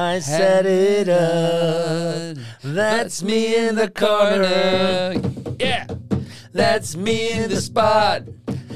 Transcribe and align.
I 0.00 0.18
set 0.18 0.64
it 0.64 1.10
up. 1.10 2.38
That's 2.64 3.22
me 3.22 3.68
in 3.68 3.76
the 3.76 3.90
corner. 3.90 5.12
Yeah, 5.58 5.84
that's 6.54 6.96
me 6.96 7.32
in 7.32 7.50
the 7.50 7.60
spot. 7.60 8.22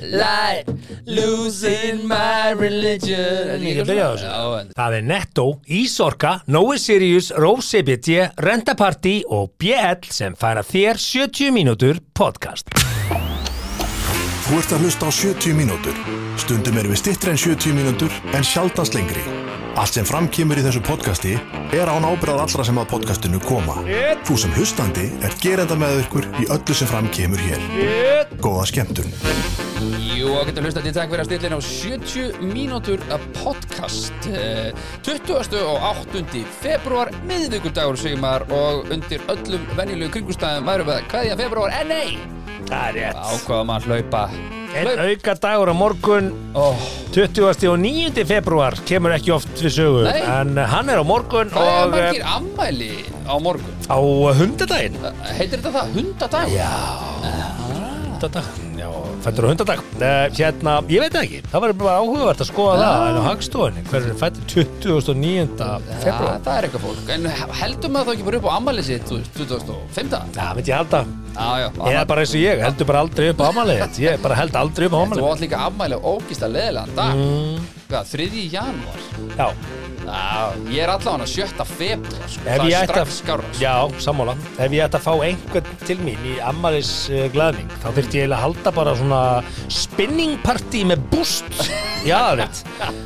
Light, 0.03 0.65
losing 1.07 2.07
my 2.07 2.53
religion. 2.53 3.57
Ég 3.65 3.79
ekki 3.81 3.87
byrja 3.89 4.05
á 4.05 4.13
þessu. 4.21 4.75
Það 4.77 4.97
er 4.99 5.07
Netto, 5.09 5.47
Ísorka, 5.65 6.35
Nói 6.45 6.77
Sirius, 6.83 7.31
Rose 7.41 7.71
CBT, 7.73 8.19
Rentaparty 8.45 9.23
og 9.33 9.55
BL 9.57 10.05
sem 10.13 10.37
færa 10.37 10.61
þér 10.61 11.01
70 11.01 11.57
mínútur 11.57 12.03
podcast. 12.13 12.69
Þú 14.45 14.61
ert 14.61 14.77
að 14.77 14.85
hlusta 14.85 15.09
á 15.09 15.11
70 15.25 15.57
mínútur. 15.57 15.97
Stundum 16.37 16.77
erum 16.85 16.93
við 16.93 17.01
stittri 17.07 17.33
en 17.33 17.41
70 17.41 17.81
mínútur 17.81 18.13
en 18.37 18.45
sjaldast 18.45 18.93
lengri. 18.93 19.25
Allt 19.75 19.97
sem 19.97 20.07
framkýmur 20.07 20.59
í 20.61 20.63
þessu 20.65 20.81
podcasti 20.87 21.33
er 21.75 21.91
án 21.91 22.05
ábyrðað 22.07 22.43
allra 22.45 22.65
sem 22.67 22.79
að 22.79 22.87
podcastinu 22.93 23.41
koma. 23.43 23.75
Þú 24.27 24.37
sem 24.45 24.53
hlustandi 24.55 25.09
er 25.27 25.35
gerenda 25.43 25.75
með 25.79 26.05
ykkur 26.05 26.29
í 26.43 26.47
öllu 26.55 26.77
sem 26.79 26.89
framkýmur 26.91 27.43
hér. 27.43 27.65
Góða 28.45 28.69
skemmtun. 28.71 29.11
Jú, 30.15 30.31
og 30.39 30.47
getur 30.49 30.65
hlustað 30.65 30.87
til 30.87 30.95
takk 30.97 31.11
fyrir 31.11 31.25
að 31.25 31.29
stilla 31.29 31.49
inn 31.51 31.57
á 31.59 31.63
70 31.67 32.47
mínútur 32.55 33.03
að 33.13 33.27
podcast 33.41 34.29
Eh, 34.31 34.71
20. 35.05 35.59
og 35.67 35.83
8. 36.15 36.45
februar 36.63 37.11
miðvíkudagur 37.29 37.99
sigmar 38.01 38.47
og 38.55 38.87
undir 38.95 39.21
öllum 39.29 39.67
venjulegu 39.77 40.15
kringustæðum 40.15 40.71
værum 40.71 40.89
við 40.89 40.97
að 41.03 41.09
kveðja 41.13 41.37
februar, 41.43 41.75
en 41.81 41.89
nei 41.89 42.19
Það 42.65 42.87
er 42.89 42.95
rétt. 42.95 43.17
ákvaðum 43.35 43.75
að 43.75 43.89
hlaupa 43.91 44.23
Hlaup. 44.75 44.99
auka 45.07 45.35
dagur 45.45 45.71
á 45.71 45.75
morgun, 45.79 46.31
oh, 46.59 46.75
20. 47.15 47.69
og 47.71 47.79
9. 47.79 48.25
februar, 48.27 48.75
kemur 48.89 49.15
ekki 49.15 49.31
oft 49.35 49.63
við 49.63 49.75
sögu, 49.79 50.03
Nei. 50.09 50.21
en 50.35 50.57
hann 50.59 50.91
er 50.91 50.99
á 50.99 51.05
morgun 51.07 51.53
Hvað 51.55 51.71
er 51.71 51.75
og 51.87 51.95
eh, 51.95 52.07
margir 52.09 52.27
ammæli 52.35 52.93
á 53.25 53.35
morgun? 53.39 53.77
á 53.87 53.99
hundadaginn. 54.41 54.99
Heitir 55.39 55.61
þetta 55.63 55.75
það? 55.79 55.95
Hundadagur? 55.99 56.57
Já, 56.59 56.73
hundadag, 58.15 58.47
já, 58.79 58.89
fættur 59.25 59.45
á 59.45 59.49
hundadag. 59.51 59.83
Uh, 59.99 60.25
hérna, 60.39 60.75
ég 60.89 61.03
veit 61.03 61.15
það 61.15 61.27
ekki, 61.27 61.41
það 61.51 61.65
var 61.65 61.75
bara 61.83 61.97
áhugavert 62.01 62.45
að 62.45 62.49
skoða 62.51 62.77
það, 62.81 63.05
en 63.11 63.19
á 63.19 63.23
hagstofunni, 63.29 63.85
hver 63.91 64.09
er 64.09 64.17
fættur 64.23 64.47
29. 64.55 65.59
Já, 65.59 65.99
februar? 66.05 66.41
það 66.45 66.57
er 66.57 66.69
eitthvað 66.69 66.87
fólk 66.87 67.13
En 67.15 67.29
heldur 67.61 67.95
maður 67.95 68.09
þá 68.09 68.15
ekki 68.15 68.27
bara 68.31 68.41
upp 68.41 68.49
á 68.49 68.53
ammæli 68.55 68.87
sitt 68.87 69.07
þú 69.11 69.21
veist, 69.21 69.37
2005? 69.39 70.17
Já, 70.39 70.49
veit 70.59 70.73
ég. 70.73 71.23
Já, 71.35 71.49
já 71.59 71.69
Ég 71.91 71.97
er 71.99 72.09
bara 72.09 72.25
eins 72.25 72.35
og 72.35 72.43
ég, 72.45 72.61
heldur 72.63 72.89
bara 72.91 73.05
aldrei 73.05 73.31
upp 73.33 73.43
á 73.43 73.47
ámalið 73.51 73.81
þitt. 73.83 74.03
Ég 74.05 74.21
bara 74.23 74.39
held 74.39 74.59
aldrei 74.59 74.87
upp 74.87 74.95
á 74.95 74.99
Þú 74.99 75.05
ámalið. 75.05 75.31
átt 75.31 75.45
líka 75.45 75.63
ammæli 75.69 75.99
á 75.99 76.01
ógísla 76.15 76.51
leðilegan 76.55 76.95
dag 76.99 77.19
mm. 77.19 77.65
Hvað, 77.91 78.13
3. 78.15 78.45
janúar? 78.55 79.03
Já, 79.35 79.49
Já, 80.05 80.53
ég 80.71 80.83
er 80.85 80.91
allavega 80.93 81.27
7. 81.27 81.65
februar 81.65 82.29
sko. 82.29 82.45
ef 82.45 82.59
Það 82.61 82.69
ég 82.69 82.75
er 82.75 82.83
ætti 82.85 82.93
strax 82.93 83.09
að, 83.09 83.17
skára 83.21 83.49
sko. 83.53 83.63
já, 83.65 83.75
sammála. 84.05 84.35
Ef 84.59 84.75
ég 84.77 84.85
ætti 84.85 84.99
að 85.01 85.07
fá 85.07 85.13
einhvern 85.29 85.71
til 85.85 85.97
mín 86.05 86.27
í 86.29 86.35
amalis 86.45 86.93
uh, 87.11 87.25
glaðning, 87.35 87.71
þá 87.83 87.89
þurfti 87.97 88.19
ég 88.21 88.27
eiginlega 88.27 88.39
að 88.39 88.45
halda 88.45 88.75
bara 88.77 88.95
svona 89.01 89.23
spinning 89.73 90.37
party 90.45 90.85
með 90.93 91.07
boost. 91.13 91.49
Já, 92.05 92.19
það 92.21 92.33
er 92.35 92.41
rétt. 92.43 92.59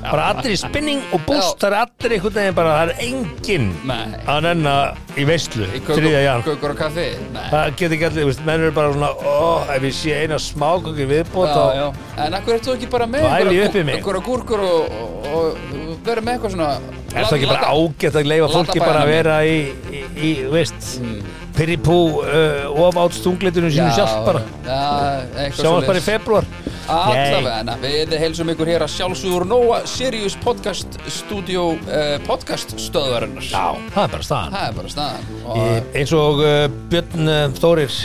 Bara 0.02 0.22
allir 0.32 0.50
í 0.50 0.58
spinning 0.58 1.02
og 1.14 1.20
boost, 1.28 1.52
Já. 1.54 1.60
það 1.62 1.68
er 1.68 1.76
allir 1.84 2.14
einhvern 2.16 2.34
veginn 2.40 2.56
bara, 2.58 2.72
það 2.74 2.88
er 2.88 3.04
enginn 3.06 3.68
Nei. 3.86 4.08
að 4.26 4.40
nenna 4.48 4.72
í 5.14 5.26
veislu, 5.28 5.68
Í 5.70 5.82
þriðja 5.86 6.22
jan. 6.24 6.42
kökur 6.46 6.74
og 6.74 6.80
kaffi 6.80 7.04
Nei 7.34 7.44
Það 7.52 7.68
getur 7.78 7.94
ekki 7.94 8.08
allir, 8.08 8.24
þú 8.24 8.32
veist, 8.32 8.42
menn 8.48 8.64
eru 8.66 8.74
bara 8.74 8.90
svona, 8.96 9.10
ó, 9.22 9.70
ef 9.76 9.86
ég 9.86 9.94
sé 10.00 10.16
eina 10.24 10.38
smáköki 10.42 11.06
viðbót, 11.12 11.46
Já, 11.46 11.54
þá 11.54 11.78
já. 11.78 11.86
En 12.26 12.38
akkur 12.40 12.56
ert 12.58 12.66
þú 12.66 12.74
ekki 12.74 12.90
bara 12.90 13.06
með 13.14 13.22
Væli 13.28 13.38
einhverja 13.38 13.68
upp 13.68 13.78
í 13.78 13.78
gú- 13.78 13.86
mig. 13.86 14.00
einhverja 14.00 14.24
gúrkur 14.32 14.64
og, 14.66 14.98
og, 15.30 15.62
og 15.78 16.02
verður 16.08 16.26
með 16.26 16.34
eitthvað 16.34 16.56
svona 16.56 16.70
Er 17.14 17.26
það 17.26 17.36
ekki 17.38 17.50
bara 17.50 17.72
ágætt 17.74 18.18
að 18.20 18.30
leifa 18.32 18.48
fólki 18.52 18.80
bara 18.82 19.02
að 19.04 19.12
vera 19.12 19.36
í, 19.46 19.58
í, 19.90 20.02
í 20.28 20.32
veist, 20.52 20.96
mm. 21.02 21.20
Piripú 21.58 21.98
uh, 22.22 22.84
of 22.86 22.98
átt 23.02 23.16
stunglitinu 23.18 23.70
sínu 23.74 23.90
sjálf 23.96 24.20
bara. 24.28 24.42
Já, 24.62 24.82
eitthvað 25.32 25.62
Sjáum 25.64 25.86
bara 25.88 26.02
í 26.02 26.04
februar. 26.04 26.46
Allavega, 26.88 27.74
við 27.82 28.14
heilsum 28.22 28.52
ykkur 28.54 28.70
hér 28.72 28.84
að 28.86 28.94
sjálfsögur 28.94 29.44
Nóa 29.48 29.82
Sirius 29.90 30.38
Podcast 30.40 30.96
Studio 31.12 31.74
uh, 31.74 32.14
Podcast 32.24 32.72
stöðvarinnar 32.80 33.44
Já, 33.44 33.76
það 33.92 34.06
er 34.06 34.14
bara 34.14 34.28
staðan. 34.30 34.56
Það 34.56 34.70
er 34.70 34.78
bara 34.78 34.94
staðan 34.94 35.28
og, 35.44 35.92
eins 36.00 36.16
og 36.16 36.40
uh, 36.46 36.64
Björn 36.88 37.28
uh, 37.28 37.44
Þórir 37.60 38.00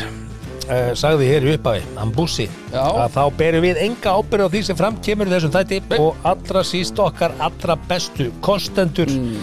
uh, 0.68 0.92
sagði 0.98 1.30
hér 1.32 1.48
í 1.48 1.56
upphafi, 1.58 1.84
Ambussi, 2.02 2.48
að 2.74 3.16
þá 3.16 3.24
berum 3.40 3.66
við 3.66 3.82
enga 3.88 4.16
ábyrð 4.20 4.48
á 4.48 4.54
því 4.54 4.62
sem 4.68 4.80
fram 4.80 5.00
kemur 5.06 5.30
í 5.30 5.34
þessum 5.36 5.54
þætti 5.56 5.82
Nei. 5.90 5.98
og 6.00 6.30
allra 6.30 6.64
síst 6.68 7.02
okkar 7.02 7.36
allra 7.44 7.78
bestu 7.90 8.30
kostendur. 8.46 9.12
Mm. 9.12 9.38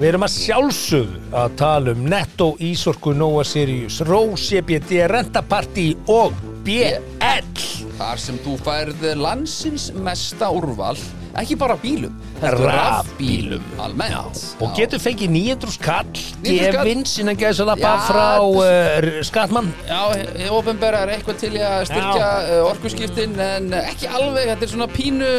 Við 0.00 0.08
erum 0.08 0.26
að 0.26 0.34
sjálfsögðu 0.34 1.18
að 1.38 1.56
tala 1.60 1.92
um 1.94 2.06
Netto, 2.10 2.48
Ísorku, 2.58 3.12
Nóa 3.14 3.44
Sirius, 3.46 4.00
Rose, 4.08 4.48
CBD, 4.48 5.04
Rentaparty 5.12 5.88
og 6.10 6.34
BL. 6.66 7.66
Þar 7.98 8.18
sem 8.18 8.38
þú 8.42 8.56
færð 8.64 9.04
landsins 9.20 9.90
mesta 9.94 10.50
úrval 10.50 10.96
Ekki 11.40 11.56
bara 11.56 11.76
bílum 11.80 12.12
heldur 12.42 12.68
Rafbílum. 12.68 13.62
Almennt 13.80 14.40
Og 14.60 14.74
getur 14.76 15.00
fengið 15.00 15.30
900 15.32 15.72
skall 15.78 16.10
900 16.12 16.42
skall. 16.42 16.74
gefins 16.76 17.14
innan 17.22 17.38
geðs 17.40 17.62
að 17.64 17.70
lappa 17.70 17.92
Já, 17.94 18.02
frá 18.08 18.26
uh, 18.42 19.08
skattmann 19.24 19.70
Já, 19.88 20.02
ofinbæra 20.52 21.04
er 21.06 21.14
eitthvað 21.16 21.40
til 21.44 21.54
í 21.56 21.62
að 21.64 21.86
styrkja 21.88 22.28
uh, 22.42 22.70
orkuskiptin 22.72 23.38
en 23.46 23.72
ekki 23.80 24.10
alveg, 24.12 24.50
þetta 24.52 24.68
er 24.68 24.72
svona 24.74 24.90
pínu 24.92 25.32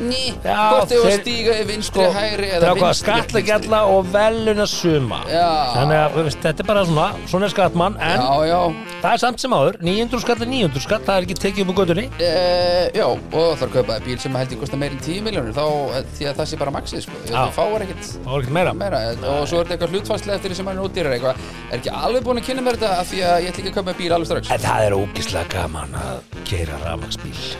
ný, 0.00 0.22
hvort 0.42 0.90
þau 0.90 0.98
að 1.00 1.06
þeir- 1.06 1.20
stíga 1.22 1.52
í 1.60 1.64
vinstri, 1.70 2.06
hægri 2.16 2.48
Það 2.50 2.56
eða 2.56 2.66
er 2.70 2.76
hvað 2.76 2.90
vinstri 2.90 3.06
skattlegjalla 3.06 3.80
og 3.92 4.10
veluna 4.12 4.66
suma. 4.66 5.20
Já. 5.30 5.48
Þannig 5.76 5.98
að 6.02 6.16
veist, 6.26 6.40
þetta 6.44 6.60
er 6.60 6.68
bara 6.70 6.84
svona 6.84 7.06
Svona 7.26 7.44
er 7.48 7.52
skattmann 7.54 7.96
En 8.00 8.20
Já, 8.20 8.46
já, 8.50 8.60
það 9.02 9.12
er 9.12 9.22
samt 9.24 9.40
sem 9.40 9.50
áður 9.56 9.78
900 9.82 10.20
skall 10.20 10.42
er 10.42 10.50
900 10.52 10.80
skall 10.86 11.00
Það 11.06 11.16
er 11.16 11.26
ekki 11.26 11.38
tekið 11.44 11.62
upp 11.66 11.72
á 11.72 11.78
gödunni 11.80 12.06
e, 12.20 12.90
já, 12.96 13.06
og 13.06 13.20
það 13.32 13.62
er 13.62 13.68
að 13.68 13.72
kaupa 13.76 13.98
bíl 14.06 14.18
sem 14.20 14.34
held 14.40 14.50
ég 14.56 14.60
kosta 14.60 14.76
meir 14.80 14.92
en 14.96 14.98
10 15.06 15.22
miljónir 15.26 15.54
þá, 15.56 15.64
eh, 15.96 16.04
því 16.18 16.28
að 16.30 16.36
það 16.40 16.46
sé 16.52 16.58
bara 16.60 16.70
maxið, 16.76 17.02
sko. 17.06 17.12
Þú 17.26 17.50
fáir 17.56 17.84
ekkert 17.86 18.04
Það 18.06 18.30
var 18.30 18.40
ekkert 18.40 18.56
meira. 18.56 18.72
meira 18.74 19.00
og 19.16 19.46
svo 19.48 19.60
er 19.60 19.64
þetta 19.64 19.76
eitthvað 19.76 19.94
hlutfærslega 19.96 20.36
eftir 20.36 20.50
því 20.50 20.56
sem 20.56 20.66
hann 20.66 20.78
er 20.78 20.86
útýrar 20.88 21.12
eitthvað. 21.16 21.36
Er 21.70 21.78
ekki 21.78 21.92
alveg 21.96 22.22
búin 22.26 22.40
að 22.40 22.46
kynna 22.46 22.62
mér 22.66 22.76
þetta 22.76 22.90
af 23.00 23.06
því 23.10 23.20
að 23.26 23.36
ég 23.42 23.48
ætla 23.50 23.62
ekki 23.62 23.70
að 23.70 23.76
kaupa 23.76 23.90
það 23.90 23.96
að 23.96 24.00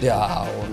Já, 0.03 0.19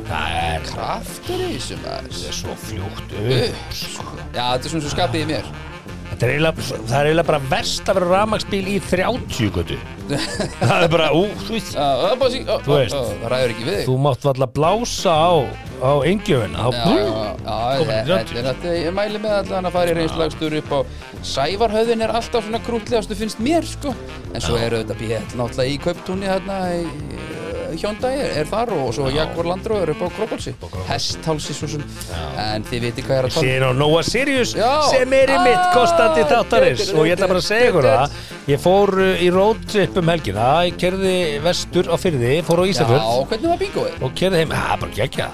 Það 0.09 0.27
er, 0.43 0.61
kraftur 0.67 1.43
í 1.43 1.52
þessu 1.59 1.77
maður. 1.83 2.09
Það 2.13 2.31
er 2.31 2.39
svo 2.39 2.55
fljótt 2.67 3.13
upp 3.19 3.35
Upp, 3.41 3.77
sko. 3.83 4.09
Já, 4.33 4.43
þetta 4.43 4.65
er 4.65 4.73
svona 4.73 4.83
svo 4.87 4.95
skapið 4.97 5.23
í 5.23 5.29
mér. 5.33 5.53
Þetta 6.13 6.27
er 6.27 6.31
eiginlega, 6.35 6.63
það 6.69 6.91
er 6.99 7.07
eiginlega 7.09 7.25
bara 7.25 7.39
verst 7.49 7.87
að 7.89 7.95
vera 7.97 8.07
rafmagsbíl 8.11 8.67
í 8.69 8.73
30 8.85 9.47
götu 9.55 9.77
Það 10.59 10.83
er 10.85 10.91
bara, 10.93 11.07
ú, 11.17 11.23
þú 11.47 11.55
veist. 11.55 11.71
Það 11.73 12.03
er 12.11 12.19
bara 12.21 12.29
sí, 12.35 12.41
ó, 12.45 12.55
Þú 12.67 12.75
veist. 12.75 12.93
það 12.93 13.23
ræður 13.33 13.53
ekki 13.55 13.65
við 13.65 13.77
þig. 13.79 13.87
Þú 13.87 13.95
mátt 14.03 14.27
valla 14.27 14.47
blása 14.59 15.15
á, 15.15 15.33
á 15.81 15.91
engjöfina. 16.11 16.67
Já, 16.69 16.83
já, 16.83 17.07
já, 17.41 17.55
Komin 17.79 17.95
í 17.95 17.97
þetta 17.97 18.19
30. 18.19 18.37
er 18.43 18.47
þetta, 18.51 18.75
ég 18.83 18.95
mæli 18.99 19.23
með 19.23 19.35
allan 19.39 19.69
að 19.71 19.75
fara 19.79 19.89
í 19.89 19.97
reynslagstur 19.97 20.57
upp 20.59 20.69
á 20.77 20.79
Sævarhöðin 21.33 22.05
er 22.05 22.13
alltaf 22.19 22.45
svona 22.45 22.61
krútlegastu 22.67 23.17
finnst 23.17 23.41
mér, 23.41 23.65
sko. 23.65 23.95
En 24.35 24.43
svo 24.43 24.59
eru 24.61 24.83
þetta 24.83 24.99
bíl 25.01 25.15
náttúrulega 25.17 25.65
í 25.71 25.79
kauptúni 25.81 26.29
þarna 26.29 26.59
í 26.77 26.85
Hjóndæ 27.81 28.09
er, 28.13 28.31
er 28.43 28.49
þar 28.49 28.71
og 28.77 28.91
svo 28.95 29.09
Jaguar 29.13 29.49
Land 29.51 29.67
Rover 29.71 29.91
upp 29.93 30.03
á 30.03 30.07
Krópálsi 30.17 30.53
Hesthálsi 30.89 31.55
svo 31.57 31.67
sem. 31.71 31.83
En 32.39 32.63
þið 32.67 32.85
viti 32.89 33.05
hvað 33.05 33.15
ég 33.15 33.23
er 33.23 33.27
að 33.29 33.33
tala 33.33 33.43
um. 33.43 33.49
Sér 33.49 33.65
á 33.65 33.71
Nóa 33.79 34.03
Sirius 34.07 34.53
Já. 34.57 34.71
sem 34.91 35.13
er 35.17 35.33
í 35.33 35.39
mitt 35.45 35.59
Ah, 35.63 35.71
kostandi 35.75 36.23
þáttarins. 36.29 36.89
Og 36.93 37.05
ég 37.07 37.15
ætla 37.17 37.27
bara 37.31 37.39
að 37.41 37.47
segja 37.47 37.69
ykkur 37.71 37.87
það 37.87 38.17
ég 38.43 38.59
fór 38.59 38.91
uh, 38.99 39.21
í 39.23 39.29
roadtrip 39.31 39.97
um 40.01 40.09
helgina 40.11 40.47
ég 40.67 40.75
kerði 40.81 41.13
vestur 41.45 41.87
á 41.87 41.95
fyrði 41.95 42.33
fór 42.43 42.59
á 42.59 42.63
Já, 42.67 42.71
Ísafjörð 42.73 43.05
hvernig 43.31 43.49
var 43.53 43.61
bingoið? 43.61 44.01
og 44.03 44.15
kerði 44.19 44.41
heim, 44.41 44.51
það 44.51 44.81
bara 44.83 44.97
gegja 44.97 45.27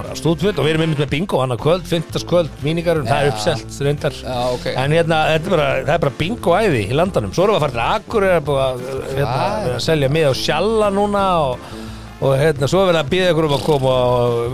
bara 0.00 0.16
stúdfjöld 0.18 0.58
og 0.58 0.66
við 0.66 0.72
erum 0.74 0.84
einmitt 0.86 1.02
með 1.04 1.12
bingo 1.14 1.40
hann 1.44 1.54
að 1.54 1.62
kvöld, 1.62 1.86
fymtaskvöld, 1.86 2.50
mínigarun, 2.66 3.06
það 3.06 3.22
er 3.22 3.30
Já. 3.30 3.34
uppselt 3.36 3.78
reyndar, 3.86 4.18
Já, 4.18 4.36
ok. 4.56 4.66
En 4.74 4.96
hérna 4.98 5.20
þetta 5.30 5.46
er 5.46 5.54
bara, 5.54 5.68
það 5.86 5.94
er 5.94 6.04
bara 6.08 6.14
bingo 6.18 6.56
æði 6.58 6.82
í 6.90 6.98
landanum. 6.98 7.32
Svo 7.36 7.46
erum 7.46 7.54
við 7.54 7.62
að 7.62 7.66
fara 7.68 7.76
til 7.76 7.86
Akur 7.86 8.26
er 8.26 8.36
að, 8.40 8.84
hérna, 9.14 9.30
Hvað? 9.30 9.64
vera 9.68 9.78
að 9.78 9.84
selja 9.86 10.10
mið 10.18 10.26
á 10.26 10.32
Sjalla 10.42 10.90
núna 10.98 11.24
og, 11.46 11.70
og 12.16 12.32
hérna 12.40 12.68
svo 12.70 12.82
er 12.84 12.92
við 12.92 12.98
að 13.02 13.10
býða 13.12 13.28
ykkur 13.34 13.48
um 13.48 13.54
að 13.58 13.66
koma 13.66 13.92
á 13.92 14.08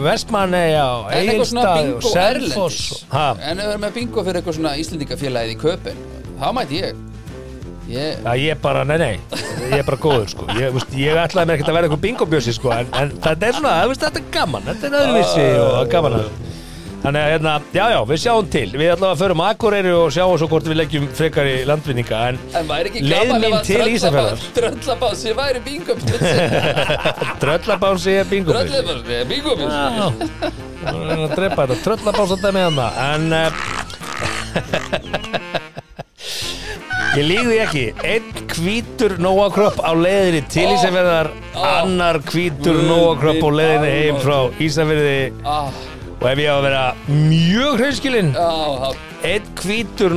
Vestmanneja 0.08 0.82
og 0.96 1.14
Egilstað 1.14 1.92
og 1.94 2.08
Selfoss. 2.10 3.06
En 3.12 3.54
ef 3.54 3.62
við 3.62 3.70
erum 3.70 3.86
með 3.86 3.96
bingo 4.00 4.26
fyrir 4.26 4.40
eitthvað 4.40 4.58
svona 4.58 4.74
Íslendingafélagið 4.82 5.54
í 5.54 5.58
köpinn 5.62 6.04
þá 6.42 6.46
mæti 6.56 6.82
ég. 6.82 7.08
Ég, 7.92 8.20
Já, 8.22 8.32
ég 8.38 8.60
bara, 8.62 8.84
nei, 8.88 8.94
nei, 8.96 9.16
ég 9.68 9.80
er 9.82 9.84
bara 9.84 9.98
góður, 10.00 10.28
sko. 10.30 10.46
Ég, 10.56 10.70
veist, 10.72 10.92
ég 10.96 11.18
ætlaði 11.18 11.48
mér 11.50 11.58
ekkert 11.58 11.70
að 11.72 11.76
vera 11.76 11.88
eitthvað 11.88 12.04
bingobjössi, 12.06 12.54
sko, 12.56 12.70
en, 12.72 12.88
en 12.96 13.10
þetta 13.20 13.48
er 13.48 13.56
svona, 13.58 13.72
veist, 13.90 14.04
þetta 14.06 14.20
er 14.22 14.28
gaman, 14.36 14.68
þetta 14.70 14.88
er 14.88 14.96
öðruvísi 15.00 15.46
og 15.60 15.90
gaman 15.92 16.16
að... 16.20 16.28
Þannig 17.02 17.18
að, 17.18 17.30
hérna, 17.32 17.52
já, 17.74 17.82
já, 17.90 17.96
við 18.06 18.18
sjáum 18.22 18.50
til. 18.52 18.68
Við 18.78 18.92
að 18.94 19.14
förum 19.18 19.40
Akureyri 19.42 19.92
og 19.96 20.12
sjáum 20.14 20.36
svo 20.38 20.46
hvort 20.52 20.68
við 20.70 20.78
leggjum 20.78 21.08
frekar 21.18 21.48
í 21.50 21.54
landvinninga, 21.66 22.20
en 22.30 22.36
en 22.60 22.70
leið 23.10 23.32
mín 23.42 23.56
til 23.66 23.82
Ísafjörðar. 23.90 24.44
Tröllabási 24.54 25.34
væri 25.38 25.60
bingo 25.66 25.96
Tröllabánsi 27.42 28.12
er 28.20 28.26
bingobjössi. 28.30 28.76
Tröllabási 28.78 29.18
er 29.18 29.26
Já, 30.82 30.86
það 30.86 31.02
er 31.02 31.24
að 31.26 31.34
drepa 31.34 31.66
þetta 31.66 31.82
tröllabánsa 31.88 32.34
þetta 32.36 32.50
með 32.54 32.64
hana, 32.70 32.88
en... 33.10 33.24
Uh, 33.32 33.50
Ég 37.12 37.26
líði 37.28 37.56
ekki. 37.60 37.82
Einn 38.08 38.46
hvítur 38.54 39.18
nóakropp 39.20 39.82
á 39.84 39.92
leiðinni 39.92 40.46
til 40.52 40.64
Ísafjörðar 40.70 41.28
Annar 41.60 42.22
hvítur 42.30 42.78
nóakropp 42.86 43.42
á 43.44 43.50
leiðinni 43.52 43.90
heim 43.92 44.20
frá 44.22 44.38
Ísafjörði 44.62 45.18
ah, 45.44 45.68
Og 46.22 46.28
ef 46.30 46.38
ég 46.38 46.46
á 46.46 46.54
að 46.54 46.66
vera 46.68 46.82
mjög 47.10 47.80
hreinskilinn 47.80 48.28
það 48.36 49.00
Einn 49.22 49.46
hvítur 49.58 50.14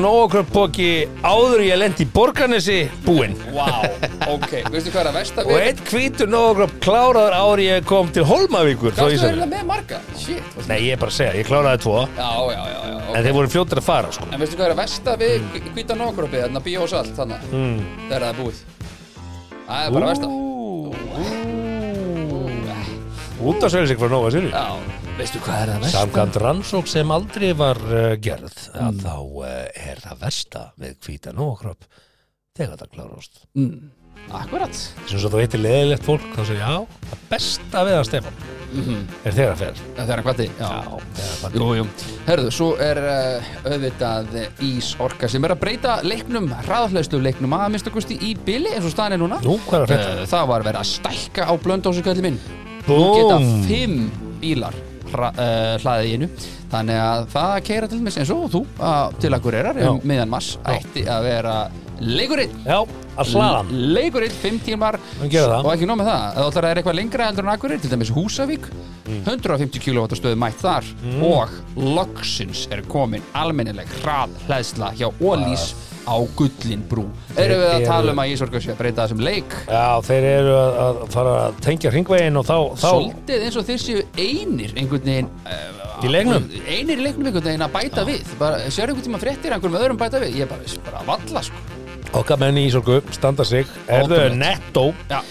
póki 0.50 1.06
áður 1.22 1.60
en 1.62 1.68
ég 1.68 1.78
lendi 1.78 2.06
í 2.06 2.10
Borgarnesi 2.10 2.90
búinn. 3.06 3.36
Vá, 3.54 3.86
ok, 4.34 4.66
veistu 4.74 4.90
hvað 4.90 5.02
er 5.04 5.10
að 5.12 5.18
versta 5.20 5.46
Og 5.46 5.58
einn 5.60 5.82
hvítur 5.90 6.30
nóakropp 6.30 6.74
kláraður 6.82 7.34
áður 7.38 7.60
en 7.62 7.66
ég 7.68 7.86
kom 7.90 8.10
til 8.14 8.26
Holmavíkur 8.26 8.94
Gafstu 8.96 9.18
Ísafjörði 9.18 9.42
verið 9.44 9.54
með 9.54 9.64
marga? 9.70 10.00
Shit 10.18 10.46
Nei, 10.66 10.80
ég 10.88 10.92
er 10.96 11.02
bara 11.02 11.14
að 11.14 11.18
segja, 11.20 11.38
ég 11.38 11.46
kláraði 11.50 11.84
tvo. 11.86 11.98
Já, 12.18 12.32
já, 12.50 12.62
já, 12.66 12.80
já 12.82 12.96
En 13.06 13.10
okay. 13.12 13.22
þeir 13.28 13.38
voru 13.38 13.54
fljóttir 13.54 13.80
að 13.82 13.86
fara 13.86 14.10
sko. 14.12 14.26
En 14.34 14.42
veistu 14.42 14.58
hvað 14.58 14.68
er 14.68 14.74
að 14.74 14.82
versta 14.82 15.12
við 15.22 15.36
mm. 15.38 15.70
hvíta 15.78 15.94
nógrópi, 16.00 16.42
þarna 16.42 16.62
bíó 16.66 16.82
og 16.84 16.90
salt, 16.90 17.14
þannig 17.18 17.40
mm. 17.52 17.78
þegar 18.08 18.22
það 18.26 18.32
er 18.32 18.38
búið. 18.42 18.58
Það 19.70 19.80
er 19.86 19.90
bara 19.96 20.10
versta. 20.10 20.28
Út 23.46 23.60
af 23.62 25.05
Já, 25.16 25.20
veistu 25.22 25.40
hvað 25.46 25.62
er 25.64 25.70
að 25.72 25.84
versta? 25.86 26.00
Samkvæmt 26.02 26.38
rannsók 26.44 26.88
sem 26.92 27.12
aldrei 27.16 27.52
var 27.56 27.78
uh, 27.88 28.16
gerð 28.20 28.56
að 28.76 28.98
þá 29.00 29.14
uh, 29.16 29.52
er 29.88 30.00
það 30.04 30.18
versta 30.26 30.64
við 30.82 30.96
hvíta 31.06 31.32
nógróp 31.32 31.86
þegar 32.58 32.82
það 32.82 32.90
klárast 32.98 33.38
Mm. 33.56 33.94
Akkurat 34.36 34.74
sem 34.76 35.16
svo 35.22 35.30
þú 35.32 35.40
heitir 35.40 35.62
leðilegt 35.62 36.04
fólk 36.04 36.26
þá 36.34 36.42
segir 36.50 36.60
já, 36.66 36.74
það 37.08 37.22
besta 37.30 37.84
við 37.88 37.96
að 37.96 38.04
Stefán 38.10 38.42
er 39.24 39.38
þegar 39.38 39.54
að 39.54 39.62
fer 39.62 39.80
Það 39.86 40.12
er 40.12 40.22
að 40.22 40.28
hvati, 40.28 40.48
já 40.50 40.72
þegar 40.74 41.46
að 41.48 41.56
Jú, 41.62 41.68
jú. 41.78 41.86
Herðu, 42.26 42.52
svo 42.58 42.68
er 42.84 43.00
uh, 43.06 43.48
auðvitað 43.70 44.36
Ís 44.68 44.90
Orka 45.06 45.30
sem 45.32 45.48
er 45.48 45.54
að 45.56 45.62
breyta 45.62 45.94
leiknum, 46.04 46.50
hraðhleðslu 46.66 47.22
leiknum 47.24 47.56
að 47.56 47.70
minnsta 47.78 47.94
kosti 47.94 48.18
í 48.20 48.34
bili 48.36 48.74
eins 48.74 48.90
og 48.90 48.92
staðan 48.92 49.16
er 49.16 49.24
núna. 49.24 49.40
Nú, 49.46 49.56
hvað 49.70 49.96
er? 49.96 50.04
Uh, 50.18 50.26
það 50.34 50.52
var 50.52 50.68
verið 50.68 50.82
að 50.82 50.92
stækka 50.92 51.48
á 51.48 51.54
blöndósu 51.64 52.04
kalli 52.04 52.28
minn. 52.28 52.42
Nú 52.90 53.00
geta 53.16 53.40
fimm 53.70 54.12
bílar 54.44 54.76
hlaðið 55.84 56.10
í 56.10 56.14
einu. 56.16 56.30
Þannig 56.72 57.02
að 57.06 57.26
það 57.36 57.56
keira 57.70 57.90
til 57.90 58.00
dæmis 58.02 58.18
eins 58.22 58.34
og 58.36 58.46
þú 58.54 58.62
til 59.22 59.34
akkur 59.38 59.58
erar 59.62 59.80
Já. 59.80 59.90
um 59.94 60.30
mass 60.30 60.58
ætti 60.66 61.06
að 61.08 61.28
vera 61.30 61.56
leikurinn. 62.02 62.54
Já, 62.66 62.80
að 63.16 63.32
hlaðan 63.36 63.72
Leikurinn, 63.96 64.36
fimm 64.42 64.60
tímar. 64.66 65.00
Það. 65.22 65.56
og 65.62 65.72
ekki 65.74 65.90
nóg 65.90 66.02
með 66.02 66.12
það, 66.12 66.28
þú 66.36 66.46
ætlar 66.50 66.68
að 66.68 66.70
er 66.74 66.82
eitthvað 66.82 67.00
lengra 67.00 67.30
heldur 67.30 67.48
en 67.48 67.54
Akureyri, 67.56 67.84
til 67.84 67.94
dæmis 67.94 68.14
Húsavík. 68.16 68.70
150 69.06 69.84
kW 69.86 70.06
stöðu 70.18 70.38
mætt 70.42 70.62
þar. 70.64 70.88
Og 71.24 71.52
loksins 71.78 72.66
er 72.74 72.82
komin 72.90 73.26
almennileg 73.38 73.90
hrað 74.02 74.34
hlæðsla 74.48 74.94
hjá 74.98 75.12
Ólís 75.22 75.74
á 76.06 76.16
Gullinbrú. 76.38 77.06
Erum 77.36 77.62
við 77.62 77.72
að 77.72 77.86
tala 77.90 78.14
um 78.14 78.22
að 78.22 78.34
Ísorka 78.34 78.62
sé 78.62 78.74
að 78.74 78.82
breyta 78.82 79.06
þessum 79.06 79.24
leik? 79.26 79.56
Já, 79.66 79.86
þeir 80.06 80.28
eru 80.32 80.58
að, 80.58 80.76
að 80.82 81.00
fara 81.16 81.36
að 81.48 81.62
tengja 81.66 81.94
hringveginn 81.94 82.42
og 82.42 82.46
þá, 82.46 82.58
þá 82.78 82.90
Svolítið 82.92 83.46
eins 83.48 83.58
og 83.62 83.68
þeir 83.70 83.82
séu 83.82 84.04
einir 84.14 84.76
einhvern 84.76 85.10
veginn 85.10 85.32
uh, 85.46 85.86
Í 86.06 86.12
leiknum? 86.12 86.50
Einir 86.68 87.00
í 87.02 87.08
leiknum 87.08 87.32
einhvern 87.32 87.50
veginn 87.50 87.66
að 87.66 87.74
bæta 87.80 88.06
við. 88.08 88.36
Bara, 88.42 88.68
Sér 88.70 88.92
einhvern 88.92 89.08
tíma 89.08 89.22
fréttir 89.24 89.56
einhvern 89.56 89.74
með 89.78 89.88
öðrum 89.88 90.02
bæta 90.02 90.22
við? 90.22 90.38
Ég 90.44 90.52
bara, 90.52 90.78
bara 90.90 91.08
valla 91.10 91.46
sko 91.50 91.75
okkar 92.14 92.40
menn 92.42 92.58
í 92.62 92.68
Ísorgu 92.70 93.02
standa 93.16 93.46
sig 93.48 93.66
er 93.88 94.06
Ótrúlegt. 94.06 94.38
netto 94.40 94.92
Já, 95.10 95.22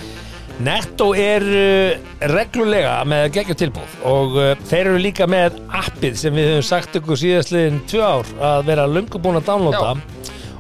Netto 0.64 1.08
er 1.18 1.42
uh, 1.42 2.10
reglulega 2.30 3.00
með 3.10 3.24
geggjum 3.34 3.56
tilbúð 3.58 3.94
og 4.06 4.36
uh, 4.38 4.52
þeir 4.70 4.92
eru 4.92 5.00
líka 5.02 5.26
með 5.26 5.56
appið 5.74 6.18
sem 6.20 6.36
við 6.38 6.52
höfum 6.52 6.66
sagt 6.68 6.98
ykkur 7.00 7.18
síðastliðin 7.18 7.80
tvö 7.90 8.04
ár 8.06 8.30
að 8.38 8.68
vera 8.68 8.84
löngu 8.86 9.18
búin 9.18 9.40
að 9.40 9.48
downloada 9.48 9.96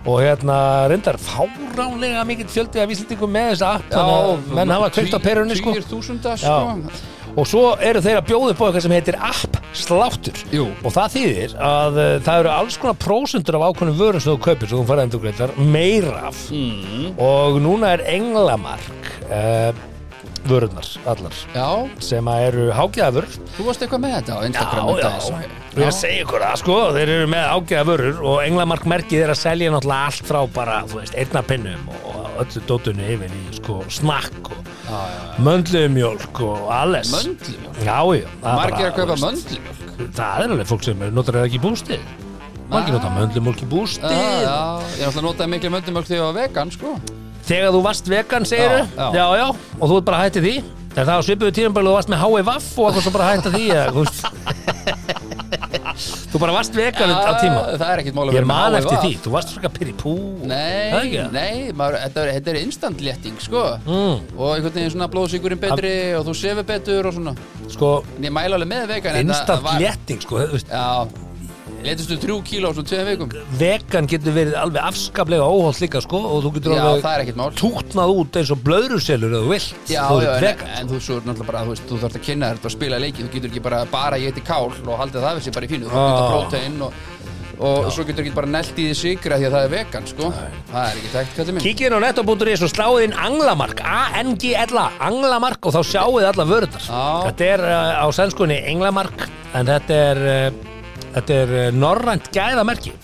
og 0.04 0.18
hérna 0.20 0.56
reyndar 0.90 1.16
fáránlega 1.22 2.24
mikill 2.28 2.50
fjöldi 2.50 2.82
af 2.82 2.90
vísendingum 2.90 3.30
með 3.32 3.52
þessa 3.54 3.70
app 3.78 3.94
að 4.02 4.50
menn 4.58 4.74
hafa 4.74 4.90
kveikt 4.98 5.14
á 5.16 5.20
perunni 5.22 5.56
sko. 5.56 5.72
Týr 5.78 5.86
þúsunda 5.88 6.34
sko 6.42 6.58
Já. 6.74 7.04
Og 7.34 7.48
svo 7.48 7.62
eru 7.82 8.02
þeir 8.04 8.20
að 8.20 8.28
bjóða 8.28 8.50
upp 8.52 8.62
á 8.62 8.64
eitthvað 8.66 8.84
sem 8.86 8.94
heitir 8.94 9.18
app 9.30 9.58
sláttur 9.74 10.42
Jú. 10.54 10.68
og 10.82 10.94
það 10.94 11.16
þýðir 11.16 11.56
að 11.70 11.98
uh, 11.98 12.10
það 12.26 12.42
eru 12.42 12.52
alls 12.54 12.78
konar 12.82 13.00
prósentur 13.04 13.58
af 13.58 13.66
ákveðnum 13.68 13.98
vörum 13.98 14.22
sem 14.22 14.34
þú 14.34 14.44
kaupir 14.44 14.70
sem 14.70 14.78
þú 14.78 14.86
farið 14.90 15.08
endur 15.08 15.24
greitar 15.24 15.56
meira 15.58 16.28
af 16.30 16.44
mm. 16.54 17.16
og 17.22 17.58
núna 17.64 17.96
er 17.96 18.06
englamark 18.14 19.10
uh, 19.30 19.72
vörurnar 20.48 20.88
allar. 21.10 21.36
Já, 21.54 21.68
sem 22.04 22.28
að 22.30 22.42
eru 22.48 22.64
hágæðavör 22.76 23.26
þú 23.56 23.66
varst 23.68 23.84
eitthvað 23.84 24.02
með 24.04 24.14
þetta 24.18 24.34
á 24.36 24.40
Instagram 24.48 24.88
um 24.92 24.98
daginn, 25.00 25.24
svo. 25.24 25.38
og 25.74 25.82
ég 25.84 25.94
segi 25.98 26.18
ykkur 26.24 26.44
það 26.44 26.58
sko 26.62 26.76
þeir 26.96 27.12
eru 27.16 27.28
með 27.34 27.46
ágæðavörur 27.54 28.20
og 28.32 28.36
englamark 28.44 28.84
merkið 28.94 29.24
er 29.26 29.32
að 29.34 29.40
selja 29.42 29.72
náttúrulega 29.74 30.10
allt 30.10 30.28
frá 30.30 30.40
bara, 30.58 30.76
þú 30.90 31.00
veist, 31.00 31.16
einna 31.18 31.42
pinnum 31.48 31.88
og 31.94 32.42
öllu 32.44 32.64
dótunni 32.68 33.08
yfir 33.16 33.32
í 33.40 33.44
sko 33.60 33.80
snakk 33.88 34.50
og 34.52 34.60
Já, 34.84 34.98
já, 35.00 35.14
já. 35.16 35.38
möndlumjólk 35.46 36.40
og 36.44 36.66
alles. 36.76 37.08
Möndlumjólk? 37.14 37.78
Já, 37.80 37.98
já. 38.20 38.28
Það 38.44 38.64
er 38.64 38.74
að 38.74 38.98
kaupa 38.98 39.16
möndlumjólk 39.22 40.12
Það 40.18 40.42
er 40.44 40.52
alveg 40.52 40.66
fólk 40.68 40.82
sem 40.84 41.02
notar 41.14 41.36
það 41.38 41.44
ekki 41.48 41.58
í 41.60 41.62
bústið. 41.62 42.00
Margir 42.68 42.94
Ah. 42.94 42.96
nota 42.98 43.10
möndlumjólk 43.14 43.62
í 43.62 43.68
bústið. 43.70 44.10
Já, 44.10 44.42
já, 44.44 44.56
ég 44.98 45.06
ætla 45.08 45.20
að 45.22 45.26
nota 45.28 45.46
mikið 45.46 45.72
möndlumjólk 45.74 46.06
þegar 46.10 46.20
ég 46.20 46.26
var 46.26 46.36
vegan, 46.42 46.70
sko 46.74 46.92
Þegar 47.44 47.74
þú 47.74 47.80
varst 47.84 48.06
vegan, 48.08 48.46
segir 48.48 48.70
Já, 48.72 48.86
já. 48.96 49.08
já, 49.18 49.26
já, 49.42 49.46
og 49.80 49.84
þú 49.90 49.98
ert 50.00 50.06
bara 50.08 50.22
hættið 50.24 50.46
því? 50.48 50.54
Er 50.94 51.04
það 51.08 51.18
á 51.18 51.22
svipuðu 51.26 51.52
tíðanbælu 51.58 51.90
þú 51.90 51.94
varst 51.98 52.10
með 52.12 52.20
HVF 52.22 52.66
og 52.78 52.84
eitthvað 52.88 53.02
svo 53.08 53.12
bara 53.16 53.30
hættið 53.32 53.56
því 53.58 53.64
eða, 53.74 53.86
þú 53.90 54.00
veist. 54.04 54.22
Þú 56.32 56.40
bara 56.42 56.54
varst 56.54 56.74
vegan 56.74 57.10
á 57.14 57.32
tíma. 57.38 57.58
Það 57.78 57.90
er 57.94 58.00
ekkit 58.02 58.14
mál 58.16 58.24
að 58.24 58.30
Ég 58.30 58.38
vera 58.38 58.46
með 58.46 58.50
man 58.54 58.74
HVV. 58.74 58.78
eftir 58.80 58.98
því, 59.04 59.10
þú 59.24 59.32
varst 59.34 59.52
frekar 59.54 59.72
pyrri 59.74 59.94
pú. 60.00 60.12
Nei, 60.50 61.18
nei, 61.34 61.52
maður, 61.76 61.98
þetta, 62.04 62.22
er, 62.24 62.30
þetta 62.38 62.52
er 62.54 62.58
instant 62.62 63.04
létting, 63.06 63.36
sko. 63.42 63.62
Mm, 63.86 64.24
Og 64.38 64.48
einhvern 64.56 64.74
veginn 64.78 64.94
svona 64.94 65.08
blóðsíkurinn 65.12 65.60
betri 65.62 65.92
og 66.18 66.24
þú 66.30 66.34
sefur 66.40 66.66
betur 66.70 67.10
og 67.10 67.14
svona. 67.18 67.34
Sko, 67.74 67.90
En 68.18 68.26
ég 68.30 68.34
mæla 68.34 68.58
alveg 68.58 68.70
með 68.72 68.86
vegan 68.94 69.20
instant 69.22 69.62
var- 69.66 69.78
létting 69.82 70.22
sko, 70.24 70.40
þú 70.42 70.56
veist, 70.58 70.68
Já, 70.70 71.06
leitustu 71.84 72.16
þrjú 72.22 72.36
kíló 72.48 72.70
á 72.70 72.72
svona 72.74 72.88
tveim 72.90 73.08
vikum? 73.12 73.32
Vegan 73.60 74.08
getur 74.10 74.34
verið 74.36 74.56
alveg 74.60 74.86
afskaplega 74.90 75.46
óholt 75.46 75.80
líka 75.84 76.00
sko, 76.04 76.20
og 76.34 76.42
þú 76.46 76.52
getur 76.58 76.74
Já, 76.76 76.82
alveg 76.84 77.04
það 77.04 77.16
er 77.18 77.24
ekkit 77.24 77.40
mál. 77.40 77.50
tútnað 77.60 78.14
út 78.18 78.38
eins 78.40 78.52
og 78.54 78.62
blöðruselur 78.66 79.34
eða 79.34 79.42
þú 79.44 79.50
vilt. 79.54 79.74
Já, 79.92 80.02
þú 80.10 80.20
já, 80.24 80.30
ert 80.34 80.36
en, 80.36 80.46
vegan. 80.48 80.76
en 80.80 80.92
þú 80.94 81.00
svo 81.06 81.16
er 81.20 81.26
náttúrulega 81.28 81.50
bara, 81.52 81.64
þú 81.64 81.74
veist, 81.74 81.88
þú 81.90 81.98
þarfst 82.04 82.20
að 82.20 82.26
kynna 82.28 82.46
þér 82.52 82.60
þetta 82.62 82.70
og 82.72 82.76
spila 82.78 83.02
leiki, 83.04 83.22
þú 83.26 83.34
getur 83.36 83.50
ekki 83.52 83.64
bara, 83.68 83.82
bara 83.92 84.16
ég 84.22 84.32
heiti 84.32 84.44
kál 84.48 84.70
og 84.72 84.94
haldið 85.02 85.26
það 85.28 85.36
við 85.40 85.44
sér 85.48 85.58
bara 85.58 85.66
í 85.68 85.74
fínu, 85.74 85.90
þú 85.90 85.98
Ah. 85.98 86.08
getur 86.14 86.32
prótein 86.34 86.82
og, 86.88 86.92
og 87.64 87.92
svo 87.94 88.02
getur 88.08 88.24
ekki 88.24 88.34
bara 88.34 88.50
nelt 88.50 88.74
í 88.82 88.88
því 88.90 88.94
sigra 88.98 89.36
því 89.38 89.46
að 89.46 89.54
það 89.54 89.64
er 89.68 89.72
vegan, 89.76 90.06
sko. 90.10 90.30
Það 90.72 90.88
er 90.88 90.96
ekki 90.98 91.10
tækt, 91.14 91.34
kallið 91.36 91.54
minn. 91.54 91.64
Kíkið 91.68 91.86
inn 91.86 91.94
á 91.94 92.00
netto.is 92.02 92.62
og 92.66 92.72
sláðið 92.72 93.04
inn 93.06 93.14
Anglamark 93.28 93.80
A-N-G-L-A, 93.84 94.86
Anglamark 95.06 95.66
og 95.68 95.74
þá 95.76 95.80
sjáuð 95.92 96.26
alla 96.32 96.46
vörðar. 96.48 96.86
Þetta 97.28 97.44
er 97.54 97.60
uh, 97.62 98.02
á 98.02 98.06
sænskunni 98.10 98.58
Englamark 98.72 99.28
en 99.54 99.66
þetta 99.70 100.00
er, 100.10 100.22
uh, 100.50 100.73
þetta 101.16 101.40
er 101.42 101.54
uh, 101.58 101.66
norrænt 101.74 102.30
gæðamerki. 102.34 102.94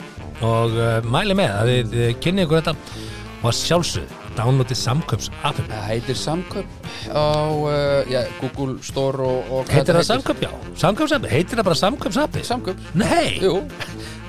Og 0.46 0.76
uh, 0.78 0.96
mæli 1.10 1.36
með 1.36 1.52
að 1.58 1.74
þið, 1.74 1.92
þið 1.96 2.16
kynnið 2.24 2.48
ykkur 2.48 2.62
þetta. 2.62 3.04
Og 3.40 3.50
að 3.50 3.60
sjálfsögðu 3.60 4.20
downloadið 4.36 4.78
samköps 4.78 5.28
appinu 5.46 5.70
Það 5.72 5.86
heitir 5.88 6.18
samköp 6.18 6.68
á 7.10 7.24
uh, 7.50 8.10
já, 8.10 8.20
Google 8.40 8.76
Store 8.86 9.26
og, 9.26 9.50
og 9.50 9.72
Heitir 9.72 9.96
það 9.98 10.06
samköp, 10.10 10.44
já, 10.44 10.50
samköpsappi 10.84 11.32
Heitir 11.32 11.60
það 11.60 11.68
bara 11.70 11.80
samköpsappi? 11.80 12.44
Samköp, 12.46 12.84
Nei, 13.00 13.40
jú, 13.42 13.56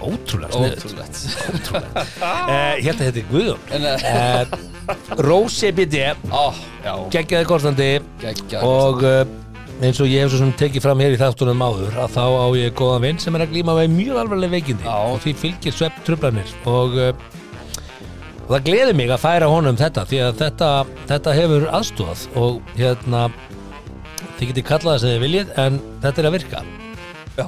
ótrúlega 0.02 0.52
sniðut 0.56 0.88
ótrúlegt. 0.88 1.16
Uh, 2.22 2.74
Ég 2.82 2.90
held 2.90 2.98
að 2.98 3.06
þetta 3.08 3.22
er 3.22 3.28
Guðjón. 3.32 3.62
Rósi 5.28 5.72
BD 5.78 5.96
já, 6.88 6.94
geggjaði 7.14 7.50
kostandi. 7.52 7.92
Geggjað 8.24 8.68
og 8.68 9.06
uh, 9.06 9.24
eins 9.82 10.00
og 10.04 10.08
ég 10.12 10.22
hef 10.24 10.32
svo 10.34 10.40
sem 10.44 10.52
tekið 10.60 10.84
fram 10.86 11.00
hér 11.02 11.16
í 11.16 11.20
þáttunum 11.22 11.62
áður 11.66 11.96
að 12.04 12.12
þá 12.16 12.24
á 12.38 12.46
ég 12.60 12.74
góðan 12.78 13.06
vinn 13.08 13.22
sem 13.24 13.36
er 13.38 13.46
að 13.46 13.54
glíma 13.56 13.74
með 13.80 13.94
mjög 13.96 14.20
alvarleg 14.22 14.52
veikindi. 14.54 14.86
Já. 14.86 14.98
og 15.10 15.22
því 15.24 15.34
fylgir 15.42 15.74
svepp 15.78 16.02
trublanir 16.06 16.52
og 16.70 16.98
uh, 17.02 17.14
og 18.46 18.52
það 18.58 18.66
gleði 18.68 18.94
mig 19.00 19.14
að 19.16 19.22
færa 19.24 19.48
honum 19.50 19.78
þetta 19.80 20.04
því 20.10 20.20
að 20.28 20.38
þetta, 20.44 20.70
þetta 21.10 21.34
hefur 21.40 21.66
aðstúðað 21.80 22.28
og 22.42 22.62
hérna 22.78 23.24
þið 24.38 24.52
getið 24.52 24.68
kallað 24.70 24.94
það 24.96 25.02
sem 25.06 25.14
þið 25.16 25.26
viljið 25.26 25.52
en 25.66 25.82
þetta 26.04 26.22
er 26.24 26.30
að 26.30 26.38
virka. 26.38 26.64
Já, 27.32 27.46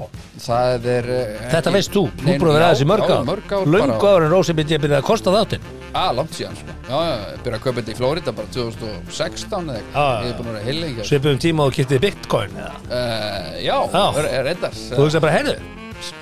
það 0.48 0.86
er 0.98 1.08
uh, 1.12 1.24
þetta 1.52 1.62
ekki- 1.70 1.76
veist 1.78 1.94
þú, 1.98 2.04
þú 2.18 2.26
Nei, 2.30 2.36
að 2.38 2.46
vera 2.48 2.60
já, 2.64 2.68
aðeins 2.70 2.84
í 2.86 2.90
mörg 2.94 3.04
já, 3.10 3.16
ár. 3.20 3.26
mörg 3.30 3.54
ár 3.60 3.66
löngu 3.76 3.88
bara- 4.00 4.14
áður 4.14 4.26
en 4.30 4.32
Rósi 4.34 4.56
myndi 4.58 4.78
að 4.78 4.86
byrja 4.88 5.02
að 5.04 5.10
kosta 5.12 5.34
þáttinn 5.36 5.66
Að, 5.94 6.10
langt 6.18 6.34
síðan, 6.34 6.56
sko. 6.58 6.74
Já, 6.90 6.96
já, 7.06 7.16
byrja 7.46 7.58
að 7.60 7.64
kaupa 7.68 7.78
þetta 7.82 7.94
í 7.94 7.98
Flórida 8.00 8.32
bara 8.34 8.48
2016 8.56 9.70
eða 9.70 9.78
eitthvað. 9.78 9.94
Já. 9.94 10.24
Ég 10.26 10.32
er 10.34 10.38
búin 10.40 10.50
að 10.50 10.56
vera 10.58 10.66
heil 10.66 10.80
lengi 10.82 11.06
svipum 11.10 11.38
tíma 11.44 11.68
og 11.70 11.76
kiptið 11.78 12.02
bitcoin 12.08 12.56
eða? 12.58 12.74
Uh, 12.90 13.54
Já, 13.62 13.78
Já. 13.94 14.04
er, 14.24 14.28
er 14.40 14.46
reyndar 14.50 14.74
þú 14.74 15.06
veist 15.06 15.20
að 15.20 15.26
bara, 15.28 15.36
heyrðu, 15.38 15.56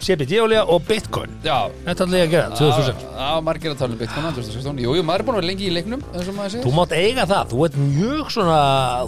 CBD-olja 0.05 0.61
og 0.69 0.83
bitcoin. 0.85 1.31
Já, 1.41 1.55
þetta 1.87 2.05
ætla 2.05 2.19
ég 2.19 2.27
að 2.27 2.33
gera, 2.35 2.51
2006 2.59 3.05
Já, 3.17 3.29
margir 3.47 3.71
að 3.71 3.79
tala 3.79 3.95
um 3.95 4.01
Bitcoin 4.03 4.27
2016 4.35 4.81
Jú, 4.83 4.91
jú, 4.99 5.05
maður 5.07 5.23
er 5.23 5.25
búin 5.25 5.37
að 5.37 5.41
vera 5.41 5.49
lengi 5.49 5.65
í 5.65 5.73
leiknum 5.73 6.03
eins 6.11 6.27
og 6.29 6.35
maður 6.37 6.51
Þú 6.53 6.61
segir 6.61 6.77
mátt 6.77 6.93
eiga 6.99 7.25
það, 7.31 7.49
þú 7.55 7.63
ert 7.65 7.79
mjög 7.81 8.29
svona 8.35 8.59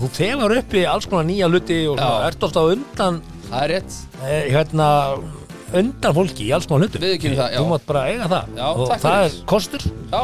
þú 0.01 0.09
þegar 0.17 0.55
upp 0.57 0.73
í 0.79 0.83
alls 0.95 1.09
konar 1.11 1.27
nýja 1.29 1.49
luti 1.53 1.77
og 1.91 1.99
svona, 2.01 2.31
ert 2.31 2.47
ofta 2.49 2.65
undan 2.73 3.19
Það 3.51 3.59
er 3.67 3.73
rétt. 3.75 3.99
eh, 4.23 4.41
hérna 4.55 4.89
undan 5.77 6.13
fólki 6.17 6.47
í 6.47 6.51
alls 6.57 6.65
má 6.69 6.75
hlutum. 6.79 7.01
Viðurkennum 7.01 7.37
það, 7.37 7.53
já. 7.53 7.59
Þú 7.61 7.69
mátt 7.69 7.85
bara 7.89 8.01
eiga 8.09 8.27
það. 8.29 8.49
Já, 8.57 8.65
og 8.73 8.89
takk 8.89 9.01
það 9.03 9.15
fyrir. 9.19 9.37
er 9.37 9.45
kostur, 9.53 9.85
Já, 10.13 10.21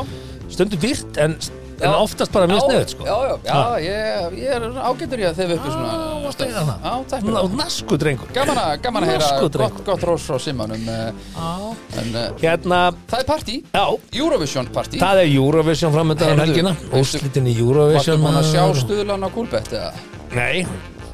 stundum 0.53 0.79
dýrt 0.83 1.17
en, 1.23 1.35
en 1.79 1.93
oftast 1.95 2.33
bara 2.35 2.47
mjög 2.51 2.65
sniðut 2.65 2.91
sko. 2.93 3.05
Já, 3.07 3.15
já, 3.29 3.35
já, 3.47 3.59
ég, 3.85 4.33
ég 4.41 4.49
er 4.57 4.65
ágætur 4.83 5.21
í 5.21 5.27
að 5.29 5.37
þeir 5.39 5.53
uppi 5.55 5.71
svona 5.71 5.93
Já, 5.93 6.09
mátt 6.25 6.41
eiga 6.43 6.63
það. 6.67 6.83
Já, 6.83 6.93
takk 7.13 7.23
fyrir. 7.23 7.37
Ná, 7.37 7.55
Nasku 7.61 7.99
drengur. 8.03 8.33
Gaman 8.35 8.59
að, 8.63 8.73
gaman 8.83 9.05
að 9.07 9.11
heyra 9.13 9.23
Nasku 9.23 9.45
gott, 9.45 9.55
drengur. 9.55 9.85
gott 9.87 10.05
rós 10.09 10.27
frá 10.27 10.37
Simanum 10.43 10.91
eh, 10.91 11.39
En 12.03 12.11
uh, 12.19 12.27
Hérna, 12.43 12.81
það 13.09 13.23
er 13.23 13.27
partí, 13.31 13.57
já, 13.73 13.85
Eurovision 14.19 14.69
partí. 14.75 14.99
Það 15.01 15.23
er 15.23 15.33
Eurovision 15.39 15.95
framöndan 15.95 16.33
um 16.33 16.43
Heyrðu, 16.43 16.45
helgina. 16.51 16.75
veistu- 16.91 17.19
Úrslitin 17.23 17.47
í 17.49 17.55
Vartu 17.57 17.65
Eurovision 17.69 18.23
búin 18.23 18.39
að 18.43 18.47
sjá 18.51 18.61
maður. 18.65 18.81
stuðlan 18.85 19.25
á 19.25 19.29
Kúlbett 19.35 19.75
eða? 19.79 19.91
Nei, 20.35 20.65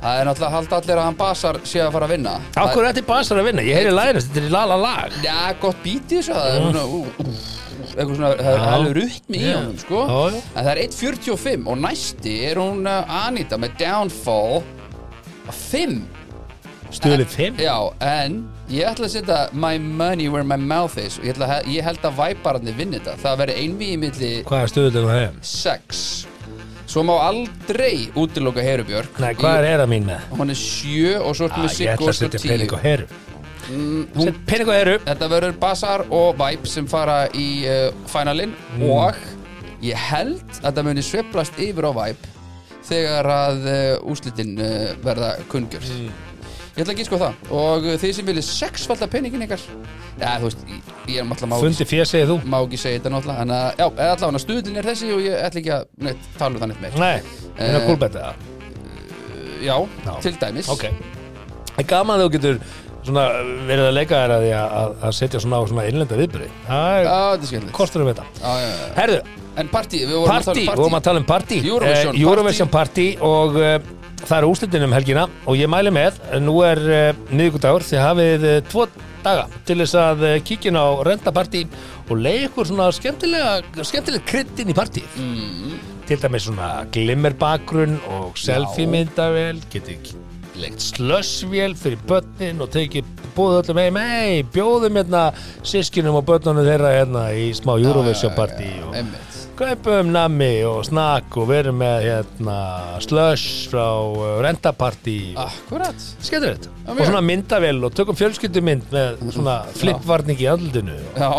Það 0.05 0.19
er 0.21 0.27
náttúrulega 0.27 0.53
halda 0.53 0.77
allir 0.77 0.99
að 1.01 1.05
hann 1.07 1.15
basar 1.17 1.57
sé 1.65 1.79
að 1.81 1.87
fara 1.95 2.05
að 2.05 2.11
vinna. 2.13 2.33
Á 2.53 2.61
hverju 2.69 2.81
er 2.83 2.91
þetta 2.93 3.05
basar 3.07 3.39
að 3.41 3.47
vinna? 3.47 3.63
Ég 3.65 3.79
heyri 3.79 3.93
lærist, 3.95 4.27
þetta 4.29 4.41
er 4.43 4.45
í 4.45 4.51
lala 4.53 4.75
lag 4.77 5.15
Já, 5.23 5.37
gott 5.63 5.79
bítið 5.81 6.19
þessu 6.19 6.35
Það 6.35 6.49
er 6.51 6.59
svona 6.61 6.83
ú, 6.85 6.99
ú, 7.25 7.33
eitthvað 7.95 8.15
svona, 8.19 8.31
það 8.39 8.51
er 8.55 8.65
alveg 8.75 8.95
rytmi 8.99 9.39
í 9.41 9.51
honum 9.55 9.77
sko. 9.81 10.01
En 10.55 10.59
það 10.65 10.71
er 10.75 10.81
1.45 10.85 11.69
og 11.71 11.79
næsti 11.85 12.35
er 12.49 12.59
hún 12.61 12.85
uh, 12.89 13.15
Anita 13.25 13.57
með 13.61 13.77
Downfall 13.81 14.61
5 15.51 15.97
Stuðlið 16.95 17.31
5 17.33 17.57
Já, 17.65 17.75
en 18.05 18.35
ég 18.71 18.85
ætla 18.87 19.07
að 19.09 19.15
setja 19.17 19.39
my 19.57 19.75
money 19.81 20.29
where 20.31 20.45
my 20.47 20.55
mouth 20.57 20.95
is. 21.01 21.17
Og 21.19 21.25
ég, 21.27 21.33
ætla, 21.35 21.47
að- 21.57 21.67
ég 21.73 21.83
held 21.83 22.05
að 22.07 22.15
væpararnir 22.21 22.77
vinni 22.77 22.99
þetta. 23.01 23.17
Það 23.23 23.39
verður 23.41 23.59
einvið 23.63 23.89
í 23.89 23.97
milli 24.03 24.31
Hvað 24.47 24.61
er 24.67 24.71
stuðlið 24.73 25.09
á 25.09 25.11
þeim? 25.17 25.35
6 25.55 26.03
Svo 26.85 27.01
má 27.03 27.15
aldrei 27.25 28.05
útiloka 28.15 28.61
Herubjörg 28.63 29.17
Nei, 29.19 29.31
hvað 29.35 29.57
er 29.57 29.65
era 29.73 29.87
mín 29.89 30.05
með? 30.07 30.27
Hún 30.37 30.53
er 30.53 30.59
7 30.61 31.15
og 31.17 31.33
svo 31.35 31.47
ertu 31.49 31.57
Ah, 31.59 31.65
með 31.65 31.71
Ég 31.71 31.75
Siggo 31.79 31.91
ætla 31.95 32.05
að 32.05 32.13
og 32.13 32.15
svo 32.15 32.27
setja 32.29 32.39
10 32.45 32.51
pening 32.53 32.75
á 32.77 32.79
heru 32.85 33.07
pening 34.47 34.69
á 34.69 34.73
heru 34.75 34.97
Þetta 35.05 35.29
verður 35.31 35.55
Basar 35.61 36.03
og 36.13 36.35
Vibe 36.39 36.69
sem 36.69 36.87
fara 36.91 37.25
í 37.33 37.47
uh, 37.69 37.89
finalinn 38.11 38.53
Mm. 38.75 38.89
og 38.91 39.15
ég 39.85 39.95
held 40.09 40.43
að 40.63 40.71
það 40.77 40.83
muni 40.89 41.03
sveiflast 41.05 41.59
yfir 41.61 41.87
á 41.87 41.91
Vibe 41.95 42.31
þegar 42.85 43.29
að 43.31 43.65
uh, 43.71 44.11
úslitin 44.11 44.55
uh, 44.59 44.93
verða 45.05 45.35
kungjörð 45.51 45.91
Mm. 45.95 46.13
Ég 46.75 46.83
ætla 46.83 46.91
ekki 46.91 47.05
sko 47.07 47.15
það. 47.21 47.35
Og 47.55 47.85
þið 48.01 48.11
sem 48.17 48.25
viljið 48.27 48.43
sexfalda 48.49 49.07
peningin 49.07 49.45
ykkar. 49.45 49.61
Já, 50.19 50.33
þú 50.41 50.49
veist, 50.49 50.63
ég, 51.07 51.21
er 51.21 51.23
náttúrulega 51.23 51.47
má, 51.53 51.59
Fundi 51.61 51.85
fér 51.87 52.09
segið 52.09 52.33
þú. 52.33 52.35
má 52.51 52.57
ekki 52.65 52.79
segja 52.81 52.97
þetta 52.99 53.11
náttúrulega 53.13 53.45
en 53.45 53.53
að, 53.55 53.67
já, 53.79 53.85
eða 53.93 54.09
allavega 54.17 54.41
stuðlinn 54.43 54.79
er 54.81 54.89
þessi 54.89 55.11
og 55.15 55.21
ég 55.23 55.37
ætla 55.47 55.61
ekki 55.61 55.71
að 55.77 55.85
neitt, 56.09 56.25
tala 56.35 56.51
um 56.57 56.59
það 56.65 56.71
neitt 56.73 56.81
meir. 56.83 56.97
Nei, 56.99 57.39
það 57.55 57.69
er 57.69 57.77
Eh, 57.79 57.85
kúlbetta 57.87 58.25
Já, 59.63 59.77
Já. 60.03 60.11
til 60.25 60.35
dæmis. 60.41 60.69
Ok. 60.75 60.83
Það 61.71 61.79
er 61.85 61.87
gaman 61.93 62.19
að 62.19 62.25
þú 62.25 62.33
getur 62.35 62.59
svona 63.07 63.25
verið 63.69 63.87
að 63.89 63.97
leika 63.97 64.19
þér 64.21 64.33
að 64.35 64.45
því 64.45 64.53
að, 64.59 64.75
að, 64.81 64.93
að 65.07 65.17
setja 65.19 65.41
svona 65.43 65.59
á 65.59 65.63
svona 65.71 65.87
innlenda 65.89 66.19
viðbyrði 66.19 66.51
Það 66.67 66.99
er 66.99 67.09
er 67.09 67.49
skemmtilegt. 67.49 67.75
kostur 67.79 68.05
um 68.05 68.11
þetta 68.11 68.27
Já, 68.41 68.53
já, 68.61 68.69
já. 68.69 68.87
Herðu, 68.99 69.19
En 69.55 69.69
partí, 69.71 70.01
við 70.03 70.17
vorum 70.19 70.33
partí, 70.35 70.65
við 70.65 70.81
vorum 70.81 70.97
að 70.97 71.05
tala 71.07 71.21
um 71.21 71.27
partí 71.27 71.59
Eurovision 71.63 72.15
Eh, 72.15 72.23
Eurovision 72.25 72.71
partí 72.71 73.05
og 73.23 73.55
uh, 73.55 73.75
það 74.25 74.37
er 74.37 74.47
úslitin 74.49 74.87
um 74.87 74.95
helgina 74.95 75.25
og 75.45 75.59
ég 75.59 75.71
mæli 75.71 75.93
með, 75.95 76.19
eh, 76.27 76.41
nú 76.43 76.57
er 76.67 76.81
uh, 76.83 77.21
miðgudagur, 77.31 77.85
þið 77.87 78.03
hafið 78.03 78.47
uh, 78.49 78.57
tvo 78.67 78.87
daga 79.25 79.47
til 79.65 79.79
þess 79.81 79.95
að 79.97 80.25
kíkja 80.45 80.75
á 80.75 80.87
rentapartí 81.07 81.63
og 82.09 82.19
leiði 82.19 82.49
ykkur 82.49 82.69
svona 82.69 82.91
skemmtilega, 82.93 83.55
skemmtilega 83.81 84.27
kryddin 84.27 84.69
í 84.69 84.75
partí 84.77 85.01
mm, 85.15 85.79
til 86.05 86.19
dæmis 86.21 86.45
svona 86.49 86.69
glimmerbakgrunn 86.93 87.97
og 88.19 88.37
selfie 88.37 88.85
myndavél 88.91 89.63
getið 89.73 90.13
leikt 90.61 90.83
slössvél 90.83 91.75
fyrir 91.79 92.01
börnin 92.09 92.63
og 92.63 92.71
tekið 92.73 93.07
búið 93.35 93.61
öllum 93.61 93.81
heim 93.83 94.01
hei, 94.01 94.43
bjóðum 94.55 94.99
hérna 95.01 95.27
sískinum 95.65 96.19
og 96.19 96.27
börnunum 96.27 96.67
þeirra 96.67 96.93
hérna 96.95 97.29
í 97.35 97.49
smá 97.57 97.75
Eurovision 97.75 98.35
partí 98.37 98.71
og 98.85 98.95
kaupum 99.55 100.09
nammi 100.11 100.65
og 100.67 100.81
snakk 100.83 101.35
og 101.39 101.47
verum 101.47 101.77
með 101.79 102.09
hérna 102.09 102.55
slush 103.03 103.69
frá 103.71 103.85
uh, 103.85 104.25
rentapartí. 104.43 105.31
Akkurat. 105.39 105.95
Skemmtilegt. 106.19 106.67
Já, 106.67 106.91
og 106.91 106.99
svona 106.99 107.23
myndavél 107.23 107.79
og 107.87 107.95
tökum 107.95 108.17
fjölskyldumynd 108.19 108.91
með 108.91 109.23
svona 109.31 109.61
flippvarning 109.79 110.43
í 110.43 110.49
andlutinu 110.51 110.97
Já, 111.15 111.31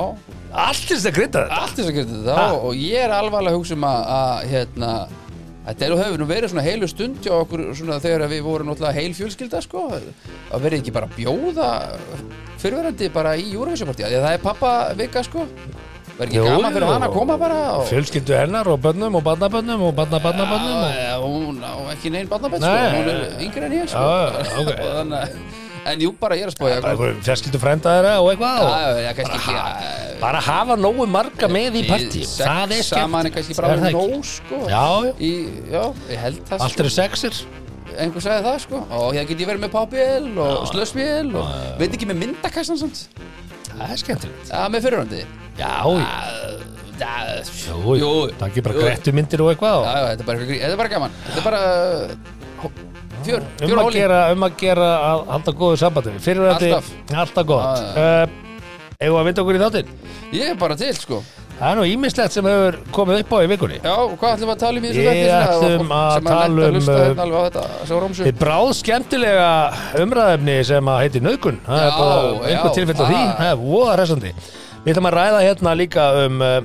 allt 0.65 0.89
þess 0.89 1.11
að 1.11 1.17
krydda 1.19 1.45
þetta. 1.45 1.61
Allt 1.61 1.77
þess 1.77 1.93
að 1.93 1.99
geta 2.01 2.19
þetta. 2.23 2.49
Og 2.63 2.81
ég 2.81 3.05
er 3.05 3.15
alvarlega 3.19 3.53
að 3.53 3.61
hugsa 3.61 3.77
um 3.77 3.87
að 3.91 4.49
hérna 4.55 4.93
Þetta 5.67 5.83
er 5.87 5.93
og 5.97 5.99
hefur 5.99 6.21
nú 6.23 6.27
verið 6.31 6.53
svona 6.53 6.63
heilu 6.63 6.87
stund 6.91 7.17
hjá 7.25 7.33
okkur 7.41 7.63
svona 7.75 7.97
þegar 8.03 8.29
við 8.31 8.45
vorum 8.47 8.69
náttúrulega 8.71 9.01
heil 9.01 9.17
fjölskylda 9.19 9.63
sko. 9.65 9.83
Að 10.55 10.63
verið 10.63 10.79
ekki 10.85 10.95
bara 10.95 11.09
bjóða 11.17 11.71
fyrirverandi 12.63 13.09
bara 13.15 13.33
í 13.35 13.49
Eurovision-partí 13.51 14.07
því 14.07 14.21
að 14.21 14.27
það 14.29 14.37
er 14.39 14.45
pappa 14.45 14.71
vika 15.01 15.25
sko. 15.27 15.43
Verið 16.17 16.31
ekki 16.31 16.39
Jú, 16.39 16.47
gaman 16.49 16.73
fyrir 16.79 16.89
hann 16.89 17.05
að 17.05 17.13
koma 17.19 17.35
bara 17.41 17.59
og, 17.75 17.83
fjölskyldu 17.91 18.37
hennar 18.39 18.71
og 18.73 18.79
börnum 18.87 19.19
og 19.19 19.25
barnabörnum 19.27 19.83
og 19.91 19.93
barnabörnabörnum 19.99 20.79
og... 20.87 20.95
Já, 20.97 21.17
hún 21.21 21.59
á 21.61 21.73
ekki 21.93 22.13
neinn 22.15 22.31
barnabætt 22.31 22.63
sko, 22.65 22.73
Nei. 22.73 22.95
hún 22.95 23.11
er 23.13 23.45
yngri 23.45 23.67
en 23.67 23.75
ég 23.77 23.91
sko. 23.93 24.01
Já, 24.01 24.47
ok. 24.63 24.71
Og 24.87 24.97
þannig, 25.03 25.19
að- 25.21 25.66
En 25.87 26.01
jú, 26.03 26.11
bara 26.19 26.37
ég 26.39 26.43
er 26.47 26.51
að 26.51 26.57
spója 26.57 26.81
bara 26.83 26.93
einhver 26.95 27.19
fjölskyldu 27.27 27.59
frænda 27.63 27.93
þeirra 27.97 28.15
og 28.23 28.29
eitthvað 28.33 28.57
bara 30.21 30.41
hafa 30.43 30.75
nógu 30.81 31.07
marga 31.11 31.47
með 31.53 31.79
í 31.81 31.85
partí 31.87 32.25
það 32.27 32.75
er 32.75 32.83
skemmt 32.89 33.37
sko. 34.27 34.57
Allt 36.59 36.83
eru 36.85 36.93
sexir. 36.93 37.35
Einhver 37.97 38.21
sagði 38.25 38.43
það 38.45 38.59
sko. 38.67 38.83
Og 38.93 39.09
það 39.15 39.31
get 39.31 39.41
ég 39.41 39.49
verið 39.53 39.63
með 39.65 39.73
popvél 39.73 40.27
og 40.43 40.67
slösvél 40.73 41.31
og 41.39 41.45
veit 41.81 41.93
ekki 41.97 42.09
með 42.11 42.23
myndakassan 42.25 42.81
samt. 42.83 43.07
Það 43.71 43.87
er 43.93 43.99
skemmtilegt. 44.03 44.51
Já, 44.51 44.61
með 44.73 44.89
fyrirhandi 44.89 45.23
já, 45.57 45.73
það 46.97 47.31
er 47.33 47.41
ekki 48.49 48.65
bara 48.65 48.77
Jú. 48.77 48.83
grettu 48.85 49.13
myndir 49.17 49.43
og 49.45 49.53
eitthvað 49.53 49.87
þetta 49.87 50.25
er 50.25 50.29
bara, 50.29 50.39
þetta 50.49 50.87
er 50.87 50.93
gaman. 50.97 51.17
Þetta 51.27 51.41
er 51.41 51.47
bara 51.51 51.63
hó- 53.27 53.31
fjör, 53.31 53.47
um 53.63 53.69
fjör 53.71 53.83
að 53.85 53.93
gera, 53.99 54.21
um 54.33 54.47
að 54.47 54.57
gera 54.61 54.91
að 55.11 55.25
halda 55.35 55.53
góðu 55.63 55.81
sambandi. 55.83 56.15
Fyrirvændi, 56.27 56.71
Alltaf. 56.73 57.47
gott. 57.47 57.83
Uh, 57.97 58.27
eigum 59.01 59.17
við 59.17 59.21
að 59.21 59.27
vinda 59.31 59.43
okkur 59.45 59.59
í 59.59 59.65
þáttinn? 59.65 59.91
Ég 60.33 60.51
er 60.51 60.55
bara 60.61 60.77
til 60.77 60.95
sko. 60.95 61.23
Það 61.57 61.71
er 61.73 61.77
nú 61.79 61.85
ímislegt 61.89 62.35
sem 62.37 62.45
hefur 62.45 62.75
komið 62.93 63.21
upp 63.23 63.31
á 63.33 63.39
í 63.41 63.47
vikunni. 63.49 63.77
Já, 63.81 63.95
hvað 64.21 64.33
ætlum 64.35 64.51
við 64.51 64.53
að 64.53 64.59
tala 64.61 64.77
um 64.81 64.85
í 64.85 64.89
þessu 64.91 65.05
þætti? 65.07 65.29
Svona, 65.31 65.47
ætlum 65.57 65.93
að 65.97 66.27
tala 66.27 66.67
um, 66.67 66.75
hérna 66.77 67.25
á 67.25 68.27
Þið 68.27 68.37
bráð 68.43 68.73
skemmtilega 68.77 69.49
umræðefni 70.03 70.57
sem 70.69 70.91
að 70.93 71.01
heiti 71.01 71.23
nöðgun 71.25 71.61
Það 71.65 71.87
er 71.87 71.95
bara 71.97 72.51
einhver 72.51 72.75
tilfell 72.77 73.01
af 73.01 73.09
því. 73.09 73.23
Það- 73.25 73.49
er 73.49 73.57
voða 73.63 73.95
resandi 74.03 74.33
Við 74.85 74.93
ætlum 74.93 75.09
að 75.09 75.17
ræða 75.17 75.41
hérna 75.47 75.73
líka 75.81 76.05
um 76.27 76.45
uh, 76.45 76.61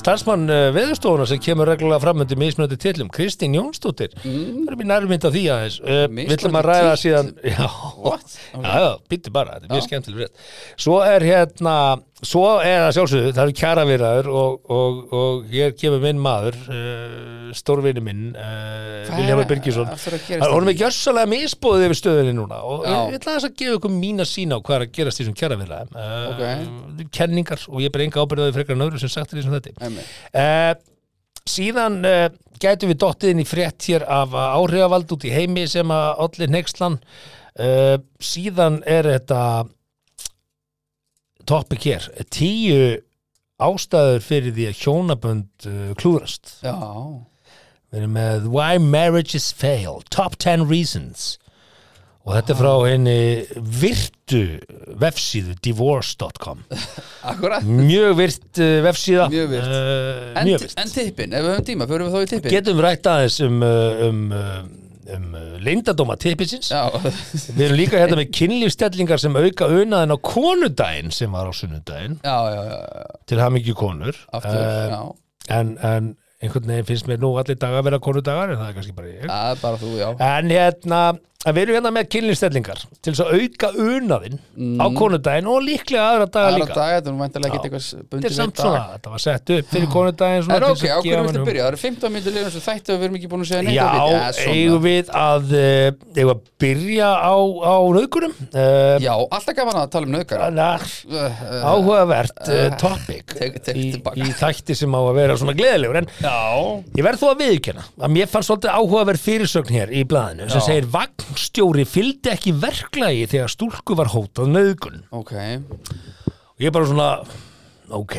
starfsmann 0.00 0.44
uh, 0.50 0.68
veðurstofuna 0.76 1.26
sem 1.30 1.40
kemur 1.42 1.68
reglulega 1.70 2.00
fram 2.02 2.20
undir 2.24 2.38
mismunandi 2.40 2.76
tillum 2.82 3.08
Kristín 3.12 3.56
Jónsdóttir. 3.56 4.12
Mm. 4.22 4.66
Það 4.66 4.72
er 4.74 4.80
mér 4.82 4.90
nærmynd 4.92 5.28
af 5.28 5.34
því 5.36 5.44
aðeins? 5.54 5.78
Uh, 5.84 6.02
Við 6.16 6.34
ætlum 6.36 6.58
að 6.60 6.68
ræða 6.70 6.96
síðan 7.00 7.30
Já, 7.56 7.68
What? 8.04 8.36
já, 8.52 8.60
já 8.66 8.90
býttu 9.10 9.32
bara, 9.34 9.56
þetta 9.56 9.70
er 9.70 9.74
mjög 9.76 9.86
skemmtileg 9.88 10.44
Svo 10.76 11.00
er 11.06 11.24
hérna 11.26 11.76
Svo 12.24 12.42
er 12.64 12.78
það 12.86 12.92
sjálfsögðu, 12.96 13.32
það 13.36 13.42
eru 13.42 13.54
kjaravirðaður 13.60 14.28
og, 14.32 14.52
og, 14.72 15.00
og 15.18 15.42
hér 15.52 15.74
kemur 15.76 16.00
minn 16.00 16.20
maður 16.24 16.54
uh, 16.72 17.50
stórvini 17.58 18.00
minn 18.00 18.22
uh, 18.32 19.02
Viljámur 19.18 19.44
er 19.44 19.50
Birgisson. 19.50 19.90
í- 19.92 20.70
við 20.70 20.80
gjörsalega 20.80 21.28
misbóðið 21.34 21.84
yfir 21.90 21.98
stöðunni 22.00 22.32
núna 22.38 22.62
og 22.64 22.86
Já. 22.88 22.94
ég 22.94 23.12
ég 23.12 23.18
ætla 23.20 23.34
þess 23.36 23.48
að 23.50 23.58
gefa 23.60 23.76
ykkur 23.76 23.94
mína 23.98 24.24
sína 24.30 24.56
á 24.56 24.64
hvað 24.64 24.78
er 24.78 24.86
að 24.86 24.94
gerast 24.96 25.20
í 25.20 25.26
þessum 25.26 25.36
kjaravirðaðum 25.42 26.00
uh, 26.00 26.24
Ok. 26.32 27.06
Kenningar 27.20 27.66
og 27.68 27.84
ég 27.84 27.92
ber 27.92 28.06
enga 28.08 28.24
ábyrðaði 28.24 28.56
frekar 28.56 28.78
en 28.80 28.86
öðru 28.88 29.02
sem 29.04 29.12
sagt 29.12 29.34
er 29.36 29.36
í 29.36 29.44
þessum 29.44 29.58
þetta 29.60 30.82
Síðan 31.46 32.00
uh, 32.08 32.26
gætum 32.64 32.90
við 32.90 33.02
dottið 33.04 33.34
inn 33.36 33.44
í 33.44 33.46
frétt 33.46 33.84
hér 33.92 34.08
af 34.10 34.32
áhrifavald 34.34 35.12
út 35.14 35.28
í 35.28 35.36
heimi 35.36 35.68
sem 35.70 35.92
að 35.94 36.24
allir 36.24 36.50
nexlan 36.56 36.96
Síðan 38.20 38.80
er 38.84 39.06
þetta 39.14 39.38
topic 41.48 41.86
hér. 41.86 42.06
Tíu 42.34 42.80
ástæður 43.62 44.20
fyrir 44.24 44.52
því 44.56 44.68
að 44.70 44.82
hjónabönd 44.84 45.66
uh, 45.70 45.88
klúðrast. 46.00 46.58
Já, 46.66 46.76
Við 47.94 48.00
erum 48.02 48.16
með 48.18 48.46
Why 48.52 48.80
Marriages 48.82 49.52
Fail 49.56 50.00
Top 50.12 50.34
10 50.42 50.66
Reasons. 50.68 51.36
Og 52.26 52.34
þetta 52.34 52.52
er 52.52 52.58
frá 52.58 52.72
henni 52.82 53.18
virtu 53.78 54.40
vefsíðu 54.98 55.54
divorce.com 55.62 56.64
mjög 57.86 58.16
virt 58.18 58.58
uh, 58.58 58.72
vefsíða. 58.82 59.28
Mjög 59.30 59.52
virt. 59.54 59.68
uh, 59.70 60.32
en, 60.34 60.48
mjög 60.50 60.64
virt. 60.64 60.74
en 60.82 60.90
tippin, 60.90 61.36
ef 61.38 61.46
við 61.46 61.52
höfum 61.54 61.68
tíma, 61.70 61.86
fyrir 61.92 62.08
við 62.08 62.16
þá 62.16 62.18
í 62.18 62.30
tippin? 62.32 62.54
Getum 62.56 62.82
rætt 62.82 63.06
aðeins 63.12 63.38
um, 63.46 63.62
uh, 63.62 64.02
um, 64.08 64.24
uh, 64.34 64.58
um 65.14 65.34
uh, 65.38 65.54
leyndadóma 65.62 66.16
tippisins 66.20 66.72
við 67.54 67.64
erum 67.68 67.78
líka 67.78 68.00
hérna 68.00 68.18
með 68.20 68.30
kynlífstellingar 68.36 69.22
sem 69.22 69.36
auka 69.38 69.68
unaðin 69.70 70.14
á 70.14 70.18
konudaginn 70.30 71.14
sem 71.14 71.32
var 71.32 71.48
á 71.48 71.52
sunnudaginn. 71.56 72.18
Til 73.26 73.40
hamingju 73.42 73.74
konur. 73.78 74.18
Aftur, 74.34 74.60
já. 74.92 75.00
en, 75.58 75.74
en 75.78 76.14
einhvern 76.42 76.68
veginn 76.68 76.88
finnst 76.90 77.08
mér 77.08 77.20
nú 77.22 77.32
allir 77.40 77.56
dagar 77.60 77.80
að 77.80 77.88
vera 77.90 78.02
konudagar 78.02 78.52
en 78.52 78.60
það 78.60 78.68
er 78.68 78.76
kannski 78.80 78.96
bara 78.96 79.12
ég. 79.12 79.30
Bara 79.62 79.80
þú, 79.80 79.92
En 80.26 80.52
hérna, 80.52 81.00
að 81.46 81.54
við 81.56 81.62
erum 81.66 81.76
hérna 81.76 81.90
með 81.94 82.06
kynlýnstellingar 82.14 82.80
til 83.04 83.12
þess 83.12 83.22
að 83.22 83.32
auka 83.36 83.68
unaðinn 83.86 84.38
á 84.80 84.86
konudaginn 84.96 85.50
og 85.52 85.58
líklega 85.66 86.06
aðra 86.10 86.26
daga 86.26 86.46
aðra 86.50 86.62
líka. 86.62 86.74
dag, 86.74 86.94
þetta 86.96 87.10
er 87.10 87.14
nú 87.14 87.20
væntanlega 87.22 87.52
Já. 87.52 87.58
ekki 87.60 87.68
eitthvað 87.68 88.08
bundið 88.10 88.26
er 88.26 88.32
við 88.32 88.40
dag. 88.40 88.62
svona, 88.62 88.80
þetta 88.96 89.12
var 89.12 89.22
sett 89.26 89.52
upp 89.56 89.70
fyrir 89.74 89.90
konudaginn 89.92 90.42
En 90.46 90.46
til 90.46 90.70
ok, 90.70 90.84
á 90.86 90.96
að 90.96 91.06
hverju 91.06 91.26
viltu 91.26 91.44
byrja? 91.46 91.62
Það 91.66 91.70
eru 91.70 91.80
15 91.82 92.14
minnir 92.16 92.36
liðan 92.36 92.54
sem 92.56 92.64
þætti 92.66 92.94
og 92.94 92.98
við 92.98 93.06
erum 93.06 93.18
ekki 93.20 93.30
búin 93.34 93.44
að 93.44 93.50
segja 93.52 93.62
neitt 93.66 93.76
Já. 93.76 93.86
Ja, 93.86 94.32
eigum 94.56 94.82
við 94.86 95.12
að 95.22 95.54
eh, 95.60 95.90
eigum 96.16 96.32
að 96.32 96.42
byrja 96.64 97.10
á, 97.14 97.34
á 97.36 97.76
nöðgurum 97.96 98.34
uh, 98.46 98.96
Já, 99.06 99.12
alltaf 99.14 99.56
gaman 99.60 99.80
að 99.82 99.90
tala 99.94 100.08
um 100.08 100.16
nöðgara 100.16 100.50
áhugavert 101.66 102.42
uh, 102.48 102.76
topic 102.80 103.34
tek 103.36 103.58
í, 103.76 103.86
í 103.94 104.28
þætti 104.36 104.76
sem 104.78 104.94
á 104.96 105.00
að 105.00 105.12
vera 105.18 105.36
svona 105.38 105.54
gleðilegur. 105.56 106.00
En 106.02 106.08
Já. 106.22 106.36
ég 106.96 107.06
verð 107.06 107.22
þó 107.22 107.26
að 107.32 107.42
viðkjöna 107.44 107.86
að 108.00 108.14
mér 108.16 108.30
fannst 108.30 108.50
svolítið 108.50 108.76
áhugaverð 108.80 109.24
fyrirsögn 109.26 109.74
hér 109.76 109.92
í 109.94 110.04
blaðinu 110.08 110.48
sem 110.52 110.64
segir 110.64 110.88
vagnstjóri 111.26 111.84
fylgdi 111.88 112.30
ekki 112.32 112.52
verklagi 112.62 113.26
þegar 113.30 113.50
stúlku 113.52 113.96
var 113.98 114.10
hótað 114.12 114.50
nöðgun 114.54 115.00
Ok, 115.16 115.32
og 116.30 116.62
ég 116.62 116.72
bara 116.74 116.86
svona 116.88 117.08
ok, 117.96 118.16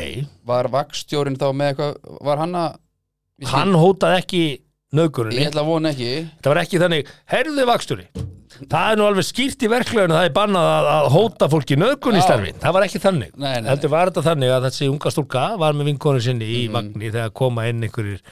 var 0.48 0.68
vakstjórin 0.72 1.38
þá 1.40 1.46
með 1.56 1.72
eitthvað 1.72 2.18
Var 2.28 2.42
hann 2.44 2.56
að 2.58 2.78
Ég 3.38 3.52
hann 3.54 3.76
hótaði 3.78 4.22
ekki 4.22 4.42
Ég 4.48 4.96
nöðguninni, 4.96 5.42
ætla 5.44 5.60
að 5.60 5.66
vona 5.68 5.90
ekki. 5.92 6.06
Það 6.40 6.48
var 6.54 6.58
ekki 6.62 6.78
þannig 6.80 7.10
herðu 7.28 7.64
vagnstjóri 7.68 8.06
það 8.58 8.86
er 8.90 8.96
nú 8.98 9.04
alveg 9.06 9.26
skýrt 9.28 9.60
í 9.62 9.68
verklaginu 9.70 10.16
það 10.16 10.24
er 10.26 10.32
bannað 10.34 10.68
að, 10.72 10.86
að 10.94 11.08
hóta 11.14 11.48
fólki 11.52 11.76
nöðgun 11.78 12.16
í 12.16 12.22
Já. 12.22 12.24
starfi, 12.24 12.54
það 12.58 12.72
var 12.74 12.86
ekki 12.88 13.00
þannig. 13.04 13.34
Nei, 13.38 13.52
nei, 13.60 13.68
heldur 13.70 13.92
var 13.92 14.08
þetta 14.10 14.24
þannig 14.30 14.54
að 14.54 14.64
þessi 14.66 14.88
unga 14.90 15.12
stúlka 15.14 15.42
var 15.60 15.76
með 15.78 15.90
vinkonu 15.92 16.22
sinni 16.24 16.48
Mm. 16.48 16.56
í 16.56 16.62
vagni 16.74 17.10
þegar 17.12 17.34
koma 17.38 17.66
inn 17.70 17.84
einhverjir 17.86 18.24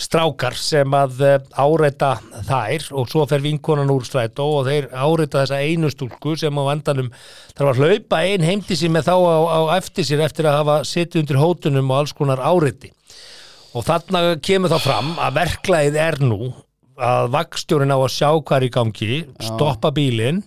strákar 0.00 0.56
sem 0.60 0.96
að 0.96 1.22
uh, 1.24 1.36
áreita 1.56 2.16
þær 2.48 2.88
og 3.00 3.08
svo 3.10 3.24
fer 3.28 3.44
vinkonan 3.44 3.92
úr 3.92 4.04
strætó 4.06 4.48
og 4.58 4.68
þeir 4.68 4.90
áreita 4.92 5.42
þessa 5.42 5.60
einu 5.64 5.90
stúlku 5.92 6.36
sem 6.40 6.60
á 6.60 6.62
vandanum 6.68 7.08
þarf 7.56 7.70
að 7.72 7.80
hlaupa 7.80 8.20
ein 8.26 8.44
heimti 8.44 8.76
sér 8.76 8.92
með 8.92 9.08
þá 9.08 9.16
á, 9.16 9.36
á 9.56 9.60
eftir 9.78 10.08
sér 10.08 10.26
eftir 10.26 10.50
að 10.50 10.60
hafa 10.60 10.76
setið 10.88 11.22
undir 11.22 11.40
hótunum 11.40 11.90
og 11.92 12.02
alls 12.02 12.16
konar 12.16 12.44
áreiti 12.44 12.92
og 13.76 13.84
þarna 13.88 14.22
kemur 14.44 14.72
þá 14.72 14.78
fram 14.84 15.14
að 15.20 15.40
verklæðið 15.40 16.02
er 16.04 16.20
nú 16.24 16.40
að 16.96 17.32
vakstjórin 17.34 17.92
á 17.92 17.98
að 17.98 18.12
sjá 18.14 18.30
hvað 18.36 18.56
er 18.58 18.68
í 18.68 18.74
gangi 18.76 19.18
stoppa 19.44 19.92
bílinn 19.96 20.44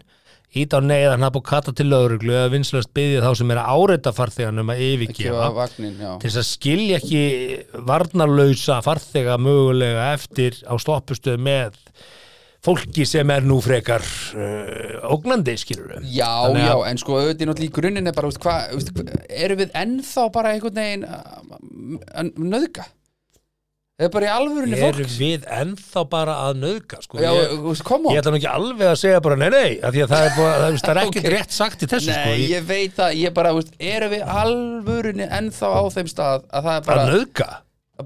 ít 0.58 0.74
á 0.74 0.80
neyðan 0.82 1.28
og 1.30 1.44
kata 1.46 1.72
til 1.78 1.86
lögreglu 1.92 2.34
eða 2.34 2.50
vinslast 2.56 2.90
byggja 2.98 3.22
þá 3.22 3.32
sem 3.38 3.52
er 3.54 3.60
að 3.62 3.74
áreita 3.76 4.14
farþeganum 4.18 4.72
að 4.74 4.80
Gefa 4.80 4.94
yfirgefa 4.96 5.50
vagnin, 5.54 5.98
já. 6.02 6.12
Til 6.24 6.30
þess 6.32 6.40
að 6.42 6.48
skilja 6.50 6.98
ekki 6.98 7.22
varnarlausa 7.90 8.80
farþega 8.86 9.38
mögulega 9.42 10.08
eftir 10.16 10.58
á 10.66 10.74
stoppustöð 10.82 11.38
með 11.46 11.78
fólki 12.66 13.06
sem 13.08 13.30
er 13.32 13.46
nú 13.48 13.60
frekar 13.64 14.04
uh, 14.04 15.14
ógnandi 15.14 15.54
skilur 15.62 15.94
Já, 16.04 16.28
Þannig 16.50 16.66
já, 16.66 16.74
að- 16.74 16.86
en 16.90 16.98
sko 17.00 17.20
auðvitað 17.22 17.46
í 17.46 17.48
náttúrulega 17.48 17.70
í 17.70 17.76
grunninn 17.78 18.10
er 18.12 18.18
bara, 18.18 18.32
veist, 18.34 18.42
hvað, 18.44 18.74
veist, 18.76 19.30
erum 19.46 19.62
við 19.62 19.78
ennþá 19.84 20.26
bara 20.36 20.56
einhvern 20.58 20.82
veginn 20.82 21.06
að- 21.08 22.02
að 22.26 22.34
nöðga? 24.00 24.06
Eða 24.06 24.12
bara 24.16 24.26
í 24.26 24.32
alvörinni 24.32 24.80
er 24.80 24.98
fólk? 25.00 25.14
við 25.20 25.48
ennþá 25.60 26.04
bara 26.10 26.36
að 26.48 26.60
nöðga 26.64 27.02
sko, 27.04 27.20
Já, 27.20 27.30
ég, 27.36 27.56
ég 27.60 28.20
ætla 28.22 28.32
nú 28.34 28.40
ekki 28.40 28.52
alveg 28.54 28.88
að 28.88 29.00
segja 29.04 29.22
bara 29.26 29.40
nei 29.40 29.50
nei, 29.52 29.72
af 29.84 29.94
því 29.96 30.04
að 30.06 30.14
það 30.16 30.26
er, 30.26 30.36
bara, 30.40 30.58
það, 30.64 30.78
það 30.80 30.92
er 30.96 31.02
ekkert 31.04 31.24
Ok. 31.26 31.32
rétt 31.36 31.56
sagt 31.60 31.84
í 31.84 31.90
þessu 31.94 32.12
Nei, 32.14 32.20
sko, 32.20 32.36
ég, 32.36 32.52
ég 32.56 32.68
veit 32.70 33.00
það, 33.00 33.18
ég 33.20 33.34
bara, 33.40 33.56
erum 33.94 34.14
við 34.16 34.36
alvörinni 34.44 35.28
ennþá 35.40 35.74
á 35.76 35.82
þeim 35.98 36.14
stað 36.16 36.46
að 36.48 36.70
það 36.70 36.72
er 36.72 36.80
að 36.80 36.88
bara, 36.94 37.10
nöðga 37.14 37.50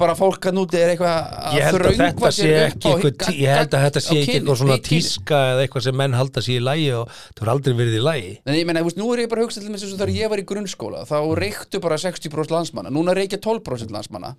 bara 0.02 0.16
fólk 0.18 0.48
að 0.50 0.56
núti 0.58 0.80
er 0.82 0.90
eitthvað 0.94 1.12
að 1.14 1.58
að 2.26 2.32
sé 2.34 2.42
sér 2.42 2.56
upp 2.64 2.72
ekki 2.74 2.90
á 2.90 2.96
tí- 3.28 3.36
ég 3.44 3.58
held 3.60 3.76
að 3.78 3.84
þetta 3.86 4.02
sé 4.02 4.16
ekki 4.18 4.34
eitthvað 4.40 4.58
svona 4.64 4.78
tíska 4.88 5.42
eða 5.52 5.66
eitthvað 5.68 5.86
sem 5.86 5.98
menn 6.02 6.16
halda 6.18 6.42
sér 6.42 6.56
í 6.58 6.64
lægi 6.66 6.88
og 6.98 7.12
það 7.14 7.44
var 7.44 7.52
aldrei 7.54 7.76
verið 7.78 7.98
í 8.00 8.02
lægi 8.08 8.32
Nei, 8.50 8.56
ég 8.58 8.72
veist, 8.74 8.98
nú 8.98 9.12
er 9.14 9.22
ég 9.22 9.30
bara 9.30 9.44
að 9.44 9.46
hugsa 9.46 9.62
til 9.62 9.70
þess 9.70 9.86
að 9.86 9.94
þegar 10.02 10.14
ég 10.18 10.32
var 10.34 10.42
í 10.42 10.48
grunnskóla 10.50 11.04
þá 11.06 11.18
reyktu 11.38 11.82
bara 11.84 12.00
60% 12.02 12.56
landsmanna 12.56 12.90
núna 12.90 13.14
reykja 13.14 13.38
12% 13.38 13.94
landsmanna 13.94 14.34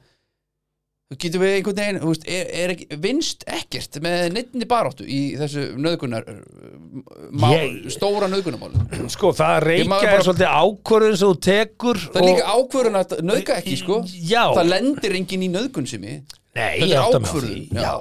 Þú 1.12 1.16
getur 1.20 1.42
við 1.42 1.50
einhvern 1.58 1.76
veginn, 1.76 1.98
veist, 2.00 2.22
er, 2.32 2.46
er 2.62 2.70
ekki, 2.72 2.86
vinst 3.04 3.42
ekkert 3.52 3.98
með 4.02 4.22
neittni 4.32 4.66
baráttu 4.70 5.04
í 5.04 5.18
þessu 5.36 5.64
nöðgunar 5.76 6.24
má, 7.28 7.44
Ég- 7.52 7.90
stóra 7.92 8.26
nöðgunarmál 8.32 8.72
sko 9.12 9.34
það 9.36 9.66
Ég 9.76 9.90
maður 9.90 10.00
reykja 10.00 10.06
bara- 10.08 10.14
er 10.16 10.24
svolítið 10.24 10.54
ákvörðun 10.62 11.18
sem 11.20 11.28
þú 11.28 11.36
tekur 11.44 12.00
Það 12.06 12.16
er 12.22 12.26
líka 12.30 12.54
ákvörðun 12.56 12.96
að 13.02 13.12
nöðga 13.28 13.58
ekki, 13.60 13.76
sko 13.82 13.98
Já. 14.08 14.44
Það 14.56 14.70
lendir 14.72 15.18
enginn 15.20 15.44
í 15.44 15.50
nöðgun 15.52 15.86
sem 15.92 16.08
ég 16.08 16.34
Nei, 16.54 16.80
Þetta 16.80 16.88
ég 16.88 16.96
er 16.96 17.02
átta 17.04 17.20
mig 17.20 17.28
á 17.28 17.32
ákvörðun, 17.34 17.52
því. 17.52 17.68
já. 17.68 17.84
Já. 17.84 17.94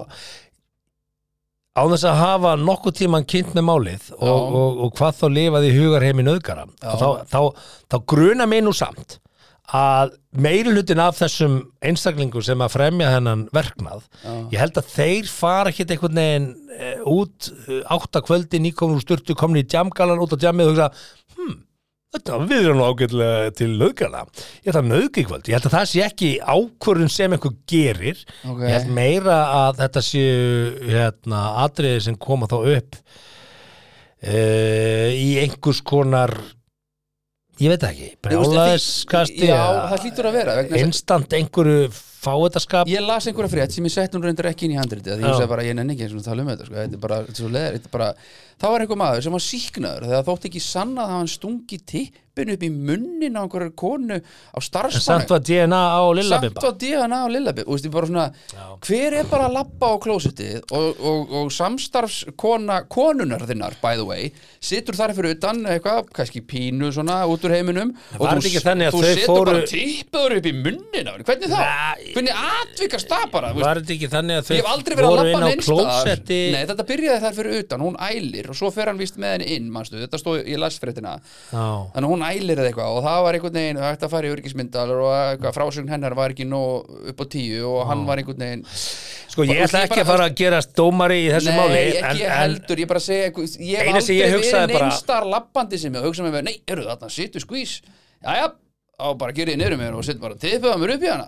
Á 1.74 1.82
þess 1.90 2.06
að 2.06 2.20
hafa 2.22 2.52
nokkuð 2.62 2.94
tíman 3.00 3.24
kynnt 3.26 3.54
með 3.58 3.64
málið 3.66 4.04
og, 4.14 4.28
Já. 4.30 4.34
og, 4.62 4.82
og 4.86 4.92
hvað 5.00 5.16
þá 5.20 5.26
lifaði 5.34 5.70
í 5.72 5.78
hugarheimi 5.80 6.24
nöðgara 6.28 6.66
og 6.70 7.00
þá, 7.02 7.08
þá, 7.34 7.40
þá 7.90 7.98
gruna 8.14 8.46
mig 8.48 8.62
nú 8.64 8.74
samt 8.78 9.18
að 9.72 10.18
meiri 10.36 10.74
hlutin 10.74 11.00
af 11.00 11.16
þessum 11.22 11.60
einstaklingum 11.86 12.44
sem 12.44 12.62
að 12.62 12.74
fremja 12.76 13.14
hennan 13.14 13.46
verknað 13.56 14.08
ég 14.52 14.60
held 14.60 14.80
að 14.80 14.90
þeir 14.92 15.30
fara 15.32 15.72
ekkit 15.72 15.94
einhvern 15.96 16.20
veginn 16.20 16.50
e, 16.76 16.90
út 17.08 17.48
e, 17.70 17.80
átta 17.96 18.24
kvöldi 18.26 18.60
nýkomur 18.60 19.00
úr 19.00 19.06
sturtu 19.06 19.38
komin 19.40 19.62
í 19.62 19.68
jamgalan 19.70 20.20
út 20.20 20.36
á 20.36 20.44
jamið 20.44 20.74
og 20.74 20.74
hugsa 20.74 20.90
hm, 21.38 21.56
þetta 22.14 22.40
við 22.50 22.66
erum 22.68 22.82
nú 22.82 22.88
ágætlega 22.92 23.54
til 23.58 23.70
nöðgana 23.80 24.24
ég 24.36 24.68
ætla 24.68 24.82
að 24.84 24.90
nöðga 24.92 25.22
í 25.22 25.28
kvöld. 25.30 25.48
Ég 25.48 25.58
held 25.58 25.70
að 25.70 25.76
það 25.78 25.88
sé 25.92 26.04
ekki 26.06 26.32
ákvörðun 26.44 27.14
sem 27.14 27.36
einhver 27.36 27.56
gerir. 27.70 28.26
Ok. 28.44 28.66
ég 28.68 28.76
held 28.76 28.92
meira 29.00 29.38
að 29.62 29.80
þetta 29.82 30.04
séu 30.10 30.90
hérna, 30.90 31.46
atriði 31.64 32.04
sem 32.10 32.20
koma 32.28 32.50
þá 32.52 32.58
upp 32.60 33.00
uh, 34.28 35.10
í 35.16 35.30
einhvers 35.42 35.82
konar 35.88 36.36
ég 37.62 37.70
veit 37.74 37.84
ekki 37.86 38.08
brjálaðiskasti 38.26 39.46
Já, 39.50 39.60
það 39.92 40.02
hlýtur 40.08 40.28
að 40.30 40.34
vera 40.40 40.56
vegna 40.58 40.74
þess 40.74 40.82
að- 40.82 40.88
instant 40.88 41.36
einhverju 41.38 41.92
fáetaskap 42.24 42.88
Ég 42.88 43.04
las 43.04 43.28
einhverja 43.28 43.52
frétt 43.52 43.72
sem 43.76 43.84
ég 43.86 43.92
sett 43.94 44.14
nú 44.16 44.22
reyndar 44.24 44.48
ekki 44.50 44.66
inn 44.70 44.76
í 44.76 44.80
handriti 44.80 45.12
því 45.12 45.20
ég 45.22 45.28
Já. 45.28 45.36
sagði 45.38 45.50
bara, 45.52 45.64
ég 45.68 45.76
nenni 45.76 45.94
ekki 45.94 46.08
eins 46.08 46.16
og 46.18 46.24
tala 46.26 46.42
um 46.42 46.48
þetta 46.54 46.66
sko. 46.66 46.74
þetta 46.80 46.94
er 46.98 47.04
bara, 47.04 47.18
þetta 47.28 47.36
er 47.38 47.42
svo 47.44 47.52
leðir, 47.54 47.78
þetta 47.78 47.90
er 47.92 47.96
bara 47.98 48.10
þá 48.62 48.68
var 48.74 48.84
einhver 48.86 49.00
maður 49.00 49.26
sem 49.28 49.38
var 49.38 49.46
síknaður 49.48 50.10
þegar 50.10 50.28
þótt 50.30 50.50
ekki 50.50 50.62
sanna 50.64 51.08
að 51.08 51.16
hann 51.18 51.32
stungi 51.32 51.80
tippin 51.90 52.54
upp 52.54 52.64
í 52.66 52.70
munnin 52.74 53.38
á 53.38 53.42
einhverjar 53.44 53.74
konu 53.78 54.20
á 54.20 54.58
starfsmannu 54.64 55.06
samt 55.06 55.34
var 55.34 55.44
DNA 55.46 55.80
á 55.80 56.02
samt 56.04 56.18
Lillabimba 56.20 56.64
var 56.66 56.78
DNA 56.82 57.20
á 57.24 57.28
og 57.68 57.82
svona, 58.10 58.26
hver 58.88 59.18
er 59.20 59.30
bara 59.32 59.50
að 59.50 59.58
lappa 59.60 59.92
á 59.94 59.96
klósitið 60.04 60.74
og, 60.74 61.02
og, 61.02 61.36
og 61.42 61.52
samstarfskona 61.54 62.84
konunar 62.92 63.46
þinnar, 63.48 63.78
by 63.84 63.98
the 64.00 64.08
way 64.08 64.32
situr 64.64 64.98
þar 64.98 65.14
fyrir 65.18 65.36
utan 65.38 65.64
eitthvað, 65.68 66.10
kannski 66.16 66.42
pínu 66.48 66.92
svona 66.96 67.22
út 67.30 67.44
úr 67.46 67.54
heiminum 67.58 67.94
og 68.18 68.24
Var 68.24 68.42
þú, 68.44 68.52
þú 68.94 69.04
setur 69.04 69.28
fóru- 69.28 69.52
bara 69.52 69.66
tippaður 69.70 70.38
upp 70.40 70.48
í 70.48 70.54
munnin 70.58 71.12
hvernig 71.28 71.52
þá? 71.52 71.60
Nei. 71.60 72.14
hvernig 72.16 72.42
atvikast 72.48 73.12
það 73.12 73.26
bara? 73.34 73.52
var 73.60 73.82
þetta 73.82 73.96
ekki 73.98 74.10
þannig 74.14 74.40
að 74.40 74.50
þau 74.50 74.58
voru 75.04 75.28
inn 75.34 75.44
á 75.44 75.50
klósetti? 75.68 76.40
Nei, 76.54 76.64
þetta 76.70 76.88
byrjaði 76.90 77.24
þar 77.26 77.38
fyrir 77.40 77.60
utan, 77.64 77.86
hún 77.88 77.98
ælir 78.08 78.43
og 78.52 78.58
svo 78.58 78.72
fer 78.74 78.90
hann 78.92 78.98
vist 79.00 79.16
með 79.22 79.36
henni 79.38 79.48
inn, 79.56 79.70
manstu, 79.72 80.00
þetta 80.02 80.20
stóð 80.20 80.42
í 80.50 80.58
lasfréttina 80.60 81.14
Já. 81.54 81.64
Þannig 81.96 82.12
hún 82.14 82.26
ælir 82.28 82.60
eða 82.62 82.70
eitthvað 82.72 82.98
og 82.98 83.04
það 83.08 83.20
var 83.28 83.38
einhvern 83.40 83.58
veginn 83.60 83.82
hægt 83.84 84.04
að 84.08 84.14
fara 84.16 84.28
í 84.30 84.34
örgismyndal 84.36 84.86
og 84.98 85.12
eitthvað 85.18 85.58
frásögn 85.60 85.92
hennar 85.94 86.16
var 86.20 86.34
ekki 86.36 86.48
nóg 86.50 86.90
upp 87.14 87.24
á 87.24 87.26
tíu 87.36 87.64
og 87.72 87.86
hann 87.92 88.04
var 88.10 88.22
einhvern 88.24 88.44
veginn 88.44 88.66
sko 89.34 89.46
ég 89.50 89.64
ætla 89.66 89.86
ekki 89.88 90.02
að 90.04 90.10
fara 90.12 90.28
að 90.30 90.36
gerast 90.44 90.74
dómari 90.78 91.22
í 91.26 91.30
þessu 91.34 91.54
Nei, 91.54 91.58
máli 91.62 91.80
ekki 92.02 92.28
heldur, 92.30 92.84
ég 92.84 92.90
bara 92.92 93.02
segja 93.04 93.32
Ég 93.64 93.88
hef 93.88 93.96
aldrei 93.96 94.20
verið 94.20 94.76
bara- 94.76 94.90
neinstar 94.92 95.26
lappandi 95.30 95.80
sem 95.82 95.94
ég 95.96 96.06
hugsa 96.06 96.26
með 96.28 96.44
Nei, 96.50 96.58
eru 96.68 96.86
þarna, 96.86 97.10
situ 97.10 97.42
skvís 97.42 97.80
Jæja, 98.24 98.52
á 98.94 99.08
bara 99.18 99.34
gerði 99.34 99.56
niður 99.58 99.74
mér 99.80 99.96
og 99.98 100.04
sitt 100.06 100.20
bara 100.22 100.36
tippaða 100.38 100.78
mér 100.78 100.92
upp 100.94 101.04
í 101.04 101.10
hana 101.10 101.26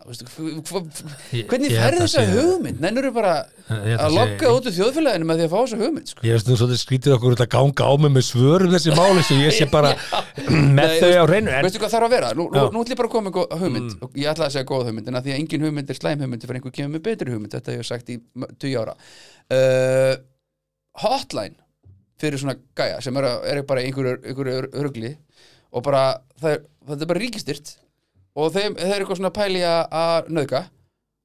Ég- 1.34 1.47
Hvernig 1.49 1.73
að 1.73 1.95
þessa 1.97 2.21
hugmynd? 2.30 2.78
Nennur 2.84 3.08
bara 3.15 3.32
Ég 3.65 3.95
held 3.95 3.99
að 3.99 4.04
að 4.06 4.15
lokka 4.19 4.51
út 4.54 4.67
úr 4.69 4.75
þjóðfélaginu 4.75 5.25
með 5.25 5.39
því 5.41 5.45
að 5.47 5.54
fá 5.56 5.58
þessa 5.63 5.80
hugmynd 5.82 6.12
sko. 6.12 6.25
Ég 6.28 6.36
veist 6.38 6.49
nú 6.51 6.58
svolítið 6.60 6.82
skrítið 6.84 7.15
okkur 7.15 7.34
út 7.36 7.41
að 7.41 7.49
ganga 7.56 7.88
á 7.89 7.93
mig 8.06 8.13
með 8.13 8.25
svörum 8.30 8.75
þessi 8.75 8.93
máli 8.99 9.23
sem 9.25 9.41
ég 9.41 9.56
sé 9.58 9.65
bara 9.73 9.95
með 10.78 10.78
Nei, 10.78 10.99
þau 11.01 11.10
á 11.10 11.25
hreinu 11.25 11.56
en 11.56 11.65
Veistu 11.65 11.82
hvað 11.82 11.95
þarf 11.95 12.08
að 12.10 12.15
vera? 12.15 12.30
Nú, 12.38 12.45
nú. 12.54 12.62
Mm. 12.62 12.69
nú 12.78 12.84
ætlum 12.86 12.93
ég 12.93 13.01
bara 13.01 13.10
að 13.10 13.15
koma 13.17 13.34
með 13.34 13.58
hugmynd 13.65 13.97
og 14.06 14.21
ég 14.21 14.30
ætla 14.36 14.45
að 14.45 14.54
segja 14.60 14.69
góð 14.69 14.86
hugmynd 14.91 15.10
en 15.10 15.19
að 15.19 15.25
því 15.25 15.34
að 15.36 15.41
engin 15.41 15.65
hugmynd 15.65 15.89
er 15.95 15.99
slæm 15.99 16.21
hugmynd 16.21 16.45
fyrir 16.45 16.60
einhver 16.62 16.75
kemur 16.78 16.93
með 16.99 17.06
betri 17.10 17.34
hugmynd 17.34 17.58
þetta 17.58 17.73
hef 17.73 17.82
ég 17.82 17.89
sagt 17.89 18.13
í 18.13 18.19
20 18.62 18.78
ára 18.86 18.95
uh, 19.58 20.13
Hotline 21.01 21.58
fyrir 22.21 22.39
svona 22.39 22.56
gæja 22.78 23.01
sem 23.04 23.17
er, 23.19 23.25
er 23.51 23.65
bara 23.67 23.82
í 23.84 23.89
einhverju, 23.89 24.21
einhverju 24.23 24.86
rugli 24.86 25.15
og 25.75 25.84
bara 25.84 26.06
það 26.39 26.54
er, 26.54 26.62
þetta 26.88 27.02
er 27.06 27.12
bara 27.12 27.24
ríkistyrt 27.26 27.76
og 28.36 28.52
þeim, 28.56 28.76
þeir 28.80 28.93
eru 28.95 29.06
eitthvað 29.06 29.19
svona 29.21 29.34
pæli 29.36 29.62
að- 29.65 29.88
að 29.91 30.32
nöðga 30.36 30.62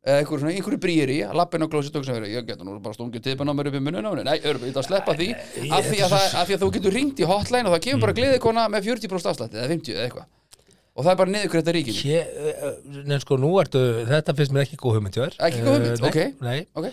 eða 0.00 0.18
einhverju, 0.22 0.40
svona, 0.40 0.52
einhverju 0.56 0.80
brýri 0.80 1.16
að 1.26 1.34
lappin 1.36 1.64
á 1.64 1.68
klósit 1.68 1.96
og 1.98 2.04
sem 2.06 2.14
verið, 2.16 2.30
ég 2.38 2.46
geta 2.48 2.64
nú 2.64 2.78
bara 2.80 2.94
stungið 2.96 3.22
tipan 3.26 3.50
á 3.50 3.52
mér 3.52 3.68
upp 3.68 3.74
í 3.76 3.82
mununa 3.84 4.24
nei, 4.24 4.38
erum 4.40 4.62
við 4.64 4.78
að 4.80 4.86
sleppa 4.88 5.12
því 5.18 5.28
af 5.76 5.84
því 5.90 5.98
að, 6.00 6.12
það, 6.14 6.36
af 6.40 6.46
því 6.48 6.54
að 6.56 6.62
þú 6.64 6.70
getur 6.76 6.94
ringt 6.96 7.20
í 7.20 7.26
hotline 7.28 7.68
og 7.68 7.74
það 7.76 7.82
kemur 7.86 8.00
bara 8.06 8.16
gleðikona 8.16 8.68
með 8.72 8.86
40% 8.88 9.32
afslætti 9.34 9.60
eða 9.60 9.68
50 9.74 9.96
eða 9.98 10.06
eitthvað. 10.08 10.28
Og 10.96 11.04
það 11.06 11.12
er 11.12 11.18
bara 11.20 11.30
niður 11.30 11.52
þetta 11.60 11.72
ríkinu. 11.76 12.00
Ég, 12.10 12.30
eh, 12.50 12.72
Nei, 13.06 13.18
sko, 13.22 13.36
nú 13.38 13.50
ertu, 13.60 13.80
þetta 14.08 14.34
finnst 14.36 14.52
mér 14.52 14.64
ekki 14.66 14.76
góð 14.80 14.96
hugmynd 14.98 15.16
Ekki 15.38 15.60
góð 15.62 15.76
hugmynd, 15.76 16.00
Eh, 16.00 16.08
ok. 16.08 16.40
Nei, 16.40 16.66
ok, 16.74 16.88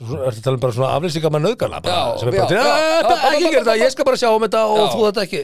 Svo 0.00 0.16
ertu 0.24 0.38
að 0.40 0.44
tala 0.46 0.54
um 0.56 0.60
bara 0.60 0.72
svona 0.72 0.92
aflýsingar 0.96 1.32
með 1.34 1.42
Já, 1.90 2.18
sem 2.20 2.28
er 2.28 2.36
bara, 2.38 2.48
já, 2.48 2.62
já, 2.62 3.00
já, 3.00 3.16
ekki 3.34 3.50
gera 3.50 3.64
þetta, 3.64 3.78
ég 3.82 3.90
skal 3.90 4.04
bara 4.04 4.16
sjá 4.16 4.28
um 4.36 4.44
þetta 4.46 4.62
og 4.70 4.84
þú 4.94 5.02
þetta 5.10 5.24
ekki 5.26 5.42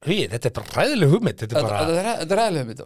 Hví, 0.00 0.16
þetta 0.32 0.48
er 0.48 0.52
bara 0.56 0.74
ræðileg 0.78 1.10
hugmynd 1.12 1.42
Þetta 1.42 1.58
er 1.58 1.66
bara, 1.66 1.80
þetta 1.92 2.24
er 2.24 2.38
ræðilega 2.40 2.68
mitt 2.70 2.78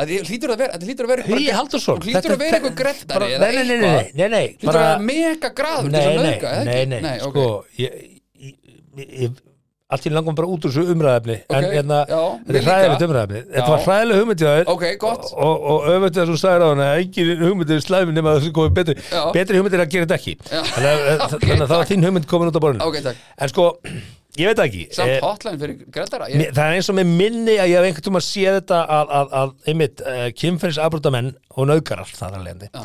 Það 0.00 0.12
hlýtur 0.30 0.50
að 0.54 0.62
vera 0.62 0.72
Þetta 0.74 0.88
hlýtur 0.88 1.06
að 1.06 1.12
vera 1.12 1.26
Hví 1.28 1.44
Haldursson 1.54 2.00
Þú 2.00 2.08
hlýtur 2.08 2.32
að 2.34 2.40
vera 2.42 2.56
eitthvað 2.58 2.74
grettari 2.80 3.28
eða 3.36 3.42
Nei, 3.44 3.52
nei, 3.54 3.64
nei, 3.68 3.76
nei, 3.78 4.08
nei, 4.18 4.28
nei 4.32 4.46
Hlýtur 4.56 4.72
að 4.72 4.80
vera 4.80 5.04
mega 5.04 5.48
graður 5.60 5.90
Nei, 5.94 6.02
nei, 6.10 6.82
nei, 6.90 6.98
nei, 7.04 7.14
sko 7.22 7.44
ég, 7.78 7.94
ég, 8.40 8.54
ég, 8.98 9.14
ég, 9.26 9.38
Allt 9.90 10.06
í 10.06 10.10
langum 10.14 10.36
bara 10.38 10.46
út 10.50 10.66
úr 10.66 10.70
þessu 10.70 10.90
umræðefni 10.94 11.36
En 11.50 11.64
hérna, 11.66 12.02
þetta 12.06 12.58
er 12.58 12.66
hræðilegt 12.66 13.00
líka. 13.00 13.08
umræðefni 13.08 13.40
Þetta 13.54 13.70
var 13.72 13.80
hræðileg 13.86 14.20
hugmynd 14.20 14.42
hjá 14.44 14.50
þér. 14.50 14.68
Ok, 14.70 14.84
gott. 15.02 15.24
Og, 15.34 15.66
og 15.72 15.88
öfut 15.90 16.14
þess 16.14 16.22
að 16.22 16.30
þú 16.30 16.36
sagðir 16.44 16.62
á 16.62 16.68
hana 16.70 16.86
Engin 17.00 17.42
hugmynd 17.42 17.72
er 17.74 17.82
slæmi 17.82 18.14
það 18.30 18.46
hugmynd 19.58 19.74
er 19.74 19.82
að 19.82 19.90
gera 19.96 20.06
að, 24.30 24.36
að 24.36 24.40
ég 24.40 24.50
veit 24.50 24.60
ekki. 24.64 24.82
Samt 24.94 25.10
Eh, 25.10 25.20
hotline 25.24 25.58
fyrir 25.60 25.78
grettara 25.90 26.28
ég, 26.30 26.50
Það 26.54 26.64
er 26.64 26.76
eins 26.78 26.90
og 26.90 26.96
með 26.96 27.10
minni 27.18 27.56
að 27.58 27.70
ég 27.70 27.76
hef 27.80 27.88
einhvern 27.90 28.06
tíma 28.06 28.22
séð 28.24 28.56
þetta 28.60 28.80
að, 28.96 29.14
að, 29.18 29.32
að 29.40 29.54
einmitt, 29.72 30.02
uh, 30.06 30.26
kynferðisafbrotamenn 30.40 31.30
og 31.50 31.66
nauðgarar 31.66 32.12
þar 32.14 32.36
að 32.38 32.44
leiðandi 32.46 32.68
Já. 32.70 32.84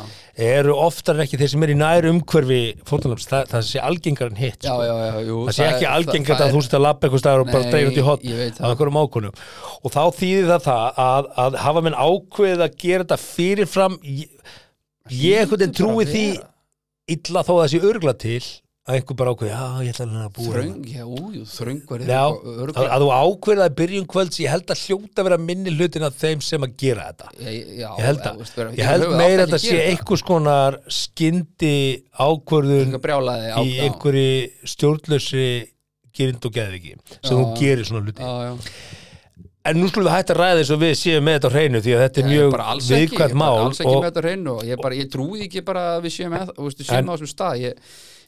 eru 0.57 0.73
oftar 0.81 1.15
en 1.19 1.23
ekki 1.25 1.37
þeir 1.37 1.51
sem 1.53 1.65
eru 1.67 1.75
í 1.75 1.79
nær 1.79 2.07
umhverfi 2.09 2.59
fórtunarps, 2.89 3.27
það, 3.29 3.45
það 3.53 3.67
sé 3.69 3.83
algengar 3.85 4.31
en 4.33 4.39
hitt 4.41 4.65
Já, 4.65 4.73
sko. 4.73 4.87
já, 4.89 5.19
jú 5.29 5.37
það 5.45 5.57
sé 5.59 5.67
ekki 5.69 5.87
algengar 5.91 6.39
það 6.39 6.47
að 6.47 6.55
þú 6.55 6.63
sett 6.65 6.77
að 6.79 6.83
lappa 6.87 7.05
eitthvað 7.07 7.21
staðar 7.21 7.43
og 7.45 7.51
bara 7.53 7.61
Nei, 7.61 7.71
dreigja 7.75 7.91
út 7.91 7.99
í 8.01 8.05
hot 8.09 8.25
af 8.25 8.65
einhverjum 8.71 8.99
ákonum 9.03 9.37
og 9.85 9.93
þá 9.93 10.01
þýðir 10.17 10.49
það 10.49 10.65
það 10.65 10.99
að, 11.05 11.29
að 11.45 11.59
hafa 11.61 11.85
menn 11.85 11.99
ákveðið 12.01 12.65
að 12.65 12.77
gera 12.81 13.05
þetta 13.05 13.19
fyrirfram. 13.21 13.97
Ég, 14.01 14.53
ég 15.13 15.43
einhvern 15.45 15.61
veginn 15.61 15.77
trúi 15.77 16.05
að 16.07 16.13
því 16.15 16.25
illa 17.15 17.45
þó 17.45 17.51
að 17.53 17.61
það 17.61 17.71
sé 17.75 17.83
örgla 17.93 18.15
til 18.25 18.41
að 18.85 18.95
einhver 18.99 19.17
bara 19.17 19.31
ákveði, 19.33 19.49
já, 19.49 19.61
ég 19.81 19.95
ætla 19.95 20.05
að 20.05 20.33
búa 20.35 20.45
hérna." 20.45 20.63
Þröng, 20.63 20.89
já, 20.93 21.03
jú, 21.35 21.43
þröng 21.49 21.79
var 21.89 22.03
Já, 22.05 22.21
að, 22.21 22.81
að 22.85 23.03
þú 23.05 23.07
ákveða 23.17 23.65
að 23.65 23.77
byrjun 23.79 24.07
kvölds 24.13 24.39
ég 24.43 24.51
held 24.53 24.73
að 24.75 24.81
hljóta 24.85 25.21
að 25.23 25.29
vera 25.29 25.39
minni 25.41 25.73
hlutin 25.73 26.05
af 26.05 26.19
þeim 26.21 26.43
sem 26.45 26.67
að 26.67 26.75
gera 26.83 27.07
þetta. 27.09 27.31
Já, 27.39 27.49
já, 27.55 27.87
ég 27.89 28.05
held, 28.05 28.27
að, 28.29 28.43
vera- 28.59 28.75
ég 28.77 28.91
held 28.91 29.07
meira 29.15 29.45
að 29.47 29.55
þetta 29.55 29.61
sé 29.65 29.79
einhvers 29.89 30.25
konar 30.27 30.77
skyndi 31.01 31.73
ákvörðun 32.13 32.99
brjálaði 33.01 33.55
í 33.65 33.79
einhverju 33.87 34.69
stjórnlösi 34.75 35.47
gerind 36.15 36.45
og 36.47 36.53
geðviki 36.55 36.93
sem 37.25 37.33
Já. 37.33 37.41
þú 37.41 37.49
gerir 37.59 37.89
svona 37.89 38.05
hluti. 38.05 38.29
En 39.65 39.79
nú 39.81 39.87
skulum 39.89 40.05
við 40.11 40.13
hætta 40.13 40.33
að 40.35 40.39
ræða 40.43 40.57
þess 40.59 40.73
og 40.75 40.81
við 40.83 40.91
séum 40.99 41.23
með 41.25 41.35
þetta 41.39 41.49
á 41.49 41.55
hreinu 41.55 41.79
því 41.81 41.93
að 41.95 42.01
þetta 42.03 42.19
er 42.21 42.25
Ég 42.25 42.33
mjög 42.35 42.51
viðkvæmt 42.85 43.31
ég 43.33 43.39
mál 43.41 43.55
alls 43.63 43.79
ekki 43.81 43.89
og, 43.89 43.95
með 44.03 44.11
þetta 44.11 44.21
á 44.21 44.25
hreinu 44.27 44.51
og 44.53 44.67
ég, 44.69 44.83
ég 44.99 45.07
trúði 45.15 45.47
ekki 45.47 45.63
bara 45.65 45.85
að 45.95 46.03
við 46.05 46.13
séum, 46.13 46.35
á 46.37 47.13
þessum 47.15 47.31
stað. 47.31 47.63
Ég, 47.63 47.79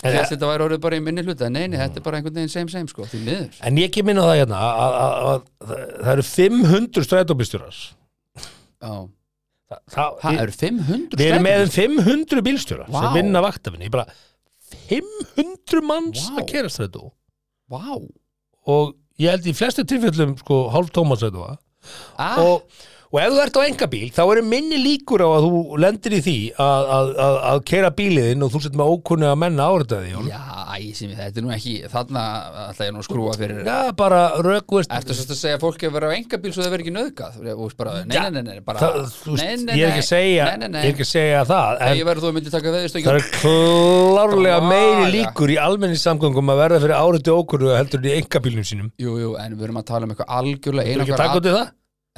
Ég 0.04 0.14
held 0.14 0.30
þetta 0.30 0.50
væri 0.52 0.66
orðið 0.68 0.82
bara 0.84 0.98
í 1.00 1.04
minni 1.04 1.24
hluta. 1.26 1.50
Nei, 1.50 1.64
nei, 1.72 1.78
þetta 1.80 2.00
er 2.00 2.06
bara 2.06 2.20
einhvern 2.20 2.36
veginn 2.38 2.52
same 2.54 2.70
same 2.74 2.92
sko, 2.92 3.06
því 3.10 3.22
miður. 3.26 3.62
En 3.66 3.80
ég 3.82 3.94
kem 3.96 4.12
inn 4.12 4.20
á 4.22 4.26
það 4.28 4.40
hérna 4.42 4.60
að, 4.62 4.82
að, 4.82 4.98
að, 4.98 5.16
að 5.28 5.72
það 6.04 6.12
eru 6.14 6.26
500 6.30 7.08
strætóbílstjórar. 7.08 7.80
Já, 8.38 8.92
það, 9.72 9.82
það, 9.96 10.20
það 10.22 10.42
eru 10.44 10.56
500 10.62 11.22
Við 11.22 11.32
erum 11.32 11.48
með 11.48 11.64
um 11.64 11.72
strætóbílar. 11.72 12.12
500 12.12 12.46
bílstjóra 12.50 12.88
Vá. 12.88 13.00
sem 13.00 13.18
vinna 13.18 13.44
vaktafinni 13.48 13.92
bara 13.98 14.06
500 14.92 15.84
manns 15.88 16.28
Vá. 16.28 16.38
að 16.38 16.50
kera 16.54 16.74
strætó. 16.74 17.10
Vá. 17.74 17.98
Og 18.68 18.94
ég 19.24 19.34
held 19.34 19.50
í 19.50 19.56
flestu 19.58 19.88
tilfellum 19.88 20.38
sko 20.44 20.68
hálf 20.76 20.94
tóma 20.94 21.18
strætó 21.18 21.48
ah, 21.50 22.38
og, 22.44 22.68
og 23.08 23.20
ef 23.22 23.32
þú 23.32 23.40
ert 23.44 23.58
á 23.58 23.62
engabíl 23.64 24.10
þá 24.16 24.22
eru 24.26 24.44
minni 24.44 24.80
líkur 24.82 25.24
á 25.24 25.30
að 25.32 25.46
þú 25.48 25.80
lendir 25.84 26.16
í 26.18 26.22
því 26.26 26.38
að, 26.60 26.90
að, 26.98 27.12
að, 27.26 27.38
að 27.52 27.62
kera 27.72 27.92
bíliðinn 27.98 28.44
og 28.44 28.52
þú 28.54 28.62
sett 28.66 28.78
með 28.80 28.92
ókunni 28.96 29.30
að 29.30 29.38
menna 29.44 29.68
honum 29.72 30.28
Já, 30.28 30.42
æ, 30.68 30.94
sem 30.98 31.12
ég, 31.14 31.18
þetta 31.22 31.42
er 31.42 31.46
nú 31.46 31.54
ekki 31.56 31.76
þarna 31.94 32.24
ætla 32.68 32.90
ég 32.90 32.94
nú 32.96 33.02
að 33.02 33.08
skrúa 33.08 33.38
fyrir 33.40 33.62
Já, 33.64 33.78
bara 33.98 34.22
rökvist 34.44 34.92
Ertu 34.98 35.16
sérst 35.16 35.34
að 35.34 35.40
segja 35.40 35.60
að 35.60 35.64
fólk 35.64 35.88
hefur 35.88 35.98
verið 35.98 36.12
á 36.12 36.18
engabíl 36.18 36.54
svo 36.56 36.66
það 36.66 36.76
verið 36.76 36.88
ekki 36.88 36.96
bara, 37.78 37.96
nei, 38.04 38.18
nei, 38.18 38.32
nei, 38.36 38.44
nei, 38.48 38.62
bara 38.66 38.80
ég 38.84 39.86
er 39.88 39.88
ekki 39.88 41.06
að 41.06 41.12
segja 41.12 41.38
er 41.38 41.42
að 41.42 41.52
það 41.52 41.72
Nei, 41.78 41.88
en 41.88 42.00
ég 42.02 42.08
verður 42.08 42.24
þú 42.26 42.30
að 42.30 42.38
myndi 42.38 42.54
taka 42.54 42.74
veðist 42.76 42.98
það 42.98 43.18
er 43.18 43.28
klárlega 43.38 44.60
meiri 44.66 45.10
líkur 45.16 45.54
í 45.54 45.58
almenningssamgöngum 45.62 46.54
að 46.54 46.62
verða 46.64 46.84
fyrir 46.84 46.98
áreiti 46.98 47.34
ókunni 47.34 47.74
heldur 47.78 48.08
í 48.08 48.16
engabílnum 48.18 48.68
sínum. 48.68 48.94
Jú, 49.02 49.18
jú, 49.22 49.34
en 49.42 49.58
við 49.58 49.68
erum 49.70 49.82
að 49.82 49.90
tala 49.92 50.08
um 50.08 50.16
eitthvað 50.16 50.34
algjörlega 50.40 51.68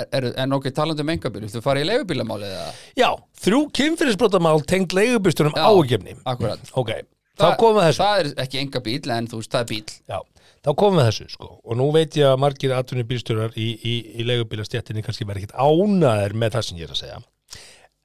Er, 0.07 0.27
En 0.39 0.55
ok, 0.55 0.69
talandi 0.75 1.03
um 1.03 1.11
engabíl, 1.13 1.45
þú 1.51 1.61
farið 1.63 1.85
í 1.85 1.89
leigubílamálið 1.89 2.55
eða? 2.55 2.73
Já, 2.99 3.09
þrjú 3.43 3.61
kynfyrirsbrotamál 3.79 4.59
tengd 4.69 4.95
leigubýstunum 4.95 5.55
Já. 5.57 5.63
ágefni 5.67 6.15
Akkurat. 6.29 6.61
Ok, 6.79 6.91
þá 7.39 7.47
komum 7.59 7.79
við 7.79 7.85
að 7.85 7.89
þessu. 7.89 8.03
Það 8.03 8.21
er 8.21 8.29
ekki 8.45 8.61
engabíl, 8.63 8.99
en 9.15 9.31
þú 9.31 9.41
veist, 9.41 9.55
það 9.55 9.65
er 9.65 9.71
bíl 9.73 9.97
Já, 10.13 10.19
þá 10.67 10.71
komum 10.83 11.01
við 11.01 11.09
þessu 11.09 11.27
sko. 11.33 11.49
Og 11.65 11.79
nú 11.79 11.89
veit 11.95 12.19
ég 12.19 12.29
að 12.29 12.39
margir 12.45 12.75
atvinni 12.77 13.07
bílstjórar 13.09 13.57
í, 13.59 13.67
í, 13.75 13.97
í 14.21 14.27
leigubílastjættinni 14.29 15.03
kannski 15.05 15.27
verið 15.27 15.49
ekkit 15.49 15.59
ánaðir 15.59 16.37
með 16.39 16.55
það 16.55 16.67
sem 16.69 16.79
ég 16.79 16.87
er 16.87 16.95
að 16.95 17.01
segja. 17.03 17.19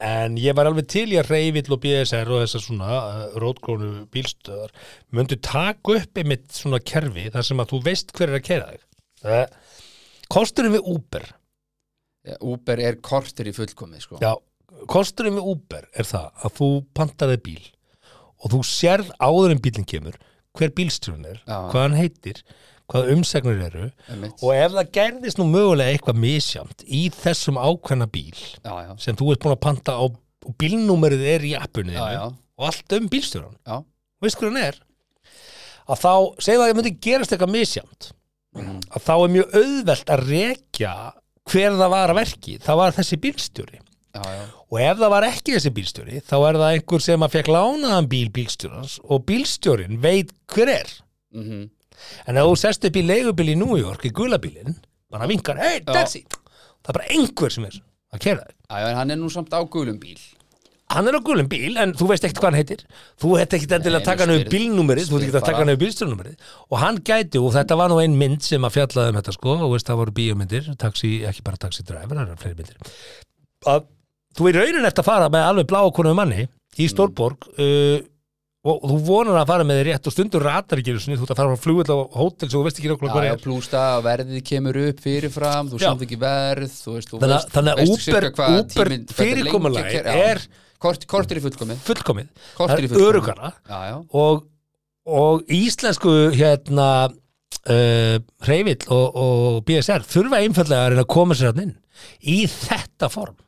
En 0.05 0.35
ég 0.43 0.57
var 0.59 0.67
alveg 0.69 0.89
til 0.91 1.07
í 1.15 1.21
að 1.21 1.31
reyvill 1.31 1.77
og 1.77 1.81
BSR 1.85 2.29
og 2.35 2.43
þessar 2.43 2.63
svona 2.65 2.89
uh, 2.99 3.21
rótgrónu 3.41 4.09
bílstöðar 4.13 4.75
myndu 5.15 5.39
taka 5.39 5.95
upp 6.01 6.19
einmitt 6.19 6.51
svona 6.53 6.81
kerfi 6.83 7.29
þar 7.33 7.47
sem 7.47 7.63
að 7.63 7.71
þú 7.71 7.81
veist 7.87 8.11
hver 8.17 8.33
er 8.33 8.41
að 8.41 8.47
kera 8.49 8.73
þig. 8.73 8.83
Það 9.23 9.55
Kosturinn 10.35 10.75
við 10.75 10.89
Uber 10.91 11.27
Uber 12.41 12.81
er 12.81 12.97
kortir 13.05 13.49
í 13.51 13.55
fullkomið, 13.57 14.01
sko 14.07 14.19
Já, 14.23 14.35
kosturinn 14.91 15.37
við 15.39 15.49
Uber 15.55 15.89
er 15.95 16.09
það 16.09 16.31
að 16.45 16.55
þú 16.59 16.69
pantar 16.97 17.33
þig 17.35 17.43
bíl 17.49 17.65
og 18.45 18.53
þú 18.55 18.61
sérð 18.69 19.11
áður 19.23 19.55
en 19.55 19.61
bílinn 19.65 19.89
kemur 19.89 20.17
hver 20.55 20.71
bílstjórn 20.77 21.25
er, 21.27 21.41
Já. 21.49 21.59
hvað 21.73 21.83
hann 21.83 21.99
heitir 21.99 22.41
hvað 22.93 23.11
umsegnur 23.15 23.61
eru 23.65 23.85
Einmitt. 24.13 24.43
og 24.45 24.51
ef 24.55 24.73
það 24.77 24.91
gerðist 24.99 25.39
nú 25.41 25.47
mögulega 25.49 25.95
eitthvað 25.95 26.19
misjamt 26.21 26.85
í 26.85 27.07
þessum 27.11 27.57
ákveðna 27.57 28.07
bíl 28.13 28.37
Já, 28.37 28.73
já, 28.85 28.91
sem 29.01 29.17
þú 29.17 29.31
ert 29.33 29.41
búin 29.45 29.55
að 29.57 29.63
panta 29.65 29.97
á 29.97 30.05
og 30.05 30.53
bílnúmerið 30.61 31.23
er 31.35 31.47
í 31.49 31.55
appunni 31.57 31.95
já, 31.97 32.29
og 32.29 32.67
allt 32.69 32.93
um 32.99 33.07
bílstjóran, 33.09 33.57
já. 33.65 33.79
veist 34.21 34.37
hver 34.41 34.51
hann 34.53 34.61
er 34.61 34.77
að 35.89 36.01
þá, 36.01 36.13
segðu 36.45 36.63
að 36.65 36.71
ég 36.71 36.77
myndi 36.81 36.95
gerast 37.09 37.33
eitthvað 37.37 37.55
misjamt 37.57 38.11
Mhm. 38.55 38.77
að 38.95 39.03
þá 39.03 39.15
er 39.19 39.31
mjög 39.35 39.55
auðvelt 39.59 40.11
að 40.15 40.21
rekja 40.29 40.91
hver 41.51 41.77
það 41.79 41.93
var 41.95 42.13
að 42.13 42.21
verki, 42.21 42.59
það 42.63 42.81
var 42.81 42.97
þessi 42.97 43.21
bílstjóri 43.25 43.79
já, 43.79 44.23
já. 44.25 44.45
Og 44.71 44.81
ef 44.81 44.99
það 45.01 45.13
var 45.15 45.27
ekki 45.29 45.57
þessi 45.57 45.73
bílstjóri, 45.77 46.21
þá 46.25 46.37
er 46.39 46.59
það 46.61 46.75
einhver 46.77 47.05
sem 47.05 47.27
að 47.27 47.35
fekk 47.37 47.51
lánaðan 47.55 48.11
bíl 48.11 48.29
bílstjórans 48.35 48.99
og 49.05 49.25
bílstjórin 49.29 50.01
veit 50.03 50.35
hver 50.55 50.77
er. 50.81 50.95
Mm 51.35 51.65
En 52.29 52.37
ef 52.37 52.49
þú 52.49 52.55
sest 52.59 52.85
upp 52.89 52.97
í 52.99 53.05
leigubíl 53.07 53.53
í 53.53 53.57
New 53.57 53.77
York 53.79 54.03
í 54.09 54.11
gulabílinn, 54.13 54.75
bara 55.13 55.29
vinkar, 55.31 55.61
hei, 55.63 55.79
taxi, 55.87 56.25
það 56.83 56.91
er 56.91 56.97
bara 56.99 57.11
einhver 57.15 57.55
sem 57.55 57.67
er 57.69 57.77
að 58.15 58.25
kera 58.25 58.43
þig. 58.49 58.57
Já, 58.67 58.75
já, 58.83 58.89
en 58.91 58.99
hann 58.99 59.15
er 59.15 59.21
nú 59.21 59.31
samt 59.33 59.55
á 59.55 59.61
gulum 59.63 60.01
bíl 60.03 60.19
Hann 60.95 61.09
er 61.11 61.19
á 61.19 61.21
gulum 61.27 61.49
bíl, 61.51 61.75
en 61.83 61.93
þú 61.99 62.09
veist 62.11 62.25
ekkert 62.29 62.41
hvað 62.43 62.51
hann 62.53 62.59
heitir. 62.61 62.85
Þú 63.21 63.33
hætti 63.41 63.59
ekkert 63.59 63.75
endilega 63.79 64.01
að 64.03 64.09
taka 64.11 64.27
hann 64.29 64.35
spyr- 64.39 64.53
bílnúmerið, 64.55 65.11
þú 65.11 65.19
hætti 65.19 65.29
ekkert 65.29 65.41
að 65.43 65.49
taka 65.51 65.63
hann 65.65 65.73
við 65.75 65.81
bílstjórnúmerið. 65.85 66.49
Og 66.71 66.79
hann 66.85 67.01
gæti, 67.11 67.43
og 67.43 67.53
þetta 67.59 67.79
var 67.83 67.93
nú 67.95 67.99
ein 68.05 68.17
mynd 68.21 68.47
sem 68.47 68.63
að 68.69 68.77
fjallaði 68.79 69.15
um 69.15 69.21
þetta 69.21 69.37
sko, 69.39 69.57
og 69.67 69.75
veist 69.75 69.91
það 69.91 70.01
voru 70.03 70.17
bíómyndir, 70.21 70.71
taxi, 70.79 71.13
ekki 71.29 71.45
bara 71.47 71.61
taxi 71.67 71.83
driver, 71.87 72.17
það 72.17 72.25
eru 72.31 72.41
fleiri 72.45 72.59
myndir. 72.63 72.97
Að 73.75 73.87
þú 74.35 74.49
í 74.51 74.57
raunin 74.59 74.89
eftir 74.89 75.05
að 75.05 75.11
fara 75.13 75.31
með 75.31 75.47
alveg 75.51 75.71
blá 75.71 75.81
konum 75.95 76.19
manni 76.19 76.49
í 76.83 76.89
Stórborg 76.91 77.47
uh, 77.55 78.01
og 78.65 78.85
þú 78.89 78.97
vonar 79.07 79.37
að 79.43 79.51
fara 79.53 79.65
með 79.69 79.79
þér 79.79 79.89
rétt 79.91 80.09
og 80.09 80.15
stundur 80.15 80.43
ratar 80.43 80.81
ekki 80.81 80.95
þú 80.97 81.13
ert 81.15 81.33
að 81.35 81.39
fara 81.39 81.53
frá 81.53 81.63
flugvill 81.67 81.95
á 81.95 81.99
hótel 82.17 82.49
svo 82.51 82.63
þú 82.63 82.65
veist 82.67 82.79
ekki 82.81 82.89
Já, 82.89 82.93
nokkuð 82.95 83.11
hvað 83.13 83.27
er 83.29 83.79
að 83.79 84.05
verðið 84.09 84.43
kemur 84.49 84.79
upp 84.89 85.03
fyrirfram 85.05 85.71
þú 85.71 85.81
samt 85.85 86.05
ekki 86.07 86.19
verð 86.23 86.73
þú 86.81 86.95
veist, 86.97 87.13
þú 87.13 87.21
veist, 87.23 87.53
þannig 87.55 87.73
að 87.75 87.93
Uber- 87.95 88.29
Uber 88.75 88.93
þetta 89.77 90.17
er 90.33 90.43
kort, 90.85 91.07
kortir 91.11 91.41
í 91.41 91.45
fullkomið. 91.45 91.85
Fullkomið, 91.89 92.33
það 92.59 92.75
er 92.77 92.97
örugara 93.01 93.53
og, 94.13 94.45
og 95.09 95.55
íslensku 95.55 96.15
hérna 96.37 96.89
uh, 97.09 98.19
Hreyvill 98.45 98.83
og, 98.93 99.07
og 99.15 99.63
BSR 99.69 100.05
þurfa 100.09 100.43
einfallega 100.43 100.85
að 100.85 100.93
reyna 100.93 101.07
að 101.07 101.15
koma 101.17 101.39
sér 101.39 101.53
hann 101.53 101.65
inn. 101.69 101.75
Í 102.29 102.45
þetta 102.51 103.11
form. 103.13 103.39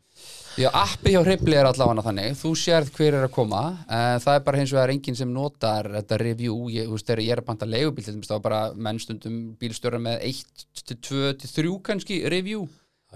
Já, 0.56 0.70
appi 0.72 1.12
hjá 1.12 1.20
Hribli 1.20 1.52
er 1.58 1.66
allavega 1.68 2.06
þannig. 2.06 2.36
Þú 2.40 2.50
sérð 2.56 2.94
hver 2.96 3.18
er 3.18 3.26
að 3.26 3.34
koma. 3.34 3.62
En 3.92 4.22
það 4.24 4.38
er 4.38 4.44
bara 4.46 4.60
hins 4.62 4.72
vegar 4.72 4.92
enginn 4.94 5.18
sem 5.18 5.28
notar 5.28 5.90
þetta 5.98 6.18
review, 6.22 6.56
ég, 6.72 6.88
þú 6.88 6.96
veist, 6.96 7.12
ég 7.12 7.34
er 7.34 7.42
að 7.42 7.48
banta 7.50 7.68
leigubíl 7.68 8.06
þá 8.06 8.32
er 8.38 8.44
bara 8.46 8.60
mennstundum 8.86 9.36
bílstjóra 9.60 10.00
með 10.00 10.24
1 10.30 10.64
til 10.88 10.98
2 11.10 11.34
til 11.42 11.52
3 11.58 11.74
kannski 11.90 12.22
review 12.32 12.64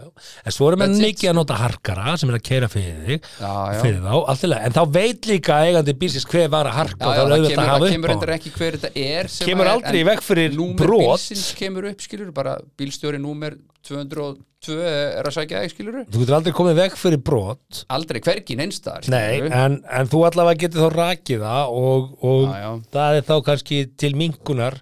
en 0.00 0.54
svo 0.54 0.68
erum 0.70 0.84
við 0.84 0.94
mikið 1.04 1.30
að 1.32 1.36
nota 1.38 1.58
harkara 1.60 2.14
sem 2.20 2.32
er 2.32 2.38
að 2.38 2.44
keira 2.50 2.68
fyrir 2.72 3.00
þig 3.06 3.28
já, 3.40 3.52
já, 3.74 3.80
fyrir 3.84 4.00
þá, 4.04 4.54
en 4.60 4.76
þá 4.76 4.82
veit 4.96 5.30
líka 5.30 5.58
eigandi 5.66 5.96
bílsins 6.02 6.28
hver 6.30 6.50
var 6.52 6.70
að 6.70 6.78
harka 6.80 7.10
Já, 7.10 7.22
er 7.22 7.34
það 7.34 7.48
kemur, 7.50 7.72
að 7.74 7.88
kemur 7.94 8.14
endur 8.16 8.34
ekki 8.36 8.54
hver 8.56 8.78
þetta 8.78 9.06
er 9.06 9.32
Kemur 9.40 9.66
er, 9.66 9.72
aldrei 9.76 10.00
veg 10.10 10.22
fyrir 10.24 10.56
brot. 10.78 11.06
bílsins 11.16 11.50
kemur 11.58 11.90
upp, 11.92 12.06
skilur 12.06 12.32
bara 12.36 12.56
bílstjóri 12.80 13.20
númer 13.22 13.58
202 13.88 14.77
er 14.85 15.25
að 15.29 15.35
sækja 15.35 15.61
þig 15.64 15.73
skilur 15.73 15.99
Þú 16.12 16.21
getur 16.23 16.37
aldrei 16.37 16.55
komið 16.57 16.79
veg 16.83 16.97
fyrir 17.01 17.21
brot. 17.25 17.81
Aldrei 17.97 18.21
hvergi 18.25 18.57
neinstar 18.61 19.07
Nei, 19.12 19.40
en, 19.49 19.79
en 19.88 20.11
þú 20.11 20.23
allavega 20.29 20.61
getur 20.66 20.85
þá 20.85 20.97
rakið 20.99 21.45
það 21.47 21.75
og, 21.81 22.11
og 22.29 22.43
Já, 22.45 22.59
já. 22.64 22.71
það 22.97 23.19
er 23.21 23.27
þá 23.31 23.35
kannski 23.49 23.81
til 24.05 24.12
minkunar 24.21 24.77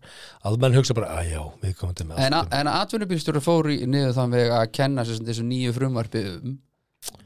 að 0.49 0.59
menn 0.65 0.79
hugsa 0.79 0.97
bara, 0.99 1.11
að 1.21 1.33
já, 1.35 1.43
við 1.63 1.75
komum 1.79 1.97
til 1.99 2.09
með 2.11 2.23
En, 2.27 2.39
en 2.61 2.73
atvinnubílstjóri 2.75 3.43
fór 3.45 3.71
í 3.75 3.81
niður 3.87 4.17
þann 4.19 4.35
veg 4.35 4.55
að 4.59 4.71
kenna 4.81 5.07
þessu 5.09 5.47
nýju 5.47 5.75
frumvarpi 5.77 6.25
um, 6.35 6.57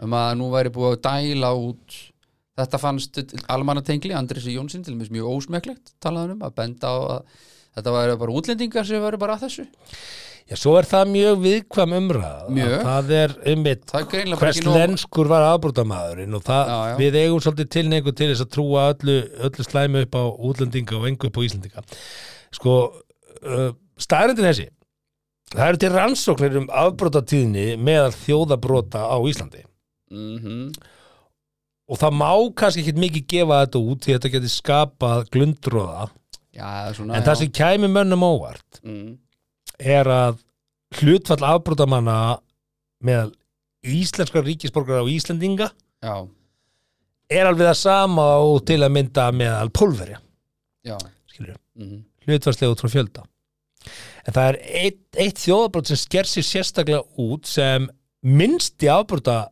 um 0.04 0.16
að 0.18 0.32
nú 0.40 0.50
væri 0.52 0.74
búið 0.74 0.96
að 0.96 1.04
dæla 1.08 1.52
út 1.56 2.00
þetta 2.58 2.80
fannst 2.82 3.22
almannatengli 3.52 4.12
Andrisi 4.16 4.52
Jónsson 4.58 4.84
til 4.84 4.96
mér 4.98 5.12
mjög 5.14 5.30
ósmekklegt 5.38 5.94
talaðum 6.04 6.36
um 6.36 6.44
að 6.46 6.56
benda 6.58 6.90
á 6.92 6.96
að 7.16 7.38
þetta 7.78 7.94
væri 7.96 8.18
bara 8.20 8.36
útlendingar 8.36 8.88
sem 8.88 9.00
væri 9.02 9.20
bara 9.20 9.38
að 9.38 9.46
þessu 9.46 9.64
Já, 10.50 10.56
svo 10.58 10.74
er 10.78 10.88
það 10.90 11.12
mjög 11.12 11.40
viðkvæm 11.42 11.94
umræð 11.98 12.50
Mjög. 12.56 12.74
Það 12.86 13.12
er 13.18 13.34
einmitt 13.52 13.84
Það 13.92 14.06
greinilega 14.12 14.40
bara 14.40 14.52
hvers 14.52 14.76
lenskur 14.76 15.30
var 15.30 15.46
afbrótamaðurinn 15.52 16.38
og 16.38 16.44
það, 16.46 16.72
Já, 16.72 16.78
já. 16.90 16.94
við 17.00 17.18
eigum 17.22 17.42
svolítið 17.46 17.70
tilneigu 17.76 18.14
til 18.18 18.28
þess 18.32 18.44
að 18.44 18.52
trúa 18.56 18.86
öllu, 18.92 19.16
öllu 19.48 19.66
slæmi 19.68 20.04
upp 20.06 20.18
á 20.18 20.24
útlendinga 20.50 20.98
og 20.98 21.08
engu 21.10 21.30
upp 21.30 21.38
á 21.38 21.46
Íslendinga. 21.46 21.84
Sko, 22.58 22.78
uh, 23.42 23.68
staðrindin 24.02 24.48
þessi. 24.50 24.68
Það 25.52 25.68
eru 25.68 25.82
til 25.82 25.92
rannsóknir 25.92 26.58
um 26.62 26.70
afbrótatíðni 26.82 27.68
meðal 27.78 28.12
þjóðabróta 28.16 29.06
á 29.08 29.16
Íslandi. 29.28 29.64
Mm 30.12 30.72
og 31.92 32.00
það 32.00 32.16
má 32.16 32.30
kannski 32.56 32.84
ekki 32.84 33.02
mikið 33.02 33.26
gefa 33.34 33.60
þetta 33.64 33.82
út 33.82 34.06
því 34.06 34.16
þetta 34.16 34.32
geti 34.36 34.52
skapað 34.52 35.26
svona 36.96 37.18
en 37.18 37.26
það 37.26 37.38
sem 37.40 37.52
kæmi 37.58 37.90
mönnum 37.92 38.24
óvart 38.26 38.80
mm. 38.84 39.10
Er 39.82 40.08
að 40.10 40.40
hlutfall 41.00 41.42
afbrótamanna 41.46 42.18
meðal 43.02 43.32
íslenskar 43.82 44.44
ríkisborgar 44.46 45.02
á 45.02 45.06
Íslendinga 45.10 45.70
Já, 46.02 46.28
er 47.32 47.48
alveg 47.48 47.68
það 47.70 47.80
sama 47.80 48.26
og 48.44 48.62
til 48.68 48.80
að 48.82 48.94
mynda 48.96 49.28
meðal 49.34 49.70
pólverja, 49.74 50.20
skilur 51.30 51.56
mm. 51.78 52.02
hlutfallslega 52.26 52.74
út 52.74 52.82
frá 52.82 52.92
fjölda. 52.92 53.24
En 54.22 54.36
það 54.36 54.48
er 54.52 54.58
eitt, 54.82 55.02
eitt 55.18 55.40
þjóðabrót 55.42 55.90
sem 55.90 55.98
sker 55.98 56.28
sér 56.30 56.46
sérstaklega 56.46 57.02
út 57.22 57.48
sem 57.50 57.88
minnsti 58.22 58.90
afbróta 58.92 59.48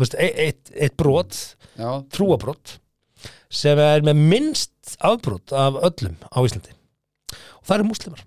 veist, 0.00 0.16
eitt, 0.16 0.38
eitt, 0.40 0.72
eitt 0.72 0.96
brot 0.96 1.36
Já, 1.76 1.90
trúabrót 2.12 2.78
sem 3.52 3.78
er 3.80 4.04
með 4.04 4.22
minnst 4.32 4.96
afbrót 5.04 5.52
af 5.56 5.76
öllum 5.88 6.16
á 6.32 6.38
Íslandi. 6.40 6.72
Og 7.60 7.68
það 7.68 7.76
eru 7.78 7.88
múslimar 7.90 8.24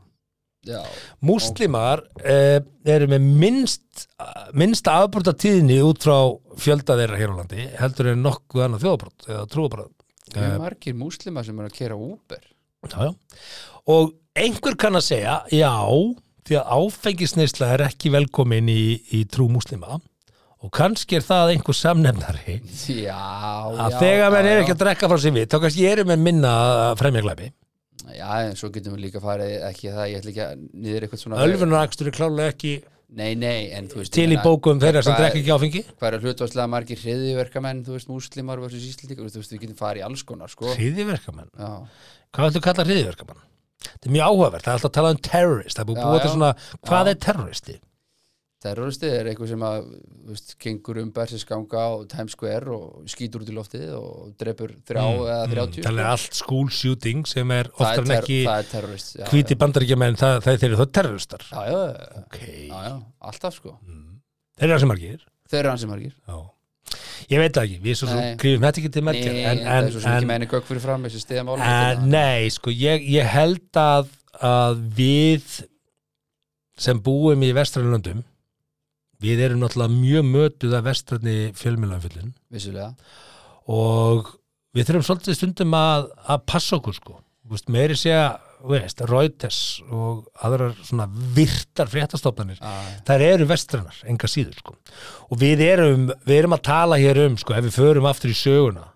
múslimar 1.25 2.03
eh, 2.23 2.59
eru 2.89 3.09
með 3.11 3.27
minnst 3.43 4.05
minnsta 4.57 4.99
afbróta 5.01 5.33
tíðni 5.37 5.79
út 5.85 6.03
frá 6.05 6.17
fjölda 6.59 6.97
þeirra 6.99 7.19
hér 7.19 7.33
á 7.33 7.39
landi 7.39 7.67
heldur 7.79 8.13
en 8.13 8.23
nokkuð 8.25 8.65
annað 8.65 8.85
þjóðabrót 8.85 9.29
eða 9.29 9.49
trúabrót 9.51 9.95
mjög 10.35 10.57
margir 10.61 10.97
múslima 10.97 11.43
sem 11.45 11.59
er 11.59 11.69
að 11.69 11.77
kera 11.77 11.97
Uber? 11.97 12.43
Já, 12.87 13.09
já. 13.09 13.13
og 13.91 14.13
einhver 14.39 14.77
kann 14.79 14.97
að 14.99 15.07
segja 15.09 15.39
já, 15.51 15.73
því 16.47 16.59
að 16.59 16.71
áfengisneisla 16.77 17.73
er 17.75 17.85
ekki 17.89 18.13
velkomin 18.13 18.71
í, 18.71 18.83
í 19.15 19.25
trú 19.29 19.49
múslima. 19.51 19.99
Og 20.59 20.71
kannski 20.75 21.15
er 21.15 21.23
það 21.23 21.53
einhver 21.53 21.75
samnefnari. 21.77 22.57
Já, 22.99 23.15
að 23.15 23.93
þegar 24.01 24.33
menn 24.33 24.47
já, 24.47 24.51
er 24.51 24.63
ekki 24.63 24.73
að 24.75 24.81
drekka 24.81 25.09
frá 25.11 25.21
sér 25.23 25.35
við 25.37 25.45
þá 25.51 25.57
kannski 25.63 25.85
eru 25.87 26.05
menn 26.09 26.25
minna 26.25 26.55
að 26.89 26.97
fremja 26.99 27.23
glæpi 27.23 27.51
Já, 28.17 28.29
en 28.49 28.55
svo 28.59 28.69
getum 28.73 28.95
við 28.95 29.03
líka 29.07 29.21
farið 29.23 29.51
ekki 29.69 29.91
það, 29.93 30.05
ég 30.11 30.21
ætla 30.21 30.31
ekki 30.33 30.45
að 30.45 30.63
niður 30.85 31.05
eitthvað 31.07 31.21
svona 31.23 31.43
Ölfunarakstur 31.45 32.09
er 32.11 32.17
klálega 32.19 32.53
ekki 32.55 32.73
Nei, 33.09 33.33
nei, 33.33 33.71
en 33.73 33.87
þú 33.89 34.03
veist 34.03 34.13
til 34.13 34.27
í 34.29 34.37
bókum 34.43 34.77
þeirra 34.81 35.01
sem 35.01 35.15
drekka 35.17 35.39
ekki 35.41 35.53
áfengi 35.55 35.81
Hvað 35.97 36.09
eru 36.11 36.19
hlutvarslega 36.27 36.69
margir 36.69 36.99
hriðiverkamenn, 37.01 37.79
þú 37.87 37.95
veist, 37.95 38.09
múslimar 38.11 38.61
versus 38.61 38.85
íslendingar, 38.85 39.31
þú 39.33 39.41
veist, 39.41 39.53
við 39.55 39.63
getum 39.63 39.79
farið 39.79 40.03
í 40.03 40.05
alls 40.05 40.23
konar, 40.29 40.51
sko 40.53 40.75
hriðiverkamenn, 40.77 41.49
Já, 41.57 41.71
hvað 42.37 42.51
ættu 42.51 42.61
að 42.61 42.67
kalla 42.67 42.85
hriðiverkamenn? 42.85 43.41
þetta 43.79 44.09
er 44.09 44.13
mjög 44.13 44.29
áhugavert, 44.29 44.65
það 44.67 44.69
er 44.69 44.77
alltaf 44.77 44.89
að 44.91 44.97
tala 44.99 45.13
um 45.15 45.21
terrorist 45.25 45.79
það 45.79 45.81
er 45.81 45.89
búið 45.89 45.99
Já, 45.99 46.05
búið 46.05 46.21
já. 46.21 46.31
svona, 46.35 46.51
hvað 46.85 47.01
Já. 47.01 47.09
er 47.15 47.19
terroristi? 47.25 47.75
Terroristi 48.59 49.07
er 49.07 49.29
eitthvað 49.31 49.51
sem 49.53 49.63
að, 49.63 49.87
veist, 50.27 50.53
gengur 50.59 50.99
um 50.99 51.11
bersinsganga 51.15 51.79
á 51.79 51.89
Times 52.11 52.35
Square 52.35 52.75
og 52.75 53.07
skýtur 53.11 53.45
út 53.45 53.51
í 53.51 53.55
loftið 53.55 53.87
og 53.95 54.33
drepur 54.39 54.75
þrjá 54.89 55.03
eða 55.05 55.39
þrjátjú 55.53 55.85
það 55.87 56.01
er 56.03 56.11
allt 56.11 56.37
school 56.41 56.69
shooting 56.73 57.25
sem 57.29 57.55
er 57.55 57.71
oftar 57.71 58.03
en 58.03 58.15
ekki 58.17 58.41
hvíti 59.31 59.59
bandaríkjaman, 59.59 60.19
það, 60.19 60.37
það 60.45 60.53
er 60.53 60.61
þeir 60.61 60.69
eru 60.69 60.79
þá 60.81 60.95
terroristar. 60.99 61.47
Já, 61.49 61.59
já, 61.71 61.81
já, 61.89 62.23
ok, 62.25 62.39
já, 62.67 62.77
já, 62.89 62.95
alltaf 63.31 63.59
sko. 63.59 63.75
Þeir 64.59 64.67
eru 64.67 64.75
það 64.75 64.83
sem 64.83 64.93
margir. 64.93 65.27
Þeir 65.49 65.61
eru 65.63 65.73
hansi 65.73 65.89
margir. 65.89 66.15
Já. 66.27 66.39
Ég 67.29 67.41
veit 67.41 67.57
ekki, 67.61 67.77
við 67.83 67.97
svo 67.99 68.07
sem 68.09 68.19
Nei. 68.19 68.37
krifum 68.41 68.63
þetta 68.65 68.81
ekki 68.81 68.91
til 68.93 69.03
Nei, 69.03 69.09
merkjar 69.09 69.35
en, 69.35 69.41
en, 69.49 69.59
það 69.67 69.87
er 69.87 69.91
svo 69.93 70.01
sem 70.01 70.13
ekki 70.13 70.23
en, 70.23 70.29
meðinni 70.31 70.47
gögg 70.49 70.69
fyrir 70.69 70.83
fram 70.83 71.03
þessi 71.05 71.21
stiðamál 71.21 71.57
en 71.61 72.07
nei, 72.09 72.49
sko, 72.53 72.73
ég, 72.73 73.03
ég 73.13 73.29
held 73.29 73.79
að, 73.81 74.09
að 74.49 74.79
við 74.97 75.59
sem 76.79 77.01
búum 77.05 77.43
í 77.45 77.51
vestrænlöndum 77.53 78.23
við 79.23 79.45
erum 79.45 79.63
náttúrulega 79.63 79.95
mjög 79.95 80.27
mötuð 80.33 80.75
af 80.77 80.85
vestræni 80.87 81.37
fjölmjölaumfyllin 81.59 82.35
Vissulega. 82.53 82.93
Og 83.69 84.29
við 84.75 84.89
þurfum 84.89 85.07
svolítið 85.07 85.39
stundum 85.39 85.75
að, 85.77 86.11
að 86.29 86.45
passa 86.49 86.77
okkur 86.79 86.97
sko, 86.97 87.19
Þú 87.49 87.55
veist, 87.55 87.69
meiri 87.73 87.95
segja 87.97 88.23
veist, 88.69 89.01
Reuters 89.07 89.59
og 89.89 90.27
aðrar 90.45 90.75
svona 90.83 91.07
virtar 91.35 91.89
fréttastofnanir 91.89 92.59
Já, 92.59 92.99
þær 93.07 93.23
eru 93.25 93.47
vestrannar, 93.49 93.97
enga 94.11 94.29
síður 94.29 94.59
sko. 94.59 94.75
og 95.31 95.41
við 95.41 95.63
erum, 95.65 96.09
við 96.27 96.41
erum 96.41 96.55
að 96.57 96.65
tala 96.67 96.99
hér 96.99 97.23
um 97.25 97.37
sko, 97.39 97.55
ef 97.55 97.65
við 97.65 97.77
förum 97.79 98.09
aftur 98.09 98.33
í 98.33 98.37
söguna 98.37 98.89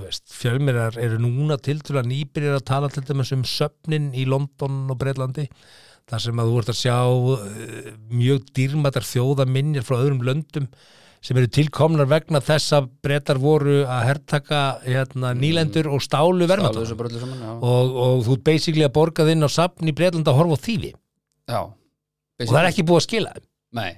veist, 0.00 0.26
fjölmiðar 0.32 0.98
eru 1.00 1.18
núna 1.20 1.58
til 1.60 1.78
til 1.84 1.96
að 1.98 2.10
nýbyrjar 2.10 2.58
að 2.58 2.66
tala 2.68 2.90
til 2.92 3.04
dæmis 3.06 3.32
um 3.36 3.44
söfnin 3.48 4.10
í 4.16 4.26
London 4.28 4.84
og 4.92 4.98
Breitlandi 5.00 5.46
þar 6.10 6.22
sem 6.22 6.42
að 6.42 6.50
þú 6.50 6.60
ert 6.60 6.70
að 6.72 6.78
sjá 6.80 6.98
uh, 7.06 7.88
mjög 8.12 8.52
dýrmættar 8.56 9.08
þjóðaminjar 9.08 9.86
frá 9.86 9.98
öðrum 9.98 10.22
löndum 10.26 10.68
sem 11.26 11.38
eru 11.40 11.48
tilkomnar 11.50 12.06
vegna 12.06 12.38
þess 12.44 12.76
að 12.76 12.90
brettar 13.02 13.40
voru 13.42 13.80
að 13.82 14.04
hertaka 14.06 14.60
hérna, 14.84 15.32
nýlendur 15.34 15.88
og 15.90 16.04
stálu 16.04 16.46
já. 16.46 16.68
og, 17.56 17.96
og 17.96 18.22
þú 18.28 18.36
basically 18.46 18.84
að 18.86 18.94
borgað 18.94 19.32
inn 19.32 19.42
á 19.42 19.50
safn 19.50 19.90
í 19.90 19.96
Breitlandi 19.96 20.30
að 20.30 20.38
horfa 20.38 20.60
á 20.60 20.64
þýfi. 20.68 20.92
Já 21.50 21.60
og 22.44 22.52
það 22.52 22.60
er 22.60 22.70
ekki 22.70 22.86
búið 22.86 23.00
að 23.00 23.06
skila 23.06 23.34
Nei, 23.76 23.92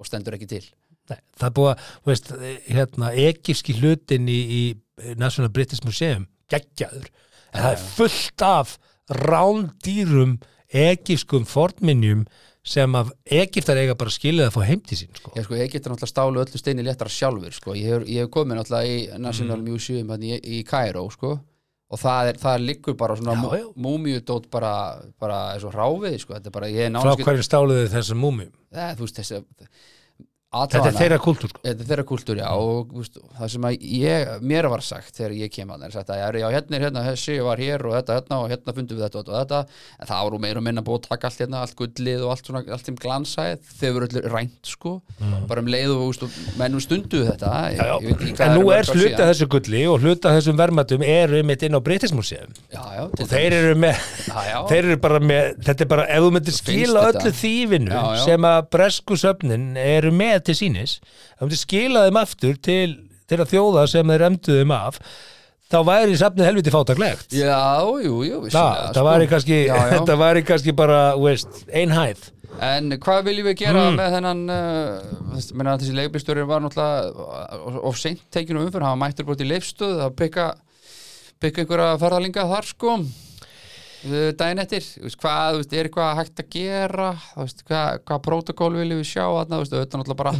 og 0.00 0.08
stendur 0.08 0.36
ekki 0.36 0.48
til. 0.48 0.62
Nei, 1.10 1.18
það 1.36 1.46
er 1.48 1.54
búið 1.58 1.70
að, 1.70 1.86
þú 1.90 2.10
veist, 2.12 2.30
hérna, 2.70 3.10
ekifski 3.26 3.76
hlutin 3.80 4.30
í, 4.30 4.38
í 4.40 5.14
National 5.20 5.50
British 5.52 5.84
Museum, 5.84 6.24
geggjaður. 6.52 7.10
En 7.52 7.66
það 7.66 7.74
er 7.74 7.82
fullt 7.98 8.44
af 8.46 8.76
rándýrum 9.12 10.38
ekifskum 10.72 11.44
fornminjum 11.48 12.24
sem 12.64 12.94
að 12.96 13.10
Egiptar 13.28 13.76
eiga 13.76 13.94
bara 13.94 14.10
skilið 14.10 14.46
að 14.48 14.54
fá 14.54 14.62
heim 14.64 14.80
til 14.80 14.96
sín 14.96 15.10
sko. 15.18 15.32
Ég 15.36 15.44
sko, 15.44 15.54
Egyptar 15.60 15.92
náttúrulega 15.92 16.12
stálu 16.14 16.40
öllu 16.40 16.58
steini 16.60 16.82
léttara 16.86 17.10
sjálfur 17.12 17.52
sko. 17.52 17.74
ég, 17.76 17.84
hef, 17.92 18.06
ég 18.08 18.24
hef 18.24 18.30
komið 18.32 18.56
náttúrulega 18.62 18.88
í 18.88 19.18
National 19.20 19.58
Mm. 19.60 19.68
Museum 19.68 20.08
í, 20.22 20.40
í 20.40 20.62
Cairo 20.64 21.10
sko. 21.10 21.40
og 21.90 21.98
það, 22.00 22.28
er, 22.28 22.34
það 22.40 22.64
liggur 22.64 22.96
bara 22.96 23.14
svona 23.16 23.34
Já, 23.36 23.58
já. 23.60 23.66
múmiudót 23.76 24.48
bara, 24.50 25.02
bara 25.20 25.52
eins 25.54 25.64
og 25.64 25.74
rávið 25.76 26.18
sko. 26.18 26.32
þetta 26.34 26.46
er 26.46 26.50
bara, 26.50 26.66
ég 26.72 26.86
er 26.86 26.90
frá 26.90 26.96
nánast 26.96 27.18
ekki- 27.20 27.24
hverju 27.28 27.44
stáluðu 27.44 27.88
þessum 27.92 28.18
múmjum 28.24 28.52
Eh, 28.72 28.94
þú 28.96 29.00
veist 29.04 29.18
þessi 29.20 29.44
þetta 30.72 30.90
er 30.90 30.98
þeirra 30.98 31.20
kultúr 31.24 31.52
sko. 31.52 31.62
Þetta 31.64 31.84
er 31.84 31.90
þeirra 31.90 32.06
kultúr, 32.10 32.40
já, 32.42 32.48
og 32.54 32.94
úst, 33.00 33.20
það 33.38 33.52
sem 33.54 33.68
að 33.68 33.86
ég, 34.00 34.32
mér 34.52 34.70
var 34.72 34.84
sagt 34.86 35.18
þegar 35.18 35.36
ég 35.38 35.54
kem 35.54 35.70
að 35.74 35.84
það 35.84 35.88
er 35.90 35.96
sagt 35.98 36.12
að 36.14 36.40
já, 36.40 36.46
hérna 36.56 36.78
er 36.78 36.86
hérna, 36.88 37.06
þessi 37.10 37.38
var 37.44 37.64
hér 37.64 37.86
og 37.88 37.96
þetta, 37.98 38.18
hérna 38.20 38.40
og 38.42 38.50
hérna 38.54 38.76
fundum 38.78 39.00
við 39.00 39.06
þetta 39.06 39.22
og 39.24 39.38
þetta, 39.38 39.62
en 40.00 40.10
það 40.10 40.24
voru 40.28 40.42
meira 40.44 40.62
og 40.62 40.66
minna 40.68 40.86
búið 40.86 41.00
að 41.04 41.08
taka 41.12 41.30
allt 41.30 41.44
hérna, 41.44 41.62
allt 41.64 41.78
gullið 41.78 42.26
og 42.26 42.34
allt 42.34 42.50
svona, 42.50 42.64
allt 42.74 42.90
þeim 42.90 43.00
glansæð, 43.04 43.72
þau 43.80 43.94
voru 43.98 44.10
allir 44.10 44.30
rænt, 44.34 44.60
sko, 44.74 44.94
bara 45.48 45.64
um 45.64 45.72
leið 45.74 45.94
og, 45.94 46.24
og 46.28 46.38
mennum 46.60 46.82
stundu 46.82 47.24
þetta, 47.28 47.54
ég, 47.74 47.74
Mm. 47.74 47.80
Já, 47.84 47.86
já. 47.86 48.08
ég 48.08 48.18
veit 48.18 48.40
en 48.40 48.54
nú 48.58 48.70
er 48.72 48.88
hluta 48.88 49.26
þessu 49.30 49.46
gulli 49.50 49.82
og 49.90 50.02
hluta 50.04 50.32
þessum 50.34 50.58
verðmættum 50.58 51.04
eru 51.06 51.40
mitt 51.46 51.64
inn 51.66 51.76
á 51.76 51.80
British 51.84 52.14
Museum 52.16 52.52
Já, 52.72 52.82
já, 52.96 53.02
og 53.08 53.30
þeir 53.30 53.56
eru 53.58 53.74
með 53.80 53.98
Já, 54.28 54.36
já. 54.48 54.56
þeir 54.70 54.88
eru 54.90 54.98
bara 55.04 55.20
með, 55.24 55.50
þetta 55.66 55.84
er 55.86 55.90
bara 55.94 56.06
ef 56.14 56.24
þú 56.24 56.30
myndir 56.36 56.56
skila 56.58 57.04
öllu 57.10 57.34
já. 57.90 58.02
sem 58.24 58.48
að 58.48 58.70
bresku 58.74 59.18
söfnin 59.20 59.66
eru 59.80 60.12
með 60.44 60.50
til 60.52 60.58
sínis 60.60 60.98
þú 61.38 61.46
myndir 61.48 61.62
skila 61.64 62.04
þeim 62.08 62.20
aftur 62.22 62.60
til, 62.68 62.90
til 63.30 63.40
að 63.40 63.50
þjóða 63.56 63.86
sem 63.96 64.12
þeir 64.14 64.26
emduðu 64.28 64.60
þeim 64.62 64.76
af 64.76 65.00
þá 65.72 65.78
væri 65.88 66.16
safnið 66.20 66.46
helviti 66.50 66.70
fátaklegt 66.74 67.32
Já, 67.34 67.56
jú, 68.04 68.18
jú, 68.28 68.40
Þa, 68.52 68.64
það 68.94 69.06
væri 69.08 69.28
kannski, 69.32 69.58
Já, 69.66 69.74
já. 69.74 69.90
þetta 69.96 70.16
væri 70.20 70.42
kannski 70.46 70.74
bara, 70.76 70.98
þú 71.16 71.24
veist, 71.30 71.62
ein 71.72 71.94
hæð 71.96 72.30
En 72.62 72.92
hvað 73.02 73.24
viljum 73.26 73.48
við 73.48 73.56
gera 73.64 73.80
Mm. 73.88 73.96
með 73.98 74.12
þennan 74.14 74.42
uh, 74.54 75.48
menna, 75.58 75.72
þessi 75.80 75.96
leifbílstjóri 75.96 76.44
var 76.46 76.60
náttúrulega 76.62 77.80
of 77.90 77.96
seint 77.98 78.20
tekinu 78.30 78.60
umfyrir, 78.62 78.84
hann 78.86 79.00
mættur 79.00 79.26
búið 79.26 79.40
til 79.40 79.48
leifstöð 79.50 80.04
að 80.04 80.12
pekka 80.20 80.44
einhverja 81.64 81.96
ferðalinga 81.98 82.44
þar 82.52 82.68
sko 82.68 82.92
daginn 84.04 84.60
eftir, 84.62 84.84
hvað, 85.22 85.60
er 85.72 85.88
eitthvað 85.88 86.18
hægt 86.18 86.42
að 86.42 86.48
gera, 86.52 87.08
hvað, 87.34 88.00
hvað 88.04 88.20
protokól 88.26 88.70
viljum 88.76 89.00
við 89.00 89.08
sjá 89.08 89.24
þarna, 89.24 89.60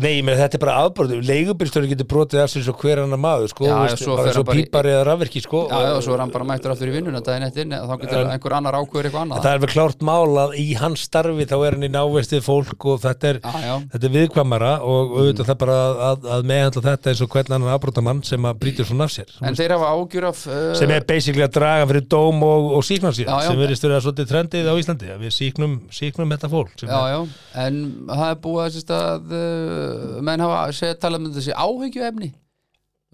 Nei, 0.02 0.20
menn 0.26 0.38
þetta 0.38 0.58
er 0.58 0.62
bara 0.64 0.74
afbröðu, 0.84 1.20
leigubílstjóri 1.24 1.90
getur 1.92 2.08
brotið 2.10 2.42
af 2.44 2.52
sér 2.52 2.66
svo 2.66 2.74
hver 2.82 3.02
annar 3.04 3.20
maður, 3.20 3.52
sko, 3.54 3.68
Já, 3.68 3.74
veist, 3.80 4.02
svo 4.04 4.16
bara 4.18 4.34
svo 4.36 4.44
pípari 4.48 4.92
eða 4.92 5.06
rafverki, 5.08 5.42
sko 5.44 5.64
Já, 5.70 5.78
já, 5.86 5.92
og 5.96 6.04
svo 6.04 6.16
er 6.16 6.24
hann 6.24 6.34
bara 6.34 6.48
mættur 6.48 6.74
aftur 6.74 6.90
í 6.90 6.94
vinnuna 6.94 7.22
daginn 7.24 7.46
eftir, 7.48 7.70
þá 7.72 7.94
getur 8.02 8.32
einhver 8.34 8.56
annar 8.58 8.78
ákveður 8.80 9.08
eitthvað 9.08 9.24
annað. 9.24 9.42
Það 9.44 9.56
er 9.56 9.64
vel 9.64 9.72
klárt 9.72 10.04
mál 10.04 10.40
að 10.44 10.56
í 10.60 10.66
hans 10.80 11.06
starfi 11.08 11.48
þá 11.48 11.56
er 11.60 11.78
hann 11.78 11.88
í 11.88 11.92
návestið 11.94 12.44
fólk 12.44 12.88
og 12.92 13.00
þetta 13.04 13.30
er, 13.32 13.40
Já, 13.44 13.74
þetta 13.94 14.08
er 14.10 14.14
viðkvæmara 14.18 14.72
og 14.84 15.14
auðvitað 15.18 15.50
það 15.50 15.58
bara 15.64 15.78
að, 15.80 16.02
að, 16.08 16.28
að 16.36 16.48
meðhandla 16.50 16.84
þetta 16.88 17.12
eins 17.12 17.24
og 17.24 17.32
hvern 17.34 17.56
annan 17.56 17.74
afbrotamann 17.74 18.22
sem 18.26 18.48
að 18.48 18.60
brýtur 18.62 18.88
svona 18.88 19.08
af 19.08 19.14
sér. 19.14 19.34
Sem 20.78 20.92
er 20.94 21.06
basically 21.08 21.44
að 21.46 21.54
draga 21.58 21.88
fyrir 21.90 22.06
dóm 22.10 22.42
og, 22.44 22.70
og 22.78 22.84
sem 23.54 23.62
verðist 23.62 23.86
verið 23.86 23.96
að 23.96 24.04
svolítið 24.04 24.30
trendið 24.32 24.70
á 24.70 24.74
Íslandi 24.80 25.10
að 25.14 25.24
við 25.24 25.34
síknum, 25.38 25.74
síknum 25.94 26.34
þetta 26.34 26.50
fólk 26.52 26.84
Já, 26.84 27.00
já, 27.14 27.18
en 27.64 27.80
það 28.10 28.28
er 28.28 28.38
búið 28.44 28.62
að, 28.64 28.70
sérst, 28.76 28.94
að 28.94 29.34
uh, 29.38 30.22
menn 30.26 30.44
hafa 30.44 30.60
segja 30.76 31.00
talað 31.00 31.28
um 31.28 31.34
þessi 31.38 31.58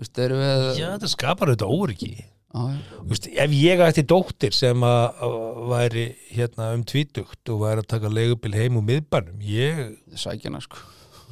veist, 0.01 0.21
erum 0.25 0.41
við 0.43 0.67
já, 0.81 0.87
þetta 0.95 1.11
skapar 1.15 1.53
auðvitað 1.53 1.75
óryggi 1.77 2.13
ef 2.51 3.53
ég 3.55 3.83
ætti 3.85 4.07
dóttir 4.11 4.55
sem 4.57 4.87
að 4.87 5.21
að 5.23 5.37
væri 5.71 6.07
hérna 6.33 6.73
um 6.75 6.87
tvítugt 6.89 7.53
og 7.53 7.61
væri 7.63 7.85
að 7.85 7.91
taka 7.93 8.11
leigubil 8.11 8.57
heim 8.57 8.81
úr 8.81 8.87
miðbænum 8.89 9.45
ég, 9.47 9.85
sækjana 10.19 10.63
sko 10.65 10.81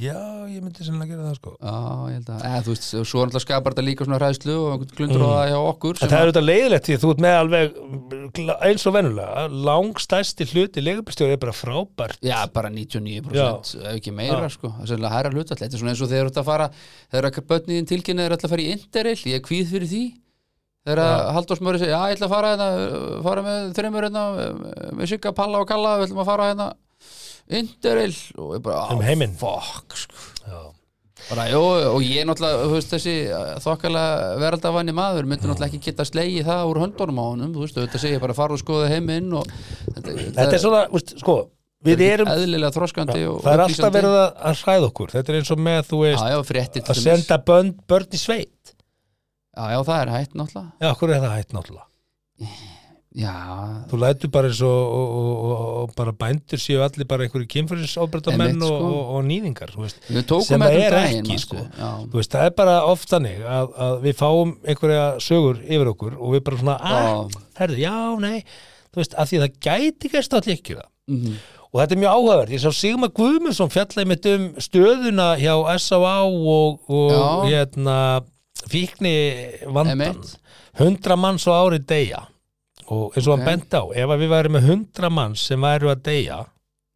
já, 0.03 0.17
ég 0.49 0.63
myndi 0.63 0.85
sennilega 0.87 1.15
gera 1.15 1.27
það 1.29 1.39
sko. 1.39 1.53
Já, 1.59 1.75
ég 2.09 2.19
held 2.19 2.31
að, 2.35 2.45
eða, 2.49 2.61
þú 2.67 2.75
veist, 2.75 2.87
svo 3.11 3.21
er 3.23 3.29
alltaf 3.29 3.45
skapar 3.45 3.75
þetta 3.75 3.85
líka 3.87 4.07
svona 4.07 4.21
hræðslu 4.21 4.57
og 4.59 4.85
glundur 4.93 5.25
á 5.25 5.29
það 5.29 5.51
hjá 5.51 5.59
okkur 5.73 6.01
það 6.03 6.15
er 6.19 6.23
auðvitað 6.29 6.47
leiðilegt 6.49 6.89
því 6.89 6.97
að 6.97 7.03
þú 7.05 7.11
ert 7.15 7.25
með 7.25 7.39
alveg 7.39 7.81
eins 8.69 8.87
og 8.89 8.97
venulega, 8.99 9.47
langstæsti 9.69 10.49
hluti 10.53 10.85
leigubistjóri 10.85 11.37
er 11.37 11.43
bara 11.43 11.57
frábært. 11.57 12.23
Já, 12.25 12.39
bara 12.55 12.71
99% 12.73 13.75
ef 13.83 13.91
ekki 13.97 14.15
meira 14.15 14.47
Já. 14.47 14.55
sko, 14.55 14.73
það 14.77 14.87
er 14.87 14.93
sérlega 14.93 15.13
hæra 15.17 15.35
hlutall 15.35 15.59
þetta 15.59 15.75
er 15.75 15.83
svona 15.83 15.95
eins 15.95 16.05
og 16.05 16.13
þeir 16.13 16.23
eru 16.23 16.33
að 16.39 16.49
fara 16.49 16.71
þegar 17.11 17.29
að 17.31 17.45
börniðin 17.53 17.91
tilkynna 17.93 18.27
er 18.27 18.37
alltaf 18.37 18.49
að 18.49 18.55
fara 18.57 18.67
í 18.67 18.73
Interrail 18.77 19.21
ég 19.29 19.39
er 19.39 19.45
kvíð 19.45 19.71
fyrir 19.75 19.91
því. 19.93 20.03
Þegar 20.89 21.01
að 21.05 21.31
Halldór 21.37 21.59
Smöri 21.59 21.81
segja, 21.83 21.97
já, 21.99 22.09
ég 22.09 22.17
ætla 22.17 22.29
að 22.29 22.33
fara 22.33 22.51
hérna 22.55 22.69
fara 23.27 23.43
með 23.45 23.65
þreymur 23.77 24.07
hérna 24.07 24.23
með 24.97 25.11
Sigga, 25.11 25.33
Palla 25.37 25.61
og 25.61 25.69
Kalla, 25.69 25.97
við 25.99 26.07
ætlum 26.07 26.23
að 26.23 26.31
fara 26.31 26.47
hérna 26.49 26.69
Interrail 27.49 28.13
og 28.37 28.57
ég 28.59 28.63
bara, 28.63 28.83
Um 28.93 29.01
heiminn. 29.05 29.35
fuck 29.41 29.97
sko. 29.97 30.15
Já. 30.49 30.59
bara, 31.31 31.45
jó, 31.51 31.61
og 31.95 32.03
ég 32.05 32.25
náttúrulega, 32.29 32.65
þú 32.69 32.75
veist, 32.77 32.93
þessi 32.95 33.15
þokkalega 33.65 34.39
veraldavanni 34.41 34.93
maður 34.97 35.27
myndi 35.29 35.49
náttúrulega 35.49 35.73
ekki 35.73 35.81
geta 35.91 36.05
slegið 36.09 36.47
það 36.47 36.69
úr 36.71 36.81
höndunum 36.85 37.19
á 37.21 37.25
honum 37.27 37.55
þú 37.57 37.65
veist, 37.65 37.77
þetta 37.81 37.99
segja 38.05 38.21
bara 38.23 38.37
fara 38.39 38.55
og 38.57 38.61
skoða 38.63 38.91
heiminn 38.93 39.33
og 39.41 39.49
þetta, 39.95 40.15
Þetta 40.39 40.55
er 40.55 40.63
svona, 40.63 40.83
úst, 40.95 41.15
sko 41.21 41.37
við 41.85 42.01
erum, 42.07 42.31
eðlilega 42.33 42.73
þroskandi 42.75 43.19
og 43.33 43.43
það 43.45 43.53
er 43.57 43.65
alltaf 43.67 43.93
verið 43.99 44.17
að, 44.19 44.31
að 44.51 44.63
hræða 44.63 44.87
okkur 44.93 45.13
þetta 45.17 45.33
er 45.35 45.41
eins 45.41 45.53
og 45.55 45.61
með, 45.67 45.83
þú 45.91 46.01
veist, 46.05 46.23
Já, 46.23 46.33
já, 46.37 46.39
fréttir 46.53 46.83
til 46.87 46.95
að 46.95 47.03
dæmis. 47.03 47.05
senda 47.11 47.39
börn, 47.51 47.75
börn 47.89 48.09
í 48.15 48.23
sveit 48.23 48.73
Já, 49.59 49.63
já, 49.75 49.79
það 49.91 50.01
er 50.05 50.15
hætt 50.15 50.35
náttúrulega 50.39 50.71
Já, 50.87 50.89
okkur 50.95 51.13
er 51.17 51.23
það 51.27 51.37
hætt 51.39 51.55
náttúrulega 51.59 51.87
Já, 53.19 53.35
Þú 53.91 53.99
lætur 53.99 54.31
bara 54.31 54.47
eins 54.47 54.61
og, 54.63 54.93
og, 54.95 55.15
og, 55.19 55.63
og, 55.81 55.95
bara 55.99 56.13
bændur 56.15 56.61
séu 56.63 56.79
allir 56.85 57.07
bara 57.09 57.27
einhverju 57.27 57.49
og, 58.63 58.69
sko. 58.69 58.77
og, 58.77 59.01
og 59.17 59.25
nýðingar, 59.27 59.73
Sem 59.75 60.63
það 60.63 60.77
um 60.77 60.85
er 60.85 60.95
daginn, 60.95 61.25
ekki, 61.25 61.39
sko. 61.43 61.65
Veist, 62.13 62.31
það 62.37 62.47
er 62.47 62.55
bara 62.61 62.77
oft 62.87 63.11
þannig 63.11 63.43
að, 63.43 63.75
að 63.89 63.99
við 64.07 64.17
fáum 64.21 64.55
einhverja 64.63 65.09
sögur 65.25 65.59
yfir 65.67 65.93
okkur 65.97 66.15
og 66.15 66.37
við 66.37 66.45
bara 66.47 66.61
svona, 66.63 66.79
að, 66.79 67.09
já, 67.09 67.45
herðu, 67.59 67.81
já, 67.83 67.97
nei. 68.23 68.39
Þú 68.89 69.03
veist, 69.03 69.19
að 69.19 69.33
því 69.33 69.41
að 69.41 69.47
það 69.47 69.61
gæti 69.67 70.13
gerst 70.15 70.39
allir 70.39 70.55
ekki 70.55 70.79
það 70.79 70.89
mhm, 71.17 71.37
og 71.69 71.83
þetta 71.83 71.95
er 71.99 72.03
mjög 72.05 72.17
áhugavert, 72.17 72.55
ég 72.55 72.63
sá 72.63 72.71
Sigmar 72.73 73.15
Guðmundsson 73.19 73.75
fjallaði 73.75 74.09
mitt 74.15 74.33
um 74.37 74.49
stöðuna 74.63 75.29
hjá 75.43 75.53
S.A.A. 75.75 76.17
og, 76.25 76.87
hérna 77.51 77.99
fíkni 78.69 79.15
vandan 79.67 80.07
Einmitt. 80.07 80.37
hundra 80.79 81.19
manns 81.19 81.51
á 81.51 81.53
ári 81.59 81.83
deyja 81.83 82.25
og 82.95 83.15
eins 83.17 83.27
og 83.29 83.35
Ok. 83.35 83.39
hann 83.39 83.47
bent 83.49 83.77
á 83.77 83.83
ef 83.93 84.15
við 84.23 84.33
værum 84.33 84.57
með 84.59 84.69
hundra 84.71 85.11
manns 85.13 85.45
sem 85.51 85.61
væru 85.61 85.91
að 85.93 86.03
deyja 86.09 86.41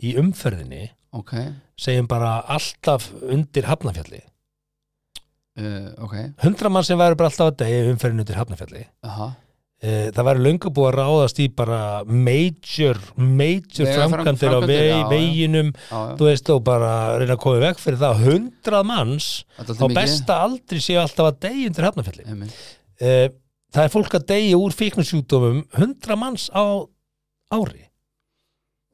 í 0.02 0.16
umferðinni 0.20 0.88
ok. 1.12 1.32
segjum 1.78 2.08
bara 2.10 2.40
alltaf 2.48 3.10
undir 3.22 3.68
Hafnafjalli 3.68 4.22
uh, 5.60 5.92
Ok, 6.04 6.16
hundra 6.44 6.72
manns 6.72 6.90
sem 6.90 6.98
væru 7.00 7.18
bara 7.18 7.30
alltaf 7.32 7.52
að 7.52 7.60
deyja 7.64 7.86
í 7.86 7.92
umferðinni 7.94 8.24
undir 8.26 8.40
Hafnafjalli 8.40 8.84
aha. 9.06 9.32
Eh, 9.82 10.12
það 10.14 10.26
væri 10.28 10.42
löngu 10.44 10.70
búið 10.70 10.88
að 10.92 10.96
ráðast 11.00 11.38
í 11.42 11.48
bara 11.58 11.78
major, 12.06 13.00
major 13.18 13.88
framkvæmdir 13.90 14.54
á 14.54 14.60
já, 14.62 14.76
já. 14.92 15.00
veginum 15.10 15.72
Já, 15.74 15.88
já, 15.90 16.12
þú 16.20 16.28
veist, 16.28 16.50
og 16.54 16.60
bara 16.68 16.90
reyna 17.18 17.34
að 17.34 17.40
koma 17.42 17.58
í 17.58 17.62
veg 17.64 17.80
fyrir 17.82 17.98
það. 17.98 18.20
Hundrað 18.28 18.86
manns 18.92 19.26
þetta 19.58 19.74
á 19.82 19.86
besta 19.98 20.36
aldri 20.44 20.78
séu 20.86 21.00
alltaf 21.02 21.32
að 21.32 21.40
deyja 21.48 21.72
undir 21.72 21.88
hafnafjalli 21.88 22.28
Einmitt. 22.30 22.60
Það 23.72 23.86
er 23.86 23.92
fólk 23.92 24.16
að 24.18 24.28
deyja 24.32 24.60
úr 24.60 24.76
fíknusjúkdómum 24.76 25.62
hundra 25.78 26.18
manns 26.20 26.48
á 26.52 26.84
ári 27.52 27.88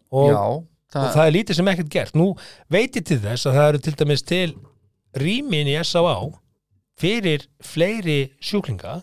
og, 0.08 0.30
Já, 0.30 0.38
og 0.38 0.64
það, 0.92 1.10
það 1.14 1.24
er 1.24 1.36
lítið 1.36 1.58
sem 1.58 1.70
ekkert 1.72 1.92
gert 1.94 2.18
nú 2.18 2.28
veit 2.72 2.96
ég 2.96 3.06
til 3.08 3.20
þess 3.24 3.48
að 3.48 3.58
það 3.58 3.68
eru 3.72 3.82
til 3.84 3.96
dæmis 4.00 4.24
til 4.28 4.48
rýmin 5.18 5.70
í 5.70 5.76
S.A.A. 5.82 6.16
fyrir 6.98 7.46
fleiri 7.64 8.18
sjúklinga 8.44 9.00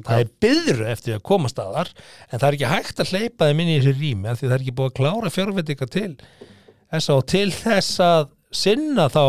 það 0.00 0.22
er 0.22 0.30
byður 0.40 0.84
eftir 0.88 1.18
að 1.18 1.26
koma 1.28 1.50
staðar 1.52 1.90
en 2.30 2.38
það 2.38 2.46
er 2.48 2.56
ekki 2.56 2.70
hægt 2.70 3.02
að 3.02 3.12
hleypa 3.12 3.48
þeim 3.48 3.64
inn 3.64 3.72
í 3.72 3.80
þessi 3.80 3.96
rými 3.98 4.36
því 4.36 4.46
það 4.46 4.54
er 4.56 4.62
ekki 4.62 4.76
búið 4.78 4.92
að 4.92 4.96
klára 5.00 5.32
fjárveitinga 5.34 5.90
til 5.92 6.12
S.A. 6.98 7.18
til 7.28 7.48
þess 7.56 8.00
að 8.04 8.30
sinna 8.52 9.08
þá 9.12 9.24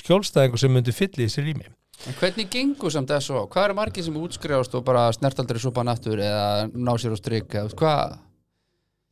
skjólstæðingu 0.00 0.60
sem 0.60 0.72
myndi 0.72 0.94
fylli 0.94 1.24
í 1.24 1.28
þessi 1.28 1.44
rými 1.44 1.68
En 2.08 2.14
hvernig 2.16 2.48
gengur 2.52 2.90
samt 2.94 3.10
þessu 3.12 3.36
á? 3.36 3.42
Hvað 3.52 3.64
eru 3.68 3.74
margir 3.76 4.04
sem 4.06 4.16
útskrifast 4.16 4.74
og 4.78 4.84
bara 4.88 5.10
snertaldri 5.12 5.60
súpa 5.60 5.84
nattur 5.84 6.16
eða 6.24 6.70
ná 6.72 6.92
sér 6.96 7.12
á 7.12 7.18
strik 7.20 7.48
eða 7.60 7.74
hvað 7.76 8.18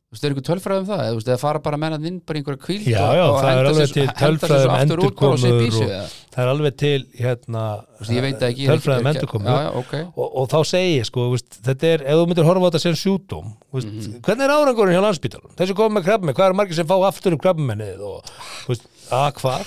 Þú 0.09 0.15
veist, 0.17 0.23
er 0.25 0.33
ykkur 0.33 0.45
tölfræð 0.47 0.79
um 0.81 0.85
það? 0.89 1.01
Eða, 1.05 1.19
eða 1.29 1.35
fara 1.37 1.59
bara 1.61 1.77
mennað 1.77 2.05
inn 2.09 2.15
bara 2.25 2.39
í 2.39 2.41
einhverja 2.41 2.61
kvíld 2.63 2.85
Já, 2.89 3.01
og, 3.05 3.11
já, 3.13 3.25
og 3.29 3.35
það 3.37 3.51
henda 3.53 4.47
svo 4.49 4.55
um 4.57 4.71
aftur 4.73 5.03
út 5.05 5.19
bara 5.19 5.35
endurkomur 5.35 5.35
og- 5.69 5.83
eða? 5.85 5.99
það 6.33 6.41
er 6.41 6.49
alveg 6.49 6.77
til 6.81 7.03
hérna 7.19 7.65
tölfræðum 7.99 8.39
ekki- 8.41 9.11
endurkomu 9.11 9.45
Já, 9.45 9.59
já, 9.61 9.69
ok 9.83 9.93
og, 10.17 10.27
og 10.41 10.49
þá 10.49 10.57
segi 10.71 10.95
ég 10.97 11.05
sko, 11.11 11.27
veist, 11.35 11.59
þetta 11.69 11.91
er, 11.93 12.05
ef 12.09 12.17
þú 12.17 12.25
myndir 12.31 12.49
horfa 12.49 12.65
á 12.65 12.67
þetta 12.71 12.81
sem 12.87 12.97
sjúdóm 13.03 13.53
veist, 13.77 13.91
Mhm. 13.93 14.17
hvernig 14.25 14.47
er 14.49 14.55
árangurinn 14.57 14.97
hjá 14.97 15.03
landsbítalum 15.05 15.53
þessi 15.61 15.77
komið 15.77 15.93
með 15.99 16.07
krabbmenn, 16.09 16.33
hvað 16.41 16.49
er 16.49 16.57
margir 16.57 16.73
sem 16.81 16.87
fá 16.89 16.97
aftur 17.05 17.37
um 17.37 17.43
krabbmennið 17.45 18.01
og, 18.01 18.25
þú 18.65 18.73
veist, 18.73 18.89
að 19.13 19.29
hvað 19.43 19.61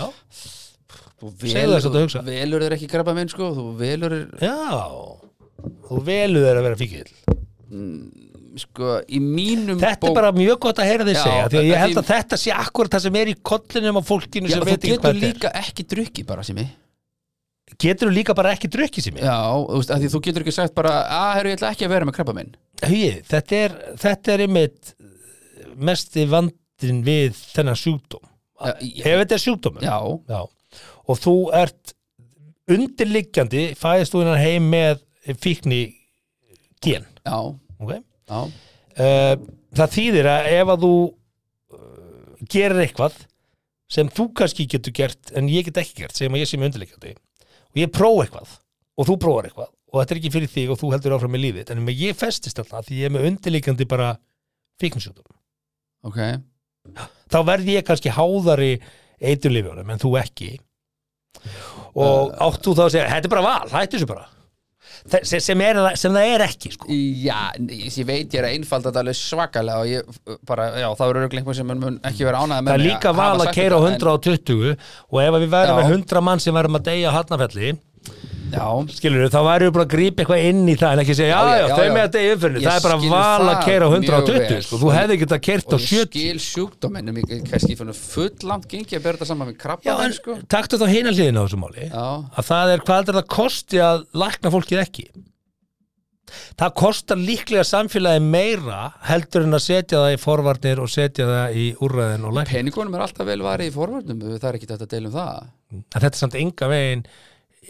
já, 0.00 0.08
Þú 1.18 1.32
þú 1.34 2.04
hugsa. 2.04 2.22
velur 2.26 2.64
þér 2.64 2.76
ekki 2.76 2.88
krabba 2.92 3.14
minn 3.16 3.30
sko 3.32 3.50
Þú 3.56 3.66
velur 3.80 4.14
þér 4.14 4.46
já 4.46 4.58
þú 5.88 6.00
velu 6.06 6.42
þeir 6.44 6.60
að 6.60 6.66
vera 6.68 6.78
fíkil 6.78 7.06
sko 8.58 8.98
í 9.06 9.20
mínum 9.22 9.78
þetta 9.82 10.08
er 10.08 10.16
bara 10.16 10.34
mjög 10.34 10.58
gott 10.64 10.80
að 10.82 10.90
heyra 10.90 11.06
Já, 11.12 11.22
segja 11.22 11.48
því 11.52 11.58
að 11.60 11.68
ég 11.68 11.82
held 11.84 12.00
að 12.00 12.10
þetta 12.10 12.38
sé 12.42 12.52
akkurat 12.54 12.94
það 12.94 13.04
sem 13.06 13.18
er 13.20 13.30
í 13.30 13.34
kollinum 13.50 13.98
á 13.98 14.02
fólkinu 14.08 14.50
sem 14.50 14.62
þú 14.62 14.68
veit 14.68 14.76
ekki 14.76 14.92
getur 14.92 15.02
hvað 15.02 15.18
þetta 15.18 15.26
líka 15.26 15.52
ekki 15.62 15.86
drukki 15.92 16.24
bara 16.28 16.46
sem 16.46 16.62
ég 16.62 16.70
er 17.68 17.76
getur 17.84 18.10
þú 18.10 18.14
líka 18.16 18.36
bara 18.38 18.54
ekki 18.56 18.70
drukkið 18.72 19.08
sem 19.08 19.20
ég 19.20 19.26
Já, 19.28 19.38
þú 19.68 20.12
þú 20.14 20.22
getur 20.26 20.46
ekki 20.46 20.56
sagt 20.56 20.74
bara 20.78 20.94
að 21.06 21.30
herru, 21.38 21.52
ég 21.52 21.60
ætla 21.60 21.74
ekki 21.74 21.86
að 21.86 21.94
vera 21.94 22.08
með 22.08 22.18
krabba 22.18 22.36
minn 22.38 22.54
þetta 22.78 23.58
er, 23.58 23.76
þetta 23.98 24.34
er 24.34 24.46
einmitt 24.46 24.94
mesti 25.78 26.26
vandin 26.30 27.02
við 27.06 27.36
þennan 27.54 27.78
sjúkdóm. 27.78 28.24
Ef 28.58 29.04
þetta 29.04 29.36
er 29.36 29.42
sjúkdómur. 29.42 29.84
Já, 29.84 29.98
Já. 30.30 30.40
Og 31.08 31.20
þú 31.22 31.36
ert 31.56 31.94
undirliggjandi 32.68 33.70
fæðist 33.78 34.14
þú 34.14 34.24
innan 34.24 34.42
heim 34.42 34.68
með 34.72 35.00
fíkni 35.40 35.82
gen. 36.84 37.06
Já, 37.24 37.38
okay? 37.80 38.02
já. 38.28 38.40
Uh, 38.98 39.34
það 39.76 39.94
þýðir 39.94 40.28
að 40.32 40.50
ef 40.52 40.72
að 40.74 40.84
þú 40.84 40.92
uh, 41.06 42.44
gerir 42.50 42.84
eitthvað 42.84 43.18
sem 43.88 44.10
þú 44.12 44.28
kannski 44.36 44.68
getur 44.68 44.94
gert 44.96 45.32
en 45.36 45.48
ég 45.50 45.68
get 45.68 45.80
ekki 45.80 46.02
gert, 46.02 46.16
segjum 46.16 46.36
að 46.36 46.44
ég 46.44 46.50
sé 46.50 46.60
með 46.60 46.72
undirliggjandi 46.72 47.14
og 47.16 47.80
ég 47.80 47.92
prófa 47.94 48.26
eitthvað 48.26 48.54
og 48.98 49.08
þú 49.08 49.18
prófar 49.22 49.48
eitthvað 49.48 49.72
og 49.88 50.00
þetta 50.00 50.14
er 50.14 50.20
ekki 50.20 50.32
fyrir 50.34 50.52
þig 50.52 50.72
og 50.72 50.80
þú 50.82 50.92
heldur 50.92 51.16
áfram 51.16 51.32
með 51.32 51.44
lífið 51.46 51.72
en 51.72 51.90
ég 51.94 52.18
festist 52.18 52.60
alltaf 52.60 52.88
því 52.88 53.00
ég 53.00 53.08
er 53.08 53.14
með 53.14 53.28
undirliggjandi 53.30 53.88
bara 53.88 54.12
fíknisjúkdóm 54.82 55.34
Ok, 56.06 56.18
þá 57.32 57.38
verð 57.48 57.70
ég 57.72 57.86
kannski 57.86 58.12
háðari 58.14 58.76
eiturlifjónum 59.18 59.88
en 59.90 60.02
þú 60.02 60.12
ekki 60.20 60.52
og 61.94 62.34
átt 62.48 62.60
þú 62.66 62.74
þá 62.78 62.82
að 62.86 62.90
segja 62.96 63.08
þetta 63.14 63.30
er 63.30 63.34
bara 63.36 63.46
val, 63.46 63.70
hættu 63.76 63.96
þessu 63.98 64.10
bara 64.14 64.26
Þe- 65.08 65.20
sem, 65.24 65.40
sem, 65.40 65.60
er, 65.62 65.78
sem 65.96 66.12
það 66.12 66.26
er 66.34 66.42
ekki 66.48 66.70
sko. 66.74 66.86
já, 66.90 67.36
ég, 67.70 67.84
ég 68.00 68.06
veit 68.08 68.32
ég 68.34 68.40
er 68.40 68.46
að 68.48 68.54
einfalda 68.56 68.90
þetta 68.90 69.02
alveg 69.04 69.16
svakalega 69.16 69.78
og 69.84 69.86
ég 69.88 70.40
bara, 70.48 70.64
já, 70.82 70.88
það 70.98 71.12
eru 71.12 71.20
örugglega 71.22 71.40
einhver 71.44 71.56
sem 71.56 71.68
mun- 71.70 72.00
ekki 72.08 72.26
vera 72.26 72.40
ánægð 72.42 72.64
með 72.66 72.72
það 72.72 72.74
er 72.80 72.84
líka 72.84 73.12
val 73.14 73.38
að 73.44 73.52
keira 73.54 73.78
á 73.78 73.80
þetta, 73.84 73.94
en- 73.94 74.00
120 74.02 74.76
og 75.12 75.20
ef 75.22 75.36
við 75.38 75.54
Já. 75.54 75.76
með 75.78 75.92
100 75.94 76.24
mann 76.28 76.42
sem 76.42 76.58
værum 76.58 76.76
að 76.80 76.86
deyja 76.90 77.14
hannafjalli 77.14 77.70
Já, 78.48 78.66
skilur 78.96 79.30
þá 79.32 79.38
væri 79.46 79.66
við 79.68 79.74
bara 79.76 79.84
að 79.86 79.92
grípa 79.92 80.22
eitthvað 80.24 80.44
inn 80.48 80.62
í 80.68 80.74
það 80.78 80.94
en 80.94 81.02
ekki 81.02 81.16
segja, 81.18 81.36
Já, 81.38 81.40
já, 81.48 81.58
já, 81.58 81.66
já, 81.68 81.74
þau 81.76 81.94
með 81.94 82.02
þetta 82.06 82.22
í 82.22 82.30
umfyrinni 82.34 82.62
Ég 82.62 82.68
það 82.68 82.78
er 82.78 82.84
bara 82.86 82.98
skil 82.98 83.12
val 83.12 83.48
að 83.52 83.60
keira 83.68 83.84
á 83.84 83.90
mjög 83.92 84.08
120 84.08 84.38
vel. 84.48 84.62
sko. 84.66 84.80
þú 84.82 84.92
hefði 84.96 85.18
getað 85.22 85.42
kert 85.48 85.68
á 85.68 85.76
og 85.76 85.84
ég 85.84 85.88
70 85.88 86.08
skil 86.08 86.42
sjúkdóminn 86.48 87.12
en 87.12 87.20
ég 87.22 87.46
kannski 87.50 87.78
fyrir 87.78 88.00
full 88.02 88.48
langt 88.48 88.68
gengi 88.72 88.98
að 88.98 89.06
bera 89.06 89.20
þetta 89.20 89.30
saman 89.32 89.50
með 89.52 89.60
krabba 89.62 89.96
en 90.08 90.16
sko. 90.16 90.38
taktu 90.48 90.80
þá 90.80 90.86
hina 90.92 91.14
hliðina 91.14 91.40
á 91.40 91.46
þessu 91.46 91.62
máli 91.62 91.88
Já, 91.88 92.06
að 92.38 92.50
það 92.52 92.74
er 92.76 92.84
hvað 92.88 93.12
er 93.12 93.18
það 93.20 93.32
kosti 93.38 93.82
að 93.84 94.04
lækna 94.24 94.54
fólkið 94.56 94.84
ekki? 94.86 95.08
Það 96.58 96.72
kostar 96.76 97.20
líklega 97.20 97.64
samfélagi 97.64 98.20
meira 98.24 98.80
heldur 99.08 99.46
en 99.46 99.56
að 99.56 99.62
setja 99.64 100.02
það 100.02 100.14
í 100.16 100.18
forvarnir 100.20 100.82
og 100.82 100.90
setja 100.92 101.28
það 101.28 101.56
í 101.56 101.64
úrræðin 101.86 102.26
og 102.28 102.34
lækna 102.36 102.52
peningunum 102.52 102.98
er 102.98 103.04
alltaf 103.06 103.28
vel 103.28 103.38
varið 103.46 103.70
í 103.70 103.74
forvörnum 103.76 104.20
það 104.34 104.48
er 104.50 104.58
ekki 104.58 104.68
þetta 104.72 104.88
að 104.88 104.92
deila 104.92 105.08
um 105.08 105.14
það. 105.16 105.48
Að 105.78 106.04
þetta 106.04 106.10
er 106.12 106.20
samt 106.22 106.38
enga 106.42 106.70
veginn 106.74 107.04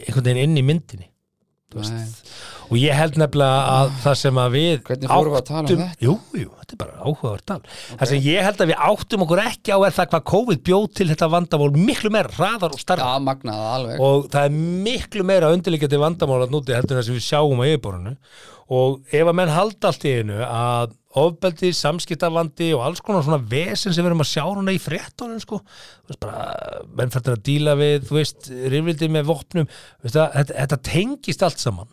einhvern 0.07 0.29
veginn 0.31 0.45
inn 0.45 0.61
í 0.61 0.67
myndinni 0.67 1.11
og 2.69 2.77
ég 2.81 2.97
held 2.97 3.17
nefnilega 3.21 3.73
að 3.73 3.91
það 4.03 4.15
sem 4.21 4.39
að 4.41 4.55
við 4.55 4.79
Hvernig 4.87 5.11
fórum 5.11 5.33
við 5.35 5.39
að 5.39 5.47
tala 5.49 5.61
um 5.61 5.69
þetta? 5.69 6.05
Jú, 6.05 6.15
jú, 6.37 6.51
þetta 6.61 6.75
er 6.75 6.81
bara 6.83 6.95
áhugavert 7.05 7.45
tal. 7.49 7.59
Það 7.91 8.11
sem 8.11 8.23
ég 8.25 8.47
held 8.47 8.63
að 8.65 8.71
við 8.71 8.85
áttum 8.89 9.25
okkur 9.25 9.43
ekki 9.43 9.77
á 9.77 9.79
er 9.79 9.97
það 9.97 10.11
hvað 10.13 10.25
COVID 10.33 10.63
bjóð 10.69 10.87
til 10.99 11.09
þetta 11.11 11.29
vandamál 11.33 11.71
miklu 11.77 12.13
meira 12.13 12.33
hraðar 12.37 12.77
og 12.77 13.25
magnaða 13.25 13.71
alveg. 13.79 14.05
Og 14.05 14.29
það 14.33 14.49
er 14.49 14.57
miklu 14.89 15.27
meira 15.29 15.53
undirliggjandi 15.57 16.01
vandamál 16.05 16.41
að 16.45 16.55
núti 16.57 16.77
heldur 16.77 16.97
en 16.97 17.03
það 17.03 17.09
sem 17.11 17.19
við 17.19 17.27
sjáum 17.29 17.61
á 17.61 17.69
yfirborðinu. 17.69 18.15
Og 18.79 19.17
ef 19.17 19.33
að 19.33 19.39
menn 19.41 19.53
halda 19.53 19.93
allt 19.93 20.09
í 20.09 20.17
einu 20.21 20.41
að 20.45 20.97
ofbeldi, 21.19 21.73
samskiptavandi 21.77 22.71
og 22.77 22.87
alls 22.87 23.03
konar 23.05 23.27
svona 23.27 23.41
vesen 23.51 23.93
sem 23.93 24.03
við 24.05 24.13
erum 24.13 24.25
að 24.25 24.33
sjá 24.33 24.45
núna 24.47 24.75
í 24.75 24.81
fréttónum 24.83 25.43
sko, 25.43 25.61
þú 25.61 26.13
veist 26.13 26.23
bara 26.25 26.49
menn 26.99 27.15
fættir 27.15 27.37
að 27.37 27.45
díla 27.51 27.77
við, 27.79 28.09
þú 28.09 28.19
veist 28.21 28.51
rifrildi 28.55 29.13
með 29.13 29.31
vopnum, 29.33 29.71
veist 30.05 30.19
þetta, 30.19 30.49
þetta 30.55 30.83
tengist 30.91 31.47
allt 31.47 31.63
saman 31.63 31.91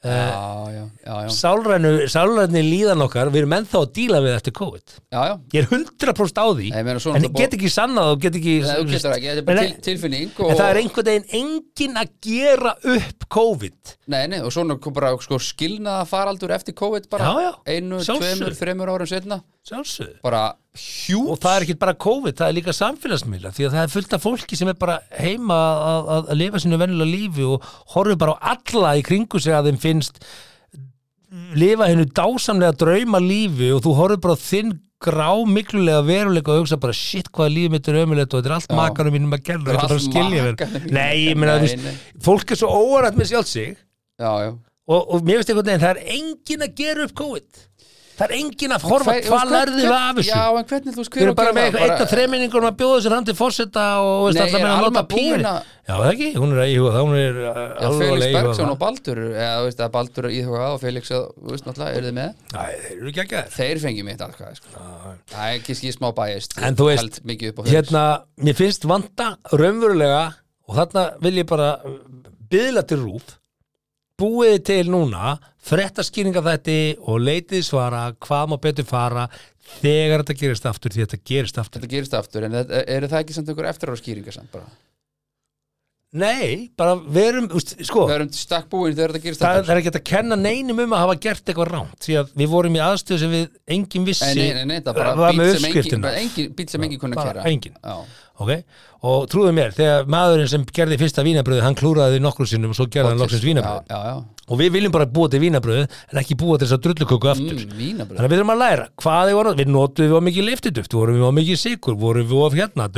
Já, 0.00 0.72
já, 0.72 0.84
já, 1.04 1.14
já, 1.26 1.28
sálrænu, 1.36 1.90
sálræni 2.08 2.62
líðan 2.64 3.04
okkar 3.04 3.28
við 3.28 3.42
erum 3.42 3.54
ennþá 3.58 3.82
að 3.82 3.90
díla 3.98 4.20
við 4.24 4.36
eftir 4.38 4.54
COVID. 4.56 4.94
Ég 5.12 5.58
er 5.60 5.66
100% 5.68 6.40
á 6.40 6.46
því 6.56 6.68
Nei, 6.72 6.84
meina, 6.86 7.02
en 7.18 7.26
ég 7.26 7.34
get 7.36 7.56
ekki 7.58 7.72
sannað 7.74 8.14
og 8.14 8.22
get 8.22 8.38
ekki 8.40 8.54
Nei, 8.64 8.70
getur 8.88 9.12
ekki, 9.18 9.28
þetta 9.28 9.42
er 9.42 9.48
bara 9.50 9.60
Nei, 9.60 9.74
til, 9.74 9.82
tilfinning 9.90 10.32
en 10.32 10.46
og, 10.46 10.54
það 10.56 10.70
er 10.70 10.80
einhvern 10.80 11.10
veginn 11.10 11.28
engin 11.42 12.00
að 12.00 12.14
gera 12.24 12.72
upp 12.94 13.28
COVID. 13.36 13.94
Nei, 14.16 14.24
og 14.40 14.48
svona 14.56 14.78
kom 14.80 14.96
bara 14.96 15.12
sko, 15.20 15.36
skilnaða 15.50 16.08
faraldur 16.08 16.56
eftir 16.56 16.78
COVID 16.80 17.10
bara. 17.12 17.34
Einu, 17.68 18.00
tveimur, 18.00 18.56
þreimur 18.56 18.94
árum 18.96 19.10
setna 19.10 19.42
sjálfsögðu. 19.68 20.18
Bara 20.24 20.42
hjút 20.80 21.32
og 21.34 21.40
það 21.42 21.56
er 21.58 21.64
ekki 21.66 21.78
bara 21.82 21.96
COVID, 22.06 22.36
það 22.38 22.48
er 22.52 22.56
líka 22.56 22.74
samfélagsmiðla 22.76 23.50
því 23.56 23.66
að 23.66 23.72
það 23.74 23.82
er 23.86 23.92
fullt 23.94 24.14
af 24.16 24.22
fólki 24.24 24.56
sem 24.58 24.70
er 24.70 24.78
bara 24.80 25.00
heima 25.18 25.56
að, 25.56 26.12
að, 26.14 26.28
að 26.34 26.38
lifa 26.40 26.60
sinu 26.62 26.78
venjulega 26.80 27.10
lífi 27.10 27.48
og 27.48 27.66
horfir 27.96 28.20
bara 28.22 28.36
á 28.38 28.54
alla 28.54 28.92
í 29.00 29.02
kringu 29.06 29.40
sig 29.42 29.56
að 29.56 29.70
þeim 29.72 29.80
finnst 29.82 30.22
lifa 31.58 31.86
hennu 31.90 32.06
dásamlega 32.16 32.74
drauma 32.80 33.20
lífi 33.22 33.72
og 33.74 33.82
þú 33.84 33.96
horfir 33.98 34.22
bara 34.24 34.38
þinn 34.40 34.72
grá 35.00 35.28
miklulega 35.48 36.02
veruleika 36.04 36.52
og 36.54 36.62
hugsa 36.62 36.76
bara 36.80 36.94
shit 36.96 37.30
hvað 37.32 37.52
lífið 37.54 37.74
mitt 37.74 37.86
er 37.88 37.98
ömulegt 38.02 38.34
og 38.34 38.42
þetta 38.42 38.50
er 38.50 38.56
allt 38.58 38.74
makanum 38.76 39.14
mínum 39.16 39.36
að 39.36 39.44
gerða, 39.46 39.64
Þetta 39.70 39.76
er 39.76 39.86
bara 39.86 39.96
að 39.96 40.06
skilja 40.06 40.42
að 40.44 40.90
Nei, 40.92 41.14
ég 41.16 41.30
gera. 41.30 41.40
meina, 41.40 41.54
Nei, 41.62 41.76
nei. 41.86 41.94
fólk 42.26 42.52
er 42.52 42.60
svo 42.60 42.68
óarætt 42.74 43.16
með 43.16 43.30
sjálf 43.30 43.48
sig. 43.48 43.78
Já, 44.20 44.32
já. 44.44 44.50
Og, 44.90 45.00
og 45.14 45.24
mér 45.24 45.40
finnst 45.40 45.52
einhvern 45.54 45.70
veginn, 45.70 45.84
það 45.86 45.94
er 45.94 46.14
engin 46.18 46.66
að 46.66 46.74
gera 46.82 47.06
upp 47.06 47.14
COVID 47.22 47.62
það 48.20 48.26
er 48.28 48.34
engin 48.36 48.74
að 48.76 48.82
horfa, 48.84 49.14
hvað 49.24 49.50
lærði 49.54 49.80
við 49.80 49.94
af 49.96 50.18
þessu. 50.18 50.30
Já, 50.30 50.40
en 50.60 50.66
hvernig 50.70 50.96
þú 50.98 51.04
erum 51.24 51.36
bara 51.38 51.52
með 51.56 51.78
einn 51.80 51.94
af 52.04 52.10
þreminningunum 52.12 52.68
að 52.70 52.76
bjóða 52.82 52.98
sér 53.06 53.14
hann 53.16 53.28
til 53.30 53.34
fórseta 53.38 53.84
og 54.04 54.26
veist, 54.28 54.38
Nei, 54.38 54.44
er 54.50 54.64
með 54.66 54.74
að 54.74 54.84
nota 54.84 55.00
að- 55.00 55.62
Já, 55.90 55.94
það 55.96 56.10
ekki, 56.12 56.28
hún 56.36 56.52
er 56.54 56.60
að 56.62 56.72
íhuga 56.74 56.90
það, 56.94 57.06
hún 57.08 57.16
er 57.18 57.38
alveg 57.88 58.10
að 58.12 58.34
Bergson 58.36 58.64
það. 58.66 58.70
og 58.74 58.78
Baldur 58.84 59.20
eða 59.30 59.64
veist 59.64 59.80
að 59.80 59.90
Baldur 59.96 60.28
er 60.28 60.34
íhugað 60.36 60.74
og 60.76 60.80
Felix 60.84 61.10
þú 61.10 61.50
veist 61.50 61.66
náttúrulega, 61.66 61.96
eru 61.96 62.06
þið 62.10 62.16
með? 62.20 62.30
Æ, 62.54 62.62
þeir 62.84 63.00
eru 63.00 63.10
ekki 63.14 63.24
gera 63.32 63.50
Þeir 63.56 63.80
fengi 63.86 64.04
mitt 64.06 64.20
alltaf 64.20 64.54
sko. 64.60 64.84
Það 65.32 65.48
er 65.48 65.56
ekki 65.58 65.78
skið 65.80 65.96
smá 65.96 66.08
bæjist 66.20 66.58
En 66.62 66.76
þú 66.78 66.90
veist, 66.92 67.20
Hérna, 67.72 68.04
mér 68.38 68.54
finnst 68.60 68.86
vanda 68.86 69.32
raunverulega 69.50 70.22
og 70.68 70.76
þarna 70.78 71.08
vil 71.24 71.34
ég 71.42 71.48
bara 71.50 71.72
byðla 72.50 72.86
til 72.86 73.00
rúf 73.02 73.36
búið 74.20 74.58
til 74.70 74.82
núna 74.92 75.38
frettaskýringa 75.70 76.42
þetta 76.44 76.76
og 77.08 77.24
leitið 77.24 77.64
svara 77.66 78.04
hvað 78.20 78.52
má 78.52 78.58
betur 78.60 78.86
fara 78.88 79.26
þegar 79.80 80.24
þetta 80.24 80.38
gerist 80.44 80.68
aftur 80.70 80.94
því 80.94 81.06
þetta 81.06 81.22
gerist 81.32 81.58
aftur. 81.62 81.80
Þetta 81.82 81.94
gerist 81.96 82.14
aftur, 82.18 82.46
en 82.46 82.56
þetta- 82.60 82.84
eru 82.86 83.10
það 83.10 83.24
ekki 83.24 83.36
samt 83.38 83.50
einhver 83.52 83.68
eftir 83.72 83.92
ára 83.92 84.00
skýringar 84.00 84.36
samt 84.36 84.52
bara? 84.54 84.70
Nei, 86.10 86.72
bara 86.74 86.96
verum, 86.98 87.44
sko. 87.62 88.08
Við 88.10 88.16
erum 88.16 88.30
stakkbúin 88.34 88.96
þegar 88.98 89.12
þetta 89.12 89.20
gerist 89.22 89.44
aftur. 89.46 89.66
það 89.68 89.76
er 89.76 89.78
ekki 89.78 89.90
að 89.92 90.06
kenna 90.10 90.38
neinum 90.40 90.80
um 90.82 90.94
að 90.96 91.02
hafa 91.04 91.14
gert 91.22 91.44
eitthvað 91.52 91.68
rámt 91.70 92.00
því 92.02 92.16
að 92.18 92.32
við 92.40 92.48
vorum 92.50 92.78
í 92.78 92.80
aðstöðu 92.82 93.18
sem 93.22 93.30
við 93.36 93.44
engin 93.76 94.08
vissi. 94.08 94.30
Nei, 94.34 94.48
nei, 94.56 94.64
nei, 94.72 94.80
það 94.80 94.90
er 94.90 94.98
bara 95.20 95.30
bíl 95.30 95.52
sem 95.54 95.78
engin, 96.10 96.50
bíl 96.58 96.66
sem 96.72 96.86
engin 96.88 96.98
kunna 97.04 97.14
kera 97.28 97.44
engin. 97.46 97.78
Já, 97.78 97.94
ok, 98.40 98.50
og 99.06 99.24
trúðu 99.32 99.52
mér, 99.56 99.72
þegar 99.76 100.06
maðurinn 100.10 100.48
sem 100.50 100.62
gerði 100.76 100.96
fyrsta 101.00 101.24
vínabröðu, 101.24 101.62
hann 101.64 101.76
klúraði 101.78 102.20
nokkru 102.24 102.46
sinnum 102.48 102.72
og 102.72 102.78
svo 102.78 102.86
gerði 102.88 103.12
hann 103.14 103.20
loksins. 103.20 103.44
vínabröðu 103.44 103.82
Já, 103.90 103.98
já, 104.10 104.14
og 104.50 104.58
við 104.58 104.72
viljum 104.74 104.94
bara 104.94 105.06
búa 105.06 105.28
til 105.30 105.40
vínabröðu 105.44 105.84
en 105.86 106.20
ekki 106.22 106.36
búa 106.40 106.56
til 106.58 106.66
þess 106.66 106.76
að 106.78 106.82
drulluköku 106.86 107.28
já 107.28 107.32
aftur. 107.32 107.60
mm, 107.60 108.16
þannig 108.16 108.26
að 108.26 108.32
við 108.32 108.38
erum 108.40 108.52
að 108.54 108.60
læra, 108.64 108.86
hvað 109.04 109.30
er 109.30 109.38
voru 109.38 109.60
við 109.60 109.70
notum 109.74 110.08
við 110.10 110.16
á 110.16 110.22
mikið 110.28 110.48
liftiduft, 110.48 110.96
vorum 110.96 111.18
við 111.20 111.28
á 111.28 111.32
mikið 111.38 111.60
sikur 111.60 111.98
vorum 112.00 112.26
við 112.30 112.40
á 112.40 112.56
hérna 112.58 112.88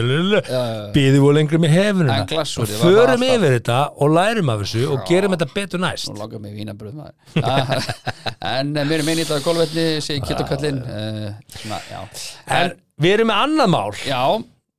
býðum 0.95 1.27
við 1.27 1.29
á 1.29 1.37
lengri 1.39 1.61
með 1.63 1.75
hefununa 1.77 2.19
og 2.23 2.73
förum 2.79 3.27
yfir 3.29 3.59
þetta 3.59 3.81
og 3.99 4.15
lærum 4.17 4.55
af 4.55 4.63
þessu 4.65 4.87
og 4.95 5.05
gerum 5.11 5.37
þetta 5.37 5.51
betur 5.53 5.83
næst. 5.83 6.09
Nú 6.09 6.23
langar 6.23 6.41
mig 6.43 6.57
vínabröð 6.57 6.95
maður. 7.03 7.15
Ah, 7.43 7.77
En 8.59 8.73
mér 8.75 8.99
er 9.03 9.07
meini 9.07 9.23
þetta 9.23 9.39
að 9.39 9.45
golvetni 9.47 9.85
og 9.99 10.03
við 13.03 13.15
erum 13.17 13.31
með 13.31 13.45
annað 13.45 13.71
mál. 13.73 13.93
Já, 14.07 14.23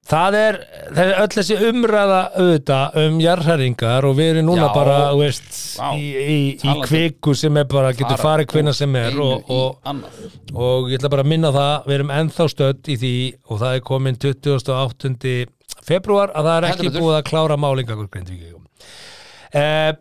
Það 0.04 0.36
er, 0.36 0.58
það 0.92 1.10
er 1.10 1.20
öll 1.24 1.32
þessi 1.32 1.56
umræða 1.70 2.18
auðvitað 2.36 2.96
um 3.06 3.20
jarðhæringar 3.24 4.04
og 4.10 4.18
við 4.18 4.32
erum 4.34 4.50
núna 4.50 4.66
Já. 4.68 4.74
bara, 4.76 4.96
veist, 5.16 5.54
Vá. 5.80 5.86
í, 5.96 6.02
í, 6.04 6.34
í 6.52 6.58
Talandi- 6.60 6.90
kviku 6.90 7.36
sem 7.40 7.60
er 7.62 7.70
bara, 7.72 7.94
getur 7.96 8.20
Fara 8.20 8.26
farið 8.44 8.52
hvenna 8.52 8.74
úr 8.74 8.78
sem 8.82 8.98
er 9.00 9.08
einu 9.14 9.24
og, 9.30 9.46
í 9.48 9.56
og, 9.56 9.78
annað. 9.88 10.18
og 10.54 10.92
ég 10.92 11.00
ætla 11.00 11.12
bara 11.14 11.24
að 11.24 11.32
minna 11.32 11.54
á 11.56 11.56
það, 11.56 11.88
við 11.88 11.96
erum 12.02 12.12
ennþá 12.20 12.48
stödd 12.52 12.92
í 12.92 12.98
því 13.00 13.14
og 13.48 13.62
það 13.64 13.78
er 13.80 13.86
komin 13.88 14.20
28. 14.20 15.34
februar 15.88 16.36
að 16.36 16.50
það 16.52 16.58
er 16.58 16.68
Heldur 16.68 16.76
ekki 16.84 16.92
betur. 16.92 17.06
búið 17.08 17.18
að 17.22 17.26
klára 17.32 17.58
málingakur 17.64 18.12
grindvíkjum. 18.12 18.62
Eh, 19.54 19.94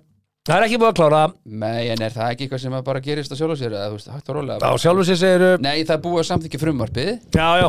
það 0.48 0.57
er 0.59 0.66
ekki 0.66 0.78
búið 0.82 0.90
að 0.90 0.98
klára, 0.98 1.22
Nei, 1.46 1.88
en 1.94 2.03
er 2.03 2.11
það 2.18 2.34
ekki 2.34 2.46
eitthvað 2.48 2.64
sem 2.66 2.74
að 2.74 2.84
bara 2.90 3.00
gerist 3.07 3.30
að 3.30 3.38
sjálfa 3.38 3.59
sér 3.62 3.74
eða 3.78 3.88
þú 3.92 3.98
veist, 4.00 4.11
hægt 4.18 4.30
og 4.34 4.38
rólega 4.40 4.66
á 4.66 4.72
sjálfur 4.82 5.07
sér 5.07 5.22
segir, 5.22 5.61
Nei, 5.62 5.84
það 5.86 5.94
er 5.96 6.03
búið 6.11 6.22
að 6.24 6.28
samþykja 6.32 6.62
frumvarpið 6.66 7.11
já, 7.38 7.48
já, 7.62 7.68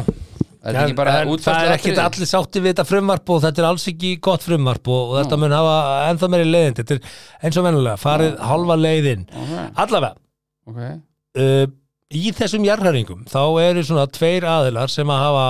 Er 0.63 0.77
ekki 0.79 0.95
bara 0.95 1.17
en 1.19 1.31
það 1.43 1.65
er 1.65 1.73
ekkit 1.75 1.99
allir 1.99 2.29
sátti 2.29 2.61
við 2.63 2.71
þetta 2.71 2.85
frumvarp 2.87 3.31
og 3.35 3.41
þetta 3.43 3.59
er 3.61 3.65
alls 3.67 3.87
ekki 3.91 4.13
gott 4.23 4.45
frumvarp 4.45 4.87
og, 4.87 5.01
og 5.09 5.17
þetta 5.19 5.39
mun 5.41 5.55
hafa 5.57 5.73
ennþá 6.07 6.29
meiri 6.31 6.45
leiðin 6.47 6.77
þetta 6.77 6.95
er 6.95 7.09
eins 7.43 7.57
og 7.59 7.65
vennulega, 7.67 7.99
farið 7.99 8.37
halva 8.47 8.77
leiðin. 8.79 9.25
Ok, 9.27 9.51
allavega 9.83 10.15
ok. 10.71 10.79
uh, 11.43 11.65
í 12.15 12.31
þessum 12.37 12.67
jarðhæringum 12.69 13.25
þá 13.27 13.41
eru 13.65 13.83
svona 13.89 14.07
tveir 14.15 14.47
aðilar 14.47 14.93
sem 14.93 15.11
að 15.11 15.23
hafa 15.25 15.45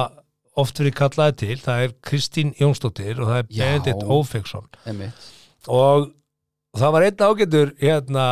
oft 0.63 0.81
verið 0.81 0.97
kallaði 0.97 1.37
til. 1.43 1.59
Það 1.61 1.85
er 1.85 1.95
Kristín 2.09 2.55
Jónsdóttir 2.59 3.21
og 3.21 3.29
það 3.29 3.39
er. 3.39 3.47
Benedikt 3.53 4.03
Ófeksson 4.17 4.67
og 5.73 6.09
það 6.77 6.95
var 6.97 7.07
einn 7.07 7.23
ágætur 7.29 7.75
hérna 7.81 8.27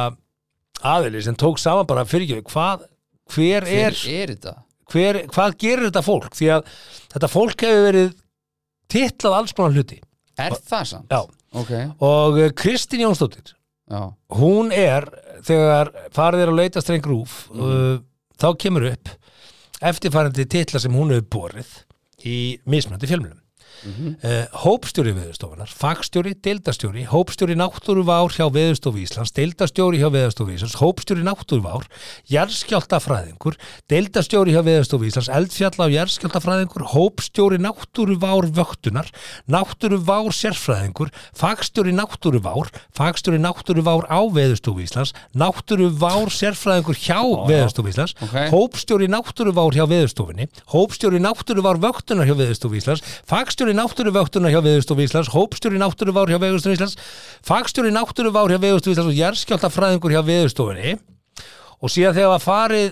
aðili 0.82 1.22
sem 1.24 1.38
tók 1.38 1.62
saman 1.62 1.88
bara 1.90 2.08
fyrir 2.10 2.40
ekki. 2.40 2.50
Hvað 2.52 2.88
hver 3.32 3.70
er, 3.70 3.96
Hver 3.96 4.18
er 4.18 4.34
þetta? 4.36 4.56
Hver, 4.92 5.22
hvað 5.32 5.58
gerir 5.64 5.88
þetta 5.90 6.06
fólk? 6.06 6.34
Því 6.38 6.52
að 6.58 6.74
þetta 7.16 7.32
fólk 7.32 7.68
hefur 7.68 7.86
verið 7.88 8.10
titlað 8.92 9.38
alls 9.38 9.56
konar 9.56 9.78
hluti. 9.78 10.02
Er 10.42 10.56
það 10.58 10.90
samt? 10.94 11.12
Já. 11.12 11.22
Ok, 11.52 11.72
og 12.00 12.38
eh, 12.40 12.54
Kristín 12.56 13.04
Jónsdóttir 13.04 13.52
já, 13.92 14.06
hún 14.40 14.72
er 14.72 15.04
þegar 15.44 15.92
farið 16.16 16.46
er 16.46 16.52
að 16.54 16.60
leita 16.62 16.84
streng 16.84 17.04
rúf 17.04 17.42
uh, 17.52 17.98
þá 18.40 18.48
kemur 18.62 18.88
upp 18.88 19.12
eftirfærandi 19.82 20.46
titla 20.48 20.80
sem 20.80 20.96
hún 20.96 21.12
hefur 21.12 21.28
borið 21.36 21.74
í 22.24 22.38
mismunandi 22.64 23.10
fjölmjölum 23.10 23.41
Mhm. 23.82 24.16
uh, 24.22 24.46
hópstjóri 24.64 25.14
veðurstofunar, 25.18 25.70
fagstjóri, 25.74 26.36
deildastjóri 26.38 27.06
hópstjóri 27.10 27.56
náttúruvár 27.58 28.30
hjá 28.30 28.46
veðurstofu 28.54 29.02
Íslands 29.02 29.34
deildastjóri 29.34 29.98
hjá 29.98 30.10
veðurstofu 30.14 30.54
Íslands 30.54 30.78
hópstjóri 30.78 31.24
náttúruvár, 31.26 31.88
jarðskjáltafræðingur 32.30 33.58
deildastjóri 33.90 34.54
hjá 34.54 34.62
veðurstofu 34.66 35.08
Íslands 35.10 35.30
eldfjalla 35.34 35.88
og 35.88 35.96
jarðskjáltafræðingur 35.96 36.86
hópstjóri 36.94 37.58
náttúruvár 37.62 38.48
vöktunar 38.54 39.10
náttúruvár 39.50 40.30
sérfræðingur 40.36 41.10
fagstjóri 41.34 41.94
náttúruvár 41.98 42.70
fagstjóri 42.96 43.42
náttúruvár 43.42 44.06
á 44.08 44.22
veðurstofu 44.30 44.86
Íslands 44.86 45.14
náttúruvár 45.34 46.30
sérfræðingur 46.30 46.98
hjá 47.02 47.20
veðurstofu 47.50 47.90
Íslands 47.92 48.16
Ok. 48.22 48.38
hópstjóri 48.54 49.10
náttúruvár 49.10 49.74
hjá 49.74 49.86
veðurstofunni 49.90 50.48
hópstjóri 50.72 51.20
náttúruvár 51.24 51.82
vöktunar 51.82 52.30
hjá 52.30 52.36
veðurstofu 52.38 52.78
Íslands 52.78 53.04
fagstjóri 53.26 53.71
fagstjóri 53.72 53.78
náttúruvöktuna 53.80 54.50
hjá 54.52 54.60
Veðurstofu 54.60 55.04
Íslands, 55.06 55.30
hópstjóri 55.32 55.80
náttúruvár 55.80 56.28
hjá 56.28 56.40
Veðurstofu 56.42 56.76
Íslands, 56.76 56.96
fagstjóri 57.46 57.92
náttúruvár 57.94 58.52
hjá 58.52 58.60
Veðurstofu 58.60 58.96
Íslands 58.96 59.12
og 59.12 59.20
jarðskjáltafræðingur 59.20 60.12
hjá 60.12 60.22
Veðurstofunni. 60.28 60.96
Og 61.80 61.92
síðan 61.92 62.18
þegar 62.18 62.34
var 62.34 62.44
farið 62.44 62.90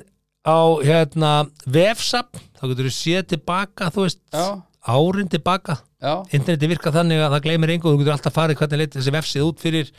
á 0.48 0.60
hérna 0.80 1.32
vefsap, 1.68 2.40
þá 2.56 2.64
getur 2.72 2.88
þú 2.88 2.94
séð 2.96 3.26
tilbaka, 3.34 3.90
þú 3.92 4.06
veist, 4.06 4.22
Já, 4.32 4.46
árin 4.88 5.32
tilbaka. 5.32 5.76
Já, 6.00 6.14
interneti 6.32 6.70
virka 6.72 6.94
þannig 6.96 7.20
að 7.26 7.36
það 7.36 7.44
gleymir 7.44 7.74
engu 7.76 7.90
og 7.90 7.98
þú 7.98 8.00
getur 8.00 8.16
alltaf 8.16 8.38
farið 8.38 8.62
hvernig 8.62 8.80
leit 8.80 8.96
þessi 8.96 9.16
vefsið 9.18 9.50
út 9.50 9.60
fyrir 9.60 9.92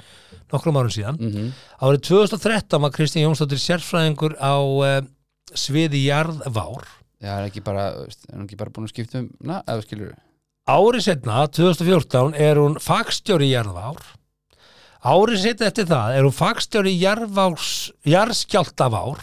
nokkrum 0.50 0.80
árum 0.80 0.94
síðan. 0.94 1.20
Mhm. 1.20 1.52
Árið 1.84 2.06
2013 2.08 2.80
var 2.80 2.94
Kristín 2.96 3.26
Jónsdóttir 3.26 3.60
sérfræðingur 3.60 4.38
á 4.40 4.56
uh, 4.56 5.04
sviði 5.52 6.06
jarðvár. 6.08 6.88
Já, 7.20 7.36
er 7.36 7.50
ekki 7.50 7.60
bara, 7.60 7.90
er 8.00 8.42
ekki 8.46 8.56
bara 8.56 8.72
búin 8.72 8.88
að 8.88 8.94
skipta 8.94 9.20
um 9.20 9.28
Na, 9.44 9.60
eða 9.68 9.84
skilur 9.84 10.16
árið 10.68 11.04
setna, 11.06 11.44
2014 11.48 12.34
er 12.38 12.60
hún 12.60 12.76
fagstjóri 12.82 13.48
í 13.48 13.54
jarðvár 13.54 14.00
árið 15.00 15.42
setna 15.44 15.68
eftir 15.70 15.88
það 15.88 16.16
er 16.18 16.26
hún 16.28 16.36
fagstjóri 16.36 16.92
í 16.92 17.00
jarðvárs 17.00 17.68
jarðskjáltavár 18.12 19.22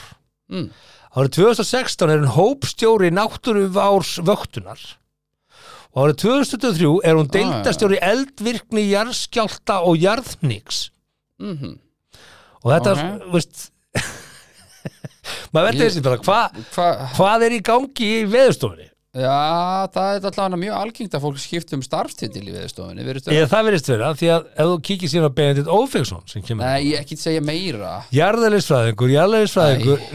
mm. 0.50 0.70
árið 1.18 1.36
2016 1.38 2.14
er 2.14 2.24
hún 2.24 2.34
hópstjóri 2.38 3.12
náttúruvárs 3.14 4.16
vöktunar 4.26 4.82
og 5.94 6.08
árið 6.08 6.20
2023 6.26 6.94
er 7.08 7.18
hún 7.20 7.30
Ah, 7.30 7.34
deildastjóri 7.38 8.00
eldvirkni 8.04 8.88
jarðskjálta 8.92 9.82
og 9.86 10.00
jarðniks 10.02 10.88
Mm 11.38 11.78
og 12.66 12.72
þetta, 12.74 12.92
Ok. 12.92 12.98
okay. 12.98 13.32
veist 13.32 13.60
maður 15.54 15.68
verður 15.68 15.84
þessi 15.84 16.02
bara, 16.04 16.18
hva, 16.26 16.40
Hva, 16.74 16.88
hvað 17.14 17.44
er 17.46 17.54
í 17.54 17.60
gangi 17.64 18.08
í 18.18 18.24
veðurstofunni? 18.26 18.88
Já, 19.18 19.88
það 19.96 20.10
er 20.12 20.26
allavega 20.30 20.60
mjög 20.62 20.76
algengt 20.78 21.16
að 21.18 21.24
fólk 21.24 21.40
skipta 21.42 21.78
um 21.78 21.84
starfstitil 21.86 22.44
í 22.44 22.54
vera. 22.54 22.68
Eða 23.34 23.48
það 23.50 23.64
verðist 23.70 23.90
vera, 23.90 24.12
því 24.20 24.30
að 24.36 24.44
ef 24.52 24.68
þú 24.70 24.76
kíkir 24.90 25.12
síðan 25.14 25.32
á 25.32 25.38
Benedikt 25.40 25.72
Ófegsson 25.74 26.28
sem 26.30 26.44
kemur 26.46 26.68
Nei, 26.68 26.92
ég 26.92 27.02
ekki 27.02 27.18
segja 27.18 27.42
meira. 27.42 27.96
Jarðælisfræðingur, 28.14 29.16
jarðælisfræðingur 29.16 30.06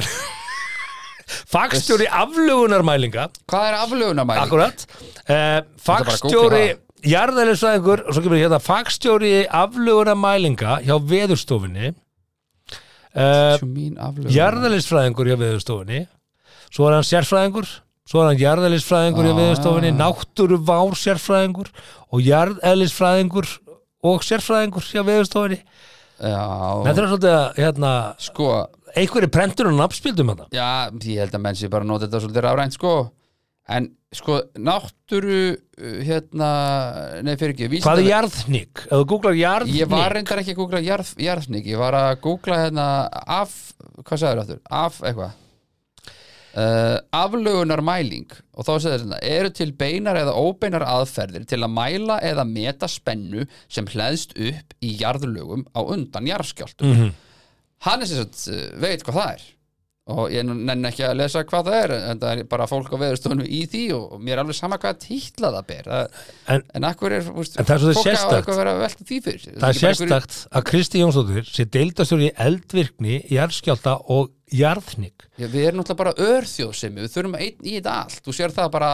fagstjóri 1.54 2.06
aflugunarmælinga 2.12 3.26
Hvað 3.50 3.68
er 3.70 3.78
aflögunarmæling? 3.80 4.46
akkurat. 4.46 4.86
Bara 5.26 5.66
fagstjóri 5.88 6.64
googla 6.70 7.10
jarðælisfræðingur 7.12 8.04
og 8.06 8.14
svo 8.14 8.22
kemur 8.22 8.38
hérna 8.38 8.62
fagstjóri 8.62 9.34
aflugunarmælinga 9.50 10.78
hjá 10.86 10.94
veðurstofunni. 11.10 11.94
Aflögun 13.18 14.30
jarðælisfræðingur 14.36 15.32
hjá 15.32 15.40
veðurstofunni. 15.40 16.04
Svo 16.72 16.86
er 16.88 17.00
hann 17.00 17.08
sérfræðingur 17.08 17.66
svo 18.08 18.22
er 18.22 18.30
hann 18.32 18.40
jarðælisfræðingur 18.42 19.28
Ah. 19.30 19.36
veðurstofunni 19.38 19.92
náttúruvár 19.98 20.94
sérfræðingur 20.98 21.70
og 22.12 22.20
jarðælisfræðingur 22.26 23.48
og 24.02 24.22
sérfræðingur 24.26 24.86
hjá 24.90 25.02
veðurstofunni 25.06 25.60
Já, 26.22 26.42
þetta 26.86 27.00
er 27.02 27.08
svolítið 27.10 27.32
að 27.34 27.56
hérna, 27.58 27.90
sko 28.22 28.48
einhverju 28.94 29.30
prentur 29.34 29.70
og 29.72 29.78
nafnspildum 29.80 30.28
þetta 30.34 30.46
Já, 30.54 30.68
ég 31.08 31.18
held 31.24 31.34
að 31.34 31.42
menn 31.46 31.58
sé 31.58 31.70
bara 31.72 31.88
nota 31.88 32.06
þetta 32.06 32.20
svolítið 32.26 32.46
rafrænt 32.46 32.76
sko 32.78 32.92
En 33.72 33.84
sko, 34.12 34.40
náttúru 34.58 35.36
uh, 35.54 35.98
hérna, 36.04 36.48
nei 37.22 37.36
fyrir 37.38 37.54
ekki 37.54 37.80
hvað 37.84 38.00
er 38.02 38.08
jarðník? 38.10 38.82
þú 38.90 39.04
googlar 39.12 39.36
jarðník 39.38 39.78
Ég 39.78 39.90
var 39.92 40.12
reyndar 40.16 40.40
ekki 40.42 40.52
að 40.56 40.58
googla 40.58 40.80
jarð, 40.82 41.12
jarðsník 41.22 41.68
Ég 41.70 41.78
var 41.80 41.94
að 41.96 42.16
googla 42.26 42.58
hérna 42.64 42.86
af, 43.22 43.54
hvað 44.02 44.18
sagður 44.24 44.42
aftur? 44.42 44.60
Af 44.66 44.98
eitthvað 45.06 45.30
uh, 46.58 46.98
Aflögunar 47.16 47.82
mæling 47.84 48.30
Og 48.52 48.66
þá 48.66 48.72
segir 48.84 49.04
þetta 49.04 49.20
Eru 49.32 49.52
til 49.56 49.72
beinar 49.78 50.18
eða 50.20 50.36
óbeinar 50.36 50.84
aðferðir 50.86 51.46
Til 51.48 51.62
að 51.62 51.74
mæla 51.76 52.18
eða 52.24 52.46
meta 52.48 52.90
spennu 52.90 53.46
Sem 53.72 53.88
hleðst 53.92 54.36
upp 54.36 54.76
í 54.84 54.94
jarðlögum 55.00 55.66
Á 55.72 55.80
undan 55.82 56.28
jarðskjáltum. 56.28 57.10
Hann 57.82 58.04
er 58.04 58.08
sem 58.08 58.22
sagt, 58.22 58.44
uh, 58.52 58.68
veit 58.82 59.02
hvað 59.06 59.18
það 59.18 59.34
er 59.36 59.48
og 60.10 60.32
ég 60.34 60.42
nenni 60.42 60.88
ekki 60.88 61.04
að 61.06 61.12
lesa 61.20 61.44
hvað 61.46 61.68
það 61.68 61.76
er 61.78 61.92
en 61.96 62.18
það 62.22 62.40
er 62.42 62.46
bara 62.50 62.66
fólk 62.66 62.88
á 62.90 62.98
veðurstofunum 62.98 63.46
í 63.46 63.60
því 63.70 63.82
og 63.94 64.16
mér 64.18 64.34
er 64.34 64.40
alveg 64.42 64.56
sama 64.58 64.78
hvað 64.82 64.96
titla 65.04 65.52
það 65.54 65.66
ber. 65.68 65.90
Það, 65.92 66.16
En- 66.56 66.64
en 66.74 66.86
akkur 66.88 67.14
er 67.14 67.22
það 67.22 67.70
er 67.70 67.84
fólk 67.84 68.00
á 68.02 68.02
sérstakt. 68.02 68.34
eitthvað 68.40 68.52
að 68.56 68.60
vera 68.62 68.72
að 68.74 68.80
velta 68.82 69.06
því 69.06 69.18
fyrir 69.28 69.44
það 69.62 69.68
er 69.68 69.78
sérstakt 69.78 70.38
að 70.50 70.66
Kristi 70.72 71.02
Jónsdóttir 71.04 71.46
sé 71.54 71.64
deildastjóri 71.78 72.26
í 72.26 72.34
eldvirkni, 72.48 73.20
jarðskjálta 73.30 73.94
og 74.10 74.32
Já, 75.38 75.46
við 75.48 75.62
erum 75.68 75.80
náttúrulega 75.80 75.96
bara 76.02 76.12
örþjóðsemi, 76.18 77.00
við 77.06 77.12
þurfum 77.14 77.36
einn 77.38 77.62
í 77.64 77.76
þetta 77.78 77.94
allt. 78.02 78.18
Þú 78.26 78.34
sér 78.36 78.52
það 78.52 78.72
bara 78.74 78.90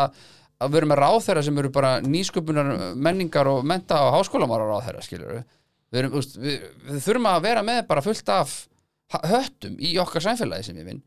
að 0.60 0.70
við 0.70 0.76
erum 0.82 0.92
með 0.92 1.00
ráðherra 1.02 1.42
sem 1.42 1.58
eru 1.58 1.70
bara 1.74 2.00
nýsköpunar 2.04 2.94
menningar 2.94 3.48
og 3.50 3.64
menta 3.64 3.98
og 4.04 4.12
háskólamára 4.20 4.68
ráðherra 4.70 5.02
skilur 5.02 5.40
við, 5.40 5.98
erum, 6.02 6.12
við, 6.20 6.60
við 6.84 7.00
þurfum 7.08 7.26
að 7.32 7.42
vera 7.48 7.62
með 7.66 7.80
bara 7.88 8.04
fullt 8.04 8.28
af 8.28 8.54
höttum 9.08 9.76
í 9.80 9.94
okkar 10.02 10.24
samfélagi 10.24 10.68
sem 10.68 10.78
ég 10.80 10.88
vinn. 10.88 11.02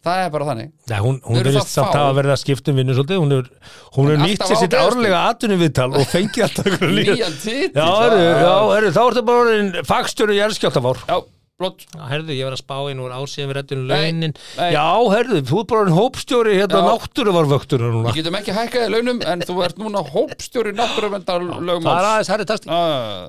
Það 0.00 0.18
er 0.22 0.30
bara 0.32 0.46
þannig. 0.48 0.68
Nei, 0.88 0.98
hún, 1.04 1.18
hún 1.26 1.42
það 1.44 1.66
samt 1.68 1.96
að 2.00 2.14
verða 2.16 2.32
að 2.32 2.40
skipta 2.40 2.72
um 2.72 2.78
vinnu 2.80 2.94
svolítið, 2.96 3.18
hún 3.20 3.34
hefur 3.34 3.50
alltaf 3.92 4.22
nýtt 4.22 4.44
sér 4.48 4.60
sitt 4.62 4.76
árlega 4.78 5.18
atvinnuviðtal 5.28 5.90
og 5.92 6.06
fengið 6.08 6.46
alltaf 6.46 6.86
nýjan 6.96 7.36
titill 7.42 7.76
Já, 7.76 7.90
herru, 8.00 8.22
já, 8.24 8.54
herru, 8.72 8.92
þá 8.96 9.00
ertu 9.02 9.24
bara 9.28 9.42
orðin 9.44 9.68
fagstjóri 9.90 10.38
jarðskjáltavár 10.38 11.02
já, 11.04 11.18
blott. 11.60 11.84
Herðu, 12.10 12.34
ég 12.34 12.48
var 12.48 12.56
að 12.56 12.62
spá 12.62 12.76
í 12.88 12.94
nú 12.96 13.06
ásíðan 13.10 13.50
við 13.50 13.56
rættum 13.58 13.82
Nei, 13.84 13.90
launin. 13.92 14.34
Já, 14.56 14.84
herðu, 15.12 15.40
þú 15.50 15.60
er 15.60 15.66
bara 15.70 15.82
orðin 15.84 15.96
hópstjóri 15.98 16.54
hérna 16.56 16.80
Já. 16.80 16.86
náttúruvarvöktur 16.88 17.84
núna. 17.84 18.10
Við 18.10 18.20
getum 18.20 18.38
ekki 18.40 18.54
hækkaði 18.56 18.88
launum 18.94 19.22
en 19.32 19.44
þú 19.46 19.56
ert 19.66 19.80
núna 19.80 20.02
hópstjóri 20.06 20.72
náttúruvendar 20.78 21.46
Það 21.50 21.90
er 21.92 22.08
aðeins 22.10 22.30
herri 22.32 22.46
tasti 22.48 22.70
uh, 22.70 22.76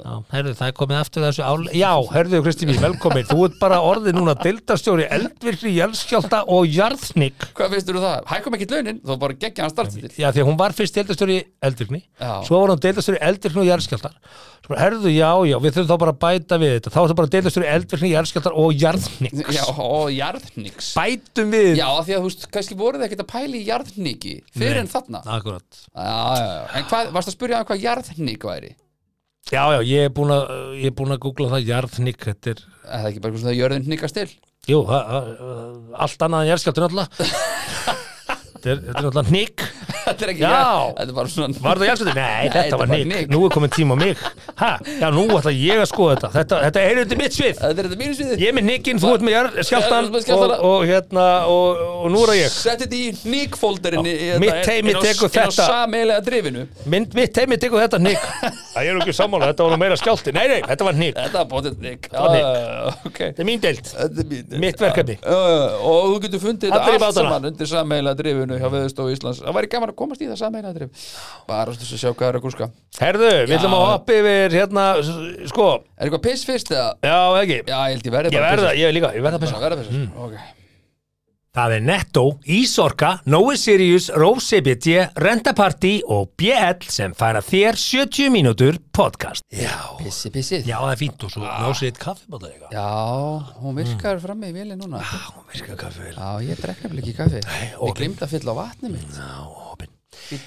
Já, 0.02 0.14
herðu, 0.36 0.56
það 0.60 0.72
er 0.72 0.78
komið 0.80 1.02
aftur 1.02 1.26
þessu 1.28 1.46
ál... 1.46 1.68
Já, 1.76 1.92
herðu, 2.16 2.44
Kristi 2.46 2.70
mín, 2.70 2.80
velkomin. 2.84 3.28
Þú 3.32 3.40
ert 3.48 3.58
bara 3.62 3.82
orðið 3.92 4.18
núna 4.20 4.36
deildarstjóri 4.42 5.08
eldvirkri, 5.18 5.74
jarðskjálta 5.80 6.44
og 6.52 6.70
jarðsnik. 6.72 7.50
Hvað 7.58 7.76
finnst 7.76 7.92
þú 7.92 8.06
það? 8.06 8.30
Hækkum 8.32 8.58
ekki 8.58 8.70
launin, 8.72 9.02
þú 9.04 9.20
bara 9.26 9.40
geggja 9.42 9.66
hann 9.68 9.74
startið 9.74 10.20
Já, 10.22 10.30
því 10.32 10.48
hún 10.48 10.60
var 10.60 10.76
fyrst 10.78 10.98
deildarstjóri 10.98 11.42
eldvirkni. 11.68 12.04
Svo 12.48 12.64
var 12.64 12.74
hún 12.76 12.84
deildarstjóri 12.84 13.22
eldvirkni 13.28 13.64
og 13.66 13.72
jarðskjáltar 13.72 14.18
herðu, 14.78 15.12
já, 15.12 15.30
já, 15.48 15.58
við 15.62 15.76
þurfum 15.76 15.90
þá 15.90 16.02
bara 16.02 16.14
að 16.14 16.20
bæta 16.22 16.60
við 16.62 16.74
þetta. 16.76 16.92
Þá 16.94 17.00
er 17.02 17.10
það 17.10 17.18
bara 17.20 17.32
deildarstjóri 17.36 17.70
eldvirkni, 17.72 18.12
jarðskjáltar 18.22 18.56
og 18.62 18.72
jarðsnik 18.80 19.34
Já, 19.52 19.64
og 19.74 20.12
jarðnix 20.16 20.92
Bætum 20.98 21.52
við 21.56 21.72
Já, 21.82 21.88
því 22.06 22.16
að 22.16 22.22
þú 22.22 22.30
veist, 22.30 22.46
kannski 22.54 22.78
voruð 22.80 23.06
ekkert 23.08 23.24
að 23.26 23.30
pæla 23.34 23.58
í 23.60 23.64
jarðniki 23.68 24.36
fyrir 24.56 24.78
Nei. 24.80 24.84
en 24.86 24.92
þarna 24.94 25.24
Akkurat 25.36 25.82
Já, 25.92 26.06
já, 26.06 26.46
já, 26.46 26.62
en 26.80 26.88
hvað, 26.94 27.12
varst 27.18 27.32
að 27.34 27.36
spyrja 27.38 27.60
hann 27.62 27.68
hvað 27.72 27.84
jarðnik 27.88 28.48
væri? 28.52 28.72
Já, 29.52 29.64
já, 29.74 29.80
ég 29.90 30.06
er 30.08 30.14
búin 30.16 30.32
að, 30.36 30.52
ég 30.78 30.92
er 30.92 30.96
búin 31.02 31.16
að 31.16 31.22
googla 31.26 31.50
það 31.56 31.68
jarðnik, 31.74 32.22
þetta 32.30 32.54
er 32.54 32.60
Er 32.62 33.02
það 33.02 33.08
ekki 33.12 33.24
bara 33.26 33.42
svona 33.42 33.56
jörðin 33.58 33.88
hnikast 33.90 34.16
til? 34.20 34.28
Jú, 34.70 34.84
það, 34.86 35.08
það- 35.10 35.96
allt 36.06 36.24
annað 36.28 36.44
en 36.46 36.50
jarðskjáltur 36.52 36.86
náttúrulega 36.86 37.30
Þetta 38.62 38.70
er, 38.72 38.82
þetta 38.86 39.02
náttúrulega 39.08 39.32
hnygg 39.32 39.64
Þetta 40.06 40.26
er 40.26 40.32
ekki 40.34 40.42
Já. 40.44 40.50
jarð- 40.52 40.92
Þetta 40.98 41.12
er 41.12 41.16
bara 41.18 41.30
svona 41.32 41.62
Var 41.62 41.80
það 41.82 41.88
jarðskjáltur? 41.90 42.18
Nei, 42.18 42.46
þetta 42.52 42.62
þetta 42.62 42.78
var 42.82 42.88
hnigg. 42.92 43.30
Nú 43.32 43.40
er 43.46 43.50
komin 43.54 43.72
tíma 43.74 43.94
á 43.94 43.98
mig. 44.02 44.22
Ha, 44.62 44.70
Já, 45.02 45.08
nú 45.14 45.24
ætla 45.38 45.52
ég 45.56 45.78
að 45.82 45.88
skoða 45.92 46.14
þetta. 46.16 46.30
Þetta, 46.36 46.56
þetta 46.66 46.80
er 46.90 46.96
undir 47.02 47.20
mitt 47.22 47.34
svið. 47.38 47.56
Þetta 47.62 47.70
er 47.72 47.86
þetta 47.90 48.00
mínu 48.02 48.14
sviði 48.18 48.38
Ég 48.42 48.48
er 48.52 48.56
með 48.58 48.66
hnygginn, 48.68 49.02
þú 49.02 49.10
ert 49.16 49.24
með 49.26 49.34
Ég 49.36 49.38
með 49.42 50.54
og, 50.72 50.80
hérna, 50.90 51.26
og, 51.50 51.82
og 52.02 52.08
nú 52.14 52.20
er 52.26 52.32
það 52.32 52.40
ég. 52.42 52.52
Sett 52.56 52.80
þetta 52.86 52.98
í 52.98 53.06
hnikfólderinni 53.22 54.16
mitt 54.42 54.60
teymi 54.66 54.94
tekur 54.98 55.30
þetta. 55.34 55.66
Sameilega 55.70 56.22
drifinu. 56.26 56.66
Mitt 56.92 57.34
teimi 57.38 57.58
tekur 57.62 57.82
þetta 57.84 57.98
hnygg 58.02 58.22
Það 58.72 58.82
er 58.88 59.02
ekki 59.02 59.14
sammála, 59.16 59.52
þetta 59.52 59.66
var 59.68 59.72
nú 59.74 59.80
meira 59.82 59.98
skjálti 60.00 60.32
Nei, 60.36 60.46
nei, 60.50 60.62
þetta 60.64 60.84
var 60.88 60.96
hnygg 60.98 61.16
Þetta 61.20 61.38
var 61.42 61.48
drifinu 68.52 68.60
hjá 68.60 68.72
Veðurstofu 68.76 69.14
Íslands. 69.16 69.42
Það 69.42 69.58
væri 69.58 69.70
gaman 69.72 69.92
að 69.92 69.98
komast 70.02 70.22
í 70.22 70.30
það 70.30 70.40
sammeila 70.42 70.74
drif 70.76 71.04
bara 71.48 71.72
að 71.72 71.92
sjá 71.92 72.10
hvað 72.12 72.28
er 72.28 72.38
að 72.40 72.46
gúska 72.46 72.70
Herðu, 73.00 73.32
við 73.48 73.56
ætlum 73.58 73.76
að 73.78 73.86
hoppa 73.88 74.18
yfir 74.18 74.56
hérna, 74.58 74.86
sko, 75.52 75.68
er 75.98 76.08
eitthvað 76.08 76.24
piss 76.28 76.48
fyrst 76.48 76.72
eða? 76.72 76.90
já, 77.02 77.20
ekki? 77.42 77.60
Já, 77.68 77.78
ég 77.78 77.96
held 77.96 78.10
ég 78.10 78.16
verði 78.18 78.34
Ég 78.36 78.42
bara 78.42 78.56
verða, 78.56 78.74
ég 78.78 78.98
líka, 78.98 79.14
ég 79.16 79.26
verða 79.26 79.40
að 79.40 79.46
piss 79.46 79.54
pissa 79.54 79.62
bara 79.62 79.80
verða 79.80 79.86
piss 79.88 80.26
ok 80.26 80.36
Það 81.52 81.74
er 81.76 81.82
Netto, 81.84 82.22
Ísorka, 82.48 83.10
Nói 83.28 83.58
Sirius, 83.60 84.06
Rose 84.16 84.46
CBT, 84.62 84.94
Rentaparty 85.20 85.98
og 86.08 86.30
BL 86.40 86.86
sem 86.88 87.12
færa 87.18 87.42
þér 87.44 87.76
70 87.76 88.30
mínútur 88.32 88.78
podcast. 88.96 89.44
Já. 89.52 89.74
pissi 90.00 90.30
pissið 90.32 90.70
Já, 90.70 90.78
það 90.80 90.92
er 90.94 91.00
fínt 91.02 91.26
og 91.28 91.34
svo 91.34 91.42
ah. 91.44 91.58
ná 91.60 91.74
sér 91.76 91.90
eitt 91.90 91.98
kaffibátar 92.00 92.54
eitthvað. 92.54 92.72
já, 92.72 92.86
hún 93.66 93.76
virkar 93.82 94.22
frammi 94.24 94.48
í 94.48 94.56
vili 94.56 94.78
núna 94.80 95.02
Já, 95.04 95.20
hún 95.36 95.50
virkar 95.52 95.76
kaffið. 95.82 96.14
já, 96.16 96.30
ég 96.48 96.62
drekk 96.64 96.86
nefnilega 96.86 97.04
ekki 97.04 97.16
kaffi 97.20 97.42
ég 97.44 97.74
opin. 97.84 97.98
glemt 98.00 98.24
að 98.24 98.32
fylla 98.38 98.54
á 98.56 98.60
vatni 98.62 98.92
mitt 98.94 99.18
Já, 99.20 99.28
opinn. 99.74 99.92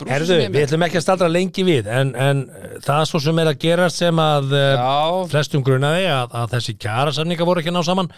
Herðu, 0.09 0.39
er 0.39 0.47
við 0.47 0.55
með. 0.55 0.65
ætlum 0.71 0.87
ekki 0.87 0.99
að 1.01 1.05
staldra 1.05 1.29
lengi 1.29 1.67
við, 1.69 1.91
en, 1.93 2.15
en 2.17 2.41
uh, 2.49 2.79
það 2.85 3.03
svo 3.11 3.21
sem 3.27 3.43
er 3.45 3.51
að 3.53 3.59
gera 3.67 3.91
sem 3.93 4.23
að 4.25 4.57
uh, 4.57 4.65
já, 4.81 5.29
flestum 5.35 5.65
grunaði 5.69 6.09
að, 6.09 6.33
að 6.41 6.57
þessi 6.57 6.77
kjara 6.81 7.13
samninga 7.13 7.45
voru 7.49 7.61
ekki 7.61 7.73
að 7.75 7.77
ná 7.77 7.85
saman 7.91 8.09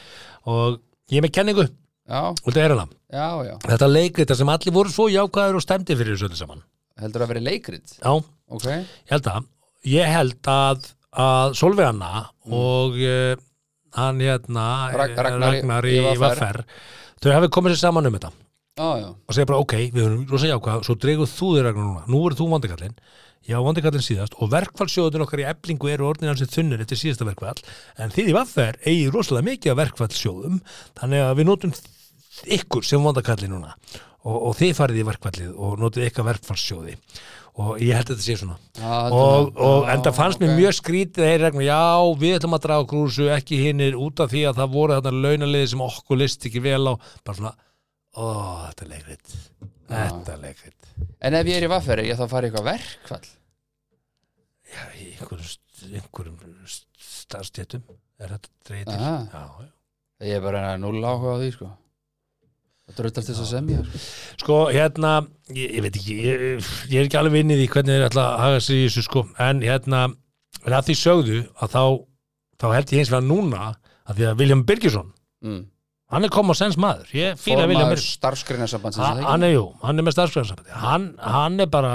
og 0.47 0.79
ég 1.11 1.19
er 1.19 1.27
með 1.27 1.35
kenningu, 1.41 1.67
og 2.07 2.47
þetta 2.53 2.63
er 2.65 2.75
hana. 2.77 2.87
Þetta 3.67 3.89
leikrita 3.91 4.37
sem 4.39 4.49
allir 4.53 4.75
voru 4.75 4.93
svo 4.93 5.09
jákvæður 5.11 5.59
og 5.59 5.65
stemdi 5.65 5.97
fyrir 5.99 6.15
þessu 6.17 6.29
öllu 6.31 6.39
saman. 6.39 6.63
heldur 7.01 7.25
að 7.27 7.33
vera 7.35 7.41
leikrit? 7.45 7.97
Já, 8.01 8.13
ok. 8.49 8.67
Ég 8.67 9.11
held 9.13 9.27
að 9.33 9.49
ég 9.87 10.09
held 10.15 10.49
að, 10.49 10.87
að 11.13 11.57
Solveigana 11.59 12.13
og 12.49 12.97
uh, 12.97 13.37
hann 13.99 14.21
hérna 14.25 14.65
Rag- 14.97 15.13
eh, 15.13 15.23
Ragnar 15.27 15.55
í- 15.55 15.61
Ragnar 15.61 15.87
í 15.91 15.97
í. 15.99 16.17
Vaffer 16.23 16.63
þau 17.23 17.31
hafi 17.37 17.51
komið 17.53 17.75
sér 17.77 17.83
saman 17.89 18.07
um 18.11 18.17
þetta. 18.17 18.33
Já, 18.77 19.09
og 19.09 19.33
segja 19.37 19.49
bara 19.49 19.61
ok, 19.63 19.75
við 19.95 20.03
höfum 20.05 20.25
rosa 20.31 20.49
jákvæð 20.51 20.83
svo 20.89 20.97
dregur 21.01 21.31
þú 21.33 21.47
þér 21.57 21.69
Ragnar 21.71 21.87
núna, 21.91 22.03
nú 22.13 22.19
verður 22.27 22.39
þú 22.43 22.49
vandikallin 22.55 22.97
já, 23.47 23.57
vandikallin 23.63 24.03
síðast. 24.05 24.35
Og 24.43 24.51
verkfallsjóðun 24.53 25.23
okkar 25.25 25.41
í 25.45 25.47
eblingu 25.49 25.89
eru 25.93 26.09
orðin 26.11 26.29
hans 26.33 26.43
þunnir 26.53 26.83
eftir 26.83 26.99
síðasta 27.01 27.25
verkfall. 27.29 27.61
En 28.03 28.11
þið 28.13 28.33
í 28.33 28.35
Vaffer 28.37 28.77
eigi 28.85 29.07
rosalega 29.15 29.47
mikið 29.53 29.73
af 29.73 29.79
verkfallsjóðum 29.85 30.59
þannig 30.99 31.23
að 31.29 31.37
við 31.41 31.49
notum 31.53 31.73
ykkur 32.45 32.85
sem 32.87 33.03
vandakallin 33.03 33.55
núna. 33.57 33.75
Og, 34.27 34.37
og 34.49 34.55
þið 34.59 34.73
farið 34.75 35.01
í 35.01 35.07
verkfallið 35.07 35.51
og 35.63 35.77
notið 35.79 36.09
ykkar 36.09 36.27
verkfallsjóði 36.27 36.97
og 37.57 37.79
ég 37.81 37.97
held 37.97 38.11
að 38.11 38.17
þetta 38.17 38.25
sé 38.25 38.35
svona. 38.41 38.57
Já, 38.77 38.97
og, 39.17 39.53
og 39.55 39.87
já, 39.87 39.93
enda 39.95 40.13
fannst 40.13 40.43
mér 40.43 40.51
ok. 40.51 40.59
mjög 40.59 40.75
skrítið 40.77 41.29
þeir 41.29 41.45
regna, 41.47 41.63
já, 41.65 41.85
við 42.21 42.35
ætlum 42.37 42.57
að 42.57 42.65
draga 42.67 42.99
þessu 43.01 43.29
ekki 43.33 43.61
hinnir 43.63 43.97
út 43.97 44.21
af 44.21 44.33
því 44.33 44.43
að 44.51 44.59
það 44.61 44.75
voru 44.75 44.99
þarna 44.99 45.23
launaliði 45.25 45.71
sem 45.73 45.85
okkur 45.87 46.21
list 46.21 46.49
ekki 46.51 46.63
vel 46.67 46.83
á. 46.91 46.95
Bara 47.25 47.39
svona, 47.39 47.55
ó, 48.13 48.27
þetta 48.67 48.85
er 48.85 48.93
leikrit. 48.93 49.39
Þetta 49.87 50.35
er 50.35 50.43
leikrit. 50.43 50.91
En 51.25 51.39
ef 51.39 51.49
ég 51.49 51.61
er 51.61 51.69
í 51.69 51.73
vafferi, 51.73 52.07
ég 52.11 52.21
þá 52.21 52.27
farið 52.35 52.51
eitthvað 52.51 52.69
verkfall? 52.73 53.33
Já, 54.75 54.85
í 55.01 55.09
einhverjum, 55.15 55.57
einhverjum 56.03 56.69
starfstjétum 57.07 57.89
er 58.21 58.37
þetta 58.37 58.85
Aha. 58.93 59.17
já, 59.33 59.43
já. 59.65 59.73
Ég 60.27 60.39
er 60.41 60.45
bara 60.45 60.69
null 60.81 61.01
áhuga 61.05 61.37
á 61.37 61.41
því, 61.41 61.51
sko 61.57 61.73
Dröldast 62.95 63.33
þess 63.33 63.43
að 63.43 63.49
semja, 63.51 63.81
sko 64.39 64.57
hérna 64.71 65.17
ég, 65.51 65.73
ég 65.75 65.83
veit 65.83 65.97
ekki, 65.99 66.15
ég, 66.23 66.69
ég 66.93 67.01
er 67.01 67.09
ekki 67.09 67.19
alveg 67.19 67.41
vinnið 67.41 67.65
í 67.65 67.71
hvernig 67.73 67.97
þeir 67.97 68.05
ætla 68.07 68.27
að 68.31 68.43
haga 68.45 68.61
sig 68.63 68.79
í 68.79 68.85
þessu 68.87 69.03
sko. 69.09 69.23
En 69.43 69.63
hérna, 69.65 70.03
en 70.63 70.77
að 70.77 70.87
því 70.87 70.97
sögðu 71.01 71.41
að 71.59 71.75
þá, 71.75 71.83
þá 72.63 72.67
held 72.77 72.95
ég 72.95 73.03
eins 73.03 73.11
vegar 73.11 73.27
núna 73.27 73.65
að 74.07 74.21
því 74.21 74.29
að 74.29 74.39
William 74.45 74.63
Birgisson 74.69 75.11
mm. 75.43 75.61
hann 76.15 76.29
er 76.29 76.35
maður. 76.39 77.11
Formaður 77.43 77.75
Birgisson. 77.75 78.15
Starfsgreinasambandsins 78.21 79.03
Ha- 79.03 79.11
er 79.11 79.21
það 79.21 79.31
hann 79.33 79.49
er, 79.51 79.55
jú, 79.57 79.67
hann 79.83 79.99
er 79.99 80.07
með 80.07 80.17
starfsgræðarsambandi 80.21 80.81
hann, 80.87 81.11
hann 81.35 81.61
er 81.67 81.71
bara 81.75 81.95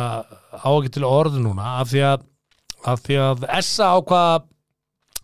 á 0.52 0.70
ekki 0.76 0.96
til 1.00 1.08
orðu 1.08 1.42
núna 1.48 1.78
af 1.80 1.92
því 1.96 2.06
að, 2.12 2.30
af 2.84 3.06
því 3.08 3.22
að 3.30 3.52
SA 3.64 3.94
ákvað 3.96 4.50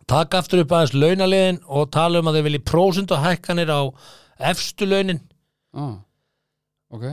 taka 0.07 0.39
aftur 0.39 0.63
upp 0.63 0.71
aðeins 0.71 0.95
launaliðin 0.95 1.65
og 1.67 1.89
tala 1.91 2.21
um 2.23 2.31
að 2.31 2.39
þeir 2.39 2.47
vilji 2.47 2.67
prósundu 2.71 3.19
hækkanir 3.19 3.75
á 3.75 3.81
efstu 4.47 4.87
launin? 4.87 5.19
Ah, 5.73 5.95
ok. 6.93 7.03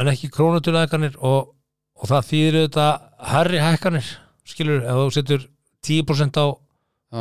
En 0.00 0.08
ekki 0.12 0.30
krónutölu 0.32 0.78
hækkanir 0.82 1.16
og, 1.20 1.52
og 1.98 2.08
það 2.08 2.28
þýðir 2.30 2.58
þetta 2.66 2.86
herri 3.32 3.58
hækkanir 3.62 4.06
skilur, 4.48 4.82
ef 4.82 5.00
þú 5.02 5.08
setur 5.18 5.48
10% 5.86 6.38
á 6.40 6.46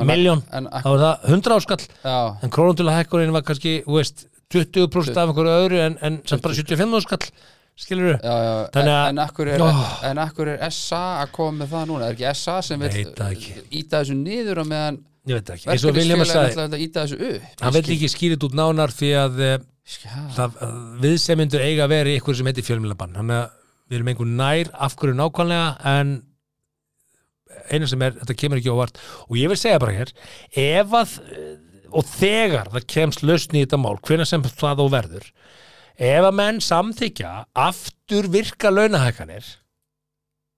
miljón 0.07 0.43
þá 0.85 0.91
er 0.93 1.01
það 1.01 1.25
100 1.35 1.55
áskall. 1.57 1.81
Já, 2.05 2.19
en 2.45 2.49
krónutölu 2.53 2.93
hækkunin 2.95 3.33
var 3.35 3.43
kannski, 3.47 3.81
þú 3.87 3.97
veist 3.99 4.27
20% 4.51 5.17
af 5.17 5.29
einhverju 5.31 5.57
öðru 5.65 5.81
en, 5.85 5.97
en 6.01 6.21
samt 6.27 6.41
bara 6.43 6.55
75 6.55 6.95
áskall 7.01 7.27
skilur 7.81 8.17
já, 8.19 8.31
já 8.31 8.55
Þannig 8.75 8.93
að- 8.95 9.07
En, 9.09 9.17
en, 9.17 9.19
akkur 9.25 9.47
er, 9.47 9.61
en 10.11 10.17
akkur 10.23 10.49
er 10.53 10.63
SA 10.75 11.03
að 11.23 11.31
koma 11.35 11.63
með 11.63 11.69
það 11.75 11.85
núna? 11.91 12.07
Er 12.09 12.15
ekki 12.17 12.33
SA 12.35 12.57
sem 12.61 12.79
vil 12.79 12.89
íta 13.71 14.01
þessu 14.01 14.15
niður 14.19 14.59
og 14.63 14.67
meðan 14.71 14.99
ég 15.29 15.37
veit 15.37 15.51
ekki, 15.55 15.69
eins 15.69 15.85
og 15.85 15.97
sagði 15.97 16.51
ætla 16.51 16.65
að 17.03 17.15
upp. 17.17 17.47
Hann 17.61 17.75
vill 17.77 17.93
ekki 17.95 18.09
skýrit 18.11 18.45
út 18.47 18.57
nánar 18.57 18.93
því 18.95 19.11
að 19.21 19.41
eh, 19.45 19.57
Skjá, 19.91 20.11
það, 20.35 20.59
viðsemyndur 21.01 21.63
eiga 21.65 21.87
að 21.87 21.93
vera 21.95 22.11
í 22.11 22.19
ykkur 22.19 22.37
sem 22.37 22.47
heitir 22.47 22.65
fjölmjölabann 22.67 23.15
þannig 23.17 23.39
að 23.39 23.55
við 23.89 23.97
erum 23.97 24.11
einhver 24.11 24.29
nær 24.29 24.69
af 24.85 24.93
hverju 24.99 25.17
nákvæmlega 25.17 25.95
en 25.97 26.13
eina 27.71 27.89
sem 27.89 28.05
er, 28.05 28.13
þetta 28.21 28.37
kemur 28.39 28.61
ekki 28.61 28.71
óvart. 28.71 29.01
Og 29.27 29.39
ég 29.41 29.51
vil 29.51 29.59
segja 29.59 29.81
bara 29.81 29.95
hér 29.97 30.13
ef 30.63 30.93
að, 31.01 31.17
eh, 31.33 31.57
og 31.91 32.07
þegar 32.07 32.71
það 32.75 32.87
kemst 32.93 33.25
lausni 33.25 33.63
í 33.63 33.65
þetta 33.65 33.81
mál, 33.81 33.97
hvenær 34.05 34.29
sem 34.29 34.45
það 34.45 34.83
þó 34.83 34.85
verður 34.93 35.27
ef 36.01 36.27
að 36.27 36.37
menn 36.37 36.61
samþykja 36.63 37.31
aftur 37.67 38.29
virka 38.31 38.71
launahækanir 38.71 39.43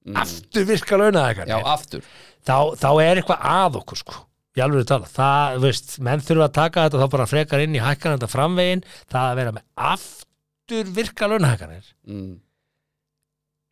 mm. 0.06 0.20
aftur 0.24 0.68
virka 0.70 1.00
launahækanir 1.00 1.56
Já, 1.56 1.74
aftur. 1.74 2.06
þá, 2.46 2.58
þá 2.80 2.90
er 3.04 3.22
eitthvað 3.22 3.50
að 3.54 3.82
okkur 3.82 4.02
sko 4.04 4.22
í 4.54 4.64
alveg 4.64 4.88
tala, 4.90 5.10
það, 5.10 5.60
veist, 5.64 5.96
menn 6.06 6.24
þurfa 6.24 6.48
að 6.50 6.56
taka 6.60 6.86
þetta 6.88 7.02
þá 7.02 7.14
bara 7.16 7.30
frekar 7.30 7.64
inn 7.64 7.78
í 7.78 7.82
hækkan 7.84 8.18
þetta 8.18 8.32
framvegin 8.32 8.84
það 9.12 9.30
að 9.30 9.40
vera 9.42 9.56
með 9.56 9.66
aftur 9.94 10.94
virka 11.00 11.30
launahækkanir. 11.32 11.90
Mm. 12.10 12.36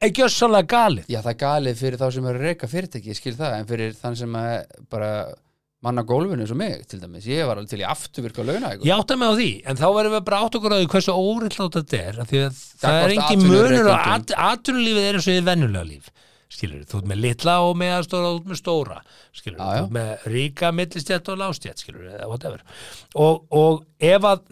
ekki 0.02 0.26
össanlega 0.26 0.72
galið. 0.74 1.06
Já, 1.12 1.22
það 1.22 1.32
er 1.36 1.40
galið 1.46 1.80
fyrir 1.84 2.02
þá 2.02 2.08
sem 2.16 2.28
eru 2.32 2.42
að 2.42 2.50
reyka 2.50 2.72
fyrirtæki, 2.72 3.14
ég 3.14 3.20
skil 3.22 3.38
það, 3.38 3.56
en 3.60 3.70
fyrir 3.70 3.96
þann 4.02 4.20
sem 4.24 4.38
að 4.42 4.52
bara 4.90 5.12
manna 5.82 6.04
gólfinu 6.06 6.44
eins 6.44 6.54
og 6.54 6.60
mig, 6.60 6.82
til 6.90 7.00
dæmis, 7.02 7.26
ég 7.30 7.46
var 7.50 7.58
alveg 7.58 7.72
til 7.72 7.82
í 7.82 7.88
afturvirka 7.90 8.44
launa 8.46 8.76
ég 8.78 8.92
átta 8.94 9.18
mig 9.18 9.32
á 9.34 9.34
því, 9.34 9.50
en 9.66 9.80
þá 9.80 9.88
verðum 9.96 10.14
við 10.14 10.26
bara 10.28 10.42
átt 10.46 10.58
okkur 10.60 10.74
á 10.74 10.78
því 10.78 10.90
hversu 10.94 11.16
órillátt 11.18 11.78
þetta 11.80 12.02
er 12.02 12.20
því 12.20 12.42
að 12.46 12.60
það 12.62 12.98
Gagnvart 12.98 13.06
er 13.06 13.14
engin 13.16 13.46
munur 13.48 13.64
og 13.64 13.96
atvinnurekendum. 13.96 14.12
at, 14.14 14.36
atvinnulífið 14.52 15.08
er 15.08 15.18
eins 15.18 15.26
og 15.26 15.32
því 15.32 15.46
venjulega 15.50 15.88
líf 15.90 16.12
skilur, 16.52 16.82
þú 16.90 17.00
ert 17.00 17.10
með 17.12 17.22
litla 17.24 17.56
og 17.64 17.78
meðastóra 17.80 18.28
og 18.30 18.36
þú 18.36 18.42
ert 18.42 18.50
með 18.52 18.60
stóra, 18.60 18.98
skilur, 19.40 19.60
þú 19.62 19.70
ert 19.86 19.96
með 19.96 20.26
ríka, 20.34 20.72
millistjætt 20.76 21.32
og 21.32 21.40
lástjætt, 21.42 21.84
skilur, 21.86 22.10
eða 22.12 22.28
whatever. 22.32 22.64
Og, 23.16 23.46
og 23.56 23.86
ef 24.04 24.28
að 24.28 24.44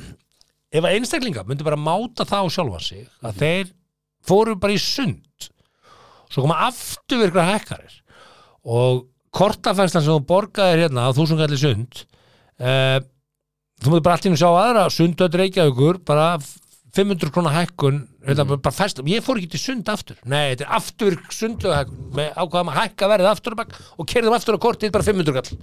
ef 0.70 0.86
að 0.86 0.96
einstaklinga 1.00 1.44
myndi 1.50 1.66
bara 1.66 1.80
máta 1.82 2.26
það 2.30 2.46
á 2.46 2.48
sjálfa 2.54 2.80
sig 2.86 3.06
að 3.24 3.32
Mhm. 3.32 3.40
þeir 3.42 3.72
fóru 4.30 4.56
bara 4.62 4.74
í 4.76 4.80
sund 4.82 5.48
svo 6.30 6.44
koma 6.46 6.60
afturvirkra 6.68 7.46
hækkarir 7.54 7.96
og 8.70 9.08
kortafærslan 9.34 10.04
sem 10.06 10.14
þú 10.14 10.26
borgaðir 10.30 10.84
hérna 10.86 11.08
á 11.10 11.16
þúsund 11.18 11.42
kallir 11.42 11.58
sund 11.62 12.04
uh, 12.62 13.00
þú 13.82 13.94
múið 13.96 14.04
bara 14.06 14.22
einu 14.22 14.38
sjá 14.38 14.50
aðra 14.52 14.84
sundöld 14.94 15.38
reykjaðugur 15.42 16.00
bara 16.06 16.38
500 16.98 17.34
krónar 17.36 17.56
hækkun 17.58 18.02
mm. 18.06 18.56
bara 18.64 18.76
fæst, 18.76 19.04
ég 19.10 19.26
fór 19.26 19.42
ekki 19.42 19.54
til 19.54 19.62
sund 19.62 19.92
aftur 19.92 20.18
nei, 20.24 20.54
þetta 20.54 20.66
er 20.66 20.74
afturvirk 20.80 21.36
sundlega 21.36 21.84
hækkun 21.84 22.10
með 22.18 22.34
ákvaðum 22.34 22.74
að 22.74 22.82
hækka 22.82 23.12
verðið 23.14 23.32
aftur 23.34 23.58
og 23.60 23.78
og 24.00 24.10
kerðum 24.10 24.38
aftur 24.40 24.58
á 24.58 24.64
kortið 24.66 24.96
bara 24.96 25.08
500 25.12 25.38
kall 25.38 25.54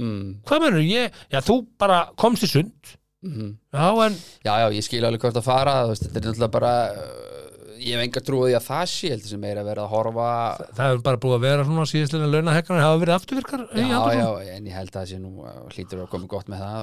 mm. 0.00 0.28
hvað 0.48 0.66
mennur 0.66 0.86
ég, 0.88 1.24
já 1.30 1.40
þú 1.44 1.60
bara 1.80 2.04
komst 2.18 2.46
í 2.46 2.50
sund 2.50 2.94
Mm. 3.24 3.56
já 3.72 3.88
en 4.04 4.16
Já, 4.44 4.52
já, 4.60 4.66
ég 4.76 4.84
skil 4.84 5.04
alveg 5.06 5.22
hvort 5.22 5.38
að 5.40 5.46
fara 5.46 5.74
veist, 5.88 6.02
þetta 6.04 6.18
er 6.18 6.26
náttúrulega 6.28 6.52
bara 6.52 6.72
ég 7.84 7.94
hef 7.94 8.02
enga 8.04 8.22
trúið 8.24 8.54
að 8.58 8.64
það 8.66 8.84
sé 8.90 9.10
heldur 9.12 9.30
sem 9.30 9.40
meira 9.42 9.62
að 9.62 9.68
vera 9.70 9.84
að 9.84 9.90
horfa 9.94 10.28
það 10.74 10.88
hefur 10.88 11.02
bara 11.06 11.20
búið 11.24 11.34
að 11.36 11.44
vera 11.44 11.66
svona 11.68 11.86
síðastlega 11.90 12.30
launahekkanir 12.32 12.84
hafa 12.84 13.00
verið 13.02 13.16
afturvirkar 13.16 13.64
Já, 13.74 13.98
já, 14.18 14.28
en 14.54 14.68
ég 14.70 14.78
held 14.78 14.92
að 14.92 14.98
það 14.98 15.10
sé 15.10 15.18
nú 15.20 15.32
uh, 15.44 15.58
hlýtur 15.74 16.04
að 16.04 16.08
koma 16.14 16.30
gott 16.34 16.52
með 16.52 16.62
það, 16.64 16.78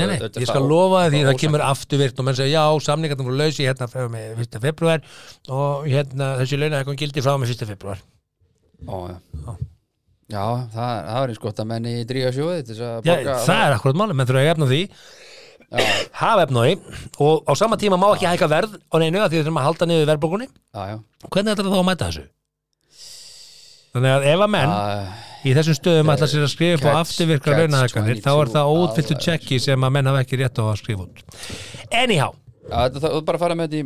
Nei, 0.00 0.06
nei, 0.10 0.16
ég 0.42 0.50
skal 0.50 0.64
lofa 0.68 1.04
því 1.14 1.22
það 1.28 1.38
kemur 1.44 1.66
afturvirkt 1.68 2.18
og 2.18 2.28
menn 2.28 2.40
segja 2.40 2.64
já, 2.64 2.82
samningarnir 2.88 3.28
voru 3.30 3.38
lausi 3.42 3.68
hérna 3.68 4.08
með 4.16 4.42
1. 4.48 4.58
februar 4.64 5.06
og 5.50 5.86
hérna 5.86 6.32
þessi 6.42 6.60
launahekkan 6.60 6.98
gildi 7.04 7.24
frá 7.24 7.38
með 7.38 7.54
1. 7.54 7.70
februar 7.74 8.02
Ó, 8.84 9.06
já. 9.08 9.16
Já. 9.44 9.54
Já, 10.24 10.44
það, 10.72 10.92
það 11.04 11.18
var 11.18 11.30
eins 11.30 11.40
gott 11.42 11.58
að 11.60 11.66
menni 11.68 11.92
dríga 12.08 12.30
sjóði 12.32 12.76
að 12.80 13.08
það 13.44 13.58
er 13.60 13.74
akkurat 13.76 13.98
máli, 14.00 14.16
menn 14.16 14.28
þurfa 14.28 14.40
að 14.40 14.50
efna 14.54 14.68
því 14.70 14.78
hafa 16.20 16.46
efna 16.46 16.64
því 16.64 16.74
og 17.24 17.50
á 17.50 17.52
sama 17.58 17.78
tíma 17.80 17.98
má 18.00 18.08
ekki 18.12 18.28
hækka 18.30 18.48
verð 18.50 18.78
og 18.90 19.02
neinu 19.02 19.22
að 19.22 19.34
því 19.34 19.42
þurfum 19.42 19.60
að 19.60 19.68
halda 19.68 19.88
niður 19.90 20.10
verðbókunni 20.12 20.48
hvernig 20.74 21.54
ætlar 21.54 21.70
þá 21.70 21.78
að 21.80 21.86
mæta 21.90 22.08
þessu? 22.08 22.24
Þannig 23.94 24.14
að 24.14 24.28
ef 24.32 24.44
að 24.44 24.52
menn 24.54 24.72
í 25.44 25.52
þessum 25.54 25.76
stöðum 25.78 26.14
ætla 26.14 26.30
sér 26.30 26.46
að 26.46 26.54
skrifa 26.54 26.78
upp 26.78 26.86
á 26.88 26.92
catch 27.04 27.50
launahekkanir 27.58 28.22
þá 28.24 28.32
er 28.32 28.54
það 28.54 28.70
22 28.70 28.80
óutfylltu 28.80 29.18
tjekki 29.26 29.60
sem 29.62 29.86
að 29.86 29.94
menn 29.96 30.10
hafa 30.10 30.24
ekki 30.24 30.40
rétt 30.40 30.58
á 30.58 30.64
að 30.64 30.80
skrifa 30.80 31.04
út. 31.04 31.22
Þetta, 32.64 33.00
það, 33.02 33.10
þú 33.12 33.20
bara 33.28 33.36
að 33.36 33.42
fara 33.44 33.56
með 33.58 33.66
þetta 33.66 33.76
í 33.76 33.84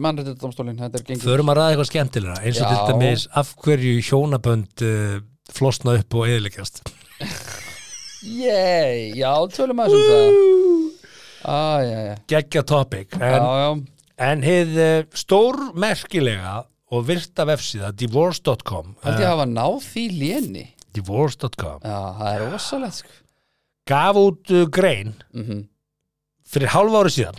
er 1.01 1.07
gengið. 1.09 1.25
Förum 1.27 1.51
að 1.51 1.59
ræða 1.59 1.71
eitthvað 1.73 1.89
skemmtilega 1.89 2.37
eins 2.47 2.61
og 2.63 2.69
til 2.71 2.93
dæmis 2.93 3.25
af 3.41 3.51
hverju 3.65 3.95
hjónabönd 4.07 4.85
uh, 4.87 5.17
flosna 5.51 5.97
upp 5.99 6.19
og 6.21 6.29
eðileggjast 6.31 6.85
Yey, 8.39 9.13
já, 9.19 9.33
tölum 9.55 9.83
aðeins 9.83 9.99
um 9.99 10.09
það 10.13 10.68
Á, 11.45 11.81
já, 11.83 11.99
já. 12.09 12.15
Geggja 12.29 12.63
topic 12.67 13.15
en, 13.15 13.43
já, 13.45 13.69
en 14.29 14.43
hið 14.43 14.75
uh, 14.83 15.05
stórmerkilega 15.15 16.57
og 16.91 17.07
virta 17.07 17.45
vefsíða 17.49 17.93
divorce.com 17.95 18.95
held 19.05 19.21
ég 19.21 19.27
uh, 19.27 19.33
hafa 19.35 19.47
náð 19.47 19.79
því 19.87 20.05
léni. 20.19 20.67
divorce.com 20.97 21.83
það 21.85 22.29
er 22.33 22.45
rosalegt 22.49 23.01
sko. 23.03 23.17
Gaf 23.89 24.21
út 24.21 24.55
uh, 24.55 24.67
grein 24.73 25.15
mm 25.35 25.67
fyrir 26.49 26.71
hálfa 26.73 27.01
ári 27.03 27.11
síðan. 27.13 27.35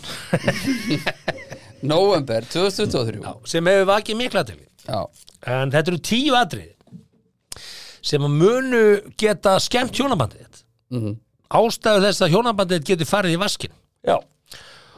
November 1.91 2.45
2023 2.45 3.23
Já, 3.23 3.31
sem 3.49 3.65
hefur 3.71 3.87
vakið 3.89 4.19
mikla 4.19 4.43
til 4.45 4.59
Já, 4.85 4.99
en 5.49 5.71
þetta 5.73 5.89
eru 5.95 6.01
tíu 6.05 6.35
atrið 6.37 6.75
sem 8.05 8.21
að 8.27 8.35
munu 8.37 8.83
geta 9.19 9.55
skemmt 9.63 9.97
hjónabandið 9.97 10.61
mm 10.93 11.17
ástæðu 11.49 12.03
þess 12.05 12.21
að 12.21 12.35
hjónabandið 12.35 12.83
geti 12.85 13.05
farið 13.09 13.33
í 13.33 13.39
vaskin 13.41 13.71
já. 14.07 14.17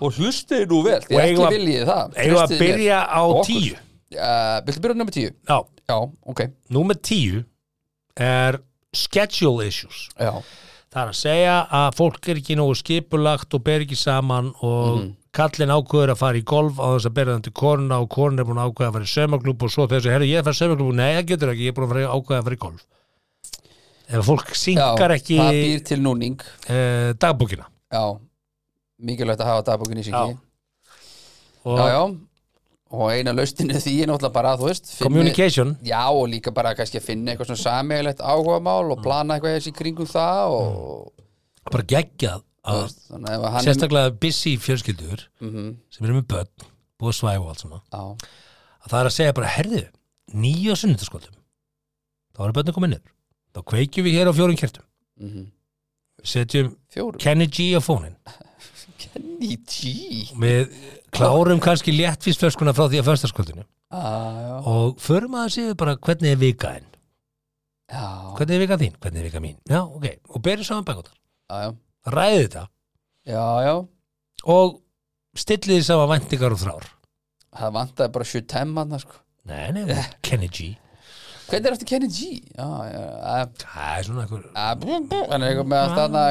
Og 0.01 0.13
hlustið 0.17 0.65
nú 0.71 0.81
vel 0.83 0.99
eigum 0.99 1.45
ekki 1.45 1.55
viljið 1.57 1.85
það. 1.85 2.15
eigum 2.17 2.37
að 2.37 2.47
Trustið 2.47 2.59
mér. 2.59 2.67
byrja 2.67 2.99
á 3.05 3.21
okkur. 3.21 3.45
tíu. 3.51 3.75
Uh, 4.11 4.57
Viltu 4.65 4.81
byrja 4.81 4.93
á 4.93 4.99
nummer 5.01 5.13
tíu? 5.15 5.31
Já, 5.47 5.57
já, 5.87 5.97
ok. 6.25 6.41
Númer 6.69 6.95
tíu 7.01 7.43
er 8.17 8.59
schedule 8.93 9.67
issues. 9.67 10.09
Já, 10.19 10.41
Það 10.91 11.01
er 11.05 11.07
að 11.13 11.15
segja 11.21 11.53
að 11.71 11.93
fólk 11.95 12.25
er 12.27 12.35
ekki 12.41 12.55
nógu 12.59 12.73
skipulagt 12.75 13.53
og 13.55 13.61
ber 13.63 13.79
ekki 13.85 13.95
saman 13.95 14.49
og 14.61 14.97
Mhm. 14.99 15.13
kallinn 15.31 15.71
ákveður 15.71 16.11
að 16.11 16.17
fara 16.19 16.35
í 16.37 16.43
golf 16.43 16.75
á 16.83 16.87
þess 16.97 17.05
að 17.07 17.13
bera 17.13 17.31
þann 17.37 17.43
til 17.43 17.53
koruna 17.53 18.01
og 18.01 18.09
korun 18.09 18.39
er 18.39 18.43
búin 18.43 18.59
að 18.59 18.73
ákveða 18.73 18.89
að 18.89 18.93
fara 18.97 19.07
í 19.07 19.13
saumaklúb 19.13 19.63
og 19.63 19.69
svo 19.71 19.87
þessu, 19.87 20.11
herru, 20.11 20.25
ég 20.27 20.35
er 20.35 20.41
að 20.41 20.49
fara 20.49 20.57
í 20.57 20.59
saumaklúb 20.59 20.93
nei, 20.95 21.15
það 21.15 21.27
getur 21.31 21.53
ekki, 21.53 21.63
ég 21.63 21.67
er 21.71 21.79
búin 21.79 21.95
að 21.95 22.11
ákveða 22.11 22.39
að 22.39 22.43
fara 22.43 22.55
í 22.55 22.63
golf. 22.65 22.83
Ef 24.11 24.25
fólk 24.27 24.47
já 24.51 24.59
synkar 24.59 25.11
ekki 25.15 25.37
það 25.39 25.51
býr 25.55 25.83
til 25.87 25.97
núning. 26.03 26.41
uh, 26.67 27.13
dagbókina. 27.13 27.65
Já, 27.93 28.19
mikilvægt 29.01 29.41
að 29.43 29.49
hafa 29.51 29.63
dagbókin 29.71 30.01
í 30.01 30.05
Já. 30.09 30.21
og 31.65 31.77
já, 31.79 31.87
já. 31.93 32.03
Og 32.91 33.07
eina 33.13 33.31
laustinu 33.31 33.77
því 33.79 33.91
er 34.03 34.07
náttúrulega 34.11 34.33
bara, 34.35 34.57
þú 34.59 34.65
veist 34.67 34.89
finni- 34.91 35.03
communication. 35.07 35.77
Já, 35.87 36.01
og 36.11 36.25
líka 36.27 36.51
bara 36.53 36.73
kannski 36.75 36.99
að 36.99 37.05
finna 37.05 37.31
eitthvað 37.31 37.47
svona 37.53 37.63
sameiglegt 37.63 38.19
áhugamál 38.19 38.83
Mm. 38.85 38.91
og 38.91 39.03
plana 39.03 39.37
eitthvað 39.37 39.55
þessi 39.59 39.71
kringum 39.77 40.07
það 40.11 40.55
og 40.57 41.13
bara 41.71 41.83
geggjað 41.83 42.41
þú 42.41 42.73
að 42.73 42.81
veist, 42.81 42.99
þannig 43.11 43.29
að 43.29 43.37
ef 43.45 43.51
hann 43.53 43.63
sérstaklega 43.65 44.19
busy 44.19 44.57
fjölskyldur 44.57 45.13
er 45.13 45.23
mm 45.41 45.77
sem 45.89 46.05
eru 46.05 46.17
með 46.19 46.27
börn, 46.33 46.47
búið 46.99 47.13
að 47.13 47.19
svæfa 47.21 47.39
og 47.41 47.49
allt 47.49 47.59
svona 47.63 47.81
að 47.91 48.89
það 48.89 48.99
er 48.99 49.05
að 49.05 49.15
segja 49.15 49.33
bara, 49.39 49.47
herðu 49.55 49.83
nýja 50.33 50.75
sunnundaskvöldum 50.75 51.35
þá 52.35 52.43
eru 52.43 52.53
börnum 52.59 52.73
komin 52.75 52.89
niður 52.91 53.15
þá 53.55 53.59
kveikjum 53.71 54.03
við 54.05 54.13
hér 54.19 54.27
á 54.27 54.33
fjórum 54.35 54.57
kertum. 54.59 54.83
Mm 55.21 55.47
við 56.21 56.27
setjum 56.27 56.75
fjórum. 56.91 57.17
Kenny 57.23 57.47
G 57.47 57.71
á 57.73 57.81
fónin 57.81 58.15
Kenny 59.01 59.57
G. 59.65 59.91
Við 60.41 60.75
klárum 61.13 61.61
kannski 61.63 61.93
léttvísflöskuna 61.95 62.75
frá 62.77 62.87
því 62.87 63.01
að 63.01 63.09
föstaskvöldinu 63.11 63.65
ah, 63.91 64.61
og 64.67 65.01
förum 65.01 65.39
að 65.41 65.53
séu 65.57 65.77
bara 65.77 65.97
hvernig 65.99 66.35
er 66.35 66.41
vikaðin 66.41 66.87
já, 67.91 68.05
hvernig 68.37 68.55
er 68.55 68.63
vika 68.65 68.79
þín, 68.79 68.99
hvernig 69.01 69.23
er 69.23 69.27
vika 69.27 69.41
mín? 69.43 69.57
Já, 69.67 69.81
ok, 69.83 70.07
og 70.31 70.45
berið 70.45 70.69
saman 70.69 70.87
bækóttar 70.87 71.75
ræðið 72.09 72.45
þetta. 72.45 72.63
Já, 73.29 73.45
já. 73.65 73.73
Og 74.49 74.77
stillið 75.37 75.77
þið 75.77 75.87
saman 75.87 76.11
væntingar 76.15 76.55
og 76.55 76.61
þrár. 76.61 76.87
Það 77.51 77.75
vantaði 77.77 78.13
bara 78.15 78.29
7 78.31 78.45
hann 78.77 78.99
sko. 79.01 79.19
nei, 79.43 79.71
nei, 79.73 80.05
Kenny 80.21 80.47
G 80.47 80.75
Hvernig 81.51 81.67
er 81.67 81.73
eftir 81.75 81.87
Kenny 81.89 82.07
G? 82.07 82.27
Já, 82.55 82.67
já, 82.87 82.99
já, 83.03 83.47
það 83.59 83.87
er 83.97 84.05
svona 84.07 84.25
hann 84.29 85.43
er 85.43 85.47
eitthvað 85.49 85.67
með 85.71 85.79
að 85.81 85.89
stanna 85.91 86.21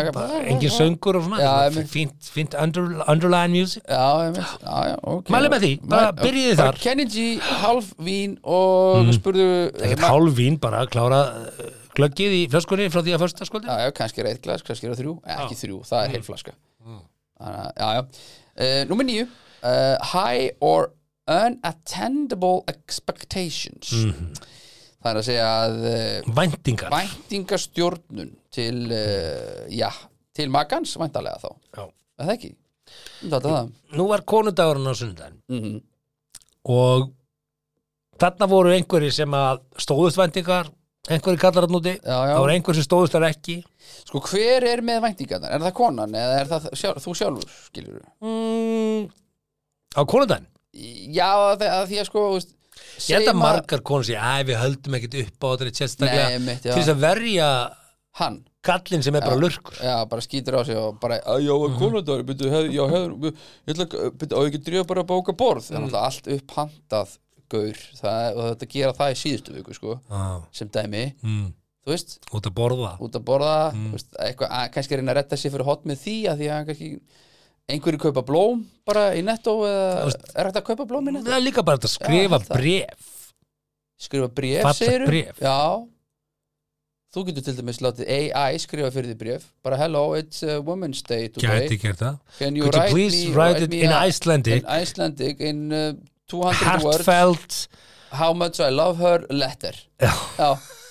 engin 0.53 0.73
söngur 0.73 1.19
og 1.19 1.27
svona 1.27 1.85
fínt, 1.93 2.31
fínt 2.33 2.55
under, 2.57 2.87
underline 3.05 3.53
music. 3.53 3.83
Já, 3.85 4.31
já, 4.33 4.95
ok. 5.13 5.29
Mæli 5.35 5.51
með 5.53 5.67
því, 5.67 5.73
bara 5.93 6.15
byrjiði 6.17 6.55
þar. 6.63 6.79
Mm. 6.79 6.85
Kenny 6.87 7.07
G, 7.13 7.27
half 7.61 7.91
vín 8.09 8.39
og 8.57 9.11
spurðu 9.19 9.49
ekkert 9.75 10.05
Ma- 10.07 10.13
hálf 10.15 10.39
vín 10.39 10.57
bara 10.63 10.87
klára 10.89 11.21
uh, 11.37 11.69
glöggið 11.99 12.37
í 12.39 12.41
flöskunni 12.55 12.89
frá 12.93 13.03
því 13.05 13.17
að 13.17 13.25
första 13.27 13.49
skvöldi 13.49 13.69
Já, 13.69 13.85
já, 13.85 13.93
kannski 14.01 14.25
er 14.25 14.31
eitt 14.33 14.41
glas, 14.47 14.65
kannski 14.65 14.89
er 14.89 14.95
það 14.95 15.03
þrjú. 15.03 15.15
Eh, 15.27 15.43
Ekki 15.45 15.59
þrjú, 15.61 15.83
það 15.91 16.07
er 16.07 16.15
heil 16.17 16.25
flaska. 16.31 16.57
Þannig 17.41 17.61
að, 17.61 17.71
já, 17.77 17.91
já. 17.99 18.09
Níu 19.11 19.27
uh, 19.29 19.97
High 20.15 20.49
or 20.65 20.91
unattendable 21.31 22.65
expectations 22.73 23.93
Það 25.01 25.11
er 25.11 25.19
að 25.21 25.27
segja 25.29 25.45
að 25.65 25.77
uh, 25.91 26.33
væntingar. 26.37 26.91
væntingastjórnun 26.93 28.33
til, 28.53 28.75
uh, 28.93 29.63
já, 29.73 29.89
til 30.37 30.51
magans 30.53 30.93
væntalega 31.01 31.41
þá, 31.41 31.55
Já. 31.79 31.85
er 32.21 32.27
það 32.29 32.35
ekki? 32.35 32.51
Þetta 33.23 33.39
er 33.41 33.55
það. 33.55 33.71
Nú 33.97 34.07
var 34.11 34.25
konudagurinn 34.29 34.91
á 34.91 34.95
sunnudaginn 34.99 35.41
mm 35.49 35.79
og 36.71 37.07
þarna 38.21 38.47
voru 38.51 38.75
einhverjir 38.75 39.15
sem 39.17 39.33
að 39.33 39.63
stóðust 39.81 40.19
væntingar 40.21 40.69
einhverjir 41.09 41.41
kallar 41.41 41.65
hann 41.65 41.79
úti. 41.79 41.95
Já, 41.97 42.17
já. 42.29 42.35
það 42.35 42.43
voru 42.43 42.53
einhverjir 42.53 42.77
sem 42.83 42.87
stóðust 42.91 43.15
þar 43.17 43.25
ekki. 43.31 43.57
Sko, 44.05 44.21
hver 44.29 44.67
er 44.69 44.83
með 44.85 45.01
væntingarnar? 45.07 45.55
Er 45.57 45.65
það 45.65 45.73
konan 45.81 46.13
eða 46.21 46.35
er 46.43 46.51
það 46.51 46.67
sjálf, 46.83 47.01
þú 47.07 47.15
sjálfur, 47.17 47.55
skilur 47.71 48.03
mm, 48.21 49.09
á 49.97 50.01
konudaginn? 50.05 50.51
Já, 51.17 51.31
að, 51.55 51.65
að 51.65 51.87
því 51.91 52.03
að 52.03 52.09
sko, 52.11 52.27
þú 52.29 52.37
veist 52.37 52.53
ég 53.09 53.19
held 53.19 53.33
að 53.33 53.41
margar 53.41 53.83
konur 53.87 54.07
sé 54.09 54.17
að 54.21 54.51
við 54.51 54.61
höldum 54.61 54.97
ekkert 54.99 55.19
upp 55.23 55.47
á 55.47 55.49
þetta 55.51 55.81
sérstaklega 55.81 56.57
til 56.61 56.73
þess 56.75 56.93
að 56.93 57.05
verja 57.05 57.51
hann. 58.21 58.41
kallinn 58.67 59.05
sem 59.05 59.17
er 59.17 59.25
bara 59.25 59.39
lurkur. 59.41 59.77
Já, 59.81 59.95
bara 60.09 60.25
skýtur 60.25 60.59
á 60.59 60.63
sig 60.69 60.77
og 60.77 60.99
bara 61.01 61.21
að 61.25 61.47
já, 61.47 61.55
mm 61.55 61.79
konundagur, 61.81 62.27
byrju, 62.29 62.51
já, 62.75 62.83
hef, 62.93 63.07
ég 63.25 63.73
ætla 63.73 63.87
að, 63.87 64.11
byrju, 64.21 64.37
á 64.37 64.41
ég 64.41 64.51
ekki 64.51 64.63
drífa 64.67 64.89
bara 64.91 65.05
að 65.05 65.09
bóka 65.13 65.37
borð? 65.37 65.69
Það 65.69 65.77
er 65.77 65.85
náttúrulega 65.85 66.11
allt 66.11 66.29
upphantað 66.37 67.15
gaur, 67.51 67.81
það, 68.03 68.27
og 68.35 68.45
þetta 68.51 68.71
gera 68.75 68.99
það 68.99 69.15
í 69.15 69.17
síðustu 69.23 69.57
viku, 69.57 69.79
sko, 69.79 69.97
sem 70.55 70.71
dæmi. 70.77 71.07
Mm, 71.25 71.49
þú 71.87 71.95
veist, 71.95 72.19
út 72.29 72.51
að 72.51 72.57
borða. 72.61 72.93
Út 73.01 73.17
að 73.17 73.27
borða 73.33 73.57
mm. 73.73 73.89
veist, 73.97 74.13
eitthvað, 74.27 74.53
að, 74.59 74.69
kannski 74.77 74.99
einn 74.99 75.13
að 75.15 75.19
retta 75.23 75.41
sér 75.41 75.57
fyrir 75.57 75.71
hot 75.71 75.89
með 75.89 76.05
því 76.05 76.17
að 76.31 76.45
því 76.45 76.53
að 76.53 76.69
kannski 76.69 76.93
einhverju 77.75 78.01
kaupa 78.09 78.23
blóm 78.27 78.65
bara 78.87 79.11
í 79.17 79.23
netto 79.27 79.55
eða 79.69 80.11
er 80.35 80.51
þetta 80.51 80.61
að 80.63 80.69
kaupa 80.73 80.87
blóm 80.91 81.09
í 81.09 81.15
netto? 81.17 81.31
það 81.31 81.39
er 81.39 81.47
líka 81.47 81.63
bara 81.67 81.79
að 81.81 81.89
skrifa 81.95 82.37
held 82.39 82.49
það. 82.51 82.57
bref 82.59 83.09
Skrifa 84.01 84.29
bréf, 84.33 84.63
Fallegt 84.65 84.79
segirðu? 84.81 85.09
bréf. 85.13 85.41
Já 85.45 85.59
Þú 87.11 87.23
getur 87.27 87.43
til 87.43 87.53
dæmis 87.59 87.81
látið 87.83 88.07
AI 88.15 88.59
skrifa 88.63 88.89
fyrir 88.95 89.11
því 89.11 89.17
bréf 89.19 89.43
bara 89.67 89.77
hello, 89.81 90.15
it's 90.15 90.45
a 90.47 90.61
woman's 90.63 91.03
day 91.03 91.27
today 91.29 91.67
gæti 91.67 91.79
gert 91.83 91.99
það 91.99 92.19
Can 92.39 92.57
you 92.57 92.65
could 92.65 92.75
you 92.75 92.81
write 92.81 92.93
please 92.95 93.19
me, 93.27 93.35
write 93.35 93.65
it 93.67 93.71
me 93.75 93.81
in 93.83 93.91
a- 93.93 94.05
Icelandic 94.07 94.63
in 94.63 94.69
Icelandic 94.83 95.41
in 95.41 95.61
uh, 95.73 95.93
200 96.31 96.85
words 96.87 97.03
heartfelt 97.03 97.59
how 98.13 98.33
much 98.33 98.61
I 98.63 98.71
love 98.71 98.97
her 99.03 99.27
letter 99.29 99.75
Já. 100.01 100.15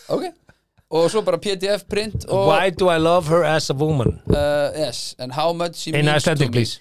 ok 0.10 0.28
og 0.90 1.10
svo 1.14 1.22
bara 1.26 1.38
pdf 1.42 1.84
print 1.90 2.26
og 2.30 2.48
why 2.50 2.72
do 2.74 2.90
I 2.90 2.98
love 3.02 3.30
her 3.30 3.44
as 3.46 3.70
a 3.70 3.76
woman? 3.78 4.20
Uh, 4.30 4.72
yes, 4.78 5.16
and 5.20 5.34
how 5.38 5.54
much 5.54 5.76
she 5.84 5.92
in 5.94 6.06
means 6.06 6.24
Icelandic 6.24 6.50
to 6.50 6.52
me. 6.52 6.64
please. 6.64 6.80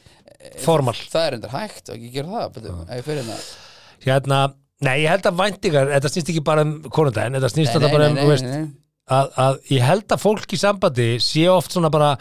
Formal. 0.62 0.94
það 1.12 1.26
er 1.26 1.36
endur 1.36 1.52
hægt 1.52 1.90
og 1.90 1.96
ekki 1.98 2.10
gera 2.14 2.32
það 2.32 2.56
betur, 2.56 2.80
ef 2.86 2.96
ég 3.00 3.06
fyrir 3.08 3.22
hérna. 3.26 3.38
Hérna 4.06 4.40
Nei, 4.78 5.00
ég 5.02 5.10
held 5.10 5.24
að 5.26 5.38
væntingar, 5.40 5.88
þetta 5.90 6.10
snýst 6.12 6.28
ekki 6.30 6.40
bara 6.46 6.62
um 6.62 6.76
konundaginn, 6.94 7.34
þetta 7.34 7.48
snýst 7.50 7.72
þetta 7.74 7.88
bara 7.90 8.10
um, 8.12 8.18
þú 8.20 8.26
veist, 8.30 8.44
að, 9.10 9.30
að 9.42 9.56
ég 9.74 9.82
held 9.82 10.14
að 10.14 10.20
fólk 10.22 10.54
í 10.54 10.58
sambandi 10.60 11.06
sé 11.24 11.48
oft 11.50 11.74
svona 11.74 11.90
bara 11.90 12.12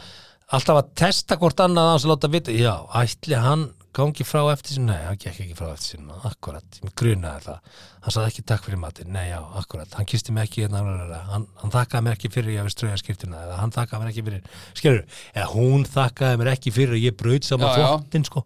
alltaf 0.58 0.80
að 0.80 0.88
testa 0.98 1.38
hvort 1.38 1.62
annað 1.62 1.92
að 1.92 2.08
láta 2.10 2.32
vita, 2.34 2.56
já, 2.58 2.74
ætli 2.98 3.38
hann 3.44 3.68
gangi 3.98 4.26
frá 4.28 4.41
eftir 4.52 4.78
sinna, 4.78 4.93
nei, 4.93 5.06
hann 5.08 5.18
gekk 5.20 5.39
ekki 5.43 5.56
frá 5.58 5.72
eftir 5.72 5.95
sinna 5.95 6.18
akkurat, 6.28 6.80
ég 6.84 6.93
grunaði 7.00 7.48
það. 7.48 7.78
Hann 8.06 8.14
sagði 8.14 8.32
ekki 8.32 8.43
takk 8.52 8.66
fyrir 8.68 8.80
matinn, 8.82 9.10
nei, 9.16 9.26
já, 9.32 9.39
akkurat 9.60 9.98
hann 9.98 10.08
kisti 10.10 10.36
mig 10.36 10.48
ekki, 10.48 10.64
hérna, 10.66 10.84
hann, 11.32 11.48
hann 11.62 11.74
þakkaði 11.74 12.06
mér 12.06 12.18
ekki 12.18 12.32
fyrir 12.34 12.52
að 12.52 12.56
ég 12.56 12.62
hafi 12.64 12.74
ströða 12.76 13.00
skiptina, 13.02 13.43
eða 13.48 13.60
hann 13.62 13.74
þakkaði 13.76 14.04
mér 14.04 14.12
ekki 14.14 14.26
fyrir 14.28 14.41
skilur, 14.78 15.04
eða 15.34 15.48
hún 15.56 15.86
þakkaði 15.98 16.41
mér 16.41 16.52
ekki 16.54 16.76
fyrir 16.78 16.98
að 16.98 17.06
ég 17.08 17.18
braut 17.20 17.50
saman 17.50 17.76
þvottin 17.76 18.28
sko, 18.30 18.45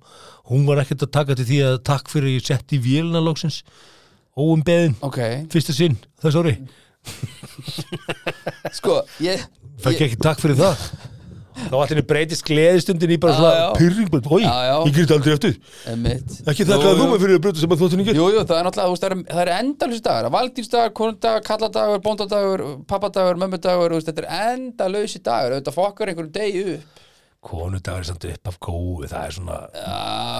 hún 0.51 0.67
var 0.69 0.83
ekkert 0.85 1.07
að 1.07 1.13
taka 1.19 1.37
til 1.39 1.47
því 1.51 1.61
að 1.67 1.79
takk 1.91 2.11
fyrir 2.13 2.31
að 2.31 2.37
ég 2.37 2.47
setti 2.47 2.79
í 2.79 2.83
vélina 2.87 3.23
lóksins 3.23 3.61
óumbeðin, 4.39 4.95
ok, 5.03 5.21
fyrsta 5.51 5.75
sinn 5.75 5.99
það 6.21 6.31
er 6.31 6.37
sorry, 6.39 6.57
sko 8.79 9.01
ég, 9.25 9.47
fæk 9.83 9.97
ég 9.99 10.05
ekki 10.07 10.21
takk 10.21 10.39
fyrir 10.43 10.61
það 10.63 11.10
þá 11.57 11.75
allir 11.81 12.05
breytist 12.07 12.45
gleðistundin 12.47 13.13
í 13.15 13.19
bara 13.21 13.35
svona 13.37 13.73
pyrring, 13.77 14.09
ég 14.11 14.95
gerði 14.95 15.17
aldrei 15.17 15.33
eftir 15.35 15.57
ekki 16.51 16.67
þakkaði 16.69 16.93
jú. 16.93 16.99
þú 17.01 17.09
mig 17.11 17.21
fyrir 17.25 17.37
að 17.37 17.43
breyta 17.45 17.63
saman 17.63 17.81
þóttunni 17.81 18.07
Jú, 18.11 18.29
jú, 18.33 18.45
það 18.47 18.57
er 18.57 18.67
náttúrulega, 18.67 19.01
það 19.01 19.11
er, 19.11 19.17
það 19.31 19.53
endalus 19.57 20.03
dagar. 20.05 20.31
Valdínsdagar, 20.35 20.93
konundagar, 20.97 21.45
kalladagur, 21.47 22.01
bóndadagur 22.05 22.65
pappadagur, 22.89 23.39
mömmudagur, 23.41 23.95
þetta 24.01 24.25
er 24.25 24.55
endalösi 24.55 25.21
dagur, 25.23 25.57
auðvitað 25.57 25.77
fokkar 25.77 26.11
einhverjum 26.11 26.35
degi 26.35 26.65
upp 26.77 27.00
konudagur 27.41 28.03
er 28.03 28.05
samt 28.05 28.25
upp 28.29 28.49
af 28.51 28.57
góðu 28.61 29.07
það 29.09 29.23
er 29.25 29.33
svona, 29.33 29.55
Já, 29.73 29.93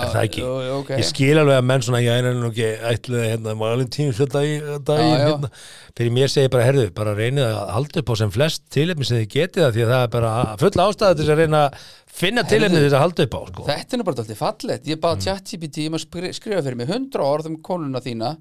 er 0.06 0.12
það 0.14 0.26
ekki 0.28 0.42
jú, 0.44 0.50
jú, 0.62 0.74
ok 0.84 0.92
ég 0.94 1.08
skil 1.10 1.32
alveg 1.42 1.58
að 1.58 1.66
menn 1.72 1.86
svona, 1.88 2.02
ég 2.06 2.20
er 2.20 2.36
nú 2.38 2.50
ekki 2.52 2.68
ætluði 2.92 3.24
hérna, 3.32 3.56
valentín 3.58 4.12
svo 4.14 4.28
dag, 4.30 4.46
Já, 4.46 5.00
já. 5.02 5.16
hérna. 5.24 5.50
fyrir 5.98 6.14
mér 6.18 6.30
segi 6.34 6.52
bara, 6.54 6.68
herðu, 6.68 6.84
bara 7.00 7.16
reynið 7.18 7.48
að 7.48 7.72
halda 7.78 8.04
upp 8.04 8.12
á 8.14 8.16
sem 8.22 8.34
flest 8.36 8.68
tilefni 8.76 9.08
sem 9.10 9.18
þið 9.24 9.32
getið 9.34 9.66
það 9.66 9.74
því 9.80 9.86
að 9.88 9.94
það 9.96 10.06
er 10.06 10.14
bara 10.18 10.34
full 10.62 10.72
ástæða 10.86 11.18
til 11.18 11.26
þess 11.26 11.34
að 11.34 11.42
reyna 11.42 11.64
að 11.66 11.90
finna 12.22 12.46
tilefni 12.54 12.78
til 12.78 12.86
þess 12.86 13.00
að 13.00 13.06
halda 13.08 13.26
upp 13.28 13.34
á 13.34 13.42
sko. 13.50 13.66
Þetta 13.72 13.98
er 13.98 14.06
bara 14.06 14.22
alltaf 14.22 14.42
fallegt 14.44 14.92
Ég 14.92 15.02
baði 15.02 15.18
mm. 15.18 15.26
ChatGPT 15.26 15.88
um 15.90 15.98
að 15.98 16.06
skri- 16.06 16.34
skrifa 16.38 16.62
fyrir 16.68 16.78
mig 16.84 16.92
100 16.94 17.26
orð 17.26 17.50
um 17.50 17.58
konuna 17.66 18.04
þína 18.04 18.36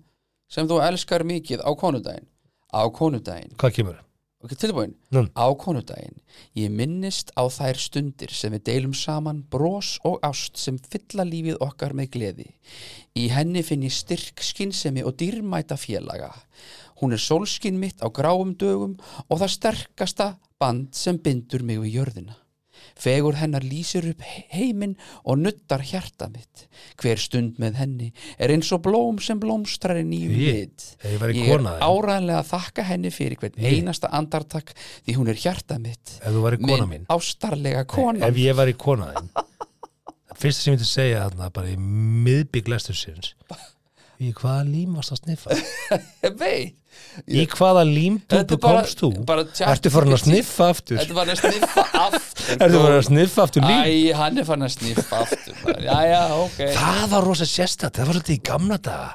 sem 0.51 0.69
þú 0.69 0.83
elskar 0.85 1.25
mikið 1.25 1.65
á 1.65 1.71
konudaginn 1.81 2.29
á 2.71 2.83
konudaginn, 2.93 3.57
hvað 3.59 3.75
kemur? 3.81 3.99
Ok, 4.41 4.55
tilbúin. 4.57 4.95
Nú. 5.14 5.26
á 5.36 5.47
konudaginn, 5.55 6.18
ég 6.57 6.72
minnist 6.72 7.32
á 7.36 7.45
þær 7.53 7.80
stundir 7.80 8.32
sem 8.34 8.53
við 8.57 8.64
deilum 8.70 8.97
saman 8.97 9.45
bros 9.53 9.99
og 10.09 10.18
ást 10.26 10.57
sem 10.61 10.78
fylla 10.80 11.26
lífið 11.28 11.61
okkar 11.61 11.95
með 11.97 12.12
gleði. 12.16 12.49
Í 13.14 13.28
henni 13.34 13.62
finn 13.66 13.84
ég 13.84 13.95
styrk 13.95 14.41
skynsemi 14.43 15.05
og 15.05 15.18
dýrmæta 15.20 15.76
félaga. 15.76 16.32
Hún 17.01 17.12
er 17.16 17.22
sólskinn 17.22 17.80
mitt 17.80 18.01
á 18.01 18.09
gráum 18.09 18.57
dögum 18.57 18.99
og 19.28 19.41
það 19.41 19.57
sterkasta 19.57 20.30
band 20.61 20.95
sem 20.97 21.20
bindur 21.20 21.64
mig 21.64 21.80
við 21.80 22.01
jörðina 22.01 22.39
Fegur 23.01 23.38
hennar 23.40 23.64
lýsir 23.64 24.05
upp 24.11 24.20
he- 24.20 24.44
heiminn 24.53 24.94
og 25.24 25.38
nuttar 25.40 25.80
hjarta 25.80 26.28
mitt. 26.28 26.66
Hver 27.01 27.16
stund 27.18 27.57
með 27.62 27.78
henni 27.80 28.11
er 28.38 28.53
eins 28.53 28.68
og 28.76 28.82
blóm 28.84 29.20
sem 29.24 29.40
blómstrar 29.40 29.96
í 29.96 30.05
nýjum 30.05 30.34
Ég- 30.36 30.53
lit. 30.61 30.86
ef 31.03 31.20
ég 31.22 31.34
Ég 31.40 31.55
er 31.55 31.64
áræðanlega 31.80 32.42
að 32.42 32.51
þakka 32.53 32.84
henni 32.90 33.11
fyrir 33.11 33.36
hvern 33.40 33.57
einasta 33.57 34.11
andartak 34.12 34.74
því 35.07 35.16
hún 35.16 35.28
er 35.32 35.34
hjarta 35.40 35.78
mitt. 35.80 36.18
ef 36.20 36.28
þú 36.32 36.42
væri 36.44 36.61
kona 36.61 36.86
mín 36.86 37.07
ástarlega 37.09 37.86
kona. 37.86 38.26
ef 38.26 38.34
ég 38.36 38.55
var 38.55 38.66
í 38.68 38.76
kona 38.76 39.12
það 39.14 40.36
fyrsta 40.40 40.61
sem 40.62 40.72
ég 40.74 40.78
myndi 40.78 40.88
segja 40.88 41.24
þarna 41.30 41.51
bara 41.53 41.68
í 41.68 41.76
miðbygg 41.76 42.68
lestursins 42.68 43.34
í 44.21 44.31
hvaða 44.37 44.66
lím 44.68 44.99
varst 44.99 45.14
að 45.14 45.21
sniffa? 45.23 45.57
Ég 46.27 46.35
veit. 46.41 46.77
í 47.31 47.45
hvaða 47.49 47.85
límtúpu 47.89 48.59
komst 48.61 49.01
þú? 49.01 49.11
ertu 49.64 49.93
farin 49.95 50.16
að 50.16 50.23
sniffa 50.27 50.66
aftur? 50.75 50.99
Þetta 51.01 51.16
var 51.16 51.31
að 51.33 51.41
sniffa 51.41 51.85
aftur. 52.03 52.57
ertu 52.57 52.83
farin 52.83 52.99
að 52.99 53.07
sniffa 53.09 53.47
aftur 53.47 53.64
lím? 53.64 53.81
Æ, 53.81 53.95
hann 54.18 54.41
er 54.43 54.49
fann 54.49 54.66
að 54.66 54.75
sniffa 54.75 55.23
aftur. 55.25 55.57
Já, 55.87 55.97
já, 56.11 56.21
ok. 56.37 56.61
það 56.77 57.07
var 57.14 57.27
rosa 57.31 57.49
sérstætt, 57.49 57.97
það 57.97 58.11
var 58.11 58.18
svolítið 58.18 58.37
í 58.37 58.43
gamla 58.51 58.81
daga. 58.91 59.11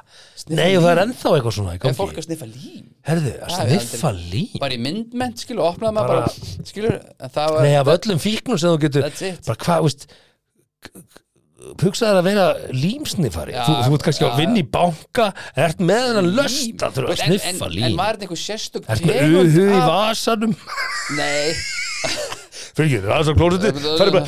Nei 0.46 0.68
og 0.78 0.84
það 0.84 0.90
er 0.92 1.02
ennþá 1.04 1.34
eitthvað 1.36 1.56
svona 1.56 1.76
Er 1.76 1.96
fólk 1.98 2.18
að 2.20 2.26
sniffa 2.28 2.48
lím? 2.50 2.90
herðu, 3.06 3.32
að 3.46 3.74
sniffa 3.86 4.12
lím? 4.16 4.56
Bara 4.62 4.74
í 4.74 4.80
myndment, 4.82 5.42
skilur, 5.42 5.68
opnaði 5.70 5.96
maður 5.96 6.12
Bara- 6.12 6.26
bara, 6.26 6.66
skilur, 6.70 6.96
en 7.22 7.34
var... 7.36 7.60
nei 7.62 7.76
af 7.78 7.90
öllum 7.94 8.22
fíknum 8.22 8.58
sem 8.58 8.72
þú 8.74 8.80
getur 8.86 9.06
bara 9.46 9.58
hvað, 9.62 9.86
veist 9.86 10.08
hugsaði 11.82 12.20
að 12.20 12.26
vera 12.26 12.46
límsniffari 12.74 13.54
Já, 13.54 13.62
þú, 13.66 13.74
þú 13.86 13.96
ert 13.96 14.04
kannski 14.06 14.26
að 14.26 14.32
já. 14.32 14.38
vinna 14.40 14.60
í 14.60 14.66
banka 14.76 15.26
ert 15.66 15.82
með 15.82 16.04
hennan 16.10 16.30
löst 16.36 16.84
að 16.86 17.00
að 17.02 17.12
en- 17.14 17.22
sniffa 17.24 17.66
en, 17.68 17.74
lím. 17.74 17.86
En 17.88 17.98
var 18.00 18.16
þetta 18.16 18.26
einhver 18.28 18.42
sérstök 18.42 18.88
ert 18.92 19.08
með 19.08 19.36
uhu 19.40 19.66
í 19.66 19.80
vasanum? 19.86 20.56
Nei, 21.16 21.46
fyrir 22.76 22.86
ekki, 22.86 23.02
það 23.06 23.12
er 23.16 23.20
á 23.26 23.38
klósetu 23.40 23.68
það 23.86 24.06
er 24.06 24.14
bara, 24.16 24.26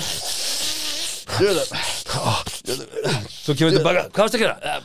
svo 3.38 3.54
kemur 3.54 3.74
tilbaka 3.76 4.04
hvað 4.08 4.22
varst 4.24 4.36
að 4.38 4.42
gera? 4.42 4.76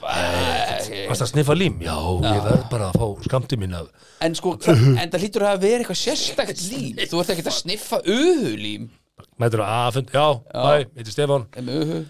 varst 1.09 1.23
að 1.23 1.31
sniffa 1.31 1.55
lím? 1.57 1.77
já, 1.83 1.95
ég 2.27 2.41
verð 2.47 2.65
bara 2.71 2.89
að 2.89 2.99
fá 2.99 3.29
skamti 3.29 3.59
mín 3.59 3.77
af 3.77 3.87
en 4.23 4.35
sko, 4.37 4.57
en 5.01 5.07
það 5.13 5.23
hlýtur 5.23 5.47
að 5.49 5.63
vera 5.63 5.83
eitthvað 5.83 5.99
sérstakt 5.99 6.67
lím. 6.69 6.99
Þú 7.11 7.23
ert 7.23 7.33
ekkert 7.33 7.49
að 7.51 7.57
sniffa 7.61 8.01
uhu-lím 8.03 8.91
mætur 9.39 9.63
að 9.63 9.71
aðfund, 9.79 10.13
já, 10.13 10.25
hæ, 10.53 10.73
ég 10.83 10.87
heiti 10.99 11.25
uhu 11.63 12.03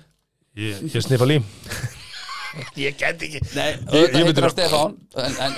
ég, 0.59 0.81
ég 0.93 1.05
sniffa 1.05 1.27
lím. 1.29 1.45
Ég 2.77 2.93
get 2.97 3.21
ekki. 3.25 3.39
Nei, 3.57 3.71
ég 3.73 4.13
auðvitað 4.13 4.25
myndi 4.27 4.41
það 4.43 4.51
Stefán 4.53 4.91
en, 5.17 5.37
en, 5.41 5.55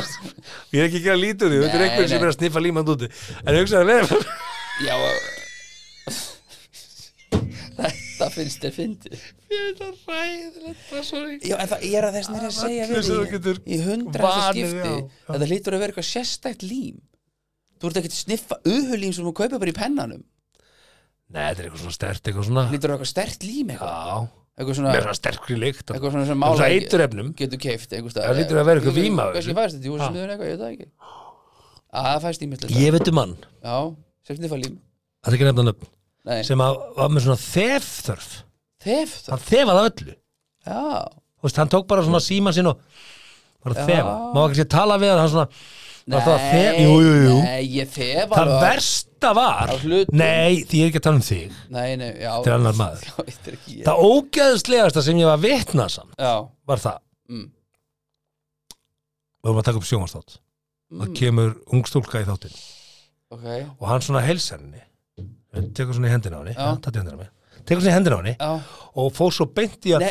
ég 0.76 0.82
er 0.82 0.88
ekki 0.88 1.00
að 1.00 1.06
gera 1.06 1.20
lítið 1.20 1.46
úr 1.46 1.54
því, 1.54 1.60
þetta 1.62 1.78
er 1.78 1.80
Nei, 1.80 1.86
einhver 1.86 2.10
sem 2.10 2.20
er 2.20 2.28
að 2.28 2.36
sniffa 2.36 2.62
lím 2.64 2.80
að 2.80 2.92
úti. 2.92 3.08
En 3.40 3.56
hugsaði 3.56 3.80
að 3.80 3.90
vera 3.92 4.20
Já 4.84 4.96
Þetta 7.76 8.28
finnst 8.32 8.62
þér 8.64 8.72
fyndið. 8.72 9.24
Þetta 9.52 9.86
er 9.86 9.96
ræðilegt, 10.08 11.44
Já, 11.44 11.56
en 11.56 11.68
það 11.72 11.82
er 11.88 12.06
að 12.08 12.14
þess 12.16 12.30
að 12.36 12.54
segja 12.56 12.86
öllu 12.86 13.02
sem 13.04 13.10
þú 13.10 13.18
við 13.20 13.34
getur 13.34 13.58
í, 13.58 13.66
í 13.66 13.80
hundrasta 13.84 14.46
vanið 14.46 14.70
skipti. 14.72 15.18
Þetta 15.26 15.50
hlýtur 15.50 15.76
að 15.76 15.82
vera 15.84 15.92
eitthvað 15.92 16.08
sérstækt 16.10 16.64
lím. 16.64 17.02
Þú 17.76 17.90
ert 17.90 18.00
ekki 18.00 18.12
að 18.12 18.16
sniffa 18.16 18.58
uhu-lím 18.72 19.12
sem 19.12 19.28
þú 19.28 19.34
kaupir 19.36 19.60
bara 19.60 19.72
í 19.72 19.76
pennanum 19.76 20.24
Nei, 21.34 21.42
þetta 21.48 21.62
er 21.62 21.66
eitthvað 21.68 21.82
svona 21.82 21.96
stert, 21.96 22.22
eitthvað 22.30 22.46
svona 22.46 22.62
að 22.66 22.74
vera 22.76 22.96
eitthvað 22.96 23.10
stert 23.10 23.46
lím 23.46 23.70
eitthvað? 23.74 23.94
Já, 24.06 24.18
Eitthvað 24.56 24.76
svona, 24.78 24.92
með 24.94 25.02
svona 25.04 25.16
sterkri 25.18 25.56
lykt. 25.60 25.82
og 25.90 25.96
eitthvað 25.96 26.12
svona 26.14 26.26
sem 26.26 26.36
svona 26.38 26.54
mála 26.56 26.68
eiturefnum 26.72 27.32
getur 27.36 27.60
keift 27.60 27.90
Það 27.92 28.36
hlýtur 28.38 28.60
að 28.62 28.68
vera 28.70 28.80
eitthvað 28.80 28.96
víma 28.96 29.24
af 29.26 29.32
Kannski 29.34 29.50
þessu. 29.50 29.56
fæst 29.58 29.76
þetta, 29.76 29.90
jú, 29.90 29.96
sem 30.00 30.14
þau 30.14 30.22
eitthvað, 30.22 30.46
ég 30.46 30.54
veit 30.54 30.62
það 30.62 30.70
ekki. 30.72 30.86
Að 31.96 32.06
það 32.06 32.22
fæst 32.26 32.44
ímyndlega 32.46 32.80
Ég 32.86 32.94
veit 32.96 33.10
um 33.10 33.18
mann, 33.18 33.34
Já, 33.66 33.76
sem 34.26 34.38
sniffa 34.40 34.58
lím. 34.62 34.78
Það 35.26 35.28
er 35.32 35.36
ekki 35.36 35.48
nefna 35.50 35.66
nöfn. 35.68 35.90
Nei, 36.26 36.38
sem 36.48 36.62
að, 36.64 36.78
var 36.96 37.12
með 37.12 37.26
svona 37.26 37.38
þefþörf. 37.42 38.30
Þef 38.86 39.12
það 39.26 39.34
Hann 39.34 39.44
þefaði 39.50 39.84
öllu. 39.90 40.16
Já, 40.66 40.82
Þú 41.36 41.46
veist, 41.50 41.60
hann 41.60 41.70
tók 41.76 41.86
bara 41.90 42.02
svona 42.06 42.22
síma 42.24 42.52
sinn 42.56 42.70
og 42.70 42.80
bara 43.66 43.76
Já. 43.76 43.84
þefa. 43.90 44.14
Má 44.34 44.40
ekki 44.48 44.64
að 44.64 44.72
tala 44.72 44.96
við 45.02 45.12
hann, 45.12 45.20
hann 45.20 45.32
svona 45.34 45.46
var 45.46 45.52
að 45.52 45.85
nei, 46.06 46.84
Jú, 46.84 46.94
jú, 47.02 47.14
jú. 47.24 47.34
Nei, 47.42 47.66
ég 47.74 47.90
þef 47.90 48.30
Það 48.30 48.40
alveg 48.42 48.62
versta 48.62 49.32
var 49.34 49.72
Á 49.72 49.74
hlutum. 49.80 50.18
Nei, 50.20 50.62
því 50.62 50.80
ég 50.80 50.86
er 50.86 50.90
ekki 50.92 51.00
að 51.00 51.06
tala 51.08 51.18
um 51.18 51.26
þig. 51.26 51.58
Nei, 51.74 51.88
nei, 51.98 52.08
já. 52.22 52.30
Þetta 52.30 52.52
er 52.52 52.56
annar 52.60 52.78
maður. 52.78 53.06
Já, 53.08 53.14
þetta 53.32 53.50
er 53.50 53.58
ekki 53.58 53.76
ég. 53.76 53.84
Það 53.88 54.02
ógeðslegasta 54.10 55.04
sem 55.06 55.20
ég 55.22 55.30
var 55.32 55.42
vitna 55.42 55.88
samt 55.96 56.22
Já, 56.22 56.32
var 56.70 56.82
það. 56.86 56.98
Mm. 57.32 57.46
Við 58.70 59.50
vorum 59.50 59.62
að 59.62 59.68
taka 59.70 59.82
upp 59.82 59.88
sjónvarstátt 59.90 60.36
Það 60.96 61.14
kemur 61.18 61.56
ungstúlka 61.74 62.22
í 62.22 62.28
þáttinn. 62.28 62.60
Ok. 63.34 63.46
Og 63.80 63.88
hann 63.90 64.04
svona 64.06 64.22
heilsar 64.22 64.62
henni. 64.62 64.84
Tekur 65.74 65.96
svona 65.96 66.12
í 66.12 66.14
hendina 66.14 66.38
á 66.38 66.40
henni. 66.44 66.54
Já. 66.54 66.62
ja, 66.62 66.76
taktu 66.78 67.00
í 67.00 67.02
hendina 67.02 67.18
á 67.18 67.20
henni 67.24 67.35
tekur 67.68 67.86
í 67.86 67.94
hendina 67.94 68.18
á 68.18 68.20
henni 68.22 68.36
og 68.96 69.10
fór 69.12 69.34
svo 69.34 69.46
beint 69.52 69.84
í 69.88 69.92
að 69.96 70.06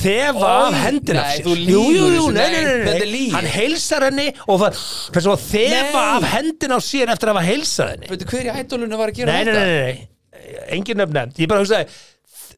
þefa 0.00 0.52
af 0.52 0.76
nei, 0.76 1.18
af 1.20 1.34
sér. 1.36 1.64
jú, 1.68 1.82
jú, 1.92 2.06
jú, 2.16 2.28
nei, 2.32 2.46
nei, 2.54 2.62
nei, 2.86 3.24
hann 3.34 3.48
heilsar 3.52 4.06
henni 4.08 4.30
og 4.48 4.64
þefa 4.72 6.06
af 6.16 6.30
hendina 6.32 6.78
á 6.78 6.80
sér 6.80 7.12
eftir 7.12 7.28
að 7.28 7.36
hafa 7.36 7.44
heilsað 7.50 7.92
henni. 7.96 8.08
Veitu 8.14 8.30
hver 8.32 8.48
í 8.48 8.56
ædolunu 8.62 9.02
var 9.02 9.12
að 9.12 9.20
gera 9.20 9.36
þetta? 9.42 9.58
nei, 9.58 9.68
nei, 9.68 10.48
nei, 10.48 10.64
engin 10.78 11.02
nefnd. 11.02 11.36
Ég 11.42 11.52
bara 11.52 11.66
hugsaði 11.66 12.00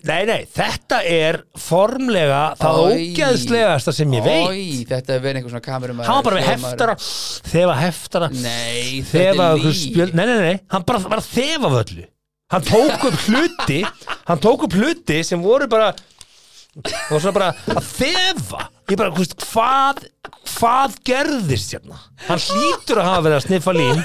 nei, 0.05 0.23
nei, 0.29 0.41
þetta 0.55 1.01
er 1.09 1.41
formlega 1.59 2.41
það 2.61 2.81
ógeðslegasta 2.93 3.95
sem 3.97 4.17
ég 4.19 4.25
veit. 4.27 4.89
Þetta 4.91 5.17
er 5.17 5.23
verið 5.25 5.41
einhver 5.41 5.55
svona 5.57 5.65
kamerum 5.65 6.03
hann 6.05 6.19
var 6.21 6.27
bara 6.29 6.41
með 6.41 6.51
heftara 6.53 6.97
þefa 7.51 7.77
heftara 7.81 8.33
Nei, 8.35 9.05
þetta 9.09 9.49
er 9.51 9.63
líf 9.65 10.13
nei, 10.15 10.27
nei, 10.29 10.37
nei, 10.45 10.59
hann 10.71 10.87
bara 10.87 11.25
þefa 11.25 11.71
af 11.71 11.81
öllu 11.85 12.05
hann 12.53 12.67
tók 12.67 13.05
upp 13.09 13.21
hluti 13.29 13.81
hann 14.29 14.41
tók 14.43 14.67
upp 14.67 14.75
hluti 14.77 15.23
sem 15.25 15.41
voru 15.43 15.69
bara 15.71 15.93
og 16.75 17.21
svona 17.23 17.33
bara 17.37 17.51
að 17.71 17.85
þefa. 17.87 18.65
Ég 18.91 18.99
bara, 18.99 19.13
hvist, 19.15 19.37
hvað 19.39 20.01
hvað 20.55 20.97
gerðist 21.07 21.75
hérna? 21.77 22.01
Hann 22.27 22.43
hlýtur 22.43 22.99
að 23.01 23.07
hafa 23.09 23.23
verið 23.25 23.37
að 23.39 23.45
sniffa 23.47 23.75
lín 23.77 24.03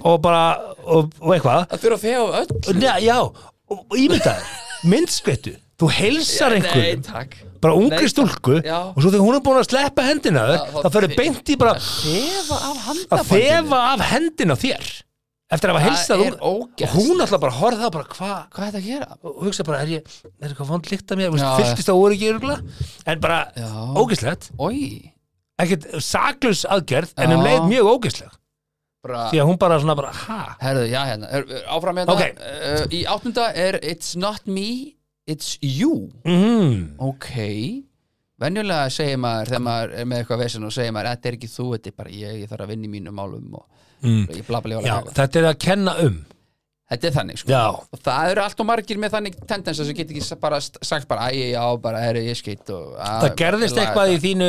og 0.00 0.16
bara, 0.24 0.40
og, 0.82 1.10
og 1.20 1.34
eitthvað. 1.36 1.66
Það 1.74 1.82
fyrir 1.84 1.96
að 1.98 2.04
fega 2.06 2.40
öll 2.40 2.82
já, 2.82 2.94
já 3.04 3.18
og, 3.20 3.84
ímyndaði, 4.00 4.48
myndskvettu 4.88 5.54
þú 5.78 5.90
heilsar 5.94 6.54
Nei, 6.54 6.58
einhverjum 6.62 7.04
takk. 7.06 7.36
Bara 7.62 7.76
ungri 7.78 8.00
Nei, 8.06 8.10
stúlku 8.10 8.56
já. 8.64 8.78
og 8.88 8.98
svo 9.02 9.12
þegar 9.12 9.26
hún 9.26 9.36
er 9.38 9.44
búin 9.44 9.60
að 9.60 9.68
sleppa 9.68 10.06
hendina 10.08 10.44
Já, 10.54 10.58
þá 10.78 10.88
fyrir 10.96 11.14
beint 11.18 11.52
í 11.52 11.58
bara 11.58 11.76
Þefa 11.82 12.58
af 12.72 12.88
að 13.18 13.30
þefa 13.34 13.80
af 13.92 14.04
hendina 14.12 14.56
á 14.56 14.58
þér 14.58 14.88
eftir 15.54 15.72
að 15.72 15.78
hafa 15.82 16.16
er 16.26 16.34
og 16.44 16.82
hún 16.94 17.22
alltaf 17.24 17.40
bara 17.42 17.56
horfði 17.58 17.84
það 17.84 17.92
bara 17.98 18.08
hvað 18.14 18.40
Hvað 18.54 18.64
er 18.64 18.72
þetta 18.72 18.80
að 18.82 18.88
gera? 18.88 19.18
og 19.22 19.38
hugsa 19.46 19.64
bara, 19.68 19.82
er 19.84 19.92
ég, 19.98 20.16
er 20.38 20.50
eitthvað 20.50 20.72
vond 20.72 20.90
líkt 20.92 21.14
að 21.14 21.22
mér? 21.22 21.38
Já, 21.40 21.48
fylgist 21.60 21.88
það 21.88 22.00
voru 22.02 22.18
ekki 22.18 22.32
örugla 22.32 22.58
en 23.08 23.22
bara 23.24 23.38
Já. 23.56 23.70
ógislegt 24.02 24.50
Ói 24.60 24.82
ekkert 25.58 25.88
saklus 26.04 26.66
aðgerð 26.68 27.14
en 27.18 27.32
um 27.34 27.42
Já. 27.42 27.46
leið 27.48 27.70
mjög 27.72 27.92
ógisleg 27.96 28.36
Bara 29.04 29.28
því 29.30 29.38
að 29.40 29.46
hún 29.48 29.58
bara 29.62 29.78
svona 29.78 29.94
bara, 29.98 30.08
ha? 30.26 30.38
Herðu, 30.58 30.86
já, 30.90 31.00
hérna, 31.06 31.28
er, 31.30 31.44
áfram 31.70 32.00
hérna. 32.00 32.14
Ok. 32.18 32.40
uh, 32.42 32.80
Í 32.90 33.04
áttunda 33.06 33.44
er 33.54 33.78
It's 33.86 34.16
not 34.18 34.42
me, 34.50 34.96
it's 35.30 35.52
you. 35.62 36.08
Mm. 36.26 36.96
Ok. 37.06 37.28
Venjulega 38.42 38.90
segir 38.90 39.20
maður, 39.22 39.52
þegar 39.52 39.62
maður 39.68 39.94
er 40.02 40.08
með 40.10 40.20
eitthvað 40.24 40.42
vesen 40.42 40.66
og 40.66 40.74
segir 40.74 40.92
maður, 40.94 41.12
þetta 41.14 41.30
er 41.30 41.36
ekki 41.38 41.50
þú, 41.52 41.68
þetta 41.76 41.90
er 41.92 41.96
bara 42.02 42.12
ég, 42.14 42.34
ég 42.42 42.50
þarf 42.50 42.66
að 42.66 42.72
vinna 42.74 42.86
í 42.88 42.92
mínum 42.96 43.16
málum 43.18 43.54
og 43.58 43.86
Mm. 44.02 44.24
ég 44.30 44.46
bla 44.46 44.60
bla 44.62 44.78
já, 44.80 44.98
bla 45.02 45.12
þetta 45.16 45.40
er 45.42 45.46
að 45.52 45.58
kenna 45.64 45.94
um. 46.06 46.18
Þetta 46.88 47.04
er 47.10 47.12
þannig, 47.18 47.36
sko. 47.42 47.52
Og 47.92 47.98
það 48.00 48.30
eru 48.32 48.40
allt 48.46 48.60
og 48.62 48.66
margir 48.70 48.96
með 49.02 49.10
þannig 49.12 49.34
tendensa 49.50 49.84
sem 49.84 49.96
get 49.98 50.08
ekki 50.14 50.36
bara 50.40 50.56
sagt 50.64 51.04
bara, 51.10 51.26
æ, 51.28 51.50
já, 51.52 51.64
bara, 51.84 51.98
herru, 52.00 52.22
ég 52.24 52.38
skeitt 52.38 52.70
og 52.72 52.94
að, 52.96 53.18
það 53.26 53.34
gerðist 53.42 53.80
eitthvað 53.82 54.12
í 54.14 54.20
þínu 54.22 54.48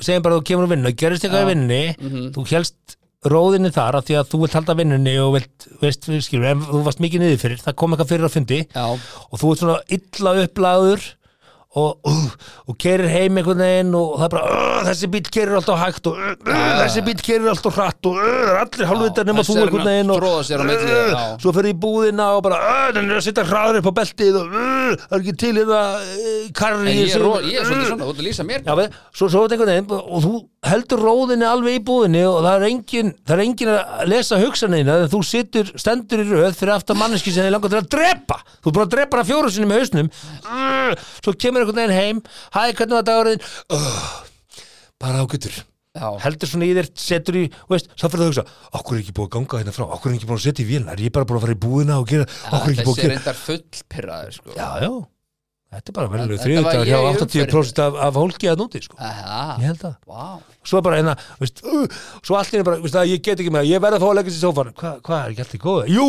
segjum 0.00 0.24
bara 0.24 0.38
þú 0.38 0.44
kemur 0.48 0.64
á 0.64 0.72
vinnu, 0.72 0.88
það 0.88 0.96
gerðist 1.02 1.26
eitthvað 1.28 1.44
í 1.44 1.50
vinnu 1.52 1.80
Mhm. 2.00 2.30
þú 2.38 2.46
helst 2.54 2.96
róðinni 3.24 3.72
þar 3.72 3.98
af 4.00 4.04
því 4.08 4.16
að 4.20 4.30
þú 4.32 4.40
vilt 4.44 4.56
halda 4.56 4.74
vinnunni 4.80 5.14
og 5.20 5.30
vilt, 5.36 5.66
veist, 5.82 6.08
skilur, 6.24 6.48
en 6.54 6.64
þú 6.64 6.80
varst 6.88 7.00
mikið 7.04 7.20
niður 7.24 7.42
fyrir 7.44 7.60
það 7.66 7.76
kom 7.82 7.92
eitthvað 7.92 8.10
fyrir 8.14 8.24
að 8.28 8.34
fundi 8.38 8.58
Já, 8.64 8.84
og 8.88 9.36
þú 9.40 9.52
ert 9.52 9.62
svona 9.64 9.78
illa 9.98 10.34
upplæður 10.46 11.06
og, 11.74 11.98
uh, 12.06 12.26
og 12.70 12.76
kerir 12.78 13.08
heim 13.10 13.38
einhvern 13.40 13.58
veginn 13.64 13.94
og 13.98 14.12
það 14.20 14.26
er 14.26 14.32
bara 14.34 14.50
uh, 14.54 14.80
þessi 14.86 15.08
bíl 15.10 15.24
kerir 15.34 15.56
alltaf 15.58 15.80
hægt 15.80 16.06
og 16.10 16.20
uh, 16.20 16.34
þessi 16.84 17.02
bíl 17.08 17.22
kerir 17.26 17.48
alltaf 17.50 17.74
hratt 17.80 18.08
og 18.10 18.20
það 18.20 18.60
allir 18.62 18.90
halvvitar 18.92 19.28
nema 19.30 19.42
þú 19.48 19.56
er 19.58 19.64
einhvern 19.64 19.90
veginn 19.90 20.12
og 20.14 20.20
svo 21.42 21.54
fer 21.56 21.68
í 21.70 21.74
búðina 21.84 22.28
og 22.38 22.44
bara 22.46 22.60
þannig 22.94 23.16
að 23.18 23.24
setja 23.26 23.46
hraður 23.48 23.80
upp 23.82 23.90
á 23.90 23.94
beltið 24.00 24.38
og 24.40 24.54
það 24.54 25.16
er 25.18 25.20
ekki 25.24 25.36
til 25.44 25.54
í 25.54 25.66
það 25.72 25.98
uh, 25.98 26.48
karri 26.62 26.94
ég 26.94 27.16
er, 27.18 27.26
ég 27.50 27.66
svolítið 27.66 27.90
svona, 27.90 28.04
þú 28.04 28.14
ert 28.14 28.22
að 28.22 28.28
lýsa 28.28 28.46
mér. 28.48 28.64
Og 30.04 30.22
þú 30.24 30.34
heldur 30.64 31.02
róðinni 31.04 31.46
alveg 31.48 31.78
í 31.78 31.82
búðinni 31.84 32.22
og 32.28 32.40
það 32.44 32.54
er 32.56 32.66
engin, 32.68 33.12
það 33.24 33.34
er 33.36 33.42
engin 33.44 33.72
að 33.74 34.06
lesa 34.10 34.38
hugsanina 34.40 34.96
þegar 34.98 35.12
þú 35.12 35.20
situr, 35.28 35.74
stendur 35.80 36.24
í 36.24 36.28
röð 36.30 36.56
fyrir 36.58 36.74
aftan 36.76 37.00
manneski 37.00 37.34
sem 37.34 37.46
er 37.46 37.54
langar 37.54 37.72
til 37.72 37.82
að 37.82 37.90
drepa. 37.96 38.40
Þú 38.64 38.72
er 38.72 38.80
að 38.86 38.94
drepa 38.96 39.20
hana 39.20 39.28
fjóru 39.28 39.52
sinni 39.52 39.68
með 39.70 39.82
hausnum. 39.82 40.10
Uh, 40.48 41.04
svo 41.20 41.36
kemur 41.36 41.64
einhvern 41.64 41.82
veginn 41.82 41.98
heim. 41.98 42.24
Hæ, 42.54 42.64
hvernig 42.72 42.98
var 43.00 43.06
dagurinn? 43.10 43.46
Uh, 43.72 44.02
bara 45.02 45.24
ágætur. 45.24 45.62
Já. 45.94 46.08
heldur 46.24 46.50
svona 46.50 46.66
í 46.66 46.72
þér, 46.74 46.88
setur 46.98 47.36
í 47.38 47.42
veist, 47.70 47.92
þá 47.94 48.08
fyrir 48.08 48.16
það 48.18 48.24
að 48.24 48.30
hugsa, 48.32 48.42
okkur 48.74 48.96
er 48.96 49.02
ekki 49.04 49.12
búið 49.14 49.28
að 49.28 49.34
ganga 49.36 49.58
hérna 49.60 49.74
frá? 49.76 49.84
Okkur 49.94 50.10
er 50.10 50.16
ekki 50.16 50.26
búið 50.26 50.40
að 50.40 50.46
setja 50.48 50.64
í 50.64 50.66
vélina, 50.66 50.90
er 50.90 51.02
ég 51.04 51.12
bara 51.14 51.28
búið 51.30 51.38
að 51.38 51.44
fara 51.44 51.54
í 51.54 51.60
búðina 51.62 51.98
og 52.02 52.08
gera, 52.10 52.24
okkur 52.48 52.64
er 52.64 52.72
ekki 52.72 52.86
búið 52.88 52.98
þessi 52.98 53.04
að 53.04 53.04
er 53.04 53.04
gera 53.04 53.14
reyndar 53.14 53.38
fullpirraður 53.44 54.34
sko. 54.34 54.56
já, 54.58 54.66
já, 54.82 54.90
þetta 55.74 55.92
er 55.92 55.96
bara 55.98 56.26
þriðudagur 56.44 56.88
ég 56.88 56.90
hjá 56.90 56.98
í 56.98 57.20
80% 57.44 57.82
af, 57.84 57.98
af 58.06 58.16
fólki 58.18 58.50
að 58.50 58.60
núti, 58.62 58.82
sko, 58.86 58.98
ég 58.98 59.64
held 59.68 59.86
að 59.88 59.94
vá. 60.08 60.26
Svo 60.64 60.80
er 60.80 60.84
bara 60.86 60.98
hérna, 61.00 61.14
uh, 61.44 62.02
svo 62.24 62.38
allt 62.40 62.54
er 62.58 62.66
bara, 62.66 62.80
veist 62.84 62.96
það, 62.98 63.08
ég 63.12 63.22
get 63.26 63.40
ekki 63.44 63.52
með 63.54 63.64
það, 63.64 63.70
ég 63.74 63.84
verð 63.84 63.98
að 63.98 64.04
fá 64.04 64.08
að 64.10 64.18
leggja 64.20 64.34
í 64.34 64.38
sófan 64.42 64.72
hvað, 64.80 65.00
hvað 65.08 65.18
er 65.24 65.32
ekki 65.34 65.44
allt 65.46 65.56
í 65.58 65.62
góða? 65.64 65.88
Jú, 65.94 66.06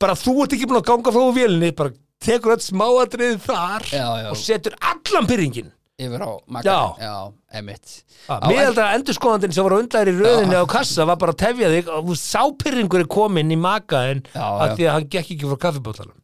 bara 0.00 0.18
þú 0.18 0.36
ert 0.44 0.54
ekki 0.58 0.68
búin 0.70 0.80
að 0.82 0.86
ganga 0.92 1.14
frá 1.18 1.26
vélinni, 1.38 1.72
bara 1.78 1.94
tekur 2.24 2.54
öll 2.56 2.62
smáatrið 2.64 3.42
þar 3.44 3.84
Já, 3.92 4.06
já. 4.22 4.30
og 4.32 4.38
setur 4.40 4.78
allan 4.80 5.28
pyrringin 5.30 5.74
Yfir 5.98 6.22
á 6.22 6.30
Já. 6.30 6.38
makkan 6.54 7.00
Já, 7.02 7.14
emitt 7.58 7.94
Ah, 8.28 8.42
Miðaldra 8.44 8.90
endurskoðandinn 8.98 9.54
sem 9.54 9.64
var 9.66 9.74
undar 9.78 10.06
í 10.10 10.12
röðinni 10.14 10.58
á 10.58 10.66
kassa 10.68 11.06
var 11.08 11.16
bara 11.18 11.32
að 11.32 11.38
tefja 11.42 11.70
þig 11.72 11.86
og 11.94 12.10
sápyrringur 12.18 13.02
er 13.04 13.08
kominn 13.10 13.50
í 13.54 13.56
makaðin 13.58 14.20
af 14.34 14.74
því 14.76 14.84
að 14.84 14.92
hann 14.94 15.06
gekk 15.14 15.30
ekki 15.34 15.48
frá 15.48 15.58
kaffibóttalanum 15.64 16.18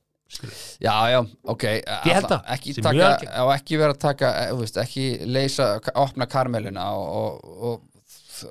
Já, 0.82 0.94
já, 1.12 1.18
ok 1.54 1.62
Ég 1.64 2.12
held 2.12 2.24
alla- 2.24 2.28
það. 2.34 2.52
Ekki 2.54 2.74
taka, 2.82 3.08
ekki 3.54 3.78
vera 3.80 3.94
að 3.94 4.00
taka 4.02 4.30
eh, 4.42 4.50
þú 4.52 4.60
veist, 4.64 4.78
ekki 4.82 5.04
leysa, 5.30 5.68
opna 5.94 6.26
karmelina 6.30 6.90
og, 6.98 7.14
og, 7.14 7.60
og 7.70 7.82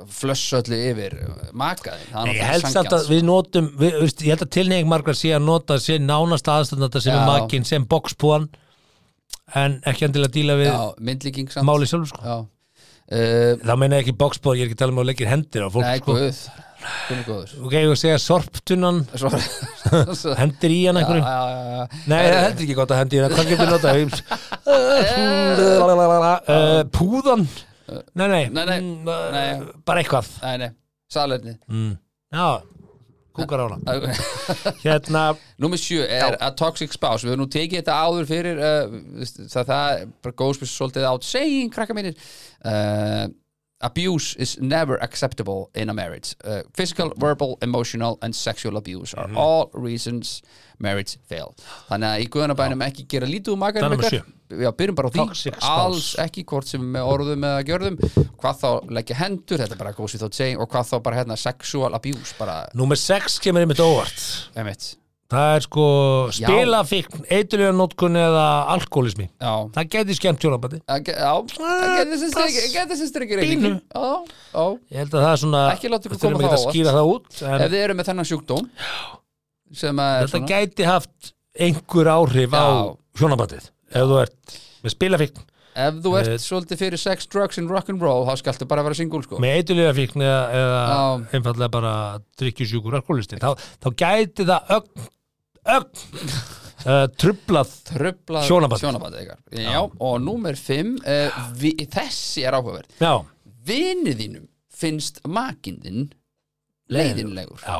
flössa 0.09 0.61
öllu 0.61 0.77
yfir 0.79 1.13
makaðin 1.59 2.13
er 2.23 2.29
ég 2.37 2.45
held 2.47 2.63
samt 2.63 2.87
að 2.87 3.03
sanngjarnt, 3.03 3.09
við 3.11 3.25
notum 3.27 3.65
við, 3.81 3.97
veist, 4.05 4.23
ég 4.23 4.31
held 4.33 4.45
að 4.47 4.53
tilnefing 4.55 4.89
margar 4.89 5.17
sé 5.19 5.33
að 5.35 5.43
nota 5.49 5.77
sér 5.83 5.99
nánast 6.01 6.47
aðstandanda 6.49 7.01
sem 7.03 7.13
Já. 7.13 7.19
er 7.19 7.27
makinn 7.27 7.67
sem 7.67 7.85
boxpúan 7.91 8.47
en 9.59 9.81
ekki 9.85 10.07
endilega 10.07 10.31
að 10.31 10.37
díla 10.39 10.55
við 10.61 10.69
Já, 10.71 10.79
myndlíking 11.09 11.51
samt 11.51 11.67
máli 11.67 11.89
sjálfur 11.89 12.13
sko. 12.13 12.23
Já 12.23 12.37
uh, 13.11 13.59
þá 13.59 13.73
meina 13.79 13.99
ég 13.99 14.05
ekki 14.07 14.15
boxpúan, 14.23 14.57
ég 14.57 14.65
er 14.65 14.71
ekki 14.71 14.77
að 14.79 14.83
tala 14.85 14.95
um 14.95 15.01
að 15.03 15.09
leggja 15.11 15.29
hendir 15.33 15.67
á 15.67 15.69
fólk 15.73 15.85
Nei, 15.87 15.99
sko. 15.99 16.15
guð 16.15 16.39
ok, 17.63 17.73
ég 17.75 17.87
vil 17.91 17.97
segja 17.99 18.19
svo, 18.21 18.39
hendir 20.41 20.71
í 20.73 20.79
hann 20.87 20.99
já, 20.99 21.03
einhverju? 21.03 21.23
Já, 21.23 21.39
já, 21.49 21.61
já. 21.73 21.83
Nei, 22.05 22.17
það 22.17 22.29
er 22.29 22.43
heldur 22.47 22.65
ekki 22.67 22.77
gott 22.79 22.93
að 22.93 22.99
hendi 23.01 23.15
í 23.15 23.23
hann 23.23 23.35
Hvað 23.37 23.49
getur 23.53 23.69
notað? 23.73 23.93
Uh, 26.47 26.81
Púðan? 26.93 27.47
Nei, 28.15 28.27
nei, 28.27 28.43
Nei, 28.49 28.65
nei, 28.65 28.79
Mm, 28.83 29.09
nei. 29.33 29.49
Bara 29.85 30.03
eitthvað. 30.03 30.29
Nei, 30.43 30.55
nei, 30.63 30.69
salerni 31.11 31.57
mm. 31.67 31.91
Já, 32.33 32.47
kúkar 33.35 33.63
á 33.65 33.67
okay. 33.93 34.15
Hérna, 34.83 35.23
Númer 35.61 35.77
sjö 35.81 36.05
er 36.07 36.37
a 36.41 36.49
toxic 36.57 36.93
spouse. 36.95 37.25
Við 37.25 37.33
höfum 37.33 37.43
nú 37.43 37.49
tekið 37.51 37.81
þetta 37.81 37.99
áður 38.05 38.29
fyrir 38.29 38.61
það, 38.63 38.97
það 39.53 39.71
er 39.75 40.07
bara 40.25 40.37
góðs 40.41 40.61
með 40.61 40.71
svolítið 40.73 41.07
átt 41.11 41.27
saying, 41.27 41.71
krakka 41.73 41.97
mínir. 41.97 42.17
Uh, 42.63 43.27
Abuse 43.83 44.35
is 44.39 44.57
never 44.61 44.95
acceptable 45.03 45.69
in 45.75 45.89
a 45.89 45.93
marriage. 45.93 46.35
Uh, 46.43 46.61
Physical, 46.73 47.11
verbal, 47.17 47.57
emotional 47.61 48.17
and 48.21 48.33
sexual 48.35 48.77
abuse 48.77 49.13
are 49.13 49.27
Mhm. 49.27 49.37
all 49.37 49.69
reasons 49.73 50.41
marriage 50.79 51.17
fail 51.29 51.53
Þannig 51.89 52.07
að 52.09 52.21
í 52.23 52.29
guðanabænum 52.29 52.81
ekki 52.87 53.05
gera 53.07 53.27
lítið 53.27 53.57
makanum 53.57 53.91
númer 53.97 54.07
ykkar. 54.09 54.23
Já, 54.53 54.71
byrjum 54.71 54.95
bara 54.95 55.09
á 55.09 55.11
því. 55.11 55.55
Alls 55.61 56.15
ekki 56.19 56.43
hvort 56.45 56.67
sem 56.67 56.81
með 56.81 57.07
orðum 57.09 57.43
eða 57.47 57.63
gjörðum. 57.65 57.97
Hvað 58.37 58.59
þá 58.61 58.89
leggja 58.89 59.15
hendur, 59.15 59.57
þetta 59.57 59.71
er 59.71 59.77
bara 59.77 59.93
góðs 59.93 60.13
við 60.15 60.23
þátt 60.27 60.33
saying 60.39 60.59
og 60.61 60.69
hvað 60.69 60.89
þá 60.91 61.03
bara 61.03 61.15
hérna 61.23 61.37
sexual 61.37 61.93
abuse 61.95 62.33
bara, 62.37 62.67
númer 62.75 62.95
6 62.97 63.39
kemur 63.39 63.61
einmitt 63.65 63.79
óvart. 63.81 64.49
Emitt 64.55 64.95
Það 65.33 65.51
er 65.57 65.63
sko 65.65 65.85
spilafíkn, 66.37 67.23
eiturlega 67.33 67.73
notkun 67.77 68.17
eða 68.21 68.43
alkoholismi 68.75 69.27
Já, 69.41 69.53
Það 69.77 69.89
geti 69.95 70.17
skemmt 70.19 70.43
hjónabandi 70.45 70.79
Að 70.85 71.03
ge- 71.07 71.15
Já, 71.17 71.31
að 71.33 71.85
geta 71.97 72.09
þessi 72.13 72.29
strikki 72.33 72.65
Geta 72.73 72.89
þessi 72.93 73.07
strikki 73.11 73.39
Pínu. 73.39 73.43
reyningin 73.43 73.77
Já, 73.79 74.11
já. 74.53 74.65
Ég 74.93 75.01
held 75.03 75.13
að 75.17 75.23
það 75.25 75.31
er 75.33 75.41
svona 75.45 75.63
Ekki 75.73 75.91
láta 75.93 76.09
ykkur 76.09 76.17
við 76.17 76.25
þurfum 76.25 76.37
koma 76.39 76.49
það 76.49 76.57
að 76.57 76.63
á 76.63 76.69
skýra 76.69 76.93
það 76.97 77.13
út 77.13 77.41
en 77.43 77.55
Ef 77.67 77.71
þið 77.73 77.79
eru 77.87 77.97
með 78.01 78.09
þennan 78.11 78.29
sjúkdóm 78.33 78.67
sem 79.73 80.03
að 80.03 80.11
er 80.13 80.27
þetta 80.27 80.37
svona 80.37 80.51
gæti 80.53 80.85
haft 80.87 81.33
einhver 81.67 82.09
áhrif 82.13 82.53
á 82.53 82.65
Já. 82.65 82.93
hjónabandið 83.21 83.65
ef 83.93 84.05
þú 84.09 84.21
ert 84.23 84.55
með 84.85 84.95
spilafíkn 84.97 85.49
Ef 85.73 85.95
þú 86.05 86.11
ert 86.19 86.27
Eh, 86.29 86.37
svolítið 86.37 86.77
fyrir 86.83 86.99
sex, 87.01 87.25
drugs 87.33 87.57
and 87.57 87.71
rock'n'roll 87.73 88.27
þá 88.27 88.35
skaltu 88.37 88.67
bara 88.69 88.83
vera 88.85 88.93
single 88.93 89.23
sko. 89.25 89.39
Með 89.41 89.55
eitthulega 89.57 89.95
fíkn 89.97 90.21
eða, 90.21 90.43
eða 90.53 90.81
Já. 90.85 90.99
einfallega 91.33 91.71
bara 91.73 91.93
drikkjusjúkur 92.37 92.93
alkoholistin 92.99 93.41
þá, 93.41 93.57
þá 93.81 93.87
gæti 93.97 94.45
það 94.45 94.69
ögn, 94.77 95.07
ögn. 95.69 96.03
Uh, 96.83 97.05
trublað 97.15 97.71
Hjónaband. 98.49 98.81
Sjónabandið 98.81 99.21
ykkar. 99.23 99.39
Já, 99.55 99.79
og 99.87 100.17
númer 100.19 100.57
fimm 100.59 100.97
uh, 100.99 101.37
vi, 101.55 101.71
Þessi 101.87 102.43
er 102.43 102.57
áhugaverð. 102.57 102.97
Þínum 103.63 104.49
finnst 104.73 105.21
makindinn 105.23 106.09
leiðinlegur. 106.91 107.63
Já, 107.63 107.79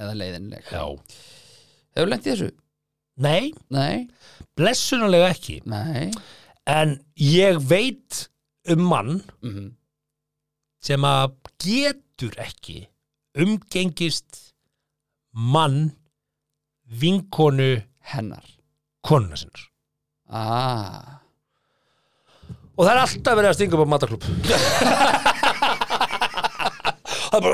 eða 0.00 0.16
leiðinleg. 0.16 0.64
Já. 0.72 0.86
Hefur 1.92 2.08
lent 2.08 2.26
í 2.26 2.32
þessu? 2.32 2.50
nei, 3.22 3.52
Nei, 3.68 4.08
blessunulega 4.56 5.28
ekki. 5.34 5.58
Nei. 5.68 6.08
En 6.64 6.96
ég 7.20 7.60
veit 7.68 8.26
um 8.72 8.84
mann 8.88 9.20
mm 9.42 9.70
sem 10.82 11.04
að 11.06 11.36
getur 11.62 12.34
ekki 12.42 12.88
umgengist 13.38 14.54
mann 15.30 15.92
vinkonu 17.00 17.70
Hennar. 18.12 18.44
konuna 19.06 19.36
sinns 19.40 19.68
Ah. 20.32 21.18
Og 22.72 22.86
það 22.86 22.92
er 22.94 23.00
alltaf 23.02 23.34
verið 23.36 23.50
að 23.50 23.56
stinga 23.58 23.76
upp 23.76 23.84
á 23.84 23.92
mataklub 23.92 24.22
það 27.28 27.36
er 27.36 27.42
bara 27.44 27.52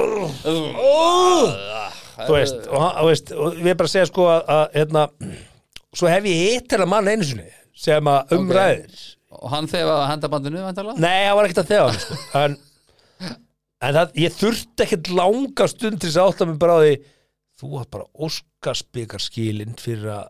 þú 2.18 2.34
veist 2.34 2.64
og, 2.68 2.82
og, 2.82 3.04
veist, 3.08 3.32
og 3.34 3.58
við 3.62 3.76
bara 3.78 3.90
segja 3.92 4.08
sko 4.10 4.26
að, 4.30 4.40
að 4.54 4.64
hérna, 4.78 5.02
svo 5.94 6.10
hef 6.10 6.26
ég 6.30 6.40
hitt 6.54 6.74
hennar 6.74 6.90
mann 6.90 7.10
einu 7.10 7.26
sinni 7.26 7.48
sem 7.78 8.10
að 8.10 8.34
umræðir 8.38 9.04
Og 9.38 9.50
hann 9.52 9.66
þegar 9.70 10.06
hendabandinu 10.08 10.62
vantarlega? 10.64 10.98
nei, 11.02 11.26
hann 11.28 11.36
var 11.36 11.46
ekkert 11.50 11.60
að 11.66 11.70
þegar 11.74 11.98
sko. 12.00 12.16
en, 12.40 12.56
en 13.84 13.98
það, 13.98 14.14
ég 14.24 14.34
þurfti 14.38 14.86
ekkert 14.86 15.10
langa 15.18 15.66
stund 15.70 15.98
til 16.00 16.08
þess 16.08 16.20
að 16.22 16.30
átta 16.32 16.48
mig 16.48 16.56
bara 16.62 16.78
á 16.78 16.80
því 16.82 16.94
þú 17.58 17.72
var 17.74 17.88
bara 17.90 18.06
óskarsbyggar 18.28 19.22
skilinn 19.24 19.74
fyrir 19.80 20.10
að 20.14 20.28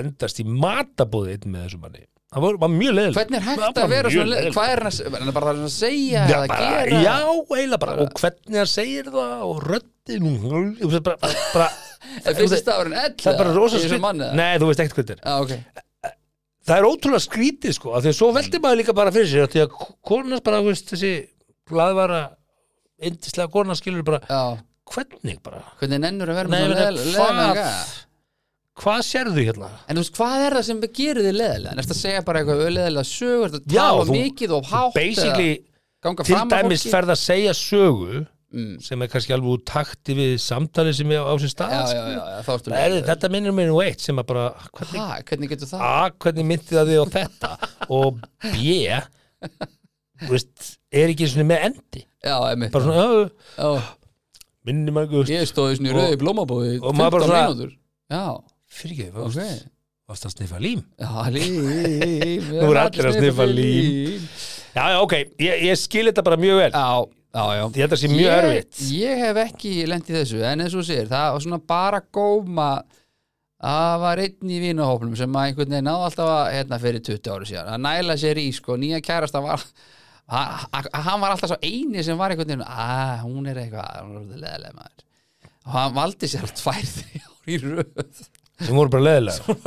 endast 0.00 0.38
í 0.42 0.46
matabóði 0.46 1.34
einn 1.36 1.50
með 1.54 1.64
þessu 1.66 1.80
manni 1.82 2.04
það 2.30 2.44
var, 2.46 2.58
var 2.62 2.70
mjög 2.70 2.92
leiðilegt 2.94 3.18
Hvernig 3.18 3.38
er 3.40 3.44
Það 3.44 3.62
hægt 3.66 3.78
að 3.82 3.88
vera 3.90 4.10
svona 4.14 4.26
leið? 4.30 4.34
leiðilegt. 4.36 4.56
Hvað 4.56 4.72
er 4.74 4.82
hann 4.86 5.30
að, 5.30 5.34
bara 5.34 5.54
að 5.56 5.62
segja 5.74 6.24
Já, 6.30 6.36
bara, 6.52 6.68
gera? 6.70 7.00
já, 7.02 7.16
eiginlega 7.26 7.80
bara 7.84 7.96
og 8.04 8.12
hvernig 8.20 8.60
hann 8.60 8.70
segir 8.70 9.10
það 9.10 9.44
og 9.48 9.62
röddin 9.66 10.28
og 10.30 10.94
bara, 11.08 11.32
bara, 11.56 11.66
ell? 13.02 13.14
það 13.18 13.32
er 13.34 13.40
bara 13.42 13.54
rosa 13.56 13.82
skrítið 13.82 14.22
Nei, 14.38 14.52
þú 14.62 14.70
veist 14.70 14.84
ekkert 14.84 15.00
hvað 15.00 15.10
þetta 15.10 15.18
er 15.18 15.26
Já, 15.26 15.34
ok 15.42 15.86
Það 16.70 16.76
er 16.76 16.86
ótrúlega 16.86 17.24
skrítið 17.24 17.72
sko 17.74 17.98
því 17.98 18.10
að 18.12 18.16
svo 18.20 18.26
veldi 18.36 18.58
maður 18.62 18.78
líka 18.84 18.94
bara 18.94 19.10
fyrir 19.14 19.30
sér 19.32 19.48
því 19.50 19.62
að 19.64 19.76
konas 20.06 20.42
bara, 20.46 20.58
veist, 20.62 20.90
þessi 20.92 21.10
glaðvara, 21.70 22.18
indislega 23.10 23.50
kona 23.54 23.74
skilur 23.78 24.04
bara, 24.06 24.20
Já, 24.28 24.42
hvernig 24.94 25.36
bara 25.44 25.62
hvernig 25.80 26.00
nennur 26.04 26.32
að 26.32 26.40
vera 26.40 26.52
með 26.54 27.00
svona 27.12 27.46
hvað 28.80 29.00
sérðu 29.04 29.42
hérna? 29.44 29.68
En 29.90 29.98
þú 29.98 30.02
veist, 30.04 30.14
hvað 30.16 30.44
er 30.46 30.56
það 30.56 30.66
sem 30.70 30.78
gerir 30.96 31.26
þið 31.26 31.34
leðilega? 31.36 31.78
Ertu 31.82 31.94
að 31.94 31.98
segja 32.00 32.22
bara 32.24 32.40
eitthvað 32.40 32.60
leðilega 32.76 33.08
sögur? 33.10 33.48
Ertu 33.50 33.58
að 33.60 33.74
Já, 33.76 33.82
tala 33.90 34.04
mikið 34.14 34.54
og 34.56 34.68
hátt? 34.70 34.94
Basically, 34.96 35.50
eða 36.00 36.24
til 36.24 36.36
að 36.38 36.54
dæmis 36.54 36.84
ferð 36.90 37.14
að 37.16 37.20
segja 37.28 37.56
sögu 37.60 38.26
Mm. 38.50 38.80
sem 38.82 38.98
er 38.98 39.06
kannski 39.06 39.30
alveg 39.30 39.46
úr 39.46 39.60
takti 39.62 40.10
við 40.18 40.32
samtali 40.42 40.90
sem 40.98 41.06
er 41.14 41.20
á 41.22 41.38
sér 41.38 41.52
stað 41.52 41.70
Já, 41.70 41.76
já, 41.78 41.84
skilurðu. 41.86 42.14
já, 42.18 42.40
Það 42.42 42.78
er, 42.80 42.94
þetta 43.06 43.28
minnir 43.30 43.52
mér 43.54 43.68
nú 43.70 43.76
eitt 43.84 44.00
sem 44.02 44.18
að 44.18 44.26
bara, 44.26 44.46
hvernig 44.74 44.98
Ha, 44.98 45.18
hvernig 45.28 45.52
getur 45.52 45.70
það? 45.70 45.84
A, 45.86 46.10
hvernig 46.24 46.48
myndi 46.48 46.74
það 46.74 46.90
þig 46.90 46.98
á 46.98 47.06
þetta 47.14 47.50
og 47.94 48.18
B 48.42 48.64
þú 50.24 50.32
veist, 50.34 50.66
er 50.90 51.12
ekki 51.14 51.28
svona 51.30 51.46
með 51.52 51.62
endi 51.68 52.02
bara 52.74 52.82
svona, 52.88 53.70
"Ö, 54.60 54.66
Já, 54.66 54.70
minni 54.70 54.92
maður 54.92 55.10
guðst 55.14 55.30
Ég 55.32 55.46
stóði 55.48 55.76
svona 55.78 55.90
í 55.90 55.94
rauði 55.96 56.18
blómabóði 56.20 56.72
og 56.82 56.94
maður 56.94 57.10
bara 57.10 57.24
15 57.24 57.28
svona- 57.30 57.48
mínútur. 57.48 57.76
Fyrir 58.70 58.92
ekki, 58.92 59.06
ok. 59.10 59.22
varst, 59.24 59.66
varst 60.08 60.26
að 60.26 60.34
sniffa 60.36 60.58
lím? 60.60 60.82
Já, 61.00 61.10
lím 61.30 61.54
Nú 62.60 62.68
eru 62.70 62.78
allir 62.78 63.08
að 63.10 63.16
sniffa 63.18 63.46
lím. 63.48 64.28
já, 64.74 64.84
já, 64.92 64.98
ok, 65.02 65.12
ég, 65.40 65.62
ég 65.66 65.78
skil 65.80 66.06
þetta 66.10 66.22
bara 66.22 66.36
mjög 66.36 66.60
vel. 66.60 66.70
Já, 66.70 67.06
já, 67.34 67.44
já. 67.56 67.88
Að 67.88 67.96
sé 67.96 68.08
mjög 68.08 68.26
ég, 68.26 68.38
erfitt. 68.44 68.80
Ég 68.94 69.18
hef 69.24 69.36
ekki 69.46 69.72
lent 69.86 70.10
í 70.10 70.14
þessu 70.14 70.42
En 70.44 70.60
eins 70.60 70.74
og 70.74 70.84
segir, 70.86 71.08
það 71.10 71.32
var 71.34 71.40
svona 71.40 71.58
bara 71.66 72.00
góma. 72.12 72.70
Það 73.60 73.96
var 74.00 74.16
einn 74.24 74.50
í 74.54 74.58
vinahópnum 74.62 75.16
sem 75.18 75.34
að 75.36 75.50
einhvern 75.50 75.68
veginn 75.74 75.84
náði 75.84 76.04
alltaf 76.06 76.30
að 76.32 76.52
hérna 76.54 76.78
fyrir 76.80 77.02
20 77.04 77.32
ári 77.34 77.48
síðan 77.50 77.72
að 77.74 77.82
næla 77.84 78.14
sér 78.16 78.38
í 78.40 78.46
sko, 78.56 78.76
nýja 78.80 79.02
kærasta 79.04 79.42
var 79.44 79.60
hann 80.30 81.22
var 81.22 81.32
alltaf 81.32 81.50
svo 81.50 81.58
eini 81.62 82.04
sem 82.06 82.18
var 82.18 82.32
einhvern 82.32 82.52
veginn 82.52 82.66
að 82.66 83.24
hún 83.24 83.50
er 83.50 83.62
eitthvað, 83.64 83.96
hún 84.04 84.14
er 84.14 84.20
orðið 84.22 84.44
leðilega 84.44 84.76
maður. 84.78 85.06
Og 85.66 85.72
hann 85.76 85.96
valdi 85.96 86.30
sér 86.30 86.54
tvær 86.60 86.86
þrjár 86.94 87.50
í 87.50 87.58
röð. 87.64 88.24
Sem 88.60 88.76
voru 88.76 88.92
bara 88.92 89.06
leðilega 89.08 89.58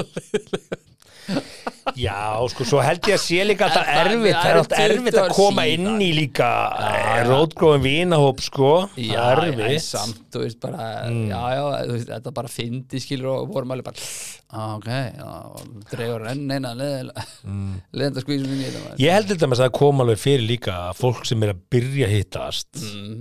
Já, 2.00 2.40
sko, 2.50 2.66
svo 2.66 2.80
held 2.82 3.04
ég 3.10 3.18
að 3.18 3.22
sé 3.22 3.44
líka 3.46 3.68
En 3.68 3.74
það- 3.76 3.90
erfitt, 4.02 4.36
það 4.38 4.50
er 4.50 4.58
alltaf 4.62 4.80
erfitt 4.84 5.14
20 5.14 5.20
að 5.20 5.34
koma 5.36 5.66
inn 5.70 6.00
í 6.02 6.10
líka 6.16 6.48
já. 6.74 7.26
rótgróðum 7.28 7.84
vinahóp, 7.84 8.40
sko 8.42 8.70
Já, 8.98 9.20
er 9.34 9.42
erfitt 9.50 9.84
samt, 9.86 10.22
þú 10.34 10.44
veist 10.46 10.60
bara 10.64 10.90
Mm. 11.04 11.28
Já, 11.30 11.42
já, 11.58 11.64
veist, 11.92 12.08
þetta 12.10 12.34
bara 12.34 12.48
fyndi 12.48 13.02
skilur 13.04 13.34
og 13.34 13.52
vorum 13.54 13.72
alveg 13.76 13.84
bara 13.90 14.76
Ok, 14.78 14.88
já, 14.88 15.28
og 15.28 15.86
dregur 15.92 16.28
enn 16.30 16.52
eina 16.52 16.74
leðilega 16.78 17.26
mm. 17.46 17.76
leðenda 17.94 18.22
skvísum 18.24 18.52
inn 18.54 18.62
í 18.62 18.70
þetta. 18.70 18.96
Ég 19.02 19.12
held 19.18 19.28
til 19.28 19.38
dæmis 19.42 19.60
að 19.60 19.68
það 19.68 19.78
koma 19.80 20.04
alveg 20.06 20.22
fyrir 20.22 20.48
líka 20.48 20.76
að 20.90 21.00
fólk 21.02 21.26
sem 21.26 21.44
er 21.44 21.54
að 21.56 21.64
byrja 21.74 22.08
að 22.08 22.16
hittast 22.18 22.82
mm. 22.84 23.16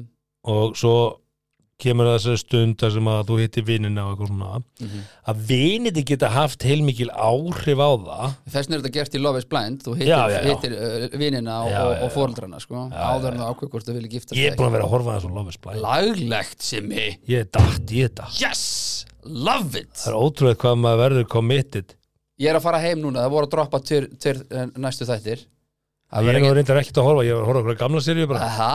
og 0.52 0.76
svo 0.76 0.94
kemur 1.82 2.08
það 2.08 2.16
þessari 2.18 2.40
stund 2.42 2.76
þar 2.82 2.92
sem 2.96 3.08
að 3.12 3.22
þú 3.28 3.36
hittir 3.42 3.64
vinnina 3.68 4.04
og 4.06 4.12
eitthvað 4.14 4.30
svona 4.32 4.62
Mhm. 4.82 5.02
að 5.32 5.42
viniti 5.50 6.04
geta 6.12 6.30
haft 6.34 6.62
heilmikil 6.66 7.08
áhrif 7.12 7.78
á 7.82 7.90
það. 8.06 8.34
Þess 8.52 8.58
vegna 8.62 8.76
er 8.78 8.82
þetta 8.82 8.92
gert 8.96 9.14
í 9.18 9.22
Love 9.22 9.38
is 9.42 9.48
Blind. 9.52 9.82
Þú 9.86 9.94
hittir, 10.00 10.36
hittir 10.48 10.76
uh, 10.78 11.18
vinina 11.18 11.56
og, 11.62 11.72
og, 11.72 11.94
og 12.06 12.12
fóreldrana 12.16 12.60
sko, 12.62 12.86
áður 12.90 13.32
en 13.36 13.42
það 13.42 13.52
ákveð 13.54 13.72
hvort 13.76 13.88
þú 13.90 13.96
vilja 13.98 14.12
giftast 14.16 14.38
Ég 14.40 14.52
er 14.52 14.56
búin 14.58 14.70
að 14.70 14.76
vera 14.78 14.86
að 14.88 14.94
horfa 14.96 15.16
þess 15.18 15.26
á 15.26 15.30
Love 15.38 15.48
is. 15.54 15.60
Blind. 15.62 15.82
Laglegt 15.86 16.62
sem 16.62 16.88
mig 16.88 17.18
Ég 17.28 17.44
er 17.44 17.50
dætt 17.52 17.90
í 17.92 18.02
þetta 18.06 18.28
Yes, 18.42 18.62
love 19.24 19.76
it! 19.78 19.92
Það 20.02 20.12
er 20.12 20.20
ótrúið 20.22 20.56
hvað 20.64 20.78
maður 20.82 21.02
verður 21.06 21.28
committed. 21.36 21.94
Ég 22.42 22.50
er 22.50 22.56
að 22.58 22.64
fara 22.64 22.78
heim 22.82 22.98
núna, 23.04 23.22
það 23.22 23.34
voru 23.36 23.46
að 23.46 23.52
droppa 23.54 23.78
til, 23.86 24.06
til 24.18 24.34
næstu 24.82 25.06
þættir 25.06 25.44
Það 26.12 26.26
er 26.28 26.36
nú 26.44 26.48
reyndar 26.52 26.78
ekkert 26.82 26.98
að 27.00 27.06
horfa, 27.08 27.22
ég 27.24 27.38
að 27.38 27.46
horfa 27.48 27.60
okkur 27.62 27.76
gamla 27.80 28.00
seríu 28.04 28.26
bara. 28.28 28.44
Aha, 28.44 28.72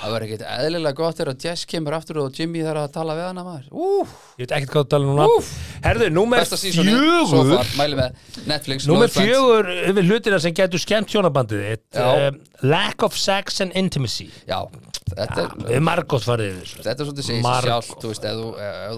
það 0.00 0.14
verður 0.14 0.24
ekkert 0.26 0.40
eðlilega 0.54 0.96
gott 0.98 1.18
þegar 1.20 1.36
Jess 1.44 1.68
kemur 1.70 1.94
aftur 1.94 2.18
og 2.24 2.32
Jimmy 2.34 2.64
þarf 2.66 2.80
að 2.80 2.94
tala 2.96 3.14
við 3.14 3.26
hana 3.28 3.44
maður. 3.46 3.68
Úf, 3.70 4.14
Ég 4.34 4.48
veit 4.48 4.54
ekkert 4.56 4.72
hvað 4.72 4.80
það 4.82 4.88
tala 4.94 5.06
núna. 5.10 5.26
Úff. 5.36 5.50
Herðu, 5.84 6.08
númer 6.16 6.48
fjögur. 6.50 7.52
far, 7.54 7.70
mæli 7.78 7.98
með 8.00 8.16
Netflix 8.50 8.88
Númer 8.90 9.12
fjögur 9.14 9.68
yfir 9.84 10.08
hlutina 10.08 10.40
sem 10.42 10.56
getur 10.58 10.82
skemmt 10.82 11.14
hjónabandið 11.14 11.62
þitt 11.68 12.00
um, 12.02 12.40
Lack 12.66 13.04
of 13.06 13.14
sex 13.22 13.60
and 13.62 13.76
intimacy. 13.78 14.26
Já, 14.50 14.64
þetta 15.12 15.44
er 15.44 15.54
Við 15.60 15.76
erum 15.76 15.86
margótt 15.86 16.26
farið 16.26 16.56
yfir 16.56 16.64
þessu. 16.64 16.80
Þetta 16.88 17.04
er 17.04 17.08
svolítið 17.10 17.28
segið 17.28 17.46
sér 17.46 17.68
sjálf 17.68 17.92
Þú 18.02 18.10
veist, 18.10 18.26
ef 18.26 18.40
þú, 18.40 18.48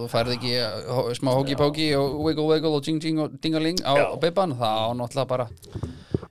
þú 0.01 0.09
færð 0.15 0.33
ekki 0.39 0.55
hó- 0.97 1.11
smá 1.21 1.31
hóki-póki 1.37 1.91
og 2.01 2.17
wiggle 2.25 2.49
wiggle 2.55 2.73
og 2.81 2.89
jing 2.89 3.03
jing 3.05 3.21
og 3.21 3.37
dingaling 3.45 3.85
á, 3.85 3.93
á 4.01 4.17
beiban 4.23 4.57
þá 4.57 4.97
náttúrulega 4.97 5.29
bara 5.35 5.49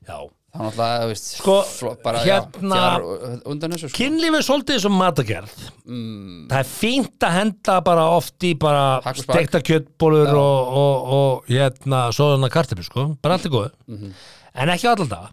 Já 0.09 0.17
þá 0.55 0.61
náttúrulega, 0.65 0.99
þú 1.03 1.09
veist 1.11 1.29
Sko, 1.35 1.55
fló- 1.67 1.95
bara, 2.03 2.21
hérna- 2.25 2.79
já, 2.79 3.35
undan 3.51 3.75
þessu 3.75 3.89
sko. 3.91 3.97
Kynlífið 3.99 4.39
er 4.39 4.45
svolítið 4.47 4.77
eins 4.77 4.87
og 4.89 4.95
matagerð 4.95 5.55
mm, 5.85 6.47
Það 6.49 6.59
er 6.61 6.69
fínt 6.71 7.27
að 7.27 7.35
henda 7.39 7.77
bara 7.85 8.05
oft 8.15 8.47
í 8.47 8.53
bara 8.59 8.85
og 9.03 9.19
stekta 9.19 9.61
kjötbólur 9.61 10.29
Já. 10.31 10.35
og, 10.39 10.75
og, 10.83 11.13
og 11.19 11.49
hérna 11.51 12.05
svoðana 12.15 12.49
kartöflu 12.53 12.87
sko, 12.87 13.07
bara 13.21 13.35
allt 13.37 13.45
er 13.45 13.55
góð 13.57 13.71
Mhm. 13.87 14.13
en 14.55 14.69
ekki 14.77 14.87
alltaf 14.87 15.31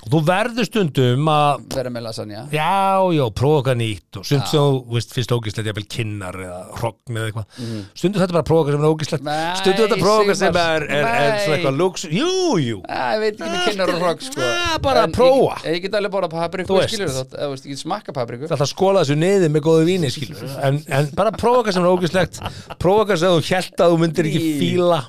og 0.00 0.12
þú 0.14 0.20
verður 0.24 0.64
stundum 0.64 1.28
að 1.28 1.64
vera 1.74 1.90
með 1.92 2.04
lasagna 2.06 2.44
já, 2.54 2.68
já, 3.12 3.22
prófa 3.36 3.74
nýtt 3.76 4.16
og 4.20 4.24
stundum 4.24 4.48
sem 4.48 4.62
þú 4.62 4.94
veist, 4.94 5.12
finnst 5.16 5.34
ógislegt 5.34 5.68
jafnvel 5.68 5.84
kinnar 5.92 6.38
eða 6.40 6.60
hrogn 6.78 7.18
eða 7.20 7.28
eitthvað. 7.28 7.58
Stundum 8.00 8.22
þetta 8.22 8.36
bara 8.38 8.46
prófa 8.48 8.72
sem 8.72 8.80
er 8.80 8.94
ógislegt. 8.94 9.26
Nei, 9.26 9.40
stundum 9.60 9.84
þetta 9.84 9.98
prófa 10.00 10.36
sem 10.40 10.58
er, 10.62 10.86
er, 10.88 11.08
er, 11.10 11.34
svona 11.44 11.58
eitthvað 11.58 11.78
luks 11.82 12.06
jú, 12.08 12.32
jú, 12.64 12.80
Æ, 12.88 12.96
ég 12.96 13.24
veit 13.24 13.34
ekki 13.34 13.50
með 13.50 13.66
kynnar 13.68 13.92
og 13.92 14.00
hrogg 14.06 14.24
sko. 14.24 14.48
Bara 14.88 15.04
En 15.04 15.14
prófa. 15.16 15.60
Ég, 15.66 15.76
ég 15.76 15.84
get 15.84 15.98
alveg 16.00 16.16
bara 16.16 16.30
veist. 16.30 16.94
skilur 16.94 17.12
eða 17.12 17.26
þú 17.34 17.50
veist, 17.52 17.68
ég 17.68 17.76
get 17.76 17.82
smakka 17.84 18.16
papriku 18.16 18.48
það 18.48 18.56
er 18.56 18.64
að 18.64 18.72
skóla 18.72 19.04
þessu 19.04 19.18
niður 19.20 19.52
með 19.52 19.64
góðu 19.68 19.86
víni 19.88 20.10
skilur, 20.12 20.56
en, 20.64 20.80
en 20.88 21.10
bara 21.18 21.32
prófa 21.36 21.74
sem 21.74 21.84
er 21.84 21.92
ógislegt 21.92 22.40
prófa 22.80 23.18
sem 23.20 23.36
þú 23.36 23.44
held 23.50 23.84
að 23.84 23.94
þú 23.94 24.00
myndir 24.04 24.30
ekki 24.30 24.52
fíla. 24.60 25.00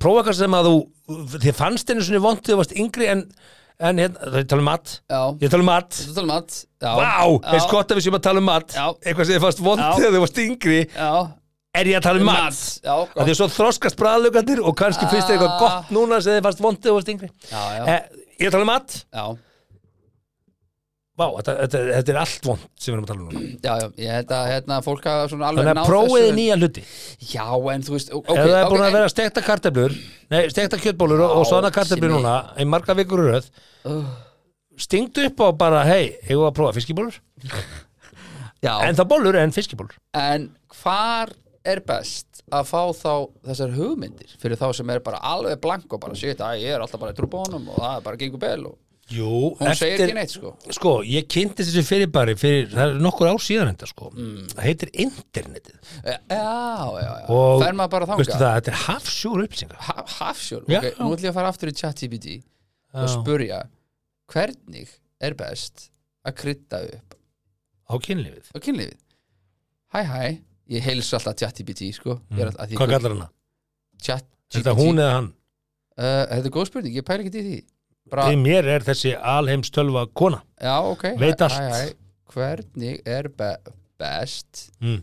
Prófa 0.00 0.36
sem 0.36 0.56
að 0.60 0.68
þú 0.70 0.76
þið 1.40 1.56
fannst 1.56 1.90
einu 1.90 2.04
svona 2.04 2.22
vont 2.22 2.42
þegar 2.44 2.54
þú 2.54 2.60
varst 2.60 2.76
yngri 2.78 3.08
en, 3.10 3.24
en 3.80 4.00
hérna, 4.02 4.20
það 4.30 4.38
er 4.40 4.46
tala 4.52 4.62
um 4.64 4.68
mat. 4.70 4.94
Já. 5.10 5.20
Ég 5.40 5.50
tala 5.54 5.64
um 5.64 5.70
mat. 5.70 5.90
Þú 6.00 6.14
tala 6.14 6.26
um 6.26 6.32
mat 6.34 6.56
Já, 6.80 6.90
Vá, 6.96 7.04
já, 7.04 7.52
eins 7.54 7.66
gott 7.70 7.90
að 7.92 7.98
við 8.00 8.06
séum 8.06 8.16
að 8.18 8.24
tala 8.28 8.40
um 8.42 8.48
mat. 8.50 8.72
Já. 8.76 8.86
eitthvað 9.04 9.26
sem 9.26 9.34
þið 9.36 9.44
fannst 9.46 9.62
vond 9.64 9.80
Já. 9.84 9.90
þegar 9.98 10.14
þið 10.16 10.24
varst 10.24 10.40
yngri. 10.44 10.80
Já, 10.96 11.12
er 11.80 11.90
ég 11.92 11.96
að 12.00 12.06
tala 12.08 12.20
um 12.22 12.26
mat, 12.30 12.60
Já, 12.84 12.94
að 12.94 13.12
gott 13.14 13.26
því 13.26 13.34
að 13.34 13.38
svo 13.40 13.48
þroskast 13.56 13.96
bræðlugandir 14.00 14.62
og 14.64 14.76
kannski 14.80 15.06
finnst 15.10 15.28
þið 15.28 15.36
eitthvað 15.36 15.54
Ah. 15.54 15.60
gott 15.64 15.92
núna 15.96 16.20
sem 16.22 16.32
þið 16.38 16.42
fannst 16.48 16.60
vond 16.64 16.78
þegar 16.80 16.90
þið 16.90 16.98
varst 17.00 17.12
yngri. 17.14 17.30
Já, 17.50 17.62
já, 17.76 17.84
eh, 17.86 18.02
ég 18.40 18.46
er 18.46 18.50
að 18.50 18.56
tala 18.56 18.66
um 18.68 18.72
mat. 18.74 19.04
Já 19.14 19.24
Vá, 21.20 21.24
þetta, 21.36 21.54
þetta, 21.60 21.80
þetta 21.98 22.12
er 22.14 22.18
allt 22.22 22.46
vond 22.48 22.62
sem 22.80 22.88
við 22.90 22.94
erum 22.96 23.04
að 23.04 23.10
tala 23.10 23.20
um 23.20 23.26
núna. 23.28 23.40
Já, 23.66 23.72
já, 23.82 23.86
ég 24.04 24.14
held 24.16 24.30
að 24.36 24.46
hérna, 24.54 24.78
fólk 24.86 25.08
hafa 25.10 25.26
svona 25.32 25.50
alveg 25.50 25.66
þannig 25.66 25.72
að 25.72 25.80
náð 25.80 25.90
prófiði 25.90 26.22
þessu- 26.30 26.38
nýja 26.38 26.56
hluti. 26.60 26.84
Já, 27.34 27.44
en 27.74 27.84
þú 27.88 27.94
veist, 27.96 28.12
ok, 28.20 28.30
ef 28.30 28.40
það 28.40 28.56
er 28.60 28.70
búin 28.70 28.80
ok, 28.80 28.86
að 28.86 28.96
vera 28.96 29.12
stekta 29.12 29.44
kartöflur 29.44 29.96
nei, 30.32 30.40
stekta 30.54 30.80
kjötbólur 30.80 31.20
og, 31.26 31.34
og 31.36 31.44
Já, 31.44 31.50
svona 31.52 31.72
kartöflur 31.76 32.08
Simmi. 32.08 32.22
núna 32.22 32.34
í 32.56 32.66
marga 32.72 32.96
vikur 32.96 33.24
röð 33.28 33.50
stingdu 34.80 35.26
upp 35.28 35.42
á 35.44 35.48
bara, 35.60 35.84
hei, 35.88 36.16
hefur 36.24 36.48
að 36.48 36.56
prófa 36.56 36.76
fiskibólur 36.78 37.20
Já, 38.64 38.74
en 38.86 38.96
það 38.96 39.08
bólur 39.12 39.38
en 39.40 39.52
fiskibólur 39.56 39.96
en 40.16 40.48
hvar 40.80 41.32
er 41.68 41.80
best 41.84 42.40
að 42.50 42.66
fá 42.70 42.80
þá 42.96 43.12
þessar 43.50 43.74
hugmyndir 43.76 44.32
fyrir 44.40 44.58
þá 44.60 44.70
sem 44.76 44.88
er 44.94 45.02
bara 45.04 45.20
alveg 45.30 45.60
blank 45.62 45.92
og 45.92 46.00
bara 46.02 46.16
shit, 46.18 46.40
að 46.40 46.62
ég 46.64 46.72
er 46.74 46.80
alltaf 46.84 47.00
bara 47.02 47.12
í 47.12 47.18
trúbónum 47.18 47.68
og 47.72 47.76
það 47.82 47.98
er 47.98 48.06
bara 48.08 48.20
gengur 48.20 48.40
bel 48.42 48.62
og 48.72 48.78
Jú, 49.10 49.28
hún 49.58 49.72
segir 49.74 50.04
ekki 50.04 50.14
neitt 50.14 50.30
sko. 50.30 50.52
Sko, 50.76 50.90
ég 51.02 51.24
kynntist 51.30 51.72
þessu 51.72 51.82
fyrirbæri 51.88 52.36
fyrir, 52.38 52.68
það 52.70 52.92
er 52.92 53.00
nokkur 53.02 53.26
ár 53.32 53.40
síðan 53.42 53.72
þetta 53.72 53.88
sko. 53.90 54.10
Mm. 54.14 54.44
það 54.52 54.66
heitir 54.68 54.92
internetið. 55.04 55.78
Já, 56.04 56.14
já, 56.30 57.08
já, 57.08 57.24
og 57.34 57.64
fer 57.64 57.74
maður 57.80 57.92
bara 57.96 58.08
þangað? 58.12 58.30
það, 58.36 58.54
þetta 58.60 58.70
er 58.74 58.78
hafsjúr 58.84 59.42
upplýsingar. 59.46 59.80
Ha- 59.88 60.04
Hafsjól, 60.20 60.60
Já. 60.70 60.78
ok, 60.78 60.86
nú 61.00 61.08
ætlum 61.16 61.26
ég 61.26 61.32
að 61.32 61.38
fara 61.40 61.50
aftur 61.50 61.72
í 61.72 61.74
ChatGPT 61.80 62.36
og 62.94 63.08
Já. 63.08 63.10
spurja 63.16 63.58
hvernig 64.30 64.94
er 65.20 65.34
best 65.42 65.88
að 66.26 66.36
krydda 66.44 66.80
upp? 66.94 67.18
Á 67.90 67.94
kynlífið. 68.06 68.46
Á 68.54 68.58
kynlífið. 68.62 69.00
Hæ, 69.90 70.00
hæ, 70.06 70.22
ég 70.70 70.86
heilsu 70.86 71.18
alltaf 71.18 71.34
ChatGPT 71.42 71.90
sko. 71.98 72.20
Mm. 72.30 72.46
að, 72.54 72.76
hvað 72.78 72.94
kallar 72.94 73.16
hana? 73.16 73.28
Er 73.98 74.06
ChatGPT. 74.06 74.54
Þetta 74.54 74.78
hún 74.78 75.02
eða 75.02 75.12
hann? 75.18 75.28
uh, 75.98 76.24
Þetta 76.30 76.46
er 76.46 76.54
góð 76.54 76.70
spurning, 76.70 76.94
ég 76.94 77.06
pæla 77.10 77.26
ekki 77.26 77.34
í 77.42 77.46
því 77.50 77.58
bara, 78.10 78.26
Til 78.30 78.38
mér 78.42 78.68
er 78.76 78.84
þessi 78.86 79.12
alheimstölva 79.16 80.06
kona 80.16 80.42
Já, 80.60 80.76
ok 80.92 81.04
Veit 81.20 81.40
hæ, 81.40 81.44
allt. 81.46 81.58
hæ, 81.58 81.70
hæ. 81.70 81.94
Hvernig 82.34 83.00
er 83.10 83.28
be 83.34 83.50
best 84.00 84.70
mm. 84.80 85.00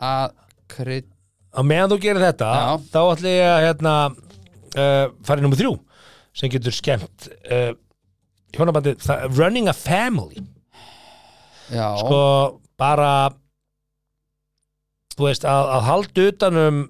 að 0.00 0.34
krydda 0.72 1.12
á 1.56 1.60
meðan 1.64 1.92
þú 1.94 1.98
gerir 2.02 2.20
þetta 2.26 2.48
Já. 2.52 2.66
þá 2.92 2.98
ætla 3.14 3.30
ég 3.32 3.48
að 3.48 3.62
hérna, 3.64 3.94
uh, 4.76 5.04
fara 5.24 5.40
í 5.40 5.44
nummer 5.46 5.56
þrjú 5.60 5.72
sem 6.36 6.52
getur 6.52 6.74
skemmt 6.76 7.28
uh, 7.48 7.72
hjónabandi, 8.56 8.92
running 9.38 9.70
a 9.72 9.74
family 9.76 10.42
Já, 11.72 11.88
sko 11.98 12.20
bara 12.78 13.30
þú 15.16 15.26
veist 15.30 15.46
að, 15.48 15.70
að 15.78 15.86
halda 15.88 16.26
utanum 16.30 16.82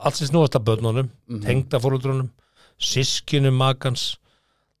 allt 0.00 0.16
sem 0.16 0.30
snúast 0.30 0.56
að 0.56 0.64
börnunum 0.70 1.10
Mhm. 1.30 1.42
tengdafórundrunum 1.44 2.30
sískinum 2.80 3.56
makans 3.60 4.06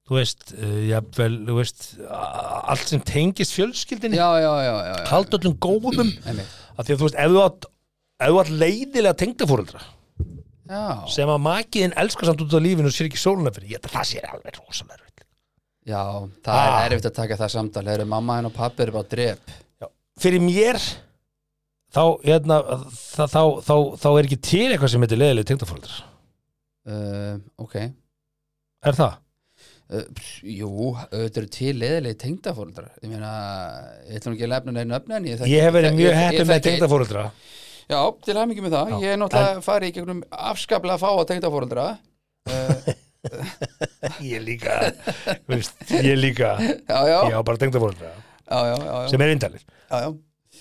þú 0.08 0.16
veist, 0.18 0.54
uh, 0.56 0.78
jafnvel 0.88 1.36
þú 1.46 1.58
veist, 1.60 1.84
allt 2.10 2.88
sem 2.90 3.02
tengist 3.06 3.54
fjölskyldinni, 3.54 4.18
já, 4.18 4.30
já, 4.42 4.52
já, 4.64 4.72
já, 4.74 4.96
já. 4.96 5.04
halda 5.12 5.38
öllum 5.38 5.58
góðum. 5.62 6.10
Af 6.76 6.86
því 6.86 6.96
að 6.96 6.96
þú 6.96 7.06
veist, 7.06 7.20
ef 7.20 7.34
þú 7.36 7.44
átt 7.44 7.68
ef 8.20 8.32
þú 8.32 8.40
átt 8.42 8.56
leiðilega 8.64 9.20
tengdafórundra 9.22 9.84
Já, 10.70 11.02
sem 11.10 11.30
að 11.30 11.40
makiðin 11.42 11.96
elskar 11.98 12.30
samt 12.30 12.42
út 12.44 12.52
á 12.54 12.60
lífinu 12.62 12.90
og 12.90 12.94
sér 12.94 13.08
ekki 13.10 13.18
sóluna 13.18 13.50
fyrir, 13.54 13.72
ég 13.74 13.86
það 13.90 14.04
sér 14.06 14.28
alveg 14.30 14.58
rosalega 14.60 15.10
já, 15.90 16.02
það 16.44 16.58
Ah. 16.58 16.84
er 16.84 16.92
erfitt 16.92 17.10
að 17.10 17.16
taka 17.16 17.36
það 17.36 17.52
samtal. 17.54 17.84
Þeir 17.84 18.06
mamma 18.06 18.36
henn 18.38 18.50
og 18.50 18.54
pappi 18.54 18.84
eru 18.84 18.92
bara 18.92 19.08
drep. 19.08 19.52
Fyrir 20.20 20.42
mér 20.44 20.78
þá, 21.90 22.04
hérna, 22.24 22.60
þá, 22.92 23.24
þá, 23.64 23.74
þá, 23.96 24.08
er 24.18 24.28
ekki 24.28 24.40
til 24.44 24.66
eitthvað 24.68 24.92
sem 24.92 25.04
heitir 25.06 25.20
leiðilega 25.20 25.50
tengdafórundra 25.50 26.09
uh, 26.88 27.34
Ok. 27.60 27.74
Er 28.86 28.96
það? 28.96 29.18
Uh, 29.90 30.04
pss, 30.14 30.36
jú, 30.46 30.68
auðvitað 31.10 31.40
eru 31.42 31.48
til 31.50 31.72
leðilegi 31.80 32.18
tengdafóreldrar 32.22 32.92
ég 33.02 33.10
meina, 33.10 33.30
ég 34.06 34.20
ætlum 34.20 34.36
ekki 34.36 34.46
að 34.46 34.52
lefna 34.54 34.74
neina 34.76 35.00
öfna 35.00 35.16
en 35.18 35.26
ég, 35.26 35.40
þekki- 35.40 35.50
Ég 35.56 35.64
hef 35.66 35.74
verið 35.74 35.96
mjög 35.98 36.14
heppið 36.20 36.46
með 36.52 36.60
tengdafórundra 36.68 37.24
Já, 37.90 37.98
til 38.22 38.36
að 38.38 38.46
mikið 38.52 38.66
með 38.68 38.76
það, 38.76 38.92
Já, 38.94 38.98
ég 39.02 39.10
er 39.16 39.18
náttúrulega 39.24 39.64
farið 39.66 39.90
í 39.90 39.94
gegnum 39.98 40.20
afskaplega 40.30 41.00
fáa 41.02 41.24
tengdafóreldra 41.32 41.86
uh, 42.54 42.90
Ég 44.30 44.40
líka. 44.46 44.78
Veist, 45.50 45.74
Ég 45.92 46.16
líka. 46.22 46.54
Já, 46.62 46.98
já, 47.10 47.18
Ég 47.26 47.34
á 47.36 47.42
bara 47.42 47.58
tengdafórundra 47.60 48.14
já, 48.14 48.60
já, 48.70 48.76
já, 48.78 48.94
já, 48.94 49.08
sem 49.10 49.20
er 49.26 49.34
indalir 49.34 49.60
já, 49.66 49.98
já. 50.06 50.08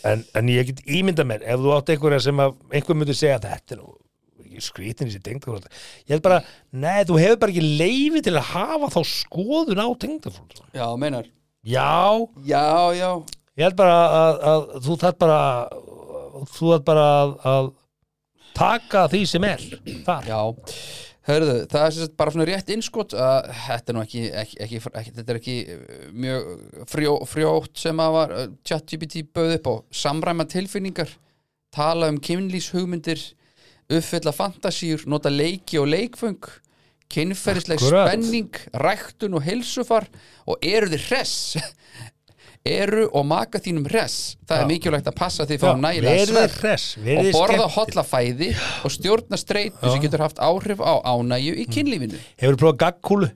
en, 0.10 0.26
en 0.42 0.50
ég 0.58 0.68
get 0.74 0.82
ímynda 0.90 1.24
mér 1.26 1.46
ef 1.46 1.62
þú 1.62 1.72
átt 1.78 1.94
einhverja 1.94 2.20
sem 2.28 2.42
að 2.44 2.58
einhver 2.74 2.98
myndi 2.98 3.16
segja 3.18 3.38
að 3.40 3.48
þetta 3.54 3.78
er 3.78 3.80
nú 3.86 3.94
skrítin 4.66 5.10
í 5.10 5.16
sér 5.16 5.26
tengdafórundra 5.26 5.72
ég 5.74 6.14
held 6.16 6.24
bara, 6.26 6.40
nei, 6.72 7.02
þú 7.08 7.20
hefur 7.22 7.42
bara 7.44 7.56
ekki 7.56 7.66
leifi 7.82 8.24
til 8.26 8.36
að 8.38 8.50
hafa 8.54 8.92
þá 8.96 9.02
skoðun 9.12 9.84
á 9.84 9.88
tengdafórundra 10.06 10.70
já 10.76 10.88
meinar. 11.02 11.28
Já, 11.66 12.24
Já, 12.48 12.96
já, 12.96 13.10
ég 13.60 13.68
held 13.68 13.78
bara 13.80 14.00
að, 14.22 14.40
að 14.54 14.68
þú 14.86 14.98
þarf 15.04 15.20
bara 15.20 15.42
þú 16.56 16.72
þarf 16.74 16.88
bara 16.88 17.06
að, 17.20 17.36
að 17.52 17.70
taka 18.60 19.06
því 19.12 19.22
sem 19.28 19.46
er 19.48 19.64
þar. 20.08 20.30
Já. 20.30 20.42
Hörðu, 21.30 21.56
það 21.70 21.84
er 21.86 21.94
sagt 21.94 22.14
bara 22.18 22.34
svona 22.34 22.46
rétt 22.50 22.70
innskot 22.74 23.14
að 23.14 23.50
þetta 23.68 23.92
er 23.92 23.96
nú 23.98 24.02
ekki, 24.02 24.22
ekki, 24.42 24.60
ekki, 24.66 24.80
ekki 25.02 25.12
þetta 25.20 25.34
er 25.34 25.40
ekki 25.40 25.58
uh, 25.76 26.06
mjög 26.26 26.48
frjó, 26.90 27.12
frjótt 27.30 27.82
sem 27.84 28.02
að 28.02 28.16
var 28.16 28.34
uh, 28.34 28.46
ChatGPT 28.66 29.22
bauð 29.36 29.54
upp 29.60 29.70
á 29.70 29.74
samræma 30.00 30.48
tilfinningar 30.50 31.12
tala 31.76 32.10
um 32.10 32.18
kynlýshugmyndir 32.24 33.22
uppfylla 33.90 34.34
fantasíur, 34.36 35.06
nota 35.10 35.32
leiki 35.34 35.80
og 35.82 35.90
leikfung 35.90 36.50
kynferðisleg 37.10 37.82
spenning 37.82 38.60
ræktun 38.78 39.38
og 39.40 39.46
heilsufar 39.48 40.06
og 40.46 40.60
eru 40.62 40.92
þið 40.94 41.06
hress? 41.10 41.36
Eru 42.70 43.06
og 43.16 43.24
maka 43.24 43.58
þínum 43.64 43.86
hress? 43.88 44.36
Það 44.46 44.58
er 44.58 44.66
Já. 44.66 44.68
mikilvægt 44.68 45.08
að 45.08 45.16
passa 45.16 45.46
því 45.48 45.56
að 45.56 45.62
fá 45.64 45.80
nægilega 45.80 46.42
hress, 46.60 46.90
og 47.00 47.30
borða 47.34 47.68
hotla 47.72 48.04
fæði 48.06 48.50
og 48.84 48.94
stjórna 48.94 49.40
streitu 49.40 49.80
sem 49.94 50.04
getur 50.04 50.26
haft 50.26 50.42
áhrif 50.44 50.84
á 50.84 51.00
ánægju 51.08 51.56
í 51.56 51.66
kynlífinu. 51.72 52.20
Hefur 52.36 52.58
þú 52.58 52.62
prófað 52.66 52.82
gaggkúlu? 52.84 53.30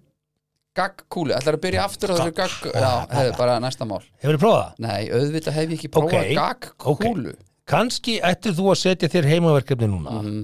gaggkúlu, 0.78 1.34
ætlar 1.38 1.58
að 1.58 1.64
byrja 1.64 1.88
aftur 1.88 2.14
á 2.14 2.14
þessu 2.18 2.36
gagg 2.36 2.68
já, 2.74 2.92
hefur 3.14 3.36
bara 3.38 3.58
næsta 3.64 3.86
mál. 3.88 4.02
Hefur 4.22 4.38
þú 4.38 4.44
prófað 4.44 4.62
það? 4.64 4.78
nei, 4.86 5.02
auðvitað 5.14 5.58
hef 5.58 5.68
ég 5.70 5.76
ekki 5.78 5.92
prófað 5.94 6.20
Ok, 6.20 6.32
gaggkúlu 6.40 7.34
Kanski 7.70 8.20
ættir 8.24 8.56
þú 8.58 8.70
að 8.74 8.80
setja 8.82 9.10
þér 9.10 9.30
heimaverkefni 9.32 9.88
núna. 9.88 10.20
Mhm. 10.22 10.44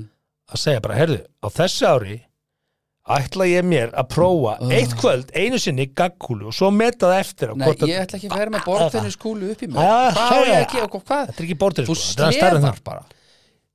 að 0.50 0.58
segja 0.58 0.82
bara, 0.82 0.96
herðu, 0.98 1.20
á 1.46 1.48
þessu 1.54 1.86
ári 1.86 2.16
ætla 3.10 3.46
ég 3.46 3.66
mér 3.66 3.92
að 3.94 4.08
prófa 4.10 4.56
eitt 4.74 4.96
kvöld, 4.98 5.30
einu 5.38 5.60
sinni 5.62 5.86
gaggkúlu 5.94 6.50
og 6.50 6.56
svo 6.58 6.72
meta 6.74 7.06
það 7.10 7.20
eftir 7.20 7.54
nei, 7.56 7.68
ég 7.70 8.02
ætla 8.02 8.18
ekki 8.18 8.30
að 8.30 8.42
vera 8.42 8.54
með 8.56 8.66
borðtenniskúlu 8.66 9.52
upp 9.54 9.62
í 9.62 9.70
mig. 9.70 9.78
Hvað 9.78 10.18
segja 10.18 10.50
ég 10.50 10.66
að 10.66 10.74
gera, 10.74 10.90
hvað? 10.90 11.30
Þetta 11.30 11.44
er 11.44 11.48
ekki 11.48 11.58
sko, 11.86 11.96
þetta 12.18 12.28
er 12.28 12.38
slefar 12.40 12.60
það. 12.66 12.84
bara 12.90 13.04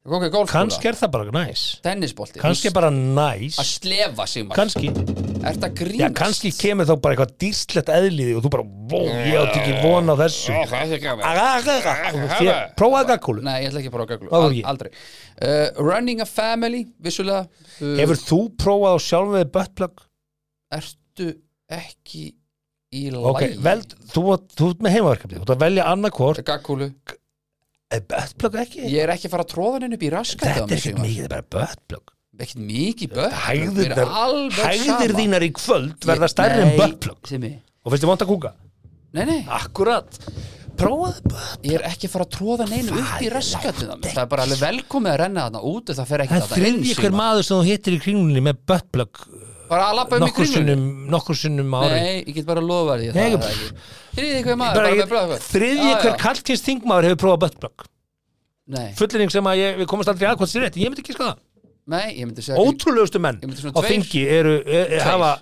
ok, 0.04 0.24
golfkúla, 0.28 0.52
Kannski 0.52 0.88
er 0.90 0.96
það 0.98 1.10
bara 1.14 1.32
næs. 1.32 1.62
Tennisbolti. 1.84 2.40
Kannski 2.42 2.68
er 2.68 2.74
bara 2.76 2.90
næs. 2.92 3.56
Að 3.62 3.68
slefa 3.70 4.26
sig 4.28 4.44
maður, 4.44 4.58
Kannski, 4.58 4.90
ert 4.92 5.64
að 5.64 5.70
já, 5.70 5.74
grínast? 5.80 6.16
kannski 6.18 6.52
kemur 6.58 6.88
þá 6.90 6.94
bara 7.06 7.16
eitthvað 7.16 7.32
dýrslegt 7.44 7.92
eðliði 7.94 8.36
og 8.36 8.44
þú 8.44 8.52
bara, 8.52 8.66
vó, 8.92 9.00
ég 9.24 9.38
átti 9.40 9.62
ekki 9.62 9.74
von 9.80 10.12
á 10.12 10.14
þessu. 10.20 10.52
Ó, 10.52 10.60
það 10.68 10.84
er 10.84 10.94
ekki 10.98 11.10
að 11.14 11.24
Þér- 12.34 12.76
Prófaðu 12.76 13.10
gaggkúlu 13.14 13.44
Nei, 13.48 13.56
ég 13.64 13.70
ætla 13.70 13.80
ekki 13.80 13.92
að 13.92 13.96
prófa 13.96 14.52
ég? 14.52 14.64
aldrei. 14.68 14.92
Uh, 15.40 15.66
Running 15.80 16.20
a 16.20 16.28
family, 16.28 16.84
vissulega. 17.00 17.48
Uh, 17.80 17.96
Hefur 18.02 18.20
þú 18.28 18.40
prófað 18.60 18.96
á 18.96 18.98
sjálfum 19.08 19.38
við 19.40 19.52
buttplug? 19.56 20.04
Ertu 20.74 21.32
ekki 21.72 22.34
í 22.94 23.08
Ok, 23.10 23.40
lægi 23.40 23.58
vel, 23.64 23.80
þú, 24.12 24.22
þú 24.54 24.68
ert 24.70 24.82
með 24.84 24.92
heimaverkefni. 24.94 25.38
Þú 25.40 25.42
ert 25.48 25.52
að 25.56 25.62
velja 25.64 25.86
annarkvort 25.90 26.44
Gaggúlu 26.46 26.86
Er 26.92 27.03
buttplug 28.10 28.54
ekki? 28.64 28.80
Ég 28.90 29.02
er 29.04 29.12
ekki 29.14 29.28
að 29.28 29.34
fara 29.36 29.44
að 29.46 29.52
tróða 29.54 29.78
henni 29.82 29.96
upp 29.98 30.04
í 30.04 30.10
raskat 30.14 30.48
Þetta 30.48 30.64
er 30.64 30.78
ekkert 30.78 30.98
mikið, 31.04 31.22
þetta 31.24 31.36
er 31.38 31.46
bara 31.54 31.68
buttplug. 31.70 32.04
Ekkert 32.34 32.62
mikið 32.66 33.08
Hægðirnar, 33.44 34.08
hægðir 34.58 35.12
þínar 35.20 35.42
í 35.46 35.50
kvöld 35.54 36.08
verða 36.08 36.28
stærri 36.32 36.60
en 36.64 36.74
buttplug. 36.80 37.18
Og 37.84 37.92
finnst 37.94 38.02
þið 38.04 38.10
vant 38.10 38.24
að 38.26 38.30
kúka? 38.32 38.50
Nei, 39.14 39.24
nei, 39.28 39.40
Akkurat. 39.54 40.18
Prófaðu 40.74 41.22
buttplug. 41.22 41.66
Ég 41.70 41.74
er 41.78 41.84
ekki 41.86 42.08
að 42.08 42.14
fara 42.16 42.24
að 42.26 42.32
tróða 42.34 42.64
neinu 42.66 42.90
upp 42.98 43.22
í 43.22 43.28
raskatu 43.30 43.86
Það 44.02 44.22
er 44.24 44.30
bara 44.32 44.42
alveg 44.48 44.58
velkomið 44.64 45.12
að 45.12 45.20
renna 45.22 45.44
þarna 45.46 45.60
út 45.70 45.92
Það 45.94 46.08
fer 46.10 46.24
ekki 46.24 46.34
Það 46.34 46.40
er 46.40 46.48
þarna 46.50 46.58
inn 46.58 46.74
þriðji 46.74 46.94
hver 46.94 47.04
Sigmar. 47.04 47.18
maður 47.20 47.46
sem 47.46 47.54
þú 47.60 47.68
hittir 47.68 47.94
í 47.94 48.00
kringlunni 48.02 48.42
með 48.48 48.56
buttplug 48.72 49.12
Bara 49.70 49.84
að 49.92 49.98
lappa 50.00 50.18
um 50.18 50.26
í 50.26 50.32
kringlunni? 50.34 50.74
nokkur 51.14 51.38
sinnum 51.38 51.70
á 51.78 51.80
er 54.14 54.20
Þriðji 54.20 54.44
hver 54.46 54.58
maður, 54.60 54.78
Bara 54.78 54.92
bara 55.10 55.26
með 55.32 55.42
Já, 55.90 55.98
hver 56.02 56.12
já. 56.12 56.20
kallkins 56.22 56.64
þingmaður 56.64 57.08
hefur 57.08 57.20
prófað 57.24 57.42
buttplug. 57.44 57.86
Fullinning 58.98 59.34
sem 59.34 59.50
að 59.50 59.60
ég, 59.60 59.76
við 59.82 59.90
komast 59.90 60.12
aldrei 60.12 60.28
að 60.30 60.38
hvort 60.40 60.52
sér 60.52 60.64
rétt. 60.64 60.78
Ég 60.80 60.92
myndi 60.92 61.04
ekki 61.04 61.16
skoða 61.16 61.34
Ótrúlegustu 62.64 63.20
menn 63.20 63.40
á 63.44 63.80
þingi 63.84 64.22
eru, 64.38 64.54
e, 64.64 64.82
e, 64.96 65.00
hafa 65.04 65.34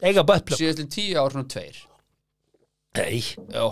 eiga 0.00 0.24
buttplug. 0.24 0.56
Síðast 0.60 0.80
tíu 0.94 1.18
ár 1.20 1.34
svona 1.34 1.50
tveir. 1.50 1.82
Nei, 2.96 3.20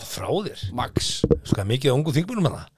frá 0.04 0.28
þér. 0.28 0.66
Max. 0.76 1.22
Sko, 1.48 1.64
mikið 1.66 1.94
ungu 1.96 2.12
þingmunum 2.14 2.50
að 2.50 2.58
það 2.58 2.74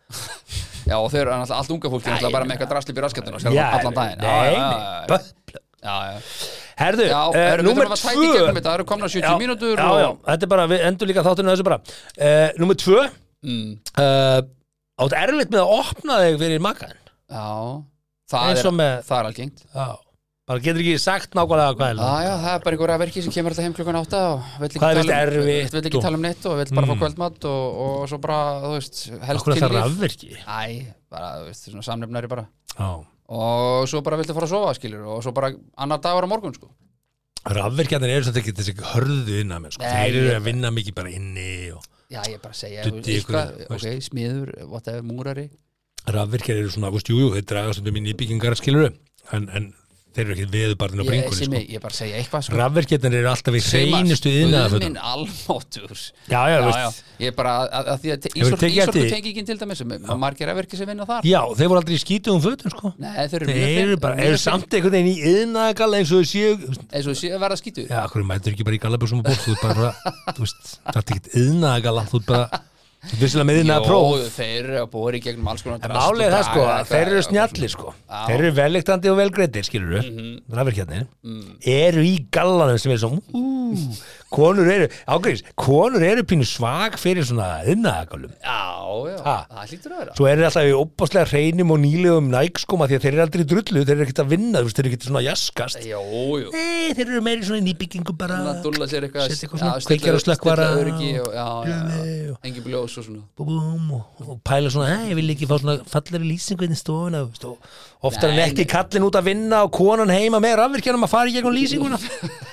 Já, 0.90 0.96
og 0.96 1.10
þau 1.12 1.18
eru 1.20 1.30
náttúrulega 1.34 1.58
allt 1.58 1.74
unga 1.74 1.90
náttúrulega 2.14 2.34
bara 2.34 2.46
með 2.46 2.54
eitthvað 2.56 2.70
drasli 2.72 2.94
upp 2.94 3.00
í 3.00 3.04
raskatuna 3.04 3.40
Já, 3.54 3.64
allan 3.76 3.98
daginn. 3.98 4.22
Nei, 4.24 4.54
nei, 4.56 5.18
já, 5.84 5.96
Herðu, 6.80 7.06
gegnum 7.06 7.94
tvö. 8.00 8.46
þetta, 8.56 8.62
það 8.68 8.76
eru 8.78 8.86
komna 8.88 9.08
70 9.12 9.26
Já, 9.28 9.32
mínútur 9.42 9.74
já, 9.76 9.86
og... 9.90 9.98
já, 10.00 10.08
þetta 10.30 10.46
er 10.48 10.52
bara, 10.54 10.66
við 10.70 10.84
endur 10.88 11.10
líka 11.10 11.24
þáttunum 11.26 11.52
þessu 11.54 11.66
bara. 11.68 11.80
Uh, 12.16 12.48
Númer 12.62 12.78
tvö. 12.80 13.02
Mm, 13.44 13.72
uh, 14.00 14.40
Átt 15.00 15.14
erfitt 15.16 15.52
með 15.54 15.62
að 15.64 15.74
opna 15.80 16.16
þig 16.26 16.38
fyrir 16.42 16.60
makaðin 16.64 16.98
já, 17.30 17.44
það 18.32 18.50
er, 18.52 18.70
með 18.76 18.94
það 19.08 19.18
er 19.22 19.28
algengt. 19.30 19.62
Já, 19.72 19.86
bara 20.50 20.62
getur 20.66 20.82
ekki 20.82 20.96
sagt 21.00 21.36
nákvæmlega 21.38 21.76
hvað 21.78 21.92
er 21.94 22.00
Já, 22.00 22.10
já, 22.26 22.32
það 22.42 22.50
er 22.56 22.64
bara 22.66 22.76
einhverja 22.76 22.98
verki 23.04 23.22
sem 23.24 23.32
kemur 23.36 23.54
alltaf 23.54 23.64
heim 23.64 23.76
klukkan 23.78 23.98
átta 24.00 24.20
og 24.34 24.50
vill 24.60 24.68
ekki, 24.68 24.82
er 24.90 25.00
tala 25.00 25.04
um, 25.06 25.22
erfitt 25.22 25.76
vill 25.78 25.88
ekki 25.92 26.02
tala 26.04 26.18
um 26.20 26.24
neitt 26.26 26.48
og 26.50 26.58
vill 26.60 26.74
bara 26.76 26.84
Mm. 26.84 26.92
fá 26.92 27.00
kvöldmatt 27.04 27.46
og, 27.48 27.78
og 27.86 28.02
svo 28.12 28.18
bara, 28.26 28.40
þú 28.66 28.72
veist, 28.76 29.00
helst 29.30 29.48
er 29.48 29.54
það 29.54 29.62
kynlíf. 29.62 29.78
rafvirki 29.78 30.30
Æ, 30.42 30.60
bara, 31.12 31.30
þú 31.40 31.48
veist, 31.48 31.70
svona 31.70 31.86
samnefnari 31.88 32.28
bara. 32.34 32.44
Já 32.76 32.90
og 33.30 33.88
svo 33.90 34.02
bara 34.06 34.18
viltu 34.20 34.34
fara 34.36 34.48
að 34.48 34.54
sofa, 34.56 34.76
skilur 34.78 35.06
og 35.06 35.22
svo 35.24 35.32
bara 35.36 35.52
annar 35.78 36.02
dagur 36.02 36.26
á 36.26 36.32
morgun, 36.32 36.56
sko. 36.56 36.70
Rafvirkjarnir 37.50 38.18
eru 38.18 38.26
samt 38.26 38.40
ekki 38.42 38.52
þessi 38.58 38.74
hörðu 38.90 39.38
innan 39.40 39.70
sko. 39.72 39.86
Þeir 39.86 40.18
eru 40.18 40.34
að 40.36 40.46
vinna 40.50 40.72
mikið 40.74 40.96
bara 40.98 41.12
inni 41.14 41.70
og 41.72 41.86
Já, 42.10 42.24
ég 42.26 42.40
bara 42.42 42.56
segja, 42.58 42.82
Duddi 42.82 43.20
eitthvað, 43.20 43.52
ok, 43.70 43.84
smiður, 44.02 44.48
whatever, 44.66 45.04
múrari. 45.06 45.44
Rafvirkjar 46.10 46.58
eru 46.58 46.72
svona, 46.74 46.90
veist, 46.90 47.06
jú, 47.06 47.20
jú, 47.22 47.28
þeir 47.36 47.44
draga 47.46 47.74
stundum 47.76 48.00
inn 48.00 48.08
í 48.10 48.16
byggingar 48.18 48.56
skiluru 48.58 48.88
en, 49.36 49.46
en 49.54 49.68
þeir 50.10 50.24
eru 50.24 50.34
ekki 50.34 50.46
veðubarnin 50.50 51.02
á 51.02 51.04
bringunni 51.06 51.36
sko. 51.38 51.54
ég, 51.54 51.66
ég 51.76 51.82
bara 51.82 51.94
segja 51.96 52.18
eitthvað, 52.18 52.44
sko. 52.46 52.56
Rafvirkjarnir 52.58 53.16
eru 53.20 53.30
alltaf 53.30 53.56
í 53.56 53.62
hreinustu 53.62 54.32
minn 54.80 54.96
almáttur 54.98 55.94
Já, 56.30 56.40
já, 56.50 56.56
Já, 56.70 56.88
ég 57.20 57.36
bara, 57.36 57.52
að, 57.68 57.90
að 57.94 58.02
því 58.02 58.12
að 58.14 58.28
Ísorku 58.40 58.96
því? 58.96 59.04
tengingin 59.14 59.48
til 59.48 59.56
dæmis 59.60 59.82
sem 59.82 59.94
er 59.96 60.18
margir 60.20 60.50
efverki 60.52 60.78
sem 60.80 60.88
vinna 60.90 61.06
þar. 61.08 61.26
Já, 61.28 61.40
þeir 61.58 61.70
voru 61.72 61.82
aldrei 61.82 61.96
í 61.96 62.02
skítugum 62.02 62.42
fötum 62.44 62.74
sko. 62.74 62.92
Nei, 63.00 63.12
þeir 63.30 63.44
eru 63.44 63.56
Þeir 63.60 63.82
eru 63.84 63.98
bara, 64.02 64.18
eru 64.26 64.40
samt 64.40 64.76
einhvern 64.78 64.96
veginn 64.96 65.12
í 65.12 65.16
yðnaðagalla 65.34 66.00
eins 66.00 66.14
og 66.16 66.26
séu 66.30 66.56
eins 66.56 67.10
og 67.10 67.18
sé 67.18 67.32
að 67.34 67.44
verða 67.44 67.60
skítu 67.60 67.86
Já, 67.86 68.00
hverju 68.10 68.26
mætur 68.30 68.54
ekki 68.54 68.66
bara 68.66 68.78
í 68.78 68.82
gallabjörsum 68.82 69.22
og 69.22 69.28
bótt 69.30 69.44
Þú 69.44 69.54
ert 69.56 69.64
bara, 69.68 69.92
þú 70.34 70.46
veist, 70.46 70.74
það 70.86 71.00
er 71.00 71.04
ekkert 71.04 71.30
yðnaðagalla 71.42 72.06
Þú 72.10 72.20
ert 72.22 72.28
bara, 72.30 72.62
þú 73.00 73.10
ert 73.14 73.22
vissilega 73.22 73.48
með 73.48 73.58
yðnaða 73.62 73.84
próf. 73.86 74.24
þeir 74.34 74.58
eru 74.60 74.78
að 74.82 74.88
bóra 74.92 75.16
í 75.16 75.22
gegnum 75.24 75.50
alls 75.52 75.62
konar 75.64 75.84
En 75.86 75.94
málið 75.96 76.24
er 76.26 76.34
það 76.34 76.46
sko, 76.50 76.64
þeir 76.90 77.10
eru 77.10 77.22
snjallir 77.24 77.72
sko. 77.72 77.94
Mhm. 77.96 78.26
Þeir 78.28 78.38
eru 78.38 78.50
veliktandi 78.60 79.12
og 79.12 79.20
velgreitir, 79.20 79.68
skilur 79.70 79.94
við 79.96 80.10
mm. 80.10 80.34
Rafvirkjarnir 80.58 81.06
Eru 81.74 82.04
í 82.04 82.16
gallanum 82.34 82.80
sem 82.82 82.92
er 82.92 83.00
svona 83.00 83.22
Konur 84.30 84.68
eru, 84.70 84.86
ágæðis 85.10 85.40
Konur 85.58 86.02
eru 86.06 86.22
pínu 86.22 86.44
svag 86.46 86.94
fyrir 87.02 87.24
svona 87.26 87.48
yðnaðagallum 87.66 88.30
Já, 88.38 88.58
já, 89.10 89.16
Ha. 89.26 89.34
það 89.50 89.70
hlýtur 89.72 89.90
að 89.94 89.98
vera. 90.00 90.14
Svo 90.16 90.26
eru 90.30 90.40
þeir 90.40 90.48
alltaf 90.50 90.68
í 90.70 90.74
opaslega 90.78 91.26
hreinum 91.32 91.72
og 91.74 91.80
nýlegum 91.82 92.28
nægskoma 92.30 92.86
Því 92.90 92.96
að 92.98 93.02
þeir 93.04 93.12
eru 93.16 93.24
aldrei 93.26 93.42
í 93.42 93.48
drullu, 93.50 93.82
þeir 93.84 93.96
eru 93.96 94.04
ekkert 94.06 94.22
að 94.24 94.30
vinna 94.34 94.60
þú 94.62 94.68
veist, 94.70 94.76
Þeir 94.80 94.86
eru 94.86 94.92
ekkert 94.94 95.06
svona 95.10 95.22
jaskast. 95.26 95.80
Jó, 95.90 96.02
jú. 96.40 96.52
Nei, 96.54 96.94
þeir 96.94 97.06
eru 97.10 97.22
meiri 97.26 97.42
svona 97.48 97.60
í 97.60 97.66
nýbyggingu 97.68 98.14
bara 98.22 98.38
Svona 98.40 98.54
að 98.54 98.62
dúlla 98.68 98.88
sér 98.90 99.06
eitthvað 99.08 99.26
Setja 99.34 99.48
eitthvað 99.48 99.58
já, 99.58 99.64
svona 99.64 99.74
stilla- 99.74 99.90
kveikjara 99.90 100.20
og 100.20 100.24
slökkvara 100.24 100.68
stilla 100.70 100.84
öryggi 100.84 101.10
og- 101.20 101.34
Já, 101.34 101.48
já, 101.66 101.78
já 101.90 102.36
Engin 102.46 102.64
bljós 102.64 102.94
og 102.98 103.04
svona. 103.04 103.22
Bú, 103.36 103.44
búm, 103.50 103.90
og, 103.98 104.04
og 104.30 104.40
pæla 104.46 104.70
svona, 104.72 104.94
hei, 104.96 105.10
ég 105.10 105.18
vil 105.18 105.34
ekki 105.34 105.46
fá 105.50 105.58
svona 105.60 105.76
falleri 105.90 106.24
lýsingu 106.30 106.64
inn 106.64 106.72
í 106.72 106.78
stofuna 106.78 107.24
þú 107.26 107.30
veist, 107.34 107.44
og 107.44 108.08
oftar 108.10 108.30
en 108.30 108.36
Nei, 108.38 108.46
ekki 108.48 108.64
nei. 108.64 108.70
kallin 108.70 109.04
út 109.10 109.18
að 109.18 109.26
vinna 109.28 109.64
og 109.66 109.72
konan 109.76 110.08
heima 110.14 110.40
með 110.40 110.56
rafvirkjanum 110.62 111.04
að 111.04 111.12
fara 111.12 111.28
í 111.28 111.34
gegnum 111.36 111.52
lýsinguna 111.58 111.98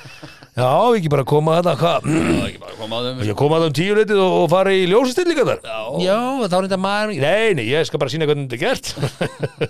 Já, 0.58 0.70
ekki 0.98 1.10
bara 1.14 1.24
koma 1.30 1.60
þetta 1.60 1.74
hvað, 1.78 2.08
Það 2.08 2.46
ekki 2.48 2.62
bara 2.64 2.72
að 2.74 2.80
koma 2.82 2.98
að 2.98 3.08
þeim 3.08 3.20
ég 3.28 3.38
koma 3.38 3.60
þetta 3.60 3.70
um 3.70 3.76
tíu 3.78 3.98
leitið 4.00 4.22
og, 4.24 4.38
og 4.40 4.48
fara 4.56 4.74
í 4.74 4.88
ljósastillinga 4.90 5.46
þar 5.52 5.60
Já. 5.68 5.82
Já, 6.02 6.18
þá 6.48 6.56
er 6.58 6.66
þetta 6.68 6.80
maður 6.82 7.14
Nei, 7.22 7.48
nei, 7.60 7.66
ég 7.70 7.86
skal 7.90 8.02
bara 8.02 8.14
sína 8.14 8.26
hvernig 8.30 8.50
þetta 8.50 8.58
er 8.58 8.64
gert. 8.66 8.86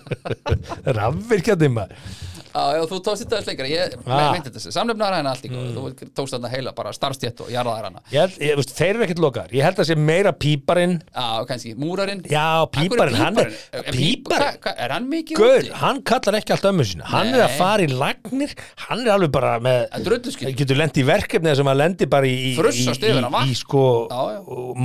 Rafvirkjanum 0.98 1.76
maður 1.82 2.26
Já, 2.58 2.84
þú 2.90 2.98
tókst 3.06 3.24
þetta 3.24 3.38
aðeins 3.38 3.50
lengra 3.52 3.68
Ég 3.72 3.96
Ah. 4.08 4.32
meinti 4.34 4.52
þessi 4.56 4.72
Samlefnara 4.74 5.20
en 5.22 5.28
allt 5.30 5.46
í 5.46 5.52
góð 5.52 5.76
Þú 5.78 6.10
tókst 6.18 6.34
þetta 6.38 6.50
heila 6.54 6.74
bara 6.78 6.94
starfstjett 6.96 7.42
og 7.46 7.52
jarðaðar 7.54 7.88
hana 7.90 8.02
ég, 8.14 8.38
ég, 8.42 8.56
veist, 8.58 8.74
Þeir 8.78 8.90
eru 8.96 9.06
ekkert 9.08 9.22
lokaðar, 9.24 9.54
ég 9.58 9.64
held 9.68 9.82
að 9.84 9.90
sé 9.92 9.96
meira 9.98 10.32
píparinn. 10.34 10.96
Já, 11.14 11.46
kannski 11.50 11.74
Múrarinn. 11.78 12.22
Já, 12.32 12.66
píparinn, 12.74 13.16
hann 13.20 13.38
er 13.44 13.52
Píparinn? 13.94 14.60
Hvað, 14.64 14.74
er 14.86 14.94
hann 14.96 15.08
mikið 15.12 15.44
úti? 15.48 15.72
hann 15.82 16.02
kallar 16.08 16.38
ekki 16.40 16.56
allt 16.56 16.68
ömmu 16.72 16.86
sína. 16.88 17.06
Hann 17.12 17.34
er 17.34 17.44
að 17.46 17.52
Nei. 17.54 17.58
fara 17.60 17.84
í 17.86 17.90
lagnir. 17.92 18.54
Hann 18.88 19.04
er 19.06 19.12
alveg 19.16 19.32
bara 19.38 19.54
með 19.64 19.80
Það 19.94 20.06
drulluskil 20.10 20.54
getur 20.58 20.78
lent 20.82 20.98
í 20.98 21.06
verkefni 21.08 21.56
sem 21.60 21.70
að 21.72 21.78
lendi 21.84 22.10
bara 22.10 22.26
í, 22.30 22.34
í, 22.36 22.52
í, 22.54 22.56
Frussast 22.58 23.02
í, 23.04 23.12
yfir 23.12 23.22
hann, 23.24 23.32
vatn. 23.34 23.52
í 23.52 23.58
sko 23.58 23.84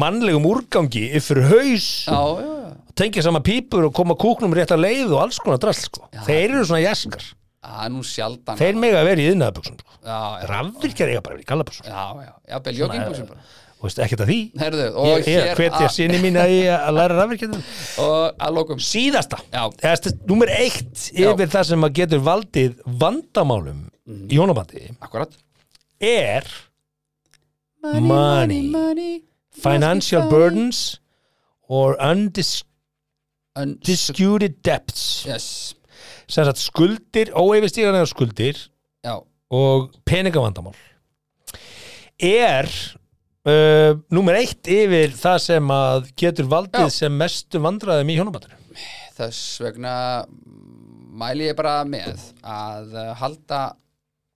mannlegum 0.02 0.46
úrgangi 0.50 1.04
yfir 1.18 1.42
haus 1.50 1.86
já, 2.06 2.20
já. 2.42 2.72
tengja 2.98 3.22
sama 3.24 3.40
pípur 3.44 3.86
og 3.88 3.94
koma 3.96 4.14
kúknum 4.18 4.54
rétt 4.56 4.72
að 4.74 4.84
leið 4.86 5.12
og 5.14 5.22
alls 5.26 5.38
konar 5.42 5.60
drasl 5.62 5.86
sko. 5.88 6.08
þeir 6.26 6.50
eru 6.56 6.64
svona 6.68 6.82
jaskar 6.84 7.22
Það 7.62 7.82
er 7.86 7.90
nú 7.94 8.00
sjaldan 8.02 8.58
þeir 8.58 8.78
mega 8.82 9.00
að 9.00 9.08
vera 9.08 9.22
í 9.22 9.26
yðnaðaböksum 9.32 9.76
sko. 9.78 9.98
Já, 10.02 10.16
já, 10.42 10.46
rafvirkjar 10.50 11.10
eiga 11.12 11.20
bara 11.22 11.34
að 11.34 11.36
vera 11.38 11.44
í 11.44 11.50
gallaböksum 11.52 11.86
já, 11.86 12.06
já. 12.26 12.32
Já, 12.50 12.56
bel 12.64 12.72
joggingbuxum 12.80 13.28
bara. 13.28 13.44
og 13.78 13.84
veist 13.86 14.00
ekki 14.02 14.16
að 14.18 14.24
því. 14.32 14.38
Herðu, 14.62 14.86
og 14.98 15.06
ég, 15.06 15.28
ég 15.30 15.46
hér 15.46 15.60
hvetja 15.60 15.84
að- 15.86 15.94
sinni 15.94 16.18
mín 16.24 16.38
að, 16.42 16.54
að 16.74 16.96
læra 16.98 17.18
rafvirkjar 17.20 17.54
Og 18.06 18.42
að 18.46 18.56
lokum. 18.58 18.82
Síðasta. 18.82 19.38
Já. 19.54 19.62
Númer 20.32 20.50
eitt 20.56 21.04
Já. 21.14 21.28
yfir 21.30 21.52
það 21.54 21.68
sem 21.70 21.86
að 21.86 21.94
getur 22.00 22.24
valdið 22.26 22.82
vandamálum 23.04 23.84
í 24.26 24.34
hjónabandi 24.38 24.88
Akkurat 25.00 25.38
er 26.02 26.46
Money. 27.82 28.68
money. 28.70 29.22
financial 29.54 30.26
burdens 30.30 30.98
or 31.68 31.94
undisputed 32.02 32.68
Undisputed 33.54 34.62
debts. 34.64 35.26
Yes 35.28 35.74
sem 36.32 36.46
sagt 36.48 36.62
skuldir, 36.62 37.32
óeifistíðanlega 37.36 38.08
skuldir 38.08 38.58
Já, 39.04 39.18
og 39.52 39.92
peningavandamál 40.08 40.76
er 42.22 42.68
uh, 43.48 43.98
númer 44.14 44.40
eitt 44.40 44.68
yfir 44.70 45.14
það 45.18 45.38
sem 45.46 45.74
að 45.74 46.08
getur 46.22 46.48
valdið 46.50 46.88
Já. 46.88 46.96
sem 47.02 47.16
mestu 47.18 47.60
vandræðum 47.62 48.12
í 48.12 48.18
hjónabandinu. 48.18 48.58
Þess 49.16 49.60
vegna 49.60 49.94
mæli 51.12 51.50
ég 51.50 51.58
bara 51.58 51.82
með 51.84 52.30
að 52.40 52.94
halda 53.20 53.62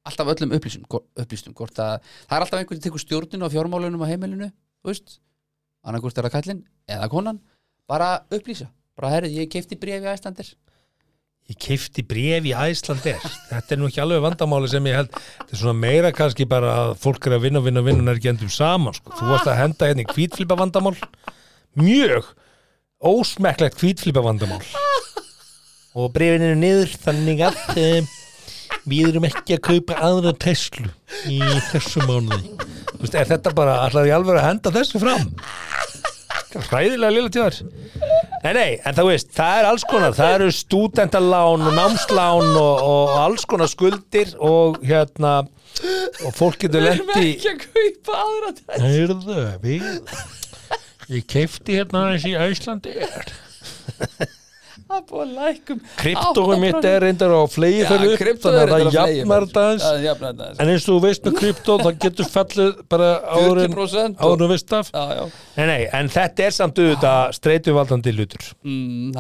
alltaf 0.07 0.33
öllum 0.35 0.53
upplýstum, 0.55 0.85
upplýstum 1.19 1.55
hvort 1.57 1.79
að 1.83 1.97
það 2.05 2.37
er 2.37 2.45
alltaf 2.45 2.61
einhvern 2.61 2.79
sem 2.79 2.87
tekur 2.87 3.03
stjórninu 3.03 3.49
á 3.49 3.55
fjármálunum 3.55 4.05
á 4.05 4.11
heimilinu, 4.11 4.51
veist 4.87 5.19
annarkvort 5.87 6.19
er 6.19 6.29
það 6.29 6.37
kallinn 6.37 6.63
eða 6.91 7.09
konan 7.11 7.41
bara 7.91 8.11
upplýsa, 8.35 8.69
bara 8.99 9.13
herrið, 9.15 9.41
ég 9.41 9.51
keipti 9.51 9.79
bréfi 9.81 10.11
æslandir 10.11 10.53
ég 11.47 11.59
keifti 11.63 12.03
bref 12.07 12.47
í 12.49 12.55
Æslander 12.57 13.21
þetta 13.23 13.75
er 13.75 13.79
nú 13.79 13.91
ekki 13.91 14.03
alveg 14.03 14.25
vandamáli 14.25 14.71
sem 14.71 14.89
ég 14.91 14.99
held. 14.99 15.13
Þetta 15.15 15.55
er 15.55 15.61
svona 15.61 15.79
meira 15.79 16.11
kannski 16.15 16.47
bara 16.51 16.73
að 16.81 16.97
fólk 17.05 17.29
er 17.29 17.37
að 17.37 17.47
vinna, 17.47 17.63
vinna, 17.63 17.85
vinna 17.87 18.03
og 18.03 18.13
er 18.15 18.21
ekki 18.21 18.33
endum 18.33 18.51
saman 18.51 18.97
sko. 18.97 19.15
þú 19.15 19.31
varst 19.31 19.51
að 19.53 19.61
henda 19.61 19.91
hérna 19.91 20.03
í 20.03 20.11
hvítflipa 20.11 20.59
vandamál 20.59 20.97
mjög 21.79 22.33
ósmekklegt 23.07 23.79
hvítflipa 23.83 24.25
vandamál 24.25 24.63
og 25.97 26.13
brefin 26.13 26.45
eru 26.45 26.59
niður 26.61 26.95
þannig 27.05 27.43
að 27.47 27.61
um, 27.81 28.09
við 28.91 29.11
erum 29.11 29.27
ekki 29.29 29.57
að 29.57 29.65
kaupa 29.71 30.01
aðra 30.09 30.35
Tesla 30.41 30.91
í 31.31 31.41
þessu 31.71 32.03
veist, 32.07 33.15
er 33.15 33.29
þetta 33.29 33.53
bara, 33.57 33.81
allar 33.87 34.09
ég 34.09 34.17
alveg 34.17 34.41
að 34.41 34.49
henda 34.49 34.75
þessu 34.75 35.03
fram? 35.03 35.31
Hræðilega 36.57 37.13
lilla 37.13 37.33
tjóðar 37.33 37.61
Nei, 38.45 38.53
nei, 38.53 38.73
en 38.85 38.97
það 38.97 39.09
veist, 39.11 39.31
það 39.37 39.59
er 39.61 39.69
alls 39.71 39.85
konar. 39.89 40.15
Það 40.17 40.35
eru 40.37 40.49
stúdentalán 40.55 41.67
og 41.67 41.77
námslán 41.77 42.51
og, 42.61 42.83
og 42.87 43.15
alls 43.23 43.47
konar 43.49 43.71
skuldir 43.73 44.35
og 44.45 44.81
hérna 44.87 45.39
og 46.25 46.33
fólk 46.37 46.63
getur 46.65 46.85
lendi 46.85 47.35
að 47.51 47.65
kaupa 47.67 48.21
aðra 48.23 48.53
þetta 48.57 48.81
Heyrðu, 48.85 49.41
við 49.65 49.85
ég 51.13 51.27
keifti 51.29 51.77
hérna 51.81 52.07
aðeins 52.07 52.27
í 52.29 52.35
Æslandi 52.47 52.95
Það 54.87 54.99
er 55.01 55.05
búið 55.09 55.23
að 55.23 55.31
lækum 55.41 55.79
kryptóum 55.99 56.61
mitt 56.63 56.85
er 56.87 57.01
reyndar 57.03 57.33
á 57.35 57.43
flegi 57.51 57.81
þannig 57.89 58.13
að 58.15 58.21
það 58.71 58.93
jafnar 58.95 59.47
aðeins. 59.57 60.61
En 60.63 60.71
eins 60.71 60.87
og 60.87 60.93
þú 60.93 60.99
veist 61.03 61.27
með 61.27 61.35
kryptó 61.41 61.77
það 61.83 61.99
getur 62.05 62.31
fallið 62.31 62.71
bara 62.95 63.09
áður 63.35 63.63
en 63.65 63.75
40% 63.75 64.23
og- 64.23 64.37
áður 64.37 64.53
veist 64.55 64.77
af. 64.79 64.93
Já, 64.95 65.05
já. 65.19 65.25
Nei, 65.57 65.67
nei, 65.73 65.81
en 66.01 66.09
þetta 66.15 66.47
er 66.47 66.57
samt 66.61 66.79
auðvitað 66.79 67.35
streituvaldandi 67.41 68.15
hlutur. 68.15 68.47
Mm, 68.63 69.13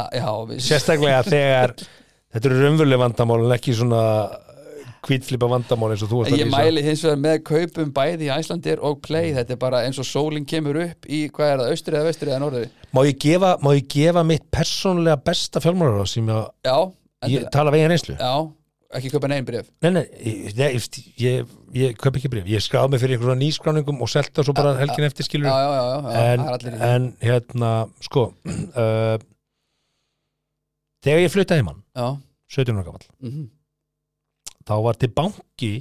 sérstaklega 0.63 1.23
þegar 1.27 1.75
þetta 2.37 2.51
eru 2.53 2.63
raunveruleg 2.63 3.03
vandamál 3.03 3.43
en 3.49 3.57
ekki 3.59 3.75
svona 3.75 4.05
hvítflipa 5.07 5.49
vandamál 5.51 5.93
eins 5.95 6.05
og 6.05 6.13
þú 6.13 6.23
Ég 6.35 6.51
mæli 6.53 6.85
hins 6.85 7.05
vegar 7.07 7.23
með 7.23 7.39
kaupum 7.47 7.95
bæði 7.95 8.29
í 8.29 8.33
Æslandir 8.35 8.83
og 8.85 9.01
Play. 9.07 9.33
Þetta 9.37 9.57
er 9.57 9.63
bara 9.63 9.85
eins 9.87 10.03
og 10.03 10.09
sólinn 10.09 10.47
kemur 10.49 10.81
upp 10.83 11.09
í, 11.09 11.25
hvað 11.33 11.53
er 11.53 11.63
það, 11.63 11.73
austri 11.73 11.99
eða 11.99 12.11
vestri 12.11 12.33
eða 12.33 12.43
norðri? 12.45 12.69
Má 12.97 13.03
ég 13.07 13.19
gefa, 13.23 13.55
má 13.63 13.73
ég 13.77 13.89
gefa 13.97 14.27
mitt 14.27 14.47
persónlega 14.55 15.19
besta 15.31 15.63
fjármálaráð 15.65 16.13
sem 16.13 16.31
ég, 16.31 16.47
Já, 16.67 16.79
ég 17.33 17.51
tala 17.55 17.75
veginn 17.75 17.95
reynslu? 17.95 18.19
Já 18.21 18.35
ekki 18.95 19.11
kaupa 19.13 19.31
negin 19.31 19.47
bref 19.47 19.69
nei, 19.85 19.91
nei, 19.97 20.03
ég, 20.23 20.59
ég, 20.59 20.99
ég, 21.21 21.55
ég 21.77 21.97
kaup 22.01 22.19
ekki 22.19 22.31
bref 22.33 22.47
ég 22.51 22.63
skráð 22.65 22.93
mig 22.93 23.03
fyrir 23.03 23.17
einhverja 23.17 23.39
nýskráningum 23.41 24.03
og 24.05 24.11
selta 24.11 24.45
svo 24.47 24.55
bara 24.57 24.77
helgin 24.81 25.07
eftir 25.09 25.27
skilur 25.27 25.51
Já, 25.51 25.57
já, 25.57 25.71
já, 25.75 25.85
já, 25.89 25.99
já 26.07 26.69
en, 26.69 26.79
en 26.91 27.09
hérna 27.23 27.73
sko 28.07 28.29
uh, 28.83 29.17
þegar 31.05 31.25
ég 31.25 31.35
flutta 31.35 31.59
heimann 31.59 31.83
Já, 31.97 32.15
17 32.59 32.77
ára 32.77 32.87
gamall 32.87 33.09
mhm. 33.19 33.49
Þá 34.67 34.75
var 34.83 34.95
til 34.99 35.09
banki 35.15 35.73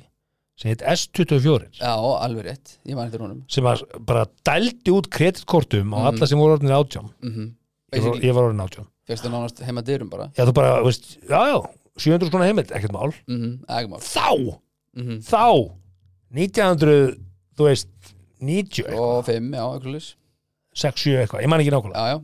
sem 0.56 0.70
heit 0.72 0.84
S24 0.88 1.66
já, 1.82 1.92
alveg 1.92 2.46
rétt. 2.48 2.78
Ég 2.88 2.96
man 2.96 3.08
eftir 3.10 3.20
honum. 3.26 3.42
Sem 3.52 3.64
var 3.66 3.82
bara 4.00 4.26
dældi 4.48 4.92
út 4.94 5.10
kreditkortum 5.12 5.92
á 5.92 5.98
Mhm. 6.00 6.06
alla 6.14 6.28
sem 6.28 6.40
voru 6.40 6.58
orðinir 6.58 6.78
átján. 6.80 7.10
Mm 7.24 7.56
ég 7.94 8.02
var, 8.04 8.16
ég 8.22 8.34
var 8.34 8.44
orðin 8.50 8.64
átján. 8.64 8.88
Fyrst 9.08 9.24
það 9.24 9.32
nánast 9.36 9.60
heima 9.66 9.82
dyrum 9.84 10.10
bara? 10.10 10.30
Já 10.38 10.46
þú 10.48 10.54
bara, 10.54 10.82
veist, 10.84 11.18
já 11.30 11.42
já 11.52 11.60
700 11.98 12.28
skona 12.30 12.46
heimild, 12.48 12.72
ekkert 12.72 12.92
mál. 12.92 13.14
Mm 13.28 13.64
Ekki 13.68 13.90
mál. 13.90 14.00
Þá, 14.00 14.60
mm 14.96 15.20
þá 15.22 15.72
1900, 16.34 17.18
þú 17.58 17.68
veist 17.70 17.88
90, 18.42 18.94
Og 18.98 19.26
fimm, 19.26 19.52
já, 19.56 19.64
eitthvað 19.76 19.94
lis 19.94 20.16
6, 20.76 21.04
7 21.06 21.20
eitthvað, 21.24 21.42
ég 21.46 21.50
man 21.52 21.60
ekki 21.64 21.72
nákvæmlega. 21.72 21.96
Já, 21.96 22.16
já, 22.16 22.20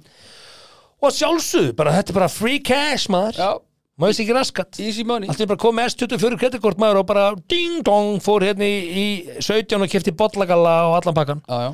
og 1.01 1.11
sjálfsögðu, 1.15 1.75
bara 1.75 1.91
þetta 1.95 2.09
er 2.11 2.17
bara 2.19 2.27
free 2.29 2.59
cash 2.59 3.07
maður, 3.09 3.38
já, 3.39 3.51
maður 3.99 4.11
veist 4.11 4.23
ekki 4.23 4.35
raskat? 4.38 4.81
Allt 4.81 5.43
er 5.43 5.51
bara 5.51 5.61
komið 5.61 5.91
S24 5.91 6.39
kreditkort 6.41 6.81
maður 6.81 7.03
og 7.03 7.07
bara 7.11 7.30
ding 7.51 7.84
dong 7.85 8.19
fór 8.23 8.45
hérna 8.47 8.68
í, 8.68 8.81
í 8.91 9.05
17 9.43 9.80
og 9.81 9.91
kefti 9.91 10.15
bollagalla 10.18 10.76
og 10.89 10.99
allan 11.01 11.18
pakkan 11.18 11.45
Já, 11.47 11.69
já. 11.69 11.72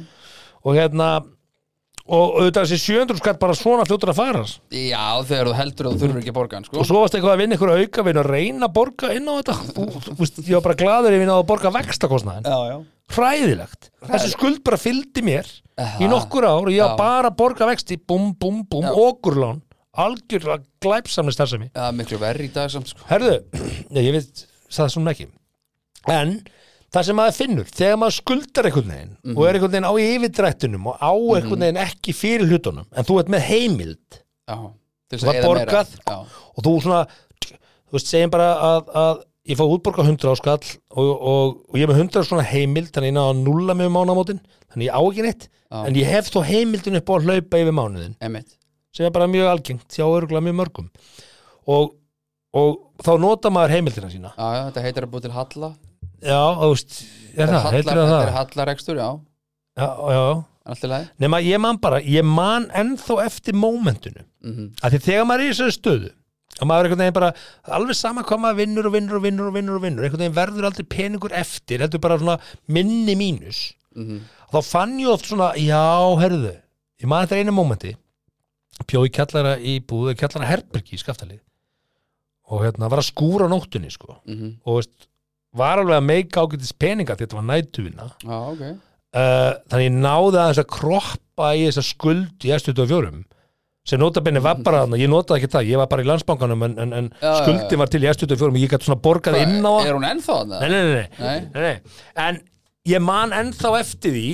Og 0.67 0.75
hérna 0.77 1.09
og 2.07 2.37
auðvitað 2.39 2.69
þessi 2.69 2.93
700 2.95 3.19
skatt 3.19 3.39
bara 3.41 3.55
svona 3.57 3.85
fljótur 3.87 4.13
að 4.13 4.19
fara 4.21 4.43
Já, 4.71 5.05
þegar 5.27 5.49
þú 5.49 5.55
heldur 5.57 5.89
að 5.89 5.95
þú 5.95 6.03
þurfur 6.03 6.21
ekki 6.21 6.31
að 6.31 6.37
borga 6.37 6.61
sko. 6.63 6.79
Og 6.79 6.87
svo 6.87 7.01
varst 7.03 7.17
eitthvað 7.17 7.33
að 7.35 7.41
vinna 7.43 7.57
ykkur 7.57 7.73
auka 7.75 8.05
vinna 8.07 8.23
að 8.23 8.29
reyna 8.31 8.69
að 8.69 8.75
borga 8.77 9.09
inn 9.17 9.27
á 9.27 9.33
þetta. 9.41 9.55
Þú, 9.75 9.87
þú 10.05 10.15
veist, 10.21 10.39
ég 10.47 10.55
var 10.55 10.65
bara 10.69 10.77
gladur 10.79 11.17
ef 11.17 11.23
ég 11.23 11.27
náði 11.27 11.41
að 11.43 11.49
borga 11.51 11.73
vextakostnaðin 11.75 12.85
hræðilegt, 13.15 13.89
þessi 14.03 14.33
skuld 14.33 14.63
bara 14.65 14.79
fylgdi 14.79 15.23
mér 15.25 15.47
Aha. 15.79 16.01
í 16.03 16.09
nokkur 16.11 16.47
ár 16.47 16.67
og 16.67 16.73
ég 16.73 16.83
var 16.83 16.97
bara 16.99 17.31
að 17.31 17.37
borga 17.39 17.69
vexti 17.69 17.97
búm, 17.99 18.33
búm, 18.35 18.65
Já. 18.83 18.91
okurlán 18.91 19.61
algjörlega 20.03 20.61
glæpsamlega 20.83 21.35
starfsemi. 21.37 21.69
Já, 21.73 21.87
miklu 21.95 22.19
verri 22.21 22.47
í 22.49 22.53
dag 22.53 22.71
samt, 22.73 22.91
sko. 22.93 23.05
Herðu, 23.09 23.35
já, 23.57 23.99
ég 24.01 24.13
veit 24.15 24.43
það 24.73 24.93
svona 24.93 25.13
ekki. 25.15 25.27
En 26.13 26.33
það 26.93 27.07
sem 27.09 27.19
maður 27.19 27.37
finnur, 27.37 27.71
þegar 27.77 28.01
maður 28.01 28.17
skuldar 28.21 28.69
einhvern 28.69 28.93
veginn 28.93 29.15
og 29.35 29.41
er 29.43 29.57
einhvern 29.57 29.73
veginn 29.75 29.89
á 29.89 29.93
yfirdrættunum 30.07 30.89
og 30.91 30.99
á 31.03 31.11
einhvern 31.11 31.65
veginn 31.65 31.81
ekki 31.83 32.15
fyrir 32.15 32.47
hlutunum 32.47 32.87
en 32.93 33.07
þú 33.07 33.21
ert 33.21 33.31
með 33.33 33.47
heimild. 33.49 34.19
Já, 34.47 34.57
til 35.11 35.23
Var 35.23 35.41
að 35.41 35.49
borgað? 35.49 35.95
Og 36.55 36.63
þú 36.67 36.75
svona, 36.85 37.01
þú 37.43 37.97
veist, 37.97 38.11
segjum 38.11 38.31
bara 38.33 38.51
að, 38.69 38.93
að 39.01 39.25
ég 39.47 39.59
fá 39.59 39.63
útborga 39.63 40.03
100 40.03 40.31
áskall 40.31 40.59
og, 40.91 41.11
og, 41.11 41.53
og 41.71 41.77
ég 41.79 41.85
er 41.87 41.91
með 41.91 42.01
100 42.03 42.27
svona 42.27 42.45
heimild 42.47 42.91
þannig 42.95 43.13
ég 43.13 43.17
náða 43.17 43.33
að 43.33 43.43
nulla 43.45 43.75
mig 43.77 43.87
um 43.89 43.95
mánamótin 43.95 44.41
þannig 44.73 44.89
ég 44.89 44.97
á 44.97 45.01
ekki 45.01 45.23
neitt, 45.23 45.47
en 45.71 45.99
ég 45.99 46.09
hef 46.11 46.31
þó 46.33 46.41
heimildin 46.47 46.99
upp 46.99 47.11
á 47.11 47.13
að 47.15 47.29
hlaupa 47.29 47.61
yfir 47.63 47.77
mánuðin 47.77 48.17
emitt 48.27 48.56
sem 48.97 49.07
er 49.07 49.13
bara 49.13 49.29
mjög 49.29 49.51
algengt, 49.51 49.87
hjá 49.93 50.05
örgulega 50.07 50.43
mjög 50.47 50.57
mörgum. 50.57 50.89
Og, 51.69 51.93
og 52.57 53.05
þá 53.05 53.13
nota 53.21 53.53
maður 53.53 53.75
heimildina 53.77 54.11
sína. 54.11 54.33
Já, 54.33 54.47
já, 54.57 54.61
þetta 54.69 54.85
heitir 54.87 55.07
að 55.07 55.13
búið 55.13 55.27
til 55.27 55.33
halla. 55.37 55.71
Já, 56.17 56.41
þú 56.57 56.69
veist, 56.73 56.99
er 57.35 57.51
það, 57.53 57.71
heitir 57.77 57.91
það? 57.93 58.11
Þetta 58.11 58.21
er 58.25 58.37
hallarekstur, 58.39 59.01
já, 59.01 59.09
já, 59.77 59.89
já, 60.17 60.29
nema 61.21 61.39
ég 61.45 61.61
man 61.63 61.77
bara 61.79 62.01
ég 62.03 62.25
man 62.27 62.65
ennþá 62.75 63.21
eftir 63.23 63.55
mómentinu. 63.55 64.25
Mm 64.43 64.71
að 64.81 64.95
því 64.95 64.99
þegar 65.05 65.27
maður 65.29 65.43
er 65.43 65.45
í 65.45 65.53
þessari 65.53 65.75
stöðu 65.75 66.09
og 66.57 66.67
maður 66.67 66.79
er 66.79 66.87
einhvern 66.87 67.03
veginn 67.03 67.15
bara 67.15 67.31
alveg 67.77 67.95
sama 67.95 68.23
hvað 68.25 68.41
maður 68.41 68.57
vinnur 68.57 68.89
og 68.89 68.93
vinnur 68.97 69.19
og 69.19 69.23
vinnur 69.23 69.47
og 69.47 69.55
vinnur 69.55 69.77
og 69.77 69.83
vinnur 69.85 70.07
einhvern 70.07 70.23
veginn 70.25 70.35
verður 70.35 70.67
aldrei 70.67 70.87
peningur 70.89 71.35
eftir 71.37 71.83
heldur 71.85 72.01
bara 72.01 72.17
svona 72.17 72.39
minni 72.67 73.15
mínus. 73.15 73.73
-hmm. 73.97 74.19
og 74.47 74.53
þá 74.53 74.69
fann 74.71 74.99
ég 74.99 75.11
oft 75.11 75.25
svona 75.25 75.53
já, 75.55 76.19
herðu, 76.21 76.53
ég 77.01 77.07
man 77.07 77.25
þetta 77.25 77.41
einu 77.41 77.51
mómenti 77.51 77.95
bjóði 78.87 79.11
kjallara 79.17 79.53
í 79.59 79.77
búðu 79.89 80.15
kjallara 80.19 80.49
herbergi 80.51 80.97
í 80.97 81.01
skaftalið 81.01 81.41
og 82.47 82.61
hérna 82.63 82.87
var 82.91 83.01
að 83.01 83.09
skúra 83.09 83.47
nóttunni 83.51 83.89
sko. 83.91 84.19
Mm 84.29 84.53
og 84.63 84.77
veist, 84.81 85.07
var 85.57 85.81
alveg 85.81 85.97
að 85.97 86.05
meika 86.07 86.43
ágætis 86.45 86.73
peninga 86.77 87.15
því 87.17 87.25
þetta 87.25 87.39
var 87.39 87.47
nætuvinna 87.49 88.05
Já, 88.23 88.37
ok. 88.51 88.61
Uh, 89.17 89.53
þannig 89.71 89.87
ég 89.87 89.95
náði 90.03 90.37
aðeins 90.43 90.59
að 90.61 90.69
kroppa 90.75 91.49
í 91.57 91.63
þessa 91.65 91.83
skuld 91.87 92.45
í 92.45 92.51
S24 92.53 93.11
sem 93.87 94.01
notabenni 94.01 94.41
var 94.43 94.59
bara 94.59 94.81
þarna, 94.83 94.97
ég 94.99 95.07
notaði 95.09 95.39
ekki 95.45 95.51
það 95.53 95.69
ég 95.71 95.79
var 95.79 95.87
bara 95.87 96.03
í 96.03 96.07
landsbankanum 96.09 96.65
en, 96.67 96.73
en, 96.83 96.93
en 96.97 97.05
já, 97.23 97.29
skuldin 97.39 97.79
var 97.79 97.87
til 97.93 98.01
í 98.03 98.09
S24 98.11 98.49
og 98.51 98.57
ég 98.59 98.73
gæti 98.73 98.89
svona 98.89 98.99
borgað 99.01 99.37
inn 99.45 99.63
á 99.63 99.71
það 99.71 99.87
Er 99.87 99.95
hún 99.97 100.07
ennþá 100.11 100.35
nei, 100.51 100.57
nei, 100.59 100.81
nei, 100.91 101.05
Nei. 101.17 101.37
nei, 101.55 101.61
nei. 101.63 102.01
en 102.27 102.39
ég 102.91 103.03
man 103.07 103.31
ennþá 103.35 103.71
eftir 103.79 104.13
því 104.17 104.25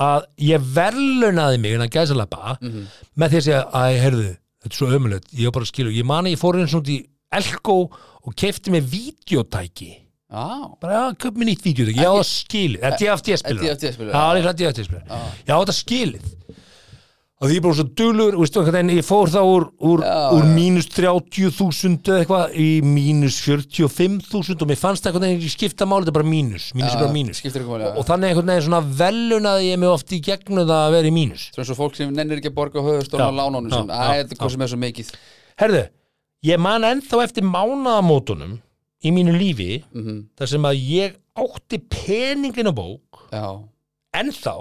að 0.00 0.24
ég 0.38 0.60
verlunaði 0.74 1.60
mig 1.60 1.74
innan 1.76 1.88
gæsalappa 1.92 2.56
Mhm. 2.60 2.86
með 3.18 3.28
því 3.30 3.36
að 3.36 3.44
segja, 3.48 3.62
æ, 3.72 4.00
heyrðu 4.02 4.36
þetta 4.64 4.72
er 4.72 4.78
svo 4.78 4.86
ömulegt, 4.98 5.28
ég 5.34 5.44
var 5.44 5.52
bara 5.52 5.64
að 5.64 5.72
skilja 5.72 5.92
ég 5.98 6.04
man 6.04 6.24
að 6.24 6.32
ég 6.34 6.38
fór 6.40 6.56
eins 6.60 6.74
og 6.74 6.82
út 6.82 6.88
í 6.88 7.04
Elko 7.34 7.90
og 8.26 8.34
kefti 8.36 8.70
mig 8.70 8.82
vídeotæki. 8.84 10.00
Já, 10.30 10.76
bara, 10.80 10.92
já, 10.92 11.14
köp 11.18 11.34
mér 11.36 11.46
nýtt 11.50 11.62
vídeotæki, 11.62 11.98
ég 11.98 12.06
á 12.06 12.14
það 12.14 12.28
skilið 12.30 12.80
það. 12.80 12.92
Er 12.92 12.98
DFT 12.98 13.36
spilur 13.38 13.62
DFT 13.64 13.92
spilur, 13.94 14.12
Já, 14.12 14.22
já. 14.22 14.34
líklega 14.34 14.56
DFT 14.60 14.84
spilur. 14.84 15.02
Já. 15.08 15.18
Já, 15.46 15.54
þetta 15.60 15.74
skilið 15.78 16.24
og 17.44 17.50
því 17.50 17.56
ég 17.58 17.64
bara 17.64 17.76
svo 17.76 17.84
veistu, 18.40 18.62
en 18.80 18.90
ég 18.94 19.04
fór 19.04 19.28
þá 19.28 19.40
úr, 19.44 19.64
úr, 19.84 20.00
Já, 20.00 20.14
úr 20.32 20.44
já. 20.46 20.52
mínus 20.56 20.86
30.000 20.94 21.98
eða 22.08 22.20
eitthvað 22.22 22.54
í 22.56 22.68
mínus 22.88 23.36
45.000 23.44 24.64
og 24.64 24.70
mér 24.70 24.78
fannst 24.80 25.04
einhvern 25.04 25.26
veginn 25.28 25.52
skipta 25.52 25.84
máli 25.88 26.06
þetta 26.06 26.14
er 26.14 26.16
bara 26.16 26.30
mínus, 26.30 26.70
mínus 26.72 26.94
er 26.94 27.02
bara 27.02 27.12
mínus 27.12 27.42
máli, 27.44 27.84
já. 27.84 27.90
og 28.00 28.06
þannig 28.08 28.30
einhvern 28.32 28.52
veginn 28.54 28.66
svona 28.68 28.80
velunaði 29.02 29.68
ég 29.68 29.82
mig 29.82 29.92
oft 29.92 30.14
í 30.16 30.20
gegnum 30.24 30.62
það 30.64 30.78
að 30.78 30.94
vera 30.96 31.10
í 31.10 31.14
mínus 31.18 31.44
Svo 31.52 31.60
eins 31.64 31.72
og 31.74 31.80
fólk 31.82 31.98
sem 31.98 32.14
nennir 32.16 32.40
ekki 32.40 32.52
að 32.52 32.56
borga 32.62 32.84
höfustóna 32.86 33.26
Já, 33.26 33.28
á 33.28 33.38
lánunum 33.42 33.68
já, 33.68 33.76
sem, 33.76 33.92
já, 33.92 33.98
að 34.00 34.14
þetta 34.14 34.32
er 34.32 34.38
já. 34.38 34.40
hvað 34.40 34.54
sem 34.56 34.64
er 34.64 34.72
svo 34.72 34.80
mikið 34.86 35.12
Herðu, 35.64 35.82
ég 36.48 36.64
man 36.64 36.88
ennþá 36.88 37.20
eftir 37.26 37.44
mánaðamótunum 37.50 38.56
í 39.04 39.12
mínu 39.12 39.36
lífi 39.36 39.82
mm 39.92 40.22
þar 40.40 40.52
sem 40.54 40.70
að 40.70 40.80
ég 40.94 41.20
átti 41.36 41.82
peningin 41.92 42.70
á 42.70 42.74
bók 42.74 43.26
Já, 43.34 43.46
ennþá 44.16 44.56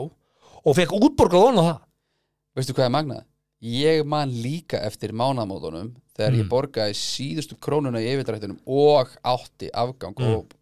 og 0.64 0.78
fekk 0.78 0.94
útborgað 1.00 1.48
það 1.62 1.74
veistu 2.56 2.74
hvað 2.78 2.86
er 2.90 2.94
magnað? 2.98 3.24
Ég 3.64 4.04
man 4.06 4.30
líka 4.44 4.82
eftir 4.84 5.14
mánamótunum 5.16 5.94
þegar 6.18 6.34
ég 6.36 6.44
Mm. 6.44 6.50
borgaði 6.52 6.94
síðustu 7.00 7.56
krónuna 7.60 8.02
í 8.04 8.10
yfirdrættunum 8.12 8.60
og 8.68 9.10
átti 9.24 9.70
afgang 9.74 10.14
Mm. 10.20 10.34
og 10.36 10.54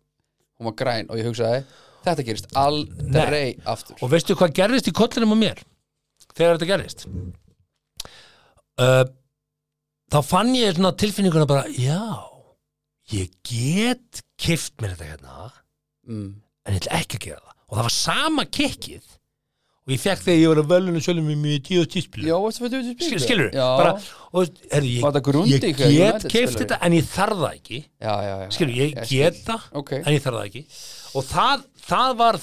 hún 0.59 0.65
var 0.69 0.75
græn 0.77 1.09
og 1.09 1.17
ég 1.17 1.25
hugsaði 1.25 1.63
þetta 2.05 2.23
gerist 2.25 2.47
aldrei 2.55 3.57
aftur 3.65 3.95
og 4.01 4.09
veistu 4.11 4.35
hvað 4.35 4.53
gerðist 4.53 4.87
í 4.87 4.93
kollinum 4.93 5.33
á 5.33 5.37
mér 5.41 5.63
þegar 6.35 6.57
þetta 6.57 6.69
gerðist 6.71 7.07
uh, 8.79 9.05
þá 10.11 10.19
fann 10.25 10.53
ég 10.55 10.75
svona 10.77 10.93
tilfinninguna 10.97 11.47
bara 11.49 11.65
já, 11.73 12.01
ég 13.11 13.31
get 13.43 14.21
kift 14.41 14.77
mér 14.81 14.95
þetta 14.95 15.09
hérna 15.11 15.51
mm. 16.07 16.29
en 16.65 16.73
ég 16.77 16.81
ætla 16.83 16.99
ekki 17.01 17.17
að 17.19 17.25
gera 17.27 17.41
það 17.45 17.57
og 17.71 17.77
það 17.77 17.85
var 17.87 17.95
sama 17.97 18.45
kikkið 18.45 19.17
og 19.91 19.97
ég 19.97 20.01
fekk 20.01 20.21
þegar 20.23 20.39
ég 20.39 20.51
var 20.51 20.61
að 20.61 20.69
veluna 20.71 21.03
sjálfum 21.03 21.25
með 21.27 21.39
mjög 21.43 21.63
tíu 21.67 21.81
og 21.83 21.89
tíspil 21.91 22.27
skilur 23.19 23.49
Já, 23.51 23.65
bara, 23.75 23.93
og 24.31 24.61
herri, 24.71 24.93
ég, 25.51 25.65
ég 25.67 25.97
get 25.99 26.27
keift 26.31 26.61
þetta 26.61 26.77
en 26.87 26.95
ég 26.95 27.09
þarf 27.11 27.41
það 27.41 27.57
ekki. 27.57 27.79
Skilur, 28.55 28.75
ég 28.77 28.95
get 29.11 29.41
það 29.49 29.67
Ok, 29.81 29.93
en 29.99 30.11
ég 30.15 30.23
þarf 30.23 30.39
það 30.39 30.47
ekki. 30.47 30.63
Og 31.19 31.27
það, 31.27 31.65
það 31.89 32.15
var 32.21 32.39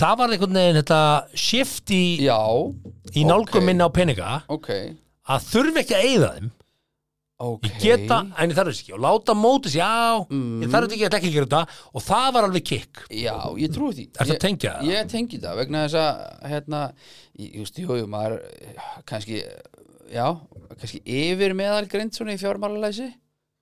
það 0.00 0.16
var 0.20 0.34
einhvern 0.34 0.60
veginn 0.60 0.80
þetta 0.80 1.02
shift 1.48 1.92
í, 1.96 2.04
já, 2.26 2.38
í 3.16 3.26
nálgum 3.28 3.62
ok. 3.62 3.66
minna 3.66 3.88
á 3.88 3.90
peninga 3.92 4.40
ok. 4.52 4.70
að 5.32 5.46
þurfi 5.50 5.84
ekki 5.84 5.96
að 5.96 6.08
eyða 6.10 6.32
þeim 6.36 6.50
Ok 7.40 7.64
ég 7.70 7.78
geta 7.80 8.18
en 8.36 8.50
ég 8.52 8.56
þarf 8.58 8.68
þess 8.70 8.82
ekki 8.84 8.92
og 8.96 9.00
láta 9.00 9.34
mótis, 9.38 9.72
já, 9.78 9.88
Mm. 10.28 10.60
ég 10.60 10.68
þarf 10.74 10.88
ekki, 10.90 10.98
ég 11.00 11.08
ætla 11.08 11.18
ekki 11.20 11.30
að 11.30 11.36
gera 11.38 11.48
þetta 11.48 11.78
og 11.96 12.02
það 12.04 12.26
var 12.36 12.48
alveg 12.50 12.64
kikk 12.68 13.02
Já, 13.16 13.36
ég 13.56 13.72
trúi 13.72 13.92
því 13.96 14.04
að 14.20 14.32
tengja 14.44 14.74
það? 14.76 14.90
Ég 14.90 15.08
tengi 15.14 15.40
það 15.40 15.56
vegna 15.62 15.84
þess 15.86 15.98
að 16.02 16.50
hérna, 16.52 16.80
ég, 17.40 17.54
just, 17.62 17.78
jú, 17.80 17.96
maður 18.12 18.36
kannski, 19.08 19.40
já 20.12 20.26
kannski 20.76 21.00
yfir 21.06 21.56
meðalgrind 21.56 22.12
svona 22.12 22.36
í 22.36 22.40
fjármálalæsi 22.44 23.08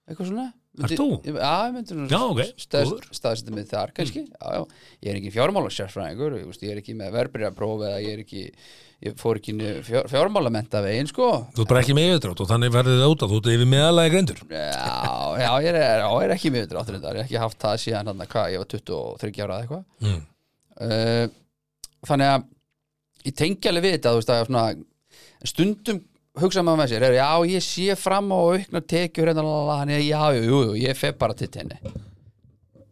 eitthvað 0.08 0.32
svona 0.32 0.48
Ert 0.78 0.92
þú? 0.94 1.06
Já, 1.26 1.54
ég 1.66 1.72
myndi 1.74 1.90
svona 1.94 2.10
Já, 2.10 2.18
ok, 2.22 2.42
góður. 2.70 3.06
Mm. 3.08 3.14
staðsetja 3.18 3.54
mig 3.54 3.66
þar 3.70 3.90
kannski 3.96 4.20
já, 4.26 4.46
já. 4.58 4.60
Ég 5.02 5.08
er 5.10 5.16
ekki 5.22 5.32
fjármálasérfræðingur 5.38 6.36
ég, 6.38 6.44
just, 6.50 6.62
ég 6.66 6.74
er 6.74 6.82
ekki 6.82 6.94
með 6.98 7.14
verbreyðapróf 7.16 7.82
eða 7.88 8.02
ég 8.04 8.12
er 8.18 8.22
ekki 8.26 8.44
ég 9.04 9.14
fór 9.18 9.38
ekki 9.38 9.54
fjár, 9.86 10.08
fjármálamenta 10.10 10.80
veginn 10.82 11.06
sko. 11.10 11.28
Þú 11.54 11.62
er 11.62 11.70
bara 11.70 11.82
ekki 11.84 11.94
með 11.94 12.08
yfirdrátt 12.10 12.42
og 12.42 12.50
þannig 12.50 12.74
verður 12.74 13.04
út 13.06 13.22
að 13.22 13.32
þú 13.32 13.38
ert 13.38 13.50
yfir 13.54 13.70
meðalagi 13.70 14.12
grendur 14.14 14.40
Já, 14.50 14.88
já, 15.38 15.50
ég 15.62 15.68
er, 15.70 15.78
já, 16.02 16.08
ég 16.08 16.26
er 16.26 16.34
ekki 16.34 16.52
dráttur 16.72 16.98
þetta, 16.98 17.14
ég 17.14 17.20
hef 17.22 17.28
ekki 17.28 17.42
haft 17.44 17.60
það 17.62 17.80
síðan 17.84 18.10
hann 18.10 18.26
hvað, 18.34 18.52
ég 18.54 18.64
var 18.64 18.70
23 18.74 19.44
ára 19.44 19.58
eða 19.58 19.62
eitthvað. 19.62 19.84
Mm. 20.02 20.20
uh, 20.88 21.24
þannig 22.10 22.34
að 22.34 22.46
ég 23.28 23.38
tengi 23.38 23.70
alveg 23.70 23.86
við 23.86 23.96
þetta 23.96 24.14
þú 24.14 24.20
veist 24.22 24.34
að 24.34 24.44
svona, 24.48 24.66
stundum 25.52 26.04
hugsa 26.38 26.62
maður 26.66 26.82
með 26.82 26.92
sér, 26.92 27.06
er, 27.08 27.16
já 27.18 27.30
ég 27.54 27.64
sé 27.66 27.98
fram 27.98 28.34
á 28.34 28.38
auknar 28.38 28.86
tekjur 28.86 29.32
þannig 29.34 29.98
að 29.98 30.06
já, 30.06 30.20
jú, 30.34 30.42
jú, 30.42 30.60
jú, 30.68 30.78
ég 30.82 30.98
fer 30.98 31.14
bara 31.18 31.38
til 31.38 31.50
tenni 31.54 31.78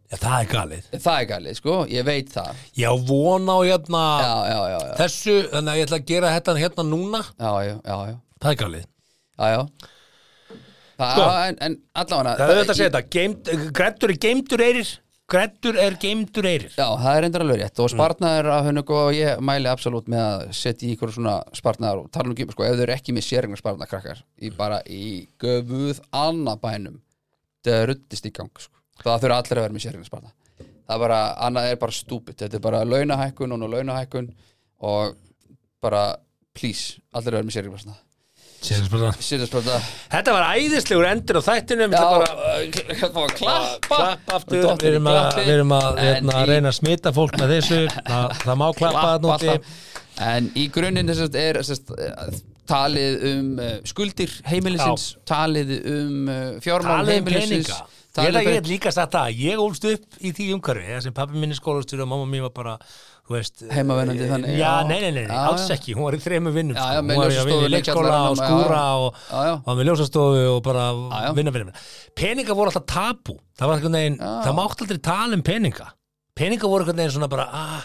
já, 0.07 0.17
það 0.21 0.37
er 0.39 0.49
galið 0.53 0.87
það 1.03 1.17
er 1.21 1.27
galið, 1.33 1.57
sko, 1.61 1.77
ég 1.91 2.07
veit 2.07 2.31
það 2.33 2.61
ég 2.79 2.87
á 2.87 2.95
von 3.09 3.49
á 3.51 3.57
hérna 3.67 4.03
já, 4.23 4.35
já, 4.51 4.59
já, 4.71 4.77
já, 4.87 4.93
þessu, 5.01 5.35
þannig 5.53 5.73
að 5.73 5.79
ég 5.81 5.87
ætla 5.89 5.99
að 6.01 6.07
gera 6.13 6.33
þetta 6.37 6.57
hérna 6.61 6.87
núna 6.91 7.23
já, 7.27 7.51
já, 7.67 7.73
já, 7.75 7.97
já, 8.11 8.15
það 8.43 8.51
er 8.53 8.61
galið 8.63 8.85
já, 8.87 9.47
já. 9.57 9.61
Það, 10.97 11.11
Sko. 11.13 11.25
en, 11.45 11.57
en 11.61 11.73
allavega 12.01 12.37
það 12.39 12.51
er 12.55 12.57
þetta 12.63 12.73
að 12.73 12.79
segja 12.79 12.93
þetta, 12.95 13.03
Geimt- 13.13 13.51
greddur 13.77 14.13
er 14.13 14.17
geimdur 14.23 14.63
eyrir 14.65 14.93
greddur 15.27 15.75
er 15.83 15.97
geimdur 16.01 16.47
eyrir 16.47 16.71
Já, 16.73 16.87
það 16.97 17.09
er 17.11 17.21
reyndar 17.25 17.43
alveg 17.43 17.59
rétt 17.61 17.81
og 17.83 17.91
spartnaður 17.91 18.47
af 18.55 18.65
hennu 18.69 18.83
og 18.95 19.09
ég 19.13 19.41
mæli 19.43 19.69
absolutt 19.69 20.07
með 20.09 20.23
að 20.23 20.45
setja 20.57 20.87
í 20.87 20.93
ykkur 20.95 21.11
svona 21.13 21.35
spartnaður 21.57 22.05
og 22.05 22.09
tala 22.15 22.31
um 22.31 22.33
ekki, 22.33 22.47
sko, 22.55 22.63
ef 22.65 22.77
þau 22.79 22.85
eru 22.87 22.95
ekki 22.95 23.13
með 23.17 23.25
sérregna 23.27 23.59
spartnaður 23.59 23.91
krakkar 23.91 24.23
í 24.39 24.51
bara 24.57 24.79
í 24.87 25.03
göfuð 25.43 25.99
annað 26.15 26.61
bænum 26.63 26.97
það 27.67 27.83
ruttist 27.91 28.29
í 28.29 28.33
gang 28.39 28.63
sko. 28.63 28.76
Það 29.03 29.23
þurfa 29.23 29.39
allir 29.41 29.61
að 29.61 29.65
vera 29.67 29.75
með 29.77 29.85
sérregna 29.85 30.09
spartnað 30.09 30.35
það 30.87 30.95
er 30.95 31.03
bara, 31.03 31.21
annað 31.47 31.69
er 31.69 31.79
bara 31.81 31.95
stúpid. 31.97 32.39
Þetta 32.39 32.57
er 32.59 32.63
bara 32.63 32.83
launahækkun 32.87 33.53
og 33.53 33.61
nú 33.61 33.71
launahækkun 33.73 34.27
og 34.87 35.17
bara 35.83 36.03
please, 36.57 37.01
allir 37.11 37.35
að 37.35 37.41
vera 37.41 37.47
með 37.49 37.57
sérregna 37.57 37.81
spartnað 37.81 38.03
þetta 40.11 40.33
var 40.33 40.45
æðislegur 40.57 41.05
endur 41.07 41.37
á 41.39 41.41
þættinum 41.45 41.93
Já, 41.93 41.99
bara 42.01 42.29
það 42.89 43.11
var 43.13 43.33
klappa 43.37 43.99
klapp 43.99 44.33
aftur. 44.33 44.63
við 44.81 44.87
erum 44.89 45.09
að, 45.11 45.27
við 45.37 45.51
erum 45.53 45.73
að, 45.77 45.99
hérna, 46.01 46.37
að 46.39 46.49
reyna 46.51 46.71
að 46.71 46.77
smita 46.79 47.13
fólk 47.13 47.37
með 47.37 47.53
þessu. 47.53 47.79
Það, 48.07 48.33
það 48.41 48.59
má 48.63 48.65
klappa 48.79 49.03
það 49.05 49.27
núti 49.27 49.51
alltaf. 49.51 49.83
En 50.27 50.49
í 50.57 50.63
grunninn 50.73 51.11
þess 51.11 51.27
að 51.27 51.37
er 51.43 51.59
þess 51.61 51.93
að 52.07 52.39
talið 52.67 53.27
um 53.29 53.51
uh, 53.61 53.69
skuldir 53.87 54.33
heimilisins, 54.49 55.05
talið 55.29 55.75
um 55.93 56.31
uh, 56.33 56.41
fjármál 56.63 56.97
talið 56.97 57.13
um 57.13 57.13
heimilisins. 57.13 57.69
peninga 57.69 57.96
ég 58.23 58.39
er 58.41 58.57
að 58.61 58.71
líka 58.71 58.93
sagt 58.93 59.13
það 59.15 59.43
ég 59.43 59.61
ólst 59.61 59.85
upp 59.89 60.17
í 60.21 60.31
því 60.33 60.49
umhverfi 60.55 60.97
sem 61.05 61.15
pappi 61.15 61.37
minni 61.37 61.57
skólastur 61.57 62.01
og 62.05 62.09
mamma 62.11 62.27
mín 62.29 62.45
var 62.47 62.53
bara 62.55 62.75
þú 63.27 63.35
veist, 63.35 63.63
Heimavennandi 63.73 64.23
eh, 64.23 64.29
þannig, 64.31 64.53
já, 64.55 64.61
já. 64.63 64.87
nei, 64.87 64.97
nei, 65.03 65.11
nei, 65.17 65.23
Já, 65.27 65.39
alls 65.49 65.65
ekki, 65.75 65.95
hún 65.97 66.07
var 66.07 66.15
í 66.15 66.21
þremur 66.23 66.53
vinnum 66.55 66.77
Já, 66.77 66.85
sko. 66.85 67.01
hún 67.03 67.19
var 67.19 67.33
í 67.33 67.39
að 67.41 67.49
vinna 67.49 67.67
í 67.67 67.71
leikskóla 67.73 68.19
og 68.29 68.39
skúra 68.39 68.83
og, 69.03 69.19
og 69.57 69.67
með 69.73 69.89
ljósastofu 69.89 70.45
og 70.53 70.61
bara 70.63 70.85
vinna, 70.95 71.33
vinna, 71.35 71.53
vinna. 71.57 71.85
Peninga 72.15 72.55
voru 72.55 72.71
alltaf 72.71 72.87
tabu 72.87 73.35
það 73.59 73.67
var 73.67 73.81
einhvern 73.81 73.99
veginn, 73.99 74.17
Já. 74.21 74.31
það 74.47 74.57
mátt 74.61 74.85
aldrei 74.85 75.01
tala 75.09 75.35
um 75.35 75.43
peninga. 75.51 75.89
Peninga 76.37 76.71
voru 76.71 76.85
einhvern 76.85 77.01
veginn 77.03 77.15
svona 77.17 77.31
bara 77.33 77.49
ah, 77.51 77.83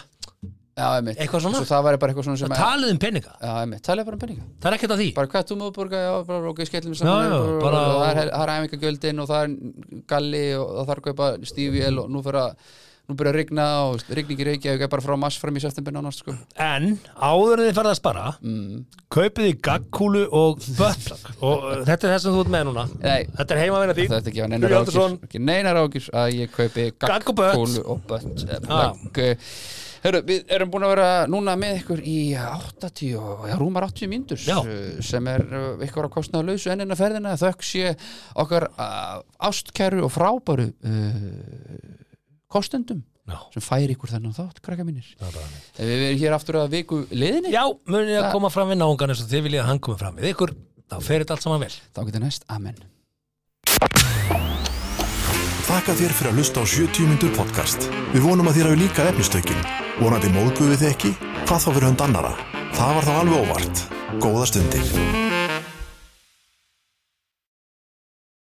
Já, 0.73 0.85
einmitt. 0.97 1.19
Eitthvað 1.21 1.43
svona? 1.45 1.59
Svo 1.61 1.69
það 1.69 1.83
væri 1.85 1.99
bara 2.01 2.13
eitthvað 2.13 2.27
svona 2.27 2.39
sem 2.41 2.53
það 2.53 2.63
talið 2.63 2.93
um 2.93 3.01
peninga? 3.03 3.33
Já, 3.37 3.51
einmitt, 3.61 3.83
talið 3.85 4.07
bara 4.07 4.17
um 4.17 4.21
peninga. 4.23 4.45
Það 4.63 4.69
er 4.69 4.77
ekkert 4.77 4.93
að 4.95 5.03
því. 5.03 5.09
Bara 5.19 5.29
hvað 5.33 5.49
þú 5.49 5.57
múið 5.59 5.75
borga, 5.75 5.99
já, 6.01 6.13
bara 6.29 6.53
ok, 6.53 6.61
skellum 6.69 6.95
Já, 6.97 7.03
já, 7.03 7.35
bara- 7.61 7.83
Það 7.93 8.21
er, 8.23 8.31
er 8.39 8.53
æfingagjöldin 8.55 9.21
og 9.21 9.29
það 9.29 9.43
er 9.43 9.49
galli 10.09 10.45
og 10.57 10.73
það 10.73 10.89
þarf 10.89 11.03
að 11.03 11.07
kaupa 11.11 11.29
stífvél 11.51 12.01
og 12.01 12.09
nú 12.09 12.23
fyrir 12.25 12.41
að 12.41 12.57
Nú 13.03 13.17
byrja 13.19 13.33
að 13.33 13.35
rigna 13.35 13.63
og 13.89 13.99
rigningir 14.15 14.47
ekki 14.53 14.69
er 14.71 14.87
bara 14.87 15.03
frá 15.03 15.17
mass 15.19 15.35
fram 15.35 15.57
í 15.59 15.61
september 15.61 15.91
nánast 15.91 16.21
sko. 16.21 16.31
En 16.55 16.95
áður 17.19 17.59
en 17.59 17.65
þið 17.67 17.75
farið 17.75 17.91
að 17.91 17.97
spara 17.99 18.21
mm. 18.39 18.77
kaupið 19.11 19.47
í 19.49 19.55
gaggkúlu 19.67 20.21
og 20.31 20.63
buttplug 20.77 21.25
og 21.43 21.65
uh, 21.67 21.81
þetta 21.83 22.07
er 22.07 22.13
það 22.13 22.21
sem 22.23 22.31
þú 22.31 22.45
ert 22.45 22.53
með 22.55 22.63
núna. 22.69 22.85
Nei, 23.03 23.27
þetta 23.41 23.57
er 23.57 23.59
heima 23.59 23.75
að 23.75 23.83
vinna 23.83 23.95
því 23.99 24.07
Að 30.03 30.09
að 30.09 30.19
eh. 30.19 30.19
Hörru, 30.19 30.21
við 30.27 30.51
erum 30.51 30.71
búin 30.73 30.83
að 30.83 30.93
vera 30.93 31.07
núna 31.31 31.55
með 31.59 31.79
ykkur 31.81 32.01
í 32.03 32.17
80 32.35 33.15
og 33.19 33.47
já, 33.47 33.55
rúmar 33.59 33.87
80 33.87 34.11
mínútur 34.11 34.41
Já. 34.43 34.57
eh, 34.67 35.01
sem 35.01 35.27
er 35.31 35.45
uh, 35.47 35.85
ykkur 35.85 36.09
á 36.11 36.15
kostnaða 36.15 36.51
lausu 36.51 36.71
ennina 36.73 36.97
ferðina 36.99 37.37
þökk 37.39 37.63
sé 37.63 37.95
okkar 38.35 38.67
uh, 38.73 39.23
ástkæru 39.39 40.03
og 40.03 40.11
frábæru 40.11 40.69
uh, 40.71 42.05
kostendum 42.51 43.03
Já. 43.23 43.39
sem 43.53 43.63
færi 43.63 43.95
ykkur 43.95 44.11
þennan 44.11 44.35
þátt, 44.35 44.59
krakka 44.63 44.83
mínir 44.83 45.07
Það 45.15 45.27
er 45.29 45.35
bara 45.37 45.45
þannig. 45.47 45.67
Ef 45.73 45.87
við 45.87 46.01
verðum 46.03 46.23
hér 46.25 46.35
aftur 46.35 46.59
að 46.59 46.73
viku 46.75 47.03
liðinni 47.13 47.53
Já, 47.53 47.63
munið 47.87 48.17
að 48.19 48.31
koma 48.35 48.51
fram 48.51 48.73
við 48.73 48.81
náungan 48.83 49.13
eins 49.13 49.23
og 49.23 49.31
þið 49.31 49.45
viljið 49.47 49.63
að 49.63 49.69
hann 49.71 49.83
komi 49.87 50.01
fram 50.03 50.19
við 50.19 50.33
ykkur 50.33 50.55
þá 50.91 50.97
fer 50.99 51.23
þetta 51.23 51.37
allt 51.37 51.47
saman 51.47 51.63
vel 51.63 51.71
þá 51.71 52.03
getur 52.03 52.25
næst, 52.25 52.43
amen 52.51 52.89
Þakka 55.63 55.95
þér 55.95 56.11
fyrir 56.13 56.29
að 56.29 56.37
hlusta 56.37 56.61
á 56.61 56.65
70 56.67 57.07
myndur 57.07 57.31
podcast. 57.33 57.87
Við 58.11 58.27
vonum 58.27 58.51
að 58.51 58.59
þér 58.59 58.69
hafi 58.69 58.81
líka 58.83 59.07
efnistökin. 59.09 59.82
Vonandi 59.99 60.31
móðguðu 60.33 60.79
þið 60.81 60.89
ekki? 60.89 61.11
Hvað 61.43 61.59
þá 61.65 61.67
fyrir 61.69 61.87
hund 61.91 62.01
annara? 62.07 62.33
Það 62.73 62.97
var 62.97 63.07
þá 63.09 63.13
alveg 63.19 63.43
óvart. 63.43 63.85
Góða 64.23 64.49
stundir. 64.49 65.32